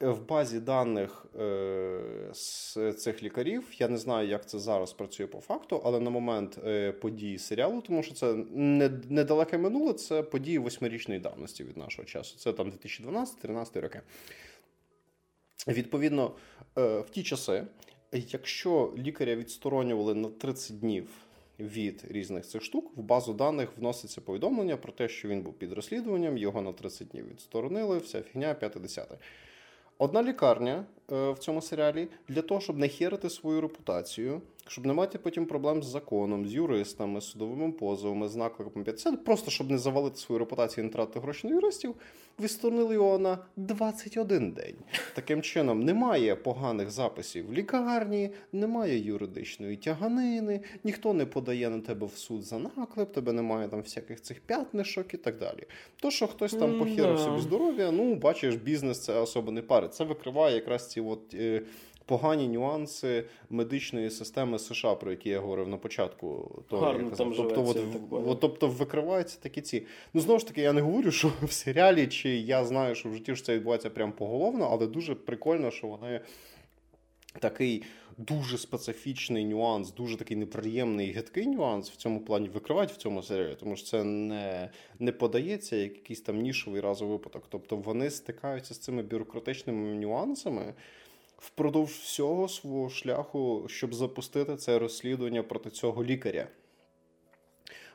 В 0.00 0.20
базі 0.20 0.60
даних 0.60 1.26
е, 1.40 2.30
з 2.32 2.92
цих 2.92 3.22
лікарів 3.22 3.64
я 3.78 3.88
не 3.88 3.98
знаю, 3.98 4.28
як 4.28 4.48
це 4.48 4.58
зараз 4.58 4.92
працює 4.92 5.26
по 5.26 5.40
факту, 5.40 5.82
але 5.84 6.00
на 6.00 6.10
момент 6.10 6.58
е, 6.66 6.92
події 6.92 7.38
серіалу, 7.38 7.80
тому 7.80 8.02
що 8.02 8.14
це 8.14 8.34
недалеке 9.08 9.58
минуле, 9.58 9.92
це 9.92 10.22
події 10.22 10.58
восьмирічної 10.58 11.20
давності 11.20 11.64
від 11.64 11.76
нашого 11.76 12.06
часу. 12.06 12.38
Це 12.38 12.52
там 12.52 12.70
2012-13 12.70 13.80
роки. 13.80 14.00
Відповідно, 15.68 16.32
е, 16.78 17.00
в 17.00 17.10
ті 17.10 17.22
часи, 17.22 17.66
якщо 18.12 18.94
лікаря 18.98 19.36
відсторонювали 19.36 20.14
на 20.14 20.28
30 20.28 20.80
днів. 20.80 21.08
Від 21.58 22.04
різних 22.08 22.46
цих 22.46 22.62
штук 22.62 22.96
в 22.96 23.02
базу 23.02 23.32
даних 23.32 23.68
вноситься 23.78 24.20
повідомлення 24.20 24.76
про 24.76 24.92
те, 24.92 25.08
що 25.08 25.28
він 25.28 25.42
був 25.42 25.54
під 25.54 25.72
розслідуванням, 25.72 26.38
його 26.38 26.62
на 26.62 26.72
30 26.72 27.08
днів 27.08 27.28
відсторонили, 27.28 27.98
вся 27.98 28.22
фігня 28.22 28.56
5-10. 28.62 29.06
Одна 29.98 30.22
лікарня 30.22 30.84
в 31.08 31.36
цьому 31.38 31.62
серіалі 31.62 32.08
для 32.28 32.42
того, 32.42 32.60
щоб 32.60 32.78
не 32.78 32.88
херити 32.88 33.30
свою 33.30 33.60
репутацію, 33.60 34.40
щоб 34.66 34.86
не 34.86 34.92
мати 34.92 35.18
потім 35.18 35.46
проблем 35.46 35.82
з 35.82 35.86
законом, 35.86 36.46
з 36.46 36.54
юристами, 36.54 37.20
з 37.20 37.24
судовими 37.24 37.72
позовами, 37.72 38.28
з 38.28 38.36
накликом 38.36 38.84
50, 38.84 39.24
просто 39.24 39.50
щоб 39.50 39.70
не 39.70 39.78
завалити 39.78 40.16
свою 40.16 40.38
репутацію 40.38 40.84
і 40.84 40.86
не 40.86 40.92
тратити 40.92 41.20
гроші 41.20 41.46
на 41.46 41.54
юристів, 41.54 41.94
відсторонили 42.40 42.94
його 42.94 43.18
на 43.18 43.38
21 43.56 44.52
день. 44.52 44.74
Таким 45.14 45.42
чином, 45.42 45.82
немає 45.82 46.36
поганих 46.36 46.90
записів 46.90 47.48
в 47.48 47.52
лікарні, 47.52 48.30
немає 48.52 48.98
юридичної 48.98 49.76
тяганини, 49.76 50.60
ніхто 50.84 51.12
не 51.12 51.26
подає 51.26 51.70
на 51.70 51.80
тебе 51.80 52.06
в 52.06 52.16
суд 52.16 52.42
за 52.42 52.58
наклеп, 52.58 53.12
тебе 53.12 53.32
немає 53.32 53.68
там 53.68 53.80
всяких 53.80 54.20
цих 54.20 54.40
п'ятнишок 54.40 55.14
і 55.14 55.16
так 55.16 55.38
далі. 55.38 55.64
То, 55.96 56.10
що 56.10 56.26
хтось 56.26 56.52
там 56.52 56.78
похерив 56.78 57.18
собі 57.18 57.40
здоров'я, 57.40 57.90
ну 57.90 58.14
бачиш, 58.14 58.54
бізнес 58.54 59.00
це 59.00 59.20
особо 59.20 59.52
не 59.52 59.62
парить. 59.62 59.94
Це 59.94 60.04
викриває 60.04 60.54
якраз 60.54 60.88
ці 60.94 61.00
от. 61.00 61.34
Е, 61.34 61.62
погані 62.06 62.48
нюанси 62.48 63.24
медичної 63.50 64.10
системи 64.10 64.58
США, 64.58 64.94
про 64.94 65.10
які 65.10 65.28
я 65.28 65.40
говорив 65.40 65.68
на 65.68 65.76
початку. 65.76 66.50
Того, 66.68 66.86
Гарно, 66.86 67.08
я 67.10 67.16
там 67.16 67.32
тобто, 67.36 67.64
от, 67.68 67.78
от, 68.10 68.40
тобто 68.40 68.68
викриваються 68.68 69.38
такі 69.42 69.60
ці. 69.60 69.86
Ну 70.14 70.20
знову 70.20 70.38
ж 70.38 70.46
таки, 70.46 70.60
я 70.60 70.72
не 70.72 70.80
говорю, 70.80 71.10
що 71.10 71.32
в 71.42 71.52
серіалі, 71.52 72.06
чи 72.06 72.30
я 72.30 72.64
знаю, 72.64 72.94
що 72.94 73.08
в 73.08 73.14
житті 73.14 73.34
ж 73.34 73.44
це 73.44 73.54
відбувається 73.54 73.90
прям 73.90 74.12
поголовно, 74.12 74.68
але 74.72 74.86
дуже 74.86 75.14
прикольно, 75.14 75.70
що 75.70 75.86
вони 75.86 76.20
такий. 77.40 77.82
Дуже 78.18 78.58
специфічний 78.58 79.44
нюанс, 79.44 79.92
дуже 79.92 80.16
такий 80.16 80.36
неприємний 80.36 81.12
гидкий 81.12 81.46
нюанс 81.46 81.90
в 81.90 81.96
цьому 81.96 82.20
плані 82.20 82.48
викривають 82.48 82.90
в 82.90 82.96
цьому 82.96 83.22
серіалі, 83.22 83.56
тому 83.60 83.76
що 83.76 83.86
це 83.86 84.04
не 84.04 84.70
не 84.98 85.12
подається 85.12 85.76
як 85.76 85.94
якийсь 85.94 86.20
там 86.20 86.38
нішовий 86.38 86.80
разовий 86.80 87.12
випадок. 87.12 87.44
Тобто 87.48 87.76
вони 87.76 88.10
стикаються 88.10 88.74
з 88.74 88.78
цими 88.78 89.02
бюрократичними 89.02 89.94
нюансами, 89.94 90.74
впродовж 91.38 91.92
всього 91.92 92.48
свого 92.48 92.90
шляху, 92.90 93.64
щоб 93.68 93.94
запустити 93.94 94.56
це 94.56 94.78
розслідування 94.78 95.42
проти 95.42 95.70
цього 95.70 96.04
лікаря. 96.04 96.48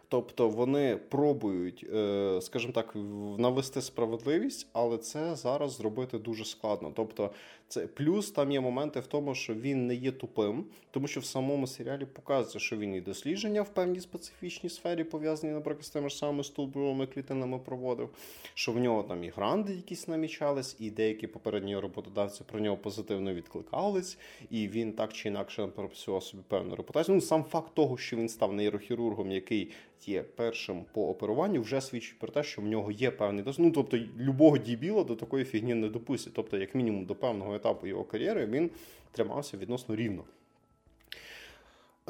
Тобто 0.10 0.50
вони 0.50 0.98
пробують, 0.98 1.86
е, 1.94 2.40
скажімо 2.42 2.74
так, 2.74 2.96
навести 3.38 3.82
справедливість, 3.82 4.68
але 4.74 4.98
це 4.98 5.36
зараз 5.36 5.72
зробити 5.72 6.18
дуже 6.18 6.46
складно. 6.46 6.94
Тобто, 6.96 7.32
це 7.70 7.88
плюс 7.88 8.32
там 8.32 8.52
є 8.52 8.60
моменти 8.60 9.00
в 9.00 9.08
тому, 9.08 9.36
що 9.36 9.54
він 9.54 9.88
не 9.88 9.96
є 9.96 10.12
тупим, 10.12 10.66
тому 10.92 11.08
що 11.08 11.20
в 11.20 11.26
самому 11.26 11.68
серіалі 11.68 12.06
показується, 12.06 12.60
що 12.60 12.78
він 12.78 12.96
і 12.96 13.02
дослідження 13.02 13.62
в 13.62 13.70
певній 13.70 14.00
специфічній 14.00 14.70
сфері 14.70 15.04
пов'язані, 15.04 15.54
наприклад, 15.54 15.86
з 15.86 15.90
тими 15.90 16.10
ж 16.10 16.18
самими 16.18 16.44
стовбуровими 16.44 17.08
клітинами 17.08 17.60
проводив, 17.60 18.10
що 18.54 18.72
в 18.72 18.80
нього 18.80 19.04
там 19.04 19.24
і 19.24 19.30
гранди 19.30 19.74
якісь 19.74 20.08
намічались, 20.08 20.76
і 20.80 20.92
деякі 20.92 21.28
попередні 21.28 21.78
роботодавці 21.78 22.44
про 22.52 22.60
нього 22.60 22.78
позитивно 22.78 23.34
відкликались, 23.34 24.18
і 24.50 24.68
він 24.68 24.94
так 24.94 25.14
чи 25.14 25.28
інакше 25.28 25.68
пропрацював 25.68 26.24
собі 26.24 26.44
певну 26.48 26.76
репутацію. 26.76 27.16
Ну 27.16 27.22
сам 27.22 27.44
факт 27.44 27.74
того, 27.74 27.98
що 27.98 28.18
він 28.18 28.30
став 28.30 28.54
нейрохірургом, 28.54 29.32
який 29.32 29.72
є 30.08 30.24
першим 30.24 30.86
по 30.92 31.10
оперуванню, 31.10 31.62
вже 31.62 31.82
свідчить 31.82 32.20
про 32.20 32.30
те, 32.30 32.44
що 32.44 32.62
в 32.62 32.66
нього 32.66 32.92
є 32.92 33.12
певний 33.12 33.44
досвід. 33.44 33.66
Ну, 33.66 33.72
тобто, 33.72 33.98
любого 34.20 34.58
дібіла 34.58 35.04
до 35.04 35.16
такої 35.16 35.46
фігні 35.46 35.74
не 35.74 35.90
допустять. 35.90 36.34
Тобто, 36.34 36.58
як 36.58 36.76
мінімум, 36.76 37.06
до 37.06 37.16
певного 37.16 37.56
етапу 37.60 37.88
його 37.88 38.04
кар'єри 38.04 38.46
він 38.46 38.72
тримався 39.12 39.58
відносно 39.58 39.96
рівно. 39.96 40.24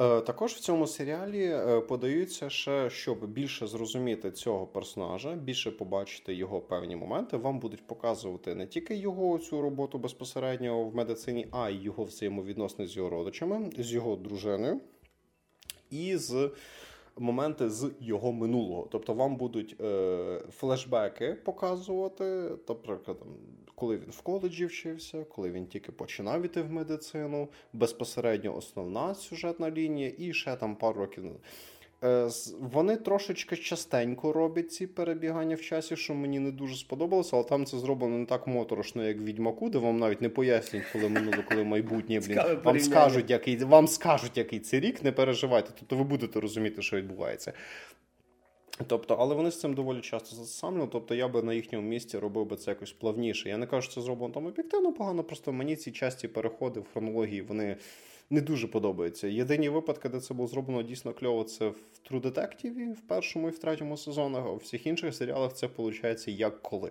Е, 0.00 0.20
також 0.20 0.52
в 0.52 0.60
цьому 0.60 0.86
серіалі 0.86 1.44
е, 1.44 1.80
подаються 1.80 2.50
ще, 2.50 2.90
щоб 2.90 3.26
більше 3.26 3.66
зрозуміти 3.66 4.30
цього 4.30 4.66
персонажа, 4.66 5.34
більше 5.34 5.70
побачити 5.70 6.34
його 6.34 6.60
певні 6.60 6.96
моменти. 6.96 7.36
Вам 7.36 7.58
будуть 7.58 7.86
показувати 7.86 8.54
не 8.54 8.66
тільки 8.66 8.96
його 8.96 9.38
цю 9.38 9.62
роботу 9.62 9.98
безпосередньо 9.98 10.84
в 10.84 10.94
медицині, 10.94 11.46
а 11.50 11.70
й 11.70 11.82
його 11.82 12.04
взаємовідносини 12.04 12.88
з 12.88 12.96
його 12.96 13.10
родичами, 13.10 13.70
з 13.78 13.92
його 13.92 14.16
дружиною 14.16 14.80
і 15.90 16.16
з 16.16 16.50
моменти 17.18 17.70
з 17.70 17.90
його 18.00 18.32
минулого. 18.32 18.88
Тобто 18.90 19.14
вам 19.14 19.36
будуть 19.36 19.76
е, 19.80 20.42
флешбеки 20.50 21.36
показувати, 21.44 22.50
наприклад, 22.68 23.16
коли 23.80 23.96
він 23.96 24.10
в 24.10 24.20
коледжі 24.20 24.66
вчився, 24.66 25.24
коли 25.24 25.50
він 25.50 25.66
тільки 25.66 25.92
починав 25.92 26.42
іти 26.42 26.62
в 26.62 26.72
медицину, 26.72 27.48
безпосередньо 27.72 28.56
основна 28.56 29.14
сюжетна 29.14 29.70
лінія, 29.70 30.12
і 30.18 30.32
ще 30.32 30.56
там 30.56 30.76
пару 30.76 31.00
років. 31.00 31.24
Е, 32.04 32.28
вони 32.60 32.96
трошечки 32.96 33.56
частенько 33.56 34.32
роблять 34.32 34.72
ці 34.72 34.86
перебігання 34.86 35.56
в 35.56 35.60
часі, 35.60 35.96
що 35.96 36.14
мені 36.14 36.38
не 36.38 36.50
дуже 36.50 36.76
сподобалося, 36.76 37.36
але 37.36 37.44
там 37.44 37.66
це 37.66 37.78
зроблено 37.78 38.18
не 38.18 38.26
так 38.26 38.46
моторошно, 38.46 39.04
як 39.04 39.18
в 39.18 39.24
Відьмаку, 39.24 39.70
де 39.70 39.78
вам 39.78 39.98
навіть 39.98 40.22
не 40.22 40.28
пояснюють, 40.28 40.86
коли 40.92 41.08
минуло, 41.08 41.36
коли 41.48 41.64
майбутнє. 41.64 42.20
Блін, 42.20 42.38
вам 42.64 42.80
скажуть, 42.80 43.30
який 43.30 43.56
вам 43.56 43.88
скажуть, 43.88 44.36
який 44.36 44.60
це 44.60 44.80
рік, 44.80 45.04
не 45.04 45.12
переживайте. 45.12 45.70
Тобто 45.78 45.96
ви 45.96 46.04
будете 46.04 46.40
розуміти, 46.40 46.82
що 46.82 46.96
відбувається. 46.96 47.52
Тобто, 48.86 49.14
але 49.14 49.34
вони 49.34 49.50
з 49.50 49.60
цим 49.60 49.74
доволі 49.74 50.00
часто 50.00 50.36
засамлювали. 50.36 50.88
Тобто 50.92 51.14
я 51.14 51.28
би 51.28 51.42
на 51.42 51.54
їхньому 51.54 51.88
місці 51.88 52.18
робив 52.18 52.46
би 52.46 52.56
це 52.56 52.70
якось 52.70 52.92
плавніше. 52.92 53.48
Я 53.48 53.56
не 53.56 53.66
кажу, 53.66 53.82
що 53.82 53.94
це 53.94 54.00
зроблено 54.00 54.34
там 54.34 54.46
об'єктивно 54.46 54.92
погано, 54.92 55.24
просто 55.24 55.52
мені 55.52 55.76
ці 55.76 55.92
часті 55.92 56.28
переходи 56.28 56.80
в 56.80 56.86
хронології 56.92 57.42
вони 57.42 57.76
не 58.30 58.40
дуже 58.40 58.68
подобаються. 58.68 59.28
Єдині 59.28 59.68
випадки, 59.68 60.08
де 60.08 60.20
це 60.20 60.34
було 60.34 60.48
зроблено 60.48 60.82
дійсно 60.82 61.12
кльово, 61.12 61.44
це 61.44 61.68
в 61.68 61.76
True 62.10 62.20
Detective 62.20 62.92
в 62.92 63.00
першому 63.00 63.48
і 63.48 63.50
в 63.50 63.58
третьому 63.58 63.96
сезонах, 63.96 64.44
а 64.46 64.50
у 64.50 64.56
всіх 64.56 64.86
інших 64.86 65.14
серіалах 65.14 65.54
це 65.54 65.66
виходить 65.66 66.28
як 66.28 66.62
коли. 66.62 66.90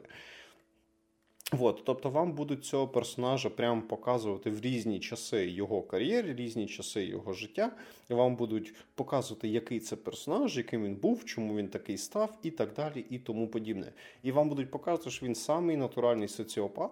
От, 1.52 1.82
тобто 1.86 2.10
вам 2.10 2.32
будуть 2.32 2.66
цього 2.66 2.88
персонажа 2.88 3.50
прямо 3.50 3.82
показувати 3.82 4.50
в 4.50 4.62
різні 4.62 5.00
часи 5.00 5.48
його 5.48 5.82
кар'єри, 5.82 6.34
різні 6.34 6.68
часи 6.68 7.06
його 7.06 7.34
життя. 7.34 7.72
І 8.10 8.14
вам 8.14 8.36
будуть 8.36 8.74
показувати, 8.96 9.48
який 9.48 9.80
це 9.80 9.96
персонаж, 9.96 10.58
яким 10.58 10.84
він 10.84 10.96
був, 10.96 11.26
чому 11.26 11.56
він 11.56 11.68
такий 11.68 11.98
став, 11.98 12.38
і 12.44 12.52
так 12.52 12.74
далі, 12.74 13.06
і 13.10 13.20
тому 13.20 13.48
подібне. 13.48 13.92
І 14.24 14.32
вам 14.32 14.50
будуть 14.50 14.72
показувати, 14.72 15.10
що 15.10 15.26
він 15.26 15.36
самий 15.36 15.78
натуральний 15.78 16.28
соціопат. 16.28 16.92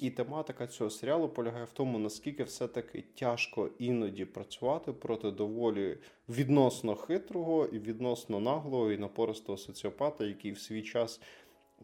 І 0.00 0.10
тематика 0.10 0.66
цього 0.66 0.90
серіалу 0.90 1.28
полягає 1.28 1.64
в 1.64 1.72
тому, 1.72 1.98
наскільки 1.98 2.44
все-таки 2.44 3.04
тяжко 3.14 3.70
іноді 3.78 4.24
працювати 4.24 4.92
проти 4.92 5.30
доволі 5.30 5.98
відносно 6.28 6.94
хитрого 6.94 7.66
і 7.66 7.78
відносно 7.78 8.40
наглого 8.40 8.92
і 8.92 8.98
напористого 8.98 9.58
соціопата, 9.58 10.24
який 10.24 10.52
в 10.52 10.58
свій 10.58 10.82
час 10.82 11.20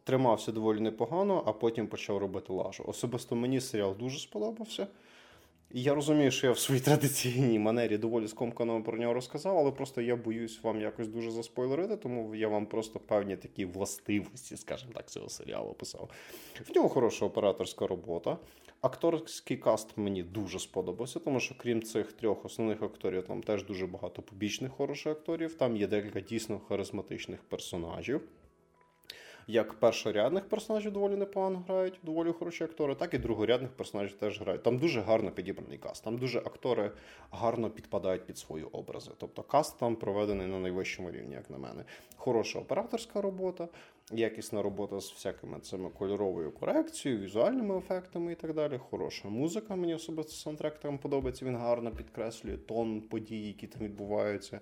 тримався 0.05 0.53
доволі 0.53 0.81
непогано, 0.81 1.43
а 1.47 1.53
потім 1.53 1.87
почав 1.87 2.19
робити 2.19 2.53
лажу. 2.53 2.85
Особисто 2.87 3.37
мені 3.37 3.61
серіал 3.61 3.97
дуже 3.99 4.19
сподобався. 4.19 4.87
Я 5.75 5.95
розумію, 5.95 6.31
що 6.31 6.47
я 6.47 6.53
в 6.53 6.59
своїй 6.59 6.81
традиційній 6.81 7.59
манері 7.59 7.99
доволі 7.99 8.29
скомкано 8.29 8.83
про 8.83 8.99
нього 8.99 9.15
розказав, 9.15 9.59
але 9.59 9.71
просто 9.71 10.01
я 10.01 10.17
боюсь 10.17 10.63
вам 10.63 10.81
якось 10.81 11.09
дуже 11.09 11.31
заспойлерити, 11.31 11.97
тому 11.97 12.35
я 12.35 12.49
вам 12.49 12.67
просто 12.67 13.01
певні 13.01 13.37
такі 13.37 13.65
властивості, 13.65 14.57
скажімо 14.57 14.93
так, 14.95 15.11
цього 15.11 15.29
серіалу 15.29 15.71
описав. 15.71 16.11
В 16.69 16.77
нього 16.77 16.89
хороша 16.89 17.25
операторська 17.25 17.87
робота. 17.87 18.39
Акторський 18.81 19.57
каст 19.57 19.89
мені 19.97 20.23
дуже 20.23 20.59
сподобався, 20.59 21.19
тому 21.19 21.41
що 21.41 21.55
крім 21.59 21.83
цих 21.83 22.13
трьох 22.13 22.45
основних 22.45 22.83
акторів, 22.83 23.27
там 23.27 23.43
теж 23.43 23.65
дуже 23.65 23.87
багато 23.87 24.23
побічних 24.23 24.73
хороших 24.73 25.13
акторів. 25.13 25.55
Там 25.55 25.77
є 25.77 25.87
декілька 25.87 26.21
дійсно 26.21 26.61
харизматичних 26.69 27.43
персонажів 27.43 28.21
як 29.47 29.75
першорядних 29.75 30.49
персонажів 30.49 30.93
доволі 30.93 31.17
непогано 31.17 31.65
грають, 31.69 32.01
доволі 32.03 32.33
хороші 32.33 32.65
актори, 32.65 32.95
так 32.95 33.15
і 33.15 33.19
другорядних 33.19 33.71
персонажів 33.71 34.17
теж 34.17 34.41
грають. 34.41 34.63
Там 34.63 34.79
дуже 34.79 35.01
гарно 35.01 35.31
підібраний 35.31 35.79
каст. 35.79 36.05
Там 36.05 36.19
дуже 36.19 36.39
актори 36.39 36.91
гарно 37.31 37.71
підпадають 37.71 38.27
під 38.27 38.39
свої 38.39 38.65
образи. 38.65 39.11
Тобто 39.19 39.43
каст 39.43 39.79
там 39.79 39.97
проведений 39.97 40.47
на 40.47 40.59
найвищому 40.59 41.11
рівні, 41.11 41.35
як 41.35 41.51
на 41.51 41.59
мене. 41.59 41.85
Хороша 42.17 42.59
операторська 42.59 43.21
робота, 43.21 43.69
якісна 44.13 44.63
робота 44.63 45.01
з 45.01 45.13
всякими 45.13 45.61
цими 45.61 45.91
кольоровою 45.91 46.53
корекцією, 46.53 47.21
візуальними 47.21 47.79
ефектами 47.79 48.33
і 48.33 48.35
так 48.35 48.55
далі. 48.55 48.79
Хороша 48.91 49.29
музика. 49.29 49.77
Мені 49.77 49.95
особисто 49.95 50.33
саундтрек 50.33 50.79
там 50.79 50.99
подобається. 50.99 51.45
Він 51.45 51.57
гарно 51.57 51.91
підкреслює 51.91 52.57
тон 52.57 53.01
подій, 53.01 53.47
які 53.47 53.67
там 53.67 53.83
відбуваються. 53.83 54.61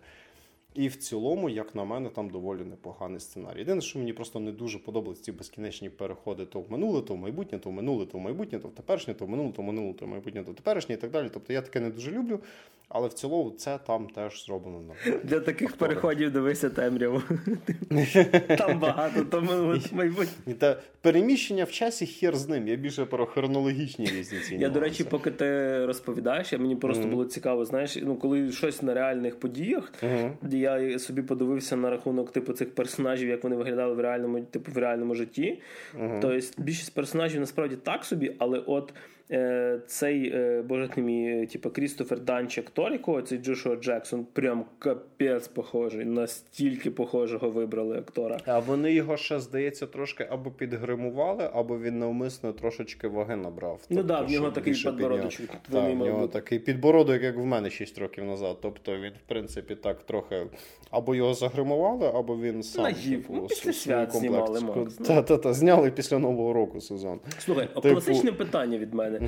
І 0.75 0.89
в 0.89 0.97
цілому, 0.97 1.49
як 1.49 1.75
на 1.75 1.85
мене, 1.85 2.09
там 2.09 2.31
доволі 2.31 2.61
непоганий 2.61 3.21
сценарій. 3.21 3.59
Єдине, 3.59 3.81
що 3.81 3.99
мені 3.99 4.13
просто 4.13 4.41
не 4.41 4.53
дуже 4.53 4.79
подобались 4.79 5.21
ці 5.21 5.33
безкінечні 5.33 5.91
переходи 5.91 6.47
то 6.47 6.61
в 6.61 6.73
минуле, 6.73 7.03
то 7.03 7.15
в 7.15 7.17
майбутнє, 7.17 7.59
то 7.59 7.71
в 7.71 7.73
минуле, 7.73 8.07
то 8.07 8.19
в 8.19 8.21
майбутнє, 8.21 8.59
то 8.59 8.69
в 8.69 8.75
теперішнє, 8.75 9.15
то 9.15 9.27
в 9.27 9.29
минуле, 9.29 9.53
то 9.53 9.63
в 9.63 9.65
минуле, 9.65 9.95
то 9.95 10.07
в 10.07 10.09
майбутнє, 10.09 10.45
то 10.45 10.53
в 10.53 10.55
теперішнє 10.55 10.95
і 10.95 10.99
так 10.99 11.11
далі. 11.11 11.29
Тобто 11.33 11.53
я 11.53 11.63
таке 11.63 11.81
не 11.81 11.91
дуже 11.91 12.11
люблю. 12.11 12.41
Але 12.93 13.09
в 13.09 13.13
цілому 13.13 13.51
це 13.51 13.79
там 13.87 14.07
теж 14.07 14.47
зроблено. 14.47 14.95
Для 15.25 15.41
таких 15.41 15.71
Актори. 15.71 15.89
переходів 15.89 16.33
дивися 16.33 16.71
темряву. 16.71 17.23
Там 18.59 18.79
багато, 18.79 19.25
то 19.25 19.41
майбутнє. 19.93 20.55
Та 20.59 20.81
переміщення 21.01 21.65
в 21.65 21.71
часі 21.71 22.07
хер 22.07 22.37
з 22.37 22.49
ним. 22.49 22.69
Я 22.69 22.77
більше 22.77 23.05
про 23.05 23.27
хронологічні 23.27 24.07
різниці. 24.07 24.57
Я, 24.57 24.69
до 24.69 24.81
речі, 24.81 25.05
поки 25.05 25.31
ти 25.31 25.87
розповідаєш, 25.87 26.53
мені 26.53 26.77
просто 26.77 27.07
було 27.07 27.25
цікаво, 27.25 27.65
знаєш, 27.65 27.99
ну 28.03 28.17
коли 28.17 28.53
щось 28.53 28.83
на 28.83 28.95
реальних 28.95 29.41
подіях, 29.41 29.93
я 30.61 30.99
собі 30.99 31.23
подивився 31.23 31.77
на 31.77 31.91
рахунок 31.91 32.33
типу 32.33 32.53
цих 32.53 32.75
персонажів, 32.75 33.29
як 33.29 33.45
вони 33.45 33.57
виглядали 33.57 33.95
в 33.95 34.01
реальному, 34.01 34.41
типу 34.41 34.73
в 34.73 34.79
реальному 34.79 35.15
житті. 35.15 35.61
Тобто 36.21 36.41
більшість 36.59 36.95
персонажів 36.95 37.41
насправді 37.41 37.77
так 37.77 38.05
собі, 38.05 38.37
але 38.39 38.59
от. 38.59 38.93
Е, 39.33 39.79
цей 39.87 40.33
е, 40.35 40.63
боже 40.63 40.89
мій, 40.97 41.47
типу, 41.47 41.71
Крістофер 41.71 42.21
Данчик 42.21 42.71
Торіко, 42.71 43.23
цей 43.23 43.39
Джошуа 43.39 43.77
Джексон, 43.77 44.27
прям 44.33 44.65
капець 44.79 45.49
похожий. 45.49 46.05
Настільки 46.05 46.91
похожого 46.91 47.51
вибрали 47.51 47.99
актора. 47.99 48.39
А 48.47 48.59
вони 48.59 48.93
його 48.93 49.17
ще, 49.17 49.41
здається, 49.41 49.87
трошки 49.87 50.27
або 50.31 50.51
підгримували, 50.51 51.51
або 51.53 51.79
він 51.79 51.99
навмисно 51.99 52.53
трошечки 52.53 53.09
ваги 53.09 53.37
набрав. 53.37 53.81
Ну 53.91 54.05
тобто, 54.05 54.25
в 54.27 54.31
нього 54.31 54.51
такий 54.51 54.75
підбородочок. 54.75 55.47
Так, 55.71 55.95
в 55.95 55.95
нього 55.95 56.29
такий 56.29 56.59
підбородок, 56.59 57.23
як 57.23 57.37
в 57.37 57.45
мене 57.45 57.71
6 57.71 57.99
років 57.99 58.25
назад. 58.25 58.57
Тобто 58.63 58.97
він, 58.97 59.13
в 59.13 59.29
принципі, 59.29 59.75
так 59.75 60.03
трохи 60.03 60.47
або 60.91 61.15
його 61.15 61.35
загримували, 61.35 62.11
або 62.15 62.37
він 62.37 62.63
сам 62.63 62.83
Наїв. 62.83 63.23
Типу, 63.23 63.35
ну, 63.35 63.47
після 63.47 63.73
свят 63.73 64.13
знімали 64.13 64.61
Та-та-та, 65.07 65.53
зняли 65.53 65.91
після 65.91 66.19
Нового 66.19 66.53
року 66.53 66.81
сезон. 66.81 67.21
Слухай, 67.39 67.67
типу... 67.67 67.89
класичне 67.89 68.33
питання 68.33 68.79
від 68.79 68.95
мене. 68.95 69.20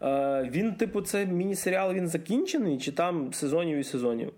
А, 0.00 0.42
Він, 0.50 0.74
типу, 0.74 1.00
це 1.00 1.26
міні-серіал 1.26 1.92
він 1.92 2.08
закінчений, 2.08 2.78
чи 2.78 2.92
там 2.92 3.32
сезонів 3.32 3.78
і 3.78 3.84
сезонів? 3.84 4.32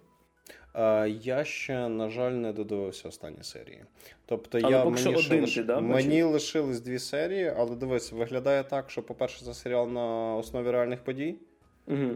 Я 1.20 1.44
ще, 1.44 1.88
на 1.88 2.08
жаль, 2.08 2.32
не 2.32 2.52
додивився 2.52 3.08
останні 3.08 3.42
серії. 3.42 3.84
Тобто, 4.26 4.58
але 4.62 4.72
я 4.72 4.84
мені, 4.84 5.14
один 5.14 5.40
лиш... 5.40 5.54
ти, 5.54 5.62
да, 5.62 5.80
мені 5.80 6.22
лишились 6.22 6.80
дві 6.80 6.98
серії, 6.98 7.52
але 7.56 7.76
дивись, 7.76 8.12
виглядає 8.12 8.64
так, 8.64 8.90
що, 8.90 9.02
по-перше, 9.02 9.44
це 9.44 9.54
серіал 9.54 9.88
на 9.88 10.36
основі 10.36 10.70
реальних 10.70 11.04
подій. 11.04 11.34
Угу. 11.86 12.10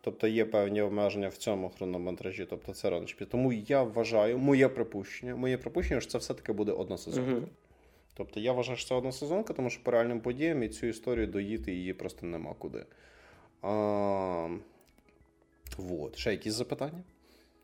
Тобто 0.00 0.26
є 0.26 0.44
певні 0.44 0.82
обмеження 0.82 1.28
в 1.28 1.36
цьому 1.36 1.68
хронометражі, 1.68 2.46
тобто 2.50 2.72
це 2.72 2.90
раночпі. 2.90 3.24
Тому 3.24 3.52
я 3.52 3.82
вважаю, 3.82 4.38
моє 4.38 4.68
припущення, 4.68 5.36
моє 5.36 5.58
припущення, 5.58 6.00
що 6.00 6.10
це 6.10 6.18
все-таки 6.18 6.52
буде 6.52 6.72
одна 6.72 6.98
сезонка. 6.98 7.32
Угу. 7.32 7.42
Тобто 8.16 8.40
я 8.40 8.52
вважаю, 8.52 8.78
що 8.78 8.88
це 8.88 8.94
одна 8.94 9.12
сезонка, 9.12 9.52
тому 9.52 9.70
що 9.70 9.82
по 9.82 9.90
реальним 9.90 10.20
подіям 10.20 10.62
і 10.62 10.68
цю 10.68 10.86
історію 10.86 11.26
доїти 11.26 11.72
її 11.72 11.92
просто 11.92 12.26
нема 12.26 12.54
куди. 12.58 12.84
А, 13.62 14.48
Вот. 15.76 16.16
Ще 16.16 16.30
якісь 16.30 16.54
запитання? 16.54 17.02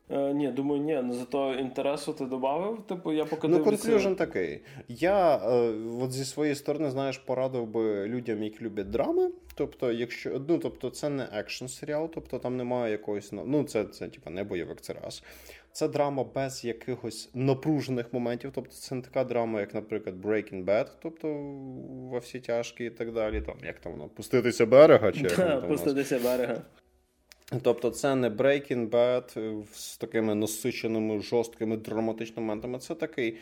Е, 0.09 0.33
Ні, 0.33 0.47
думаю, 0.47 0.81
ні. 0.81 1.01
Ну, 1.03 1.13
зато 1.13 1.53
інтересу 1.53 2.13
ти 2.13 2.25
додав. 2.25 2.87
Типу, 2.87 3.13
я 3.13 3.25
поки 3.25 3.47
Ну, 3.47 3.63
конклюжн 3.63 4.13
такий. 4.13 4.61
Я 4.87 5.35
е, 5.35 5.73
от 6.01 6.11
зі 6.11 6.25
своєї 6.25 6.55
сторони, 6.55 6.91
знаєш, 6.91 7.17
порадив 7.17 7.67
би 7.67 8.07
людям, 8.07 8.43
які 8.43 8.63
люблять 8.63 8.89
драми. 8.89 9.29
Тобто, 9.55 9.91
якщо 9.91 10.41
ну, 10.49 10.57
тобто, 10.57 10.89
це 10.89 11.09
не 11.09 11.27
екшн 11.33 11.65
серіал, 11.65 12.09
тобто 12.13 12.39
там 12.39 12.57
немає 12.57 12.91
якоїсь 12.91 13.31
ну, 13.31 13.63
це, 13.63 13.83
це 13.83 14.07
типу, 14.07 14.29
не 14.29 14.43
бойовик, 14.43 14.81
це 14.81 14.93
раз. 14.93 15.23
Це 15.71 15.87
драма 15.87 16.25
без 16.35 16.65
якихось 16.65 17.29
напружених 17.33 18.13
моментів. 18.13 18.51
Тобто 18.55 18.71
це 18.71 18.95
не 18.95 19.01
така 19.01 19.23
драма, 19.23 19.59
як, 19.59 19.73
наприклад, 19.73 20.15
Breaking 20.25 20.65
Bad, 20.65 20.87
тобто 21.01 21.27
во 22.11 22.19
всі 22.19 22.39
тяжкі 22.39 22.85
і 22.85 22.89
так 22.89 23.13
далі. 23.13 23.41
Там, 23.41 23.55
Як 23.63 23.79
там 23.79 23.91
воно? 23.91 24.07
Пуститися 24.07 24.65
берега? 24.65 25.11
чи 25.11 25.21
як 25.21 25.35
там 25.35 25.67
Пуститися 25.67 26.19
берега. 26.19 26.61
Тобто 27.61 27.89
це 27.89 28.15
не 28.15 28.29
Breaking 28.29 28.89
Bad 28.89 29.63
з 29.73 29.97
такими 29.97 30.35
насиченими, 30.35 31.21
жорсткими 31.21 31.77
драматичними 31.77 32.47
моментами. 32.47 32.79
Це 32.79 32.95
такий 32.95 33.37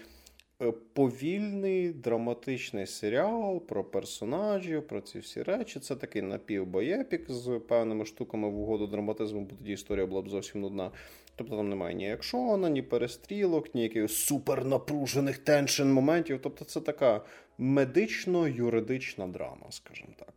е, 0.61 0.71
повільний 0.93 1.93
драматичний 1.93 2.87
серіал 2.87 3.59
про 3.59 3.83
персонажів, 3.83 4.87
про 4.87 5.01
ці 5.01 5.19
всі 5.19 5.43
речі. 5.43 5.79
Це 5.79 5.95
такий 5.95 6.21
напівбоєпік 6.21 7.31
з 7.31 7.59
певними 7.67 8.05
штуками 8.05 8.49
в 8.49 8.59
угоду 8.59 8.87
драматизму, 8.87 9.41
бо 9.41 9.55
тоді 9.55 9.71
історія 9.71 10.05
була 10.05 10.21
б 10.21 10.29
зовсім 10.29 10.61
нудна. 10.61 10.91
Тобто 11.35 11.55
там 11.57 11.69
немає 11.69 11.95
ні 11.95 12.11
екшона, 12.11 12.69
ні 12.69 12.81
перестрілок, 12.81 13.75
ні 13.75 13.83
якихось 13.83 14.15
супернапружених 14.15 15.37
теншн 15.37 15.87
моментів. 15.87 16.39
Тобто 16.43 16.65
це 16.65 16.81
така 16.81 17.21
медично-юридична 17.59 19.31
драма, 19.31 19.65
скажімо 19.69 20.13
так. 20.19 20.33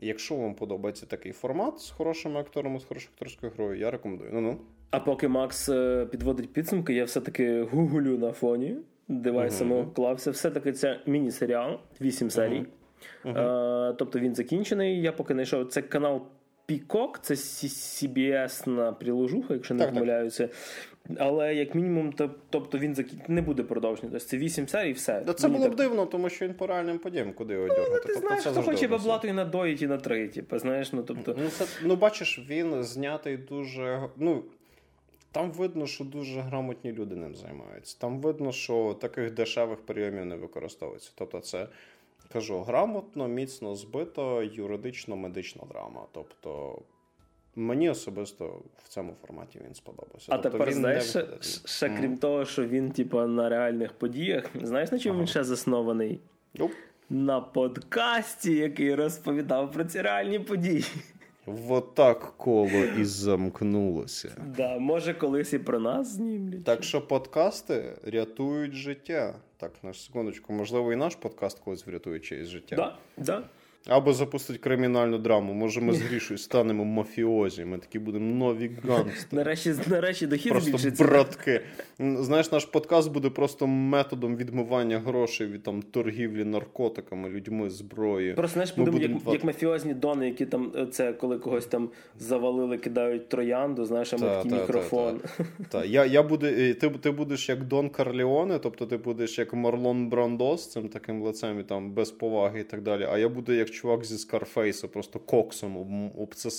Якщо 0.00 0.36
вам 0.36 0.54
подобається 0.54 1.06
такий 1.06 1.32
формат 1.32 1.80
з 1.80 1.90
хорошими 1.90 2.40
акторами, 2.40 2.80
з 2.80 2.84
хорошою 2.84 3.10
акторською 3.14 3.52
грою, 3.56 3.78
я 3.78 3.90
рекомендую. 3.90 4.30
Ну-ну. 4.32 4.58
А 4.90 5.00
поки 5.00 5.28
Макс 5.28 5.68
е, 5.68 6.06
підводить 6.10 6.52
підсумки, 6.52 6.94
я 6.94 7.04
все-таки 7.04 7.62
гуглю 7.62 8.18
на 8.18 8.32
фоні. 8.32 8.76
Девайсом 9.08 9.72
uh-huh. 9.72 9.92
клався. 9.92 10.30
Все-таки 10.30 10.72
це 10.72 11.00
міні-серіал, 11.06 11.78
8 12.00 12.30
серій. 12.30 12.66
Uh-huh. 13.24 13.34
Uh-huh. 13.34 13.94
Тобто 13.98 14.18
він 14.18 14.34
закінчений. 14.34 15.02
Я 15.02 15.12
поки 15.12 15.34
знайшов 15.34 15.68
це 15.68 15.82
канал 15.82 16.22
Пікок, 16.66 17.18
це 17.22 17.34
CBS 17.34 18.68
на 18.68 18.92
приложуха, 18.92 19.54
якщо 19.54 19.74
не 19.74 19.86
помиляюся. 19.86 20.48
Але 21.16 21.54
як 21.54 21.74
мінімум, 21.74 22.14
тобто 22.50 22.78
він 22.78 23.06
не 23.28 23.42
буде 23.42 23.62
продовження. 23.62 24.10
Тобто 24.12 24.26
це 24.26 24.36
8 24.36 24.68
серій, 24.68 24.92
все. 24.92 25.20
Да 25.20 25.32
Це 25.32 25.48
було 25.48 25.64
так... 25.64 25.72
б 25.72 25.76
дивно, 25.76 26.06
тому 26.06 26.28
що 26.28 26.46
він 26.46 26.54
по 26.54 26.66
реальним 26.66 26.98
подіям, 26.98 27.32
куди 27.32 27.54
його 27.54 27.68
дергати. 27.68 27.90
Ну, 27.90 27.96
ти 27.96 28.02
тобто, 28.06 28.20
знаєш, 28.20 28.44
хто 28.44 28.62
хоче 28.62 28.88
бабла, 28.88 29.18
то 29.18 29.28
і 29.28 29.32
надоїть, 29.32 29.82
і 29.82 29.86
на 29.86 29.98
три. 29.98 30.28
Типу, 30.28 30.58
знаєш, 30.58 30.92
ну 30.92 31.02
тобто. 31.02 31.36
Ну, 31.38 31.48
це, 31.48 31.66
ну 31.84 31.96
бачиш, 31.96 32.46
він 32.48 32.82
знятий 32.82 33.36
дуже. 33.36 34.08
ну, 34.16 34.44
там 35.32 35.50
видно, 35.50 35.86
що 35.86 36.04
дуже 36.04 36.40
грамотні 36.40 36.92
люди 36.92 37.16
ним 37.16 37.34
займаються. 37.34 37.96
Там 38.00 38.20
видно, 38.20 38.52
що 38.52 38.96
таких 39.00 39.34
дешевих 39.34 39.78
прийомів 39.78 40.24
не 40.24 40.36
використовується. 40.36 41.12
Тобто, 41.14 41.40
це 41.40 41.68
кажу 42.32 42.60
грамотно, 42.60 43.28
міцно 43.28 43.76
збито, 43.76 44.42
юридично 44.42 45.16
медична 45.16 45.62
драма. 45.70 46.06
Тобто. 46.12 46.82
Мені 47.58 47.90
особисто 47.90 48.62
в 48.84 48.88
цьому 48.88 49.14
форматі 49.26 49.60
він 49.64 49.74
сподобався. 49.74 50.26
А 50.28 50.38
тобто 50.38 50.50
тепер 50.50 50.68
він 50.68 50.74
знаєш, 50.74 51.04
ще, 51.04 51.26
ще 51.64 51.88
крім 51.88 52.14
mm. 52.14 52.18
того, 52.18 52.44
що 52.44 52.66
він, 52.66 52.90
типу, 52.90 53.20
на 53.26 53.48
реальних 53.48 53.92
подіях, 53.92 54.44
знаєш, 54.62 54.92
на 54.92 54.98
чому 54.98 55.12
ага. 55.12 55.20
він 55.20 55.26
ще 55.26 55.44
заснований? 55.44 56.20
Nope. 56.54 56.70
На 57.10 57.40
подкасті, 57.40 58.52
який 58.52 58.94
розповідав 58.94 59.72
про 59.72 59.84
ці 59.84 60.02
реальні 60.02 60.38
події. 60.38 60.84
Вот 61.46 61.94
так 61.94 62.32
коло 62.36 62.84
і 62.98 63.04
замкнулося. 63.04 64.32
Да, 64.56 64.78
Може, 64.78 65.14
колись 65.14 65.52
і 65.52 65.58
про 65.58 65.80
нас 65.80 66.08
знімлять. 66.08 66.64
Так 66.64 66.84
що 66.84 67.06
подкасти 67.06 67.98
рятують 68.04 68.72
життя. 68.72 69.34
Так, 69.56 69.72
на 69.82 69.94
секундочку, 69.94 70.52
можливо, 70.52 70.92
і 70.92 70.96
наш 70.96 71.14
подкаст 71.14 71.58
колись 71.58 71.86
врятує 71.86 72.20
чиєсь 72.20 72.48
життя. 72.48 72.76
Да, 72.76 72.96
да. 73.16 73.42
Або 73.88 74.12
запустить 74.12 74.58
кримінальну 74.58 75.18
драму. 75.18 75.52
Може, 75.52 75.80
ми 75.80 75.92
з 75.92 76.00
Грішою 76.00 76.38
станемо 76.38 76.84
мафіозі. 76.84 77.64
Ми 77.64 77.78
такі 77.78 77.98
будемо 77.98 78.34
нові 78.34 78.70
гангстери. 78.88 79.26
Нарешті 79.32 79.74
нарешті 79.86 80.26
дохід 80.26 80.52
Просто 80.52 80.70
збільшиться. 80.70 81.04
братки. 81.04 81.60
Знаєш, 81.98 82.52
наш 82.52 82.64
подкаст 82.64 83.12
буде 83.12 83.30
просто 83.30 83.66
методом 83.66 84.36
відмивання 84.36 84.98
грошей 84.98 85.46
від 85.46 85.62
там 85.62 85.82
торгівлі 85.82 86.44
наркотиками, 86.44 87.28
людьми, 87.28 87.70
зброї. 87.70 88.34
Просто 88.34 88.52
знаєш, 88.54 88.72
будемо, 88.76 88.98
будемо 88.98 89.20
як, 89.24 89.34
як 89.34 89.44
мафіозні 89.44 89.94
дони, 89.94 90.26
які 90.26 90.46
там 90.46 90.72
е, 90.76 90.86
це 90.86 91.12
коли 91.12 91.38
когось 91.38 91.66
там 91.66 91.90
завалили, 92.18 92.78
кидають 92.78 93.28
троянду, 93.28 93.84
знаєш, 93.84 94.12
а 94.12 94.16
ми 94.16 94.22
такий 94.22 94.52
мікрофон. 94.52 95.18
Та, 95.18 95.28
та, 95.28 95.44
та. 95.70 95.84
Я 95.84 96.04
я 96.04 96.22
буду, 96.22 96.46
е, 96.46 96.74
ти 96.74 96.90
ти 96.90 97.10
будеш 97.10 97.48
як 97.48 97.64
Дон 97.64 97.88
Карліоне, 97.88 98.58
тобто 98.58 98.86
ти 98.86 98.96
будеш 98.96 99.38
як 99.38 99.54
Марлон 99.54 100.08
Брандо 100.08 100.56
з 100.56 100.70
цим 100.70 100.88
таким 100.88 101.22
лицем 101.22 101.60
і 101.60 101.62
там 101.62 101.90
без 101.92 102.10
поваги 102.10 102.60
і 102.60 102.64
так 102.64 102.82
далі. 102.82 103.06
А 103.10 103.18
я 103.18 103.28
буду 103.28 103.52
як 103.52 103.68
чувак 103.80 104.04
зі 104.04 104.18
Скарфейса, 104.18 104.88
просто 104.88 105.18
коксом 105.18 106.10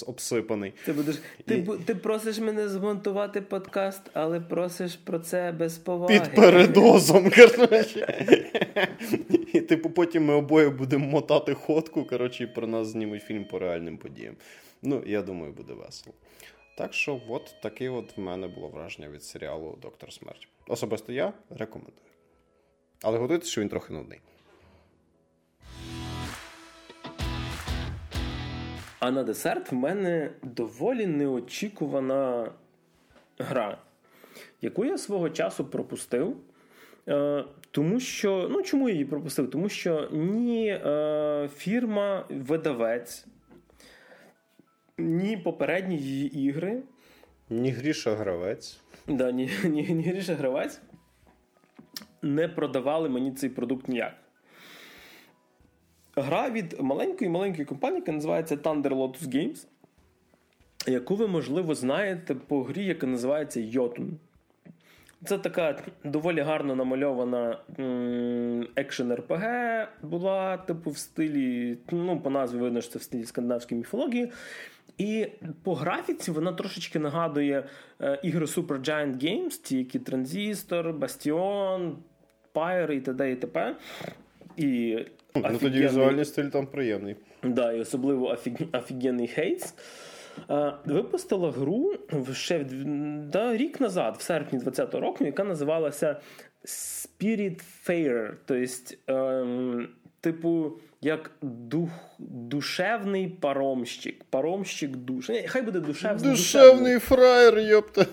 обсипаний. 0.07 0.73
Ти 0.85 0.93
будеш 0.93 1.15
ти, 1.45 1.55
і... 1.55 1.83
ти 1.85 1.95
просиш 1.95 2.39
мене 2.39 2.69
змонтувати 2.69 3.41
подкаст, 3.41 4.01
але 4.13 4.39
просиш 4.39 4.95
про 4.95 5.19
це 5.19 5.51
без 5.51 5.77
поваги. 5.77 6.19
Під 6.19 6.35
передозом, 6.35 7.31
коротше. 7.35 8.25
І 9.53 9.61
типу 9.61 9.89
потім 9.89 10.25
ми 10.25 10.33
обоє 10.33 10.69
будемо 10.69 11.05
мотати 11.05 11.53
ходку. 11.53 12.05
Коротше, 12.05 12.43
і 12.43 12.47
про 12.47 12.67
нас 12.67 12.87
знімуть 12.87 13.23
фільм 13.23 13.45
по 13.45 13.59
реальним 13.59 13.97
подіям. 13.97 14.35
Ну, 14.81 15.03
я 15.05 15.21
думаю, 15.21 15.53
буде 15.53 15.73
весело. 15.73 16.15
Так 16.77 16.93
що, 16.93 17.21
от 17.29 17.55
таке 17.61 17.89
от 17.89 18.17
в 18.17 18.19
мене 18.19 18.47
було 18.47 18.67
враження 18.67 19.09
від 19.09 19.23
серіалу 19.23 19.77
Доктор 19.81 20.13
Смерть. 20.13 20.47
Особисто 20.67 21.13
я 21.13 21.33
рекомендую. 21.49 21.97
Але 23.01 23.17
готуйтесь, 23.17 23.49
що 23.49 23.61
він 23.61 23.69
трохи 23.69 23.93
нудний. 23.93 24.19
А 28.99 29.11
на 29.11 29.23
десерт 29.23 29.71
в 29.71 29.75
мене 29.75 30.31
доволі 30.43 31.05
неочікувана 31.05 32.51
гра, 33.39 33.77
яку 34.61 34.85
я 34.85 34.97
свого 34.97 35.29
часу 35.29 35.65
пропустив. 35.65 36.37
Е, 37.07 37.43
тому 37.71 37.99
що, 37.99 38.47
ну 38.51 38.61
чому 38.61 38.89
я 38.89 38.93
її 38.93 39.05
пропустив? 39.05 39.49
Тому 39.49 39.69
що 39.69 40.09
ні 40.11 40.67
е, 40.67 41.49
фірма, 41.55 42.25
видавець, 42.29 43.25
ні 44.97 45.37
попередні 45.37 45.97
її 45.97 46.39
ігри. 46.39 46.81
Ні 47.49 47.71
Гріша 47.71 48.15
Гравець. 48.15 48.79
Да, 49.07 49.31
ні, 49.31 49.49
ні, 49.63 49.83
ні 49.89 50.03
Гріша 50.03 50.35
Гравець 50.35 50.81
не 52.21 52.47
продавали 52.47 53.09
мені 53.09 53.31
цей 53.31 53.49
продукт 53.49 53.87
ніяк. 53.87 54.13
Гра 56.21 56.49
від 56.49 56.75
маленької 56.79 57.29
маленької 57.29 57.65
компанії, 57.65 57.99
яка 57.99 58.11
називається 58.11 58.55
Thunder 58.55 58.89
Lotus 58.89 59.23
Games, 59.23 59.67
яку 60.87 61.15
ви, 61.15 61.27
можливо, 61.27 61.75
знаєте 61.75 62.35
по 62.35 62.63
грі, 62.63 62.85
яка 62.85 63.07
називається 63.07 63.59
Йотун. 63.59 64.19
Це 65.25 65.37
така 65.37 65.81
доволі 66.03 66.41
гарно 66.41 66.75
намальована 66.75 67.57
екшен 68.75 69.13
РПГ 69.13 69.43
була, 70.01 70.57
типу, 70.57 70.89
в 70.89 70.97
стилі, 70.97 71.77
ну, 71.91 72.19
по 72.19 72.29
назві 72.29 72.57
видно, 72.57 72.81
що 72.81 72.91
це 72.91 72.99
в 72.99 73.01
стилі 73.01 73.23
скандинавської 73.23 73.77
міфології. 73.77 74.31
І 74.97 75.27
по 75.63 75.75
графіці 75.75 76.31
вона 76.31 76.53
трошечки 76.53 76.99
нагадує 76.99 77.63
е, 78.01 78.19
ігри 78.23 78.45
Supergiant 78.45 79.23
Games, 79.23 79.61
ті, 79.63 79.77
які 79.77 79.99
Транзистор, 79.99 80.93
Бастіон, 80.93 81.97
Pyre 82.53 82.91
і 82.91 83.01
т.д. 83.01 83.31
і 83.31 83.35
т.п. 83.35 83.75
І 84.57 84.97
Ну, 85.35 85.57
тоді 85.61 85.79
візуальний 85.79 86.25
стиль 86.25 86.43
там 86.43 86.67
приємний. 86.67 87.15
Да, 87.43 87.73
і 87.73 87.79
особливо 87.79 88.29
офіг... 88.29 88.53
офігенний 88.73 89.27
Хейтс. 89.27 89.73
Випустила 90.85 91.51
гру 91.51 91.93
ще 92.33 92.65
да, 93.31 93.57
рік 93.57 93.81
назад, 93.81 94.15
в 94.19 94.21
серпні 94.21 94.59
2020 94.59 95.01
року, 95.01 95.25
яка 95.25 95.43
називалася 95.43 96.19
Spirit 96.65 97.61
Fair. 97.87 98.33
Тобто, 98.45 99.13
ем, 99.13 99.87
типу, 100.21 100.79
як 101.01 101.31
дух, 101.41 101.89
душевний 102.19 103.27
паромщик. 103.27 104.23
Паромщик 104.23 104.95
душ. 104.95 105.29
Хай 105.47 105.61
буде 105.61 105.79
душевний. 105.79 106.31
Душевний 106.31 106.99
фраєр, 106.99 107.59
йопта. 107.59 108.05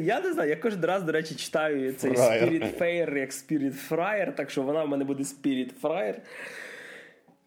Я 0.00 0.20
не 0.20 0.32
знаю, 0.32 0.50
я 0.50 0.56
кожен 0.56 0.84
раз, 0.84 1.02
до 1.02 1.12
речі, 1.12 1.34
читаю 1.34 1.92
цей 1.92 2.10
Fryer. 2.10 2.42
Spirit 2.42 2.78
Fair 2.78 3.18
як 3.18 3.30
Spirit 3.30 3.88
Fryer, 3.90 4.34
так 4.34 4.50
що 4.50 4.62
вона 4.62 4.84
в 4.84 4.88
мене 4.88 5.04
буде 5.04 5.22
Spirit 5.22 5.70
Fryer. 5.82 6.14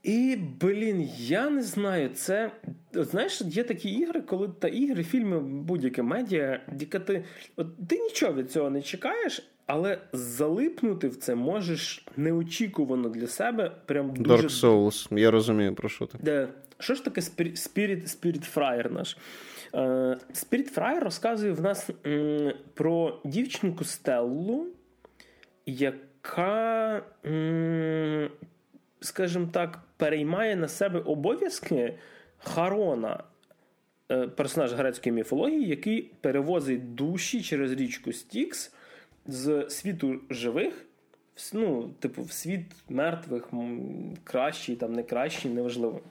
І, 0.04 0.38
блін, 0.62 1.10
я 1.18 1.50
не 1.50 1.62
знаю, 1.62 2.10
це. 2.10 2.52
От, 2.96 3.10
Знаєш, 3.10 3.42
є 3.46 3.64
такі 3.64 3.90
ігри, 3.90 4.22
коли 4.22 4.50
та 4.60 4.68
ігри, 4.68 5.04
фільми, 5.04 5.40
будь-яке 5.40 6.02
медіа, 6.02 6.62
яка 6.80 7.00
ти 7.00 7.24
от, 7.56 7.88
ти 7.88 8.00
нічого 8.00 8.34
від 8.34 8.52
цього 8.52 8.70
не 8.70 8.82
чекаєш, 8.82 9.51
але 9.72 9.98
залипнути 10.14 11.08
в 11.08 11.16
це 11.16 11.36
можеш 11.36 12.06
неочікувано 12.18 13.10
для 13.10 13.28
себе. 13.28 13.72
Прям 13.86 14.14
дуже... 14.14 14.48
Dark 14.48 14.50
Souls, 14.50 15.18
я 15.20 15.32
розумію, 15.32 15.76
про 15.76 15.90
що 15.90 16.06
ти. 16.06 16.18
Де, 16.22 16.48
Що 16.80 16.96
ж 16.96 17.06
таке 17.06 17.22
Spirit 17.22 18.04
Spirit 18.04 18.56
Fryer 18.56 18.92
наш? 18.92 19.18
Spirit 20.34 20.76
Fryer 20.76 21.00
розказує 21.00 21.52
в 21.52 21.62
нас 21.62 21.90
про 22.74 23.20
дівчинку 23.26 23.84
Стеллу, 23.84 24.68
яка. 25.66 27.04
Скажімо 29.02 29.50
так, 29.52 29.80
переймає 29.98 30.56
на 30.56 30.68
себе 30.68 31.00
обов'язки 31.00 31.94
Харона, 32.38 33.24
е, 34.12 34.28
персонаж 34.28 34.74
грецької 34.74 35.14
міфології, 35.14 35.68
який 35.68 36.02
перевозить 36.02 36.96
душі 36.96 37.42
через 37.42 37.72
річку 37.72 38.14
Стікс 38.14 38.74
з 39.28 39.70
світу 39.70 40.20
живих, 40.30 40.86
ну, 41.54 41.90
типу, 42.00 42.24
в 42.24 42.32
світ 42.32 42.66
мертвих, 42.90 43.50
кращий, 44.24 44.76
там, 44.76 44.94
не 44.94 45.04
кращий, 45.04 45.52
неважливо. 45.52 46.02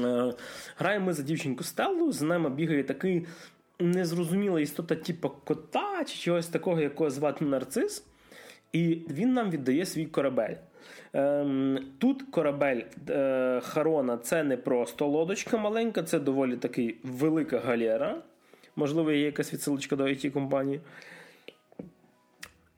Е, 0.00 0.34
граємо 0.76 1.06
ми 1.06 1.12
за 1.12 1.22
дівчинку 1.22 1.64
Стеллу, 1.64 2.12
з 2.12 2.22
нами 2.22 2.50
бігає 2.50 2.84
такий 2.84 3.26
незрозуміла 3.78 4.60
істота, 4.60 4.94
типу 4.94 5.30
кота 5.44 6.04
чи 6.04 6.18
чогось 6.18 6.46
такого, 6.46 6.80
якого 6.80 7.10
звати 7.10 7.44
нарцис, 7.44 8.04
і 8.72 8.98
він 9.10 9.32
нам 9.32 9.50
віддає 9.50 9.86
свій 9.86 10.06
корабель. 10.06 10.54
Ем, 11.12 11.78
тут 11.98 12.22
корабель 12.22 12.80
е, 13.08 13.60
Харона 13.64 14.16
це 14.16 14.42
не 14.42 14.56
просто 14.56 15.06
лодочка 15.06 15.56
маленька, 15.56 16.02
це 16.02 16.18
доволі 16.18 16.56
таки 16.56 16.94
велика 17.02 17.58
галера. 17.58 18.22
Можливо, 18.76 19.12
є 19.12 19.20
якась 19.20 19.52
відсилочка 19.52 19.96
до 19.96 20.04
it 20.04 20.30
компанії. 20.30 20.80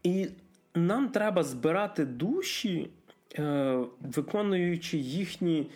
І 0.04 0.28
нам 0.74 1.08
треба 1.08 1.42
збирати 1.42 2.04
душі, 2.04 2.90
е, 3.38 3.78
виконуючи 4.00 4.98
їхні 4.98 5.70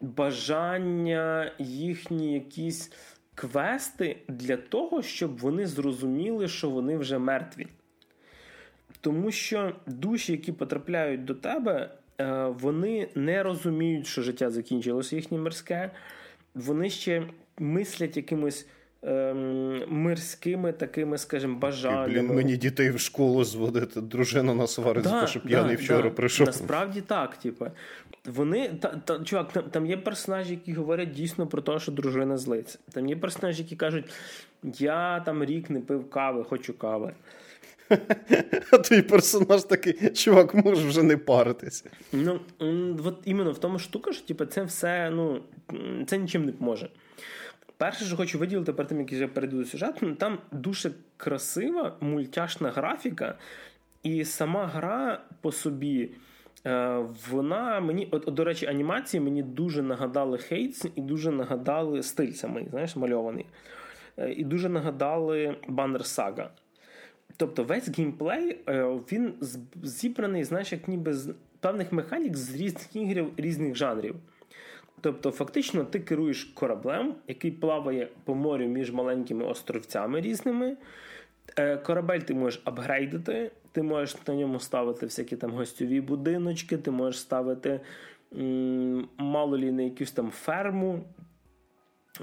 бажання, 0.00 1.52
їхні 1.58 2.34
якісь 2.34 2.92
квести 3.34 4.16
для 4.28 4.56
того, 4.56 5.02
щоб 5.02 5.38
вони 5.38 5.66
зрозуміли, 5.66 6.48
що 6.48 6.70
вони 6.70 6.98
вже 6.98 7.18
мертві. 7.18 7.66
Тому 9.00 9.30
що 9.30 9.72
душі, 9.86 10.32
які 10.32 10.52
потрапляють 10.52 11.24
до 11.24 11.34
тебе, 11.34 11.90
е, 12.20 12.44
вони 12.46 13.08
не 13.14 13.42
розуміють, 13.42 14.06
що 14.06 14.22
життя 14.22 14.50
закінчилося 14.50 15.16
їхнє 15.16 15.38
морське. 15.38 15.90
Вони 16.54 16.90
ще 16.90 17.28
мислять 17.58 18.16
якимось 18.16 18.66
ем, 19.02 19.82
мирськими 19.88 20.72
такими, 20.72 21.18
скажімо, 21.18 21.58
бажаннями. 21.58 22.08
Блін, 22.08 22.36
мені 22.36 22.56
дітей 22.56 22.90
в 22.90 23.00
школу 23.00 23.44
зводити, 23.44 24.00
дружина 24.00 24.54
нас 24.54 24.74
сварить, 24.74 25.04
да, 25.04 25.26
що 25.26 25.40
п'яний 25.40 25.76
да, 25.76 25.82
вчора 25.82 26.02
да. 26.02 26.10
прийшов. 26.10 26.46
Насправді 26.46 27.00
так, 27.00 27.36
типу. 27.36 27.66
Вони 28.26 28.68
та, 28.68 28.88
та 28.88 29.24
чувак, 29.24 29.52
там, 29.52 29.62
там 29.62 29.86
є 29.86 29.96
персонажі, 29.96 30.50
які 30.50 30.72
говорять 30.72 31.10
дійсно 31.10 31.46
про 31.46 31.62
те, 31.62 31.78
що 31.78 31.92
дружина 31.92 32.38
злиться. 32.38 32.78
Там 32.92 33.08
є 33.08 33.16
персонажі, 33.16 33.62
які 33.62 33.76
кажуть, 33.76 34.04
я 34.62 35.20
там 35.20 35.44
рік 35.44 35.70
не 35.70 35.80
пив 35.80 36.10
кави, 36.10 36.44
хочу 36.44 36.78
кави. 36.78 37.12
А 38.72 38.78
твій 38.78 39.02
персонаж 39.02 39.62
такий, 39.62 40.10
чувак, 40.10 40.54
може 40.54 40.88
вже 40.88 41.02
не 41.02 41.16
паритися. 41.16 41.84
Ну, 42.12 42.40
от 43.04 43.18
іменно 43.24 43.52
в 43.52 43.58
тому 43.58 43.78
штука, 43.78 44.12
що 44.12 44.26
типу, 44.26 44.44
це 44.44 44.62
все, 44.62 45.10
ну, 45.10 45.42
це 46.06 46.18
нічим 46.18 46.44
не 46.44 46.52
поможе. 46.52 46.88
Перше, 47.80 48.04
що 48.04 48.16
хочу 48.16 48.38
виділити 48.38 48.72
перед 48.72 48.88
тим, 48.88 49.00
як 49.00 49.12
я 49.12 49.28
перейду 49.28 49.58
до 49.58 49.64
сюжету, 49.64 50.14
там 50.14 50.38
дуже 50.52 50.92
красива 51.16 51.96
мультяшна 52.00 52.70
графіка, 52.70 53.38
і 54.02 54.24
сама 54.24 54.66
гра 54.66 55.22
по 55.40 55.52
собі. 55.52 56.10
Е, 56.66 57.04
вона 57.30 57.80
мені, 57.80 58.08
от, 58.10 58.24
до 58.34 58.44
речі, 58.44 58.66
анімації 58.66 59.20
мені 59.20 59.42
дуже 59.42 59.82
нагадали 59.82 60.38
Хейтс 60.38 60.86
і 60.94 61.00
дуже 61.00 61.30
нагадали 61.30 62.02
стиль 62.02 62.32
самий, 62.32 62.68
знаєш, 62.70 62.96
мальований. 62.96 63.46
Е, 64.16 64.32
і 64.32 64.44
дуже 64.44 64.68
нагадали 64.68 65.56
Баннер 65.68 66.06
Сага. 66.06 66.50
Тобто 67.36 67.64
весь 67.64 67.98
геймплей 67.98 68.58
е, 68.68 68.84
він 69.12 69.34
зібраний, 69.82 70.44
знаєш, 70.44 70.72
як 70.72 70.88
ніби 70.88 71.14
з 71.14 71.34
певних 71.60 71.92
механік 71.92 72.36
з 72.36 72.54
різних 72.54 72.96
ігрів 72.96 73.32
різних 73.36 73.74
жанрів. 73.74 74.16
Тобто, 75.00 75.30
фактично, 75.30 75.84
ти 75.84 76.00
керуєш 76.00 76.44
кораблем, 76.44 77.14
який 77.28 77.50
плаває 77.50 78.08
по 78.24 78.34
морю 78.34 78.66
між 78.66 78.92
маленькими 78.92 79.44
островцями 79.44 80.20
різними. 80.20 80.76
Е, 81.56 81.76
корабель 81.76 82.20
ти 82.20 82.34
можеш 82.34 82.62
апгрейдити, 82.64 83.50
ти 83.72 83.82
можеш 83.82 84.16
на 84.26 84.34
ньому 84.34 84.60
ставити 84.60 85.06
всякі 85.06 85.36
там 85.36 85.50
гостьові 85.50 86.00
будиночки, 86.00 86.76
ти 86.76 86.90
можеш 86.90 87.20
ставити 87.20 87.80
м- 88.36 89.08
мало 89.16 89.58
лі 89.58 89.72
не 89.72 89.82
якусь 89.82 90.12
там 90.12 90.30
ферму, 90.30 91.04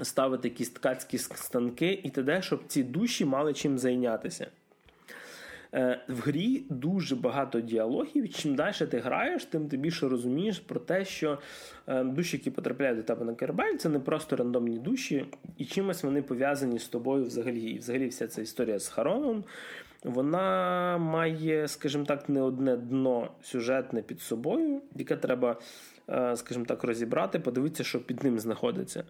ставити 0.02 0.48
якісь 0.48 0.70
ткацькі 0.70 1.18
станки 1.18 2.00
і 2.04 2.10
т.д., 2.10 2.42
щоб 2.42 2.60
ці 2.66 2.82
душі 2.82 3.24
мали 3.24 3.54
чим 3.54 3.78
зайнятися. 3.78 4.46
Е, 5.74 6.00
в 6.08 6.20
грі 6.20 6.64
дуже 6.70 7.16
багато 7.16 7.60
діалогів. 7.60 8.34
Чим 8.34 8.54
далі 8.54 8.86
ти 8.90 8.98
граєш, 8.98 9.44
тим 9.44 9.68
ти 9.68 9.76
більше 9.76 10.08
розумієш 10.08 10.58
про 10.58 10.80
те, 10.80 11.04
що 11.04 11.38
е, 11.86 12.04
душі, 12.04 12.36
які 12.36 12.50
потрапляють 12.50 12.96
до 12.96 13.02
тебе 13.02 13.24
на 13.24 13.34
корабель, 13.34 13.76
це 13.76 13.88
не 13.88 14.00
просто 14.00 14.36
рандомні 14.36 14.78
душі, 14.78 15.26
і 15.56 15.64
чимось 15.64 16.02
вони 16.02 16.22
пов'язані 16.22 16.78
з 16.78 16.88
тобою 16.88 17.24
взагалі. 17.24 17.60
І 17.60 17.78
взагалі 17.78 18.08
вся 18.08 18.28
ця 18.28 18.42
історія 18.42 18.78
з 18.78 18.88
Хароном. 18.88 19.44
Вона 20.04 20.98
має, 20.98 21.68
скажімо 21.68 22.04
так, 22.04 22.28
не 22.28 22.42
одне 22.42 22.76
дно 22.76 23.30
сюжетне 23.42 24.02
під 24.02 24.20
собою, 24.20 24.82
яке 24.96 25.16
треба, 25.16 25.56
е, 26.08 26.36
скажімо 26.36 26.64
так, 26.64 26.84
розібрати, 26.84 27.38
подивитися, 27.38 27.84
що 27.84 28.00
під 28.00 28.24
ним 28.24 28.38
знаходиться. 28.38 29.04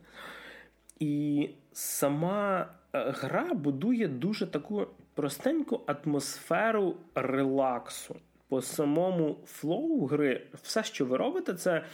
І 1.01 1.49
сама 1.73 2.69
гра 2.93 3.55
будує 3.55 4.09
дуже 4.09 4.47
таку 4.47 4.87
простеньку 5.19 5.81
атмосферу 5.87 6.97
релаксу. 7.15 8.17
По 8.49 8.63
самому 8.63 9.37
флоу 9.47 10.07
гри, 10.07 10.47
все, 10.63 10.85
що 10.85 11.07
ви 11.07 11.17
робите, 11.17 11.55
це 11.55 11.85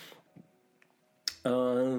е, 1.46 1.98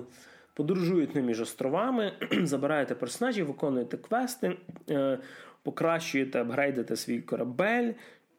подорожуєте 0.53 1.22
між 1.22 1.41
островами, 1.41 2.11
забираєте 2.43 2.95
персонажів, 2.95 3.47
виконуєте 3.47 3.97
квести, 3.97 4.57
е, 4.89 5.19
покращуєте, 5.64 6.41
апгрейдите 6.41 6.95
свій 6.95 7.22
корабель, 7.22 7.91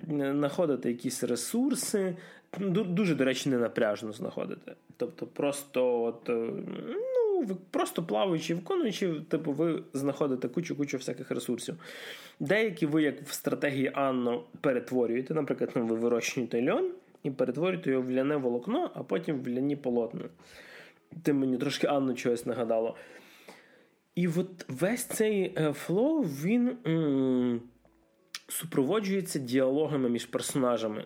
знаходите 0.09 0.89
якісь 0.89 1.25
ресурси. 1.25 2.17
Дуже, 2.59 3.15
до 3.15 3.25
речі, 3.25 3.49
не 3.49 3.59
напряжно 3.59 4.13
знаходите. 4.13 4.75
Тобто, 4.97 5.27
просто 5.27 6.03
от, 6.03 6.29
е, 6.29 6.51
ви 7.43 7.57
просто 7.71 8.03
плаваючи, 8.03 8.55
виконуючи, 8.55 9.15
типу, 9.29 9.53
ви 9.53 9.83
знаходите 9.93 10.49
кучу-кучу 10.49 10.97
всяких 10.97 11.31
ресурсів. 11.31 11.75
Деякі 12.41 12.87
ви, 12.87 13.03
як 13.03 13.23
в 13.23 13.33
стратегії 13.33 13.91
Анно, 13.95 14.45
перетворюєте, 14.61 15.35
наприклад, 15.35 15.71
ви 15.75 15.97
вирощуєте 15.97 16.71
льон 16.73 16.91
і 17.23 17.31
перетворюєте 17.31 17.91
його 17.91 18.03
в 18.03 18.11
ляне 18.11 18.37
волокно, 18.37 18.91
а 18.95 19.03
потім 19.03 19.41
в 19.41 19.49
ляні 19.49 19.77
полотна. 19.77 20.25
Тим 21.23 21.39
мені 21.39 21.59
трошки 21.59 21.87
Анно 21.87 22.15
чогось 22.15 22.47
нагадало. 22.47 22.97
І 24.15 24.29
от 24.29 24.65
весь 24.69 25.05
цей 25.05 25.55
е, 25.59 25.73
флоу, 25.73 26.23
він 26.23 26.77
м- 26.87 27.61
супроводжується 28.49 29.39
діалогами 29.39 30.09
між 30.09 30.27
персонажами. 30.27 31.05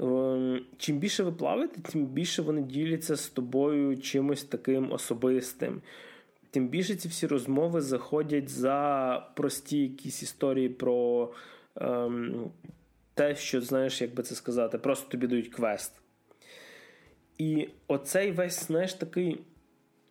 Ем, 0.00 0.60
чим 0.76 0.98
більше 0.98 1.22
ви 1.22 1.32
плаваєте, 1.32 1.80
тим 1.80 2.06
більше 2.06 2.42
вони 2.42 2.62
діляться 2.62 3.16
з 3.16 3.28
тобою 3.28 3.96
чимось 4.00 4.44
таким 4.44 4.92
особистим. 4.92 5.82
Тим 6.50 6.68
більше 6.68 6.94
ці 6.94 7.08
всі 7.08 7.26
розмови 7.26 7.80
заходять 7.80 8.48
за 8.48 9.28
прості 9.36 9.78
якісь 9.78 10.22
історії 10.22 10.68
про 10.68 11.32
ем, 11.76 12.50
те, 13.14 13.36
що, 13.36 13.60
знаєш, 13.60 14.00
як 14.00 14.14
би 14.14 14.22
це 14.22 14.34
сказати, 14.34 14.78
просто 14.78 15.10
тобі 15.10 15.26
дають 15.26 15.48
квест. 15.48 15.92
І 17.38 17.68
оцей 17.88 18.32
весь, 18.32 18.66
знаєш, 18.66 18.94
такий 18.94 19.40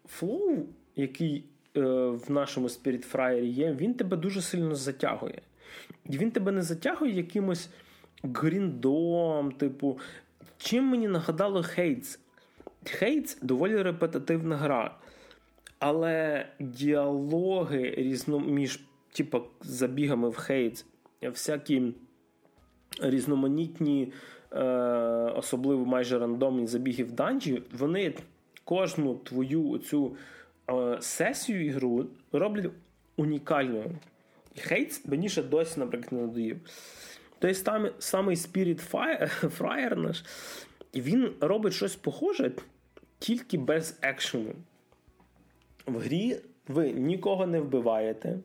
флоу, 0.05 0.57
який 0.95 1.43
е, 1.77 1.81
в 2.07 2.31
нашому 2.31 2.68
Spiritfarer 2.68 3.44
є, 3.43 3.73
він 3.73 3.93
тебе 3.93 4.18
дуже 4.18 4.41
сильно 4.41 4.76
затягує. 4.76 5.41
І 6.10 6.18
він 6.18 6.31
тебе 6.31 6.51
не 6.51 6.61
затягує 6.61 7.11
якимось 7.11 7.69
гріндом, 8.24 9.52
типу. 9.52 10.00
Чим 10.58 10.84
мені 10.84 11.08
нагадало 11.08 11.64
Hades? 11.64 12.19
Hades 12.85 13.38
доволі 13.41 13.82
репетитивна 13.82 14.58
гра. 14.58 14.95
Але 15.80 16.45
діалоги 16.60 17.94
різно, 17.98 18.40
між 18.40 18.80
типу, 19.12 19.41
забігами 19.62 20.30
в 20.30 20.36
Hades, 20.35 20.85
всякі 21.22 21.94
різноманітні, 23.02 24.14
е, 24.52 24.64
особливо 25.36 25.86
майже 25.86 26.20
рандомні 26.20 26.68
забіги 26.68 27.04
в 27.04 27.12
данжі, 27.12 27.64
вони 27.72 28.14
кожну 28.64 29.16
твою 29.16 29.78
цю 29.78 30.16
е, 30.70 30.98
сесію 31.02 31.66
ігру 31.66 32.06
роблять 32.32 32.72
унікальною. 33.18 33.91
Hades 34.57 35.06
мені 35.06 35.30
ще 35.30 35.44
досі, 35.44 35.80
наприклад, 35.80 36.12
не 36.12 36.28
надоїв. 36.28 36.60
Той 37.44 37.53
самий, 37.53 37.91
самий 37.99 38.36
Spiritfarer 38.35 39.95
наш, 39.95 40.24
він 40.95 41.34
робить 41.41 41.74
щось 41.74 41.95
похоже, 41.95 42.52
тільки 43.20 43.57
без 43.57 43.98
екшену. 44.02 44.52
В 45.86 45.98
грі 45.98 46.40
ви 46.68 46.91
нікого 46.91 47.48
не 47.48 47.60
вбиваєте. 47.60 48.40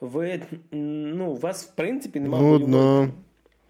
Ви, 0.00 0.42
ну, 0.70 1.30
У 1.30 1.36
вас, 1.36 1.66
в 1.66 1.74
принципі, 1.74 2.20
немає 2.20 2.58
бойової, 2.58 3.08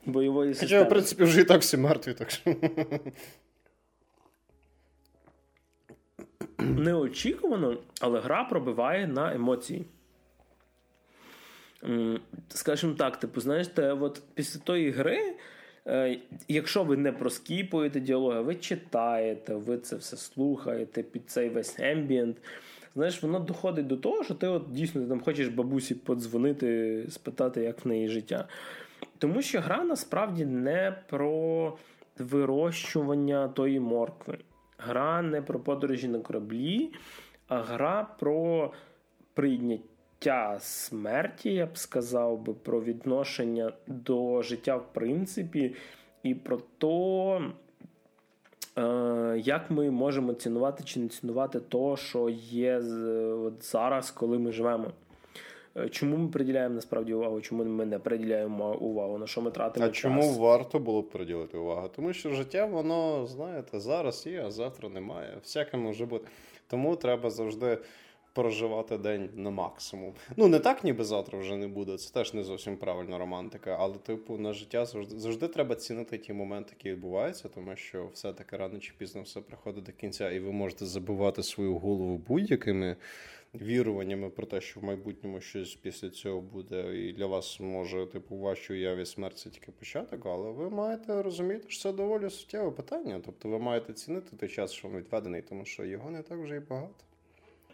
бойової 0.07 0.55
системи. 0.55 0.79
Хоча, 0.79 0.89
в 0.89 0.89
принципі, 0.89 1.25
вже 1.25 1.41
і 1.41 1.45
так 1.45 1.61
всі 1.61 1.77
мертві, 1.77 2.15
так 2.15 2.31
що. 2.31 2.57
Неочікувано, 6.59 7.79
але 8.01 8.21
гра 8.21 8.45
пробиває 8.45 9.07
на 9.07 9.35
емоції 9.35 9.85
скажімо 12.49 12.95
так, 12.95 13.17
типу, 13.17 13.41
знаєш, 13.41 13.69
от 13.77 14.23
після 14.35 14.61
тої 14.61 14.91
гри, 14.91 15.19
е, 15.87 16.19
якщо 16.49 16.85
ви 16.85 16.97
не 16.97 17.13
проскіпуєте 17.13 18.01
діалоги, 18.01 18.41
ви 18.41 18.55
читаєте, 18.55 19.55
ви 19.55 19.79
це 19.79 19.97
все 19.97 20.17
слухаєте 20.17 21.03
під 21.03 21.31
цей 21.31 21.49
весь 21.49 21.77
ембієнт. 21.79 22.37
Знаєш, 22.95 23.23
воно 23.23 23.39
доходить 23.39 23.87
до 23.87 23.97
того, 23.97 24.25
що 24.25 24.35
ти 24.35 24.47
от 24.47 24.73
дійсно 24.73 25.09
там 25.09 25.21
хочеш 25.21 25.49
бабусі 25.49 25.95
подзвонити, 25.95 27.05
спитати, 27.11 27.63
як 27.63 27.85
в 27.85 27.89
неї 27.89 28.09
життя. 28.09 28.49
Тому 29.19 29.43
що 29.43 29.61
гра 29.61 29.85
насправді 29.85 30.47
не 30.47 30.97
про 31.09 31.77
вирощування 32.19 33.49
тої 33.49 33.81
моркви. 33.81 34.39
Гра 34.79 35.23
не 35.23 35.43
про 35.43 35.61
подорожі 35.61 36.09
на 36.09 36.19
кораблі, 36.19 36.93
а 37.49 37.63
гра 37.63 38.09
про 38.19 38.73
прийняття 39.35 39.96
життя 40.17 40.57
смерті, 40.61 41.55
я 41.55 41.67
б 41.67 41.79
сказав 41.79 42.39
би, 42.39 42.55
про 42.55 42.83
відношення 42.83 43.73
до 43.87 44.43
життя 44.43 44.77
в 44.77 44.93
принципі, 44.93 45.75
і 46.23 46.35
про 46.35 46.59
те, 46.79 47.41
як 49.37 49.71
ми 49.71 49.91
можемо 49.91 50.35
цінувати 50.35 50.85
чи 50.85 51.01
не 51.01 51.09
цінувати 51.09 51.61
то, 51.61 51.97
що 51.97 52.29
є 52.51 52.77
от 53.45 53.65
зараз, 53.65 54.11
коли 54.11 54.39
ми 54.39 54.53
живемо. 54.53 54.91
Е, 55.77 55.89
чому 55.89 56.17
ми 56.17 56.29
приділяємо 56.29 56.75
насправді 56.75 57.15
увагу? 57.15 57.41
Чому 57.41 57.65
ми 57.65 57.87
не 57.87 57.99
приділяємо 57.99 58.77
увагу? 58.77 59.19
На 59.19 59.27
що 59.27 59.41
ми 59.41 59.51
тратимо? 59.51 59.87
А 59.87 59.89
час? 59.89 59.97
чому 59.97 60.33
варто 60.33 60.79
було 60.79 61.03
б 61.03 61.11
приділити 61.11 61.59
увагу? 61.59 61.91
Тому 61.97 62.13
що 62.13 62.33
життя, 62.33 62.67
воно, 62.67 63.27
знаєте, 63.27 63.81
зараз 63.81 64.27
є, 64.27 64.43
а 64.47 64.51
завтра 64.51 64.89
немає. 64.89 65.39
Всяке 65.43 65.77
може 65.77 66.07
бути. 66.07 66.27
Тому 66.69 66.97
треба 66.97 67.31
завжди 67.31 67.79
проживати 68.37 68.99
день 68.99 69.29
на 69.35 69.51
максимум. 69.51 70.15
Ну, 70.37 70.49
не 70.49 70.59
так, 70.59 70.85
ніби 70.85 71.05
завтра 71.05 71.39
вже 71.39 71.57
не 71.57 71.69
буде. 71.69 71.99
Це 71.99 72.15
теж 72.15 72.35
не 72.35 72.45
зовсім 72.45 72.77
правильна 72.77 73.19
романтика. 73.19 73.77
Але, 73.81 73.95
типу, 73.95 74.39
на 74.39 74.53
життя 74.53 74.87
завжди 74.87 75.19
завжди 75.19 75.49
треба 75.49 75.75
цінити 75.75 76.19
ті 76.19 76.33
моменти, 76.33 76.73
які 76.79 76.91
відбуваються, 76.91 77.49
тому 77.49 77.77
що 77.77 78.11
все-таки 78.15 78.57
рано 78.57 78.79
чи 78.79 78.93
пізно 78.99 79.23
все 79.23 79.41
приходить 79.41 79.85
до 79.85 79.93
кінця, 79.93 80.31
і 80.31 80.41
ви 80.41 80.53
можете 80.53 80.87
забивати 80.87 81.43
свою 81.43 81.79
голову 81.79 82.19
будь-якими 82.29 82.97
віруваннями 83.55 84.31
про 84.31 84.47
те, 84.47 84.61
що 84.61 84.81
в 84.81 84.85
майбутньому 84.85 85.41
щось 85.41 85.75
після 85.75 86.11
цього 86.11 86.41
буде, 86.41 86.97
і 86.97 87.13
для 87.13 87.27
вас 87.27 87.61
може, 87.61 88.07
типу, 88.07 88.35
у 88.35 88.39
вашій 88.39 88.73
уяві 88.73 89.07
смерть 89.07 89.39
це 89.39 89.51
тільки 89.51 89.73
початок, 89.73 90.27
але 90.27 90.51
ви 90.51 90.71
маєте 90.71 91.23
розуміти, 91.23 91.65
що 91.69 91.83
це 91.83 91.97
доволі 91.97 92.31
суттєве 92.31 92.71
питання. 92.71 93.21
Тобто 93.25 93.49
ви 93.49 93.59
маєте 93.59 93.93
цінити 93.93 94.37
той 94.37 94.49
час, 94.49 94.73
що 94.73 94.89
вам 94.89 94.97
відведений, 94.97 95.43
тому 95.43 95.65
що 95.65 95.85
його 95.85 96.11
не 96.11 96.23
так 96.23 96.39
вже 96.39 96.57
і 96.57 96.61
багато. 96.61 97.05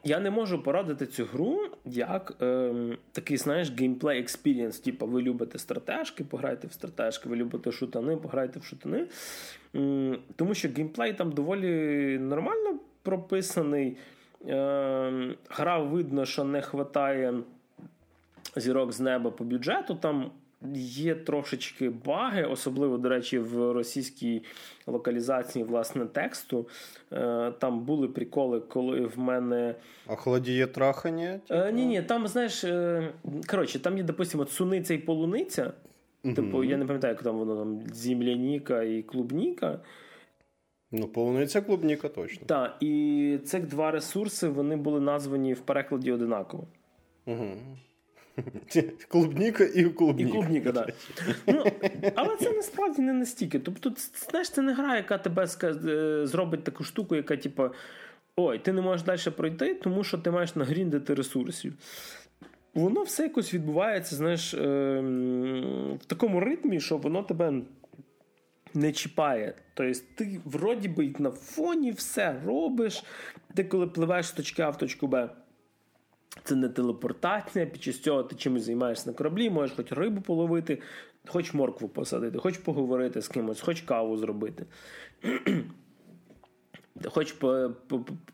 Я 0.04 0.20
не 0.20 0.30
можу 0.30 0.62
порадити 0.62 1.06
цю 1.06 1.24
гру 1.24 1.60
як 1.84 2.32
е, 2.42 2.72
такий, 3.12 3.36
знаєш, 3.36 3.72
геймплей 3.78 4.20
experience. 4.20 4.78
Типу, 4.78 5.06
ви 5.06 5.22
любите 5.22 5.58
стратежки, 5.58 6.24
пограйте 6.24 6.66
в 6.66 6.72
стратежки, 6.72 7.28
ви 7.28 7.36
любите 7.36 7.72
шутери, 7.72 8.16
пограйте 8.16 8.58
в 8.58 8.64
шутери. 8.64 9.06
Е, 9.74 10.18
тому 10.36 10.54
що 10.54 10.68
геймплей 10.68 11.12
там 11.12 11.32
доволі 11.32 12.18
нормально 12.18 12.78
прописаний. 13.02 13.96
Е, 14.48 15.34
Гра 15.48 15.78
видно, 15.78 16.24
що 16.24 16.44
не 16.44 16.62
вистачає 16.72 17.34
зірок 18.56 18.92
з 18.92 19.00
неба 19.00 19.30
по 19.30 19.44
бюджету. 19.44 19.94
Там 19.94 20.30
Є 20.74 21.14
трошечки 21.14 21.90
баги, 21.90 22.44
особливо, 22.44 22.98
до 22.98 23.08
речі, 23.08 23.38
в 23.38 23.72
російській 23.72 24.42
локалізації 24.86 25.64
власне 25.64 26.06
тексту. 26.06 26.68
Е, 27.12 27.52
там 27.58 27.80
були 27.80 28.08
приколи, 28.08 28.60
коли 28.60 29.00
в 29.00 29.18
мене. 29.18 29.74
А 30.06 30.16
холодіє 30.16 30.66
трахання? 30.66 31.40
Е, 31.50 31.72
ні, 31.72 31.86
ні, 31.86 32.02
там, 32.02 32.28
знаєш, 32.28 32.64
е, 32.64 33.12
коротше, 33.46 33.78
там 33.78 33.96
є, 33.98 34.02
допустимо, 34.04 34.46
суниця 34.46 34.94
і 34.94 34.98
полуниця. 34.98 35.72
Угу. 36.24 36.34
Типу, 36.34 36.64
я 36.64 36.76
не 36.76 36.86
пам'ятаю, 36.86 37.14
як 37.14 37.22
там 37.22 37.36
воно 37.36 37.56
там 37.56 37.80
земляніка 37.92 38.82
і 38.82 39.02
клубніка. 39.02 39.80
Ну, 40.92 41.08
полуниця 41.08 41.60
клубніка 41.60 42.08
точно. 42.08 42.46
Так, 42.46 42.76
і 42.80 43.38
цих 43.44 43.66
два 43.66 43.90
ресурси 43.90 44.48
вони 44.48 44.76
були 44.76 45.00
названі 45.00 45.54
в 45.54 45.60
перекладі 45.60 46.12
одинаково. 46.12 46.66
Угу. 47.26 47.46
Клубніка 49.08 49.64
і 49.64 49.84
клубніка. 49.84 50.28
І 50.28 50.32
клубніка, 50.32 50.72
так. 50.72 50.94
Ну, 51.46 51.64
Але 52.14 52.36
це 52.36 52.52
насправді 52.52 53.02
не 53.02 53.12
настільки. 53.12 53.58
Тобто, 53.58 53.92
знаєш, 54.30 54.50
це 54.50 54.62
не 54.62 54.74
гра, 54.74 54.96
яка 54.96 55.18
тебе 55.18 55.46
е, 55.64 56.26
зробить 56.26 56.64
таку 56.64 56.84
штуку, 56.84 57.16
яка, 57.16 57.36
типу, 57.36 57.70
ой, 58.36 58.58
ти 58.58 58.72
не 58.72 58.80
можеш 58.80 59.06
далі 59.06 59.34
пройти, 59.36 59.74
тому 59.74 60.04
що 60.04 60.18
ти 60.18 60.30
маєш 60.30 60.56
нагріндити 60.56 61.14
ресурсів. 61.14 61.74
Воно 62.74 63.02
все 63.02 63.22
якось 63.22 63.54
відбувається, 63.54 64.16
знаєш, 64.16 64.54
ем, 64.54 65.98
в 66.02 66.04
такому 66.04 66.40
ритмі, 66.40 66.80
що 66.80 66.96
воно 66.96 67.22
тебе. 67.22 67.62
Не 68.74 68.92
чіпає. 68.92 69.54
Тобто, 69.74 70.00
ти 70.14 70.40
вроді 70.44 70.88
би 70.88 71.14
на 71.18 71.30
фоні 71.30 71.90
все 71.90 72.40
робиш. 72.46 73.04
Ти 73.54 73.64
коли 73.64 73.86
пливеш 73.86 74.26
з 74.26 74.32
точки 74.32 74.62
А 74.62 74.70
в 74.70 74.78
точку 74.78 75.06
Б, 75.06 75.28
це 76.44 76.54
не 76.54 76.68
телепортація, 76.68 77.66
під 77.66 77.82
час 77.82 77.98
цього 77.98 78.22
ти 78.22 78.36
чимось 78.36 78.62
займаєшся 78.62 79.10
на 79.10 79.16
кораблі, 79.16 79.50
можеш 79.50 79.76
хоч 79.76 79.92
рибу 79.92 80.20
половити, 80.20 80.78
хоч 81.26 81.54
моркву 81.54 81.88
посадити, 81.88 82.38
хоч 82.38 82.58
поговорити 82.58 83.22
з 83.22 83.28
кимось, 83.28 83.60
хоч 83.60 83.80
каву 83.80 84.16
зробити. 84.16 84.66
Хоч 87.04 87.34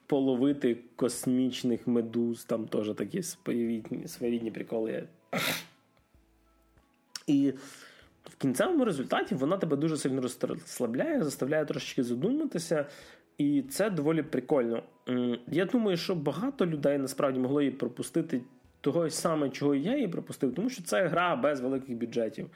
половити 0.07 0.79
космічних 0.97 1.87
медуз, 1.87 2.45
там 2.45 2.69
теж 2.69 2.95
такі 2.95 3.23
своєрідні 4.07 4.51
приколи. 4.51 5.09
І 7.27 7.53
в 8.25 8.37
кінцевому 8.37 8.85
результаті 8.85 9.35
вона 9.35 9.57
тебе 9.57 9.77
дуже 9.77 9.97
сильно 9.97 10.20
розслабляє, 10.20 11.25
заставляє 11.25 11.65
трошечки 11.65 12.03
задуматися, 12.03 12.87
і 13.39 13.62
це 13.62 13.90
доволі 13.90 14.23
прикольно. 14.23 14.82
Я 15.47 15.65
думаю, 15.65 15.97
що 15.97 16.15
багато 16.15 16.66
людей 16.66 16.98
насправді 16.98 17.39
могло 17.39 17.60
її 17.60 17.73
пропустити 17.73 18.40
того 18.81 19.10
саме, 19.10 19.51
чого 19.51 19.74
я 19.74 19.94
її 19.94 20.09
пропустив, 20.09 20.55
тому 20.55 20.70
що 20.70 20.82
це 20.82 21.06
гра 21.06 21.36
без 21.36 21.60
великих 21.60 21.97
бюджетів. 21.97 22.51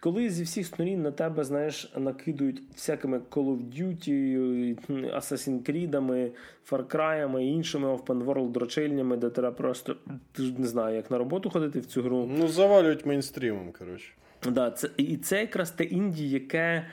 Коли 0.00 0.30
зі 0.30 0.42
всіх 0.42 0.66
сторін 0.66 1.02
на 1.02 1.10
тебе, 1.10 1.44
знаєш, 1.44 1.92
накидують 1.96 2.62
всякими 2.74 3.18
Call 3.18 3.44
of 3.44 3.58
Duty, 3.58 4.76
Assassin's 5.16 5.62
Creed, 5.62 6.30
Far 6.70 6.84
Cry 6.84 7.40
і 7.40 7.46
іншими 7.46 7.88
open 7.88 8.24
world 8.24 8.50
дрочильнями, 8.50 9.16
де 9.16 9.30
треба 9.30 9.52
просто 9.52 9.96
не 10.38 10.66
знаю, 10.66 10.96
як 10.96 11.10
на 11.10 11.18
роботу 11.18 11.50
ходити 11.50 11.80
в 11.80 11.86
цю 11.86 12.02
гру. 12.02 12.30
Ну, 12.38 12.48
завалюють 12.48 13.06
мейнстрімом, 13.06 13.72
коротше. 13.78 14.12
Да, 14.50 14.70
це, 14.70 14.88
І 14.96 15.16
це 15.16 15.40
якраз 15.40 15.70
те 15.70 15.84
інді, 15.84 16.28
яке 16.28 16.86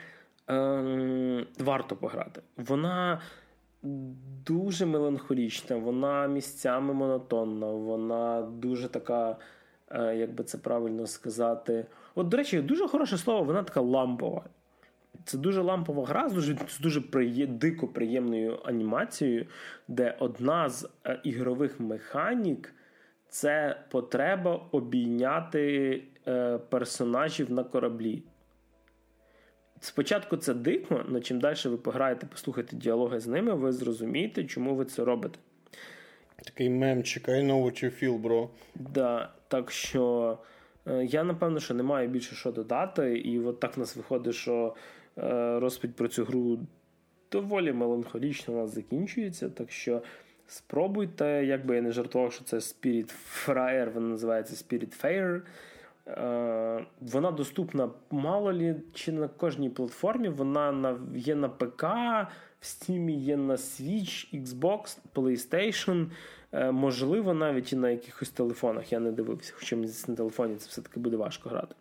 е, 0.49 1.45
варто 1.59 1.95
пограти. 1.95 2.41
Вона 2.57 3.21
дуже 4.45 4.85
меланхолічна, 4.85 5.75
вона 5.75 6.27
місцями 6.27 6.93
монотонна, 6.93 7.67
вона 7.67 8.41
дуже 8.41 8.87
така, 8.87 9.37
е, 9.91 10.15
як 10.15 10.33
би 10.33 10.43
це 10.43 10.57
правильно 10.57 11.07
сказати. 11.07 11.85
От, 12.15 12.27
до 12.27 12.37
речі, 12.37 12.61
дуже 12.61 12.87
хороше 12.87 13.17
слово, 13.17 13.43
вона 13.43 13.63
така 13.63 13.81
лампова. 13.81 14.43
Це 15.25 15.37
дуже 15.37 15.61
лампова 15.61 16.05
гра 16.05 16.29
з 16.29 16.33
дуже 16.33 16.57
з 16.67 16.79
дуже 16.79 17.01
приє, 17.01 17.47
дико 17.47 17.87
приємною 17.87 18.59
анімацією, 18.65 19.45
де 19.87 20.15
одна 20.19 20.69
з 20.69 20.89
е, 21.05 21.19
ігрових 21.23 21.79
механік 21.79 22.73
це 23.27 23.79
потреба 23.89 24.65
обійняти 24.71 26.03
е, 26.27 26.57
персонажів 26.57 27.51
на 27.51 27.63
кораблі. 27.63 28.23
Спочатку 29.81 30.37
це 30.37 30.53
дико, 30.53 31.05
але 31.09 31.21
чим 31.21 31.39
далі 31.39 31.57
ви 31.65 31.77
пограєте, 31.77 32.27
послухаєте 32.27 32.75
діалоги 32.75 33.19
з 33.19 33.27
ними, 33.27 33.53
ви 33.53 33.71
зрозумієте, 33.71 34.43
чому 34.43 34.75
ви 34.75 34.85
це 34.85 35.03
робите. 35.03 35.39
Такий 36.45 36.69
мемчик, 36.69 37.29
I 37.29 37.45
know 37.45 37.63
what 37.63 37.83
you 37.83 38.03
feel, 38.03 38.21
bro. 38.21 38.47
Да, 38.75 39.29
Так 39.47 39.71
що 39.71 40.37
е, 40.87 41.05
я 41.05 41.23
напевно, 41.23 41.59
що 41.59 41.73
не 41.73 41.83
маю 41.83 42.07
більше 42.07 42.35
що 42.35 42.51
додати, 42.51 43.17
і 43.17 43.39
от 43.39 43.59
так 43.59 43.77
в 43.77 43.79
нас 43.79 43.95
виходить, 43.95 44.35
що 44.35 44.75
е, 45.17 45.59
розповідь 45.59 45.95
про 45.95 46.07
цю 46.07 46.23
гру 46.23 46.59
доволі 47.31 47.73
меланхолічно 47.73 48.53
у 48.53 48.57
нас 48.57 48.73
закінчується. 48.73 49.49
Так 49.49 49.71
що 49.71 50.01
спробуйте, 50.47 51.45
як 51.45 51.65
би 51.65 51.75
я 51.75 51.81
не 51.81 51.91
жартував, 51.91 52.33
що 52.33 52.43
це 52.43 52.57
Spirit 52.57 53.13
Fryer, 53.45 53.93
вона 53.93 54.07
називається 54.07 54.55
Spirit 54.55 55.03
Fair. 55.03 55.41
Е, 56.09 56.85
вона 57.01 57.31
доступна 57.31 57.89
мало 58.11 58.53
лі 58.53 58.75
чи 58.93 59.11
на 59.11 59.27
кожній 59.27 59.69
платформі. 59.69 60.29
Вона 60.29 60.71
на, 60.71 60.99
є 61.15 61.35
на 61.35 61.49
ПК, 61.49 61.83
в 62.59 62.63
Steam 62.63 63.09
є 63.09 63.37
на 63.37 63.55
Switch, 63.55 64.41
Xbox, 64.43 64.97
PlayStation. 65.15 66.09
Можливо, 66.71 67.33
навіть 67.33 67.73
і 67.73 67.75
на 67.75 67.89
якихось 67.89 68.29
телефонах. 68.29 68.91
Я 68.91 68.99
не 68.99 69.11
дивився, 69.11 69.53
хоча 69.55 69.75
мені 69.75 69.91
на 70.07 70.15
телефоні 70.15 70.55
це 70.55 70.69
все-таки 70.69 70.99
буде 70.99 71.17
важко 71.17 71.49
грати. 71.49 71.75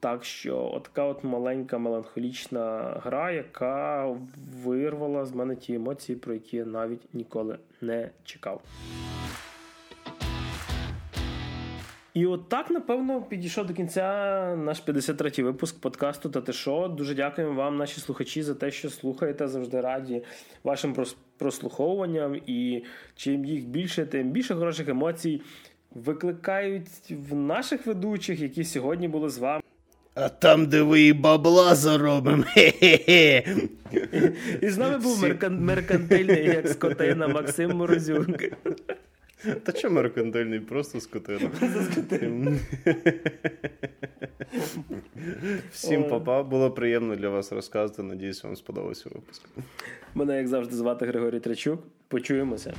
Так 0.00 0.24
що, 0.24 0.70
от 0.74 0.82
така 0.82 1.04
от 1.04 1.24
маленька 1.24 1.78
меланхолічна 1.78 2.94
гра, 3.04 3.30
яка 3.30 4.06
вирвала 4.64 5.24
з 5.26 5.32
мене 5.32 5.56
ті 5.56 5.74
емоції, 5.74 6.18
про 6.18 6.34
які 6.34 6.56
я 6.56 6.64
навіть 6.64 7.14
ніколи 7.14 7.58
не 7.80 8.10
чекав. 8.24 8.62
І 12.18 12.26
от 12.26 12.48
так, 12.48 12.70
напевно, 12.70 13.22
підійшов 13.22 13.66
до 13.66 13.74
кінця 13.74 14.02
наш 14.56 14.82
53-й 14.86 15.42
випуск 15.42 15.80
подкасту 15.80 16.28
«Та 16.28 16.40
ти 16.40 16.52
шо?». 16.52 16.88
Дуже 16.88 17.14
дякуємо 17.14 17.54
вам, 17.54 17.76
наші 17.76 18.00
слухачі, 18.00 18.42
за 18.42 18.54
те, 18.54 18.70
що 18.70 18.90
слухаєте, 18.90 19.48
завжди 19.48 19.80
раді 19.80 20.22
вашим 20.64 20.96
прослуховуванням. 21.38 22.36
І 22.46 22.84
чим 23.16 23.44
їх 23.44 23.64
більше, 23.64 24.06
тим 24.06 24.30
більше 24.30 24.54
хороших 24.54 24.88
емоцій 24.88 25.42
викликають 25.94 26.88
в 27.30 27.34
наших 27.34 27.86
ведучих, 27.86 28.40
які 28.40 28.64
сьогодні 28.64 29.08
були 29.08 29.28
з 29.28 29.38
вами. 29.38 29.62
А 30.14 30.28
там, 30.28 30.66
де 30.66 30.82
ви 30.82 31.02
і 31.02 31.12
бабла 31.12 31.74
заробимо. 31.74 32.44
І 34.62 34.68
з 34.68 34.78
нами 34.78 34.98
був 34.98 35.24
меркантильний, 35.50 36.44
як 36.44 36.68
скотина 36.68 37.28
Максим 37.28 37.76
Морозюк. 37.76 38.28
Та 39.62 39.72
що 39.72 39.90
меркантильний, 39.90 40.60
просто 40.60 41.00
скотина. 41.00 41.50
Всім 45.72 46.08
папа, 46.08 46.42
було 46.42 46.70
приємно 46.70 47.16
для 47.16 47.28
вас 47.28 47.52
розказати. 47.52 48.02
Надіюсь, 48.02 48.44
вам 48.44 48.56
сподобався 48.56 49.10
випуск. 49.14 49.42
Мене, 50.14 50.36
як 50.36 50.48
завжди, 50.48 50.76
звати 50.76 51.06
Григорій 51.06 51.40
Тречук. 51.40 51.80
Почуємося. 52.08 52.74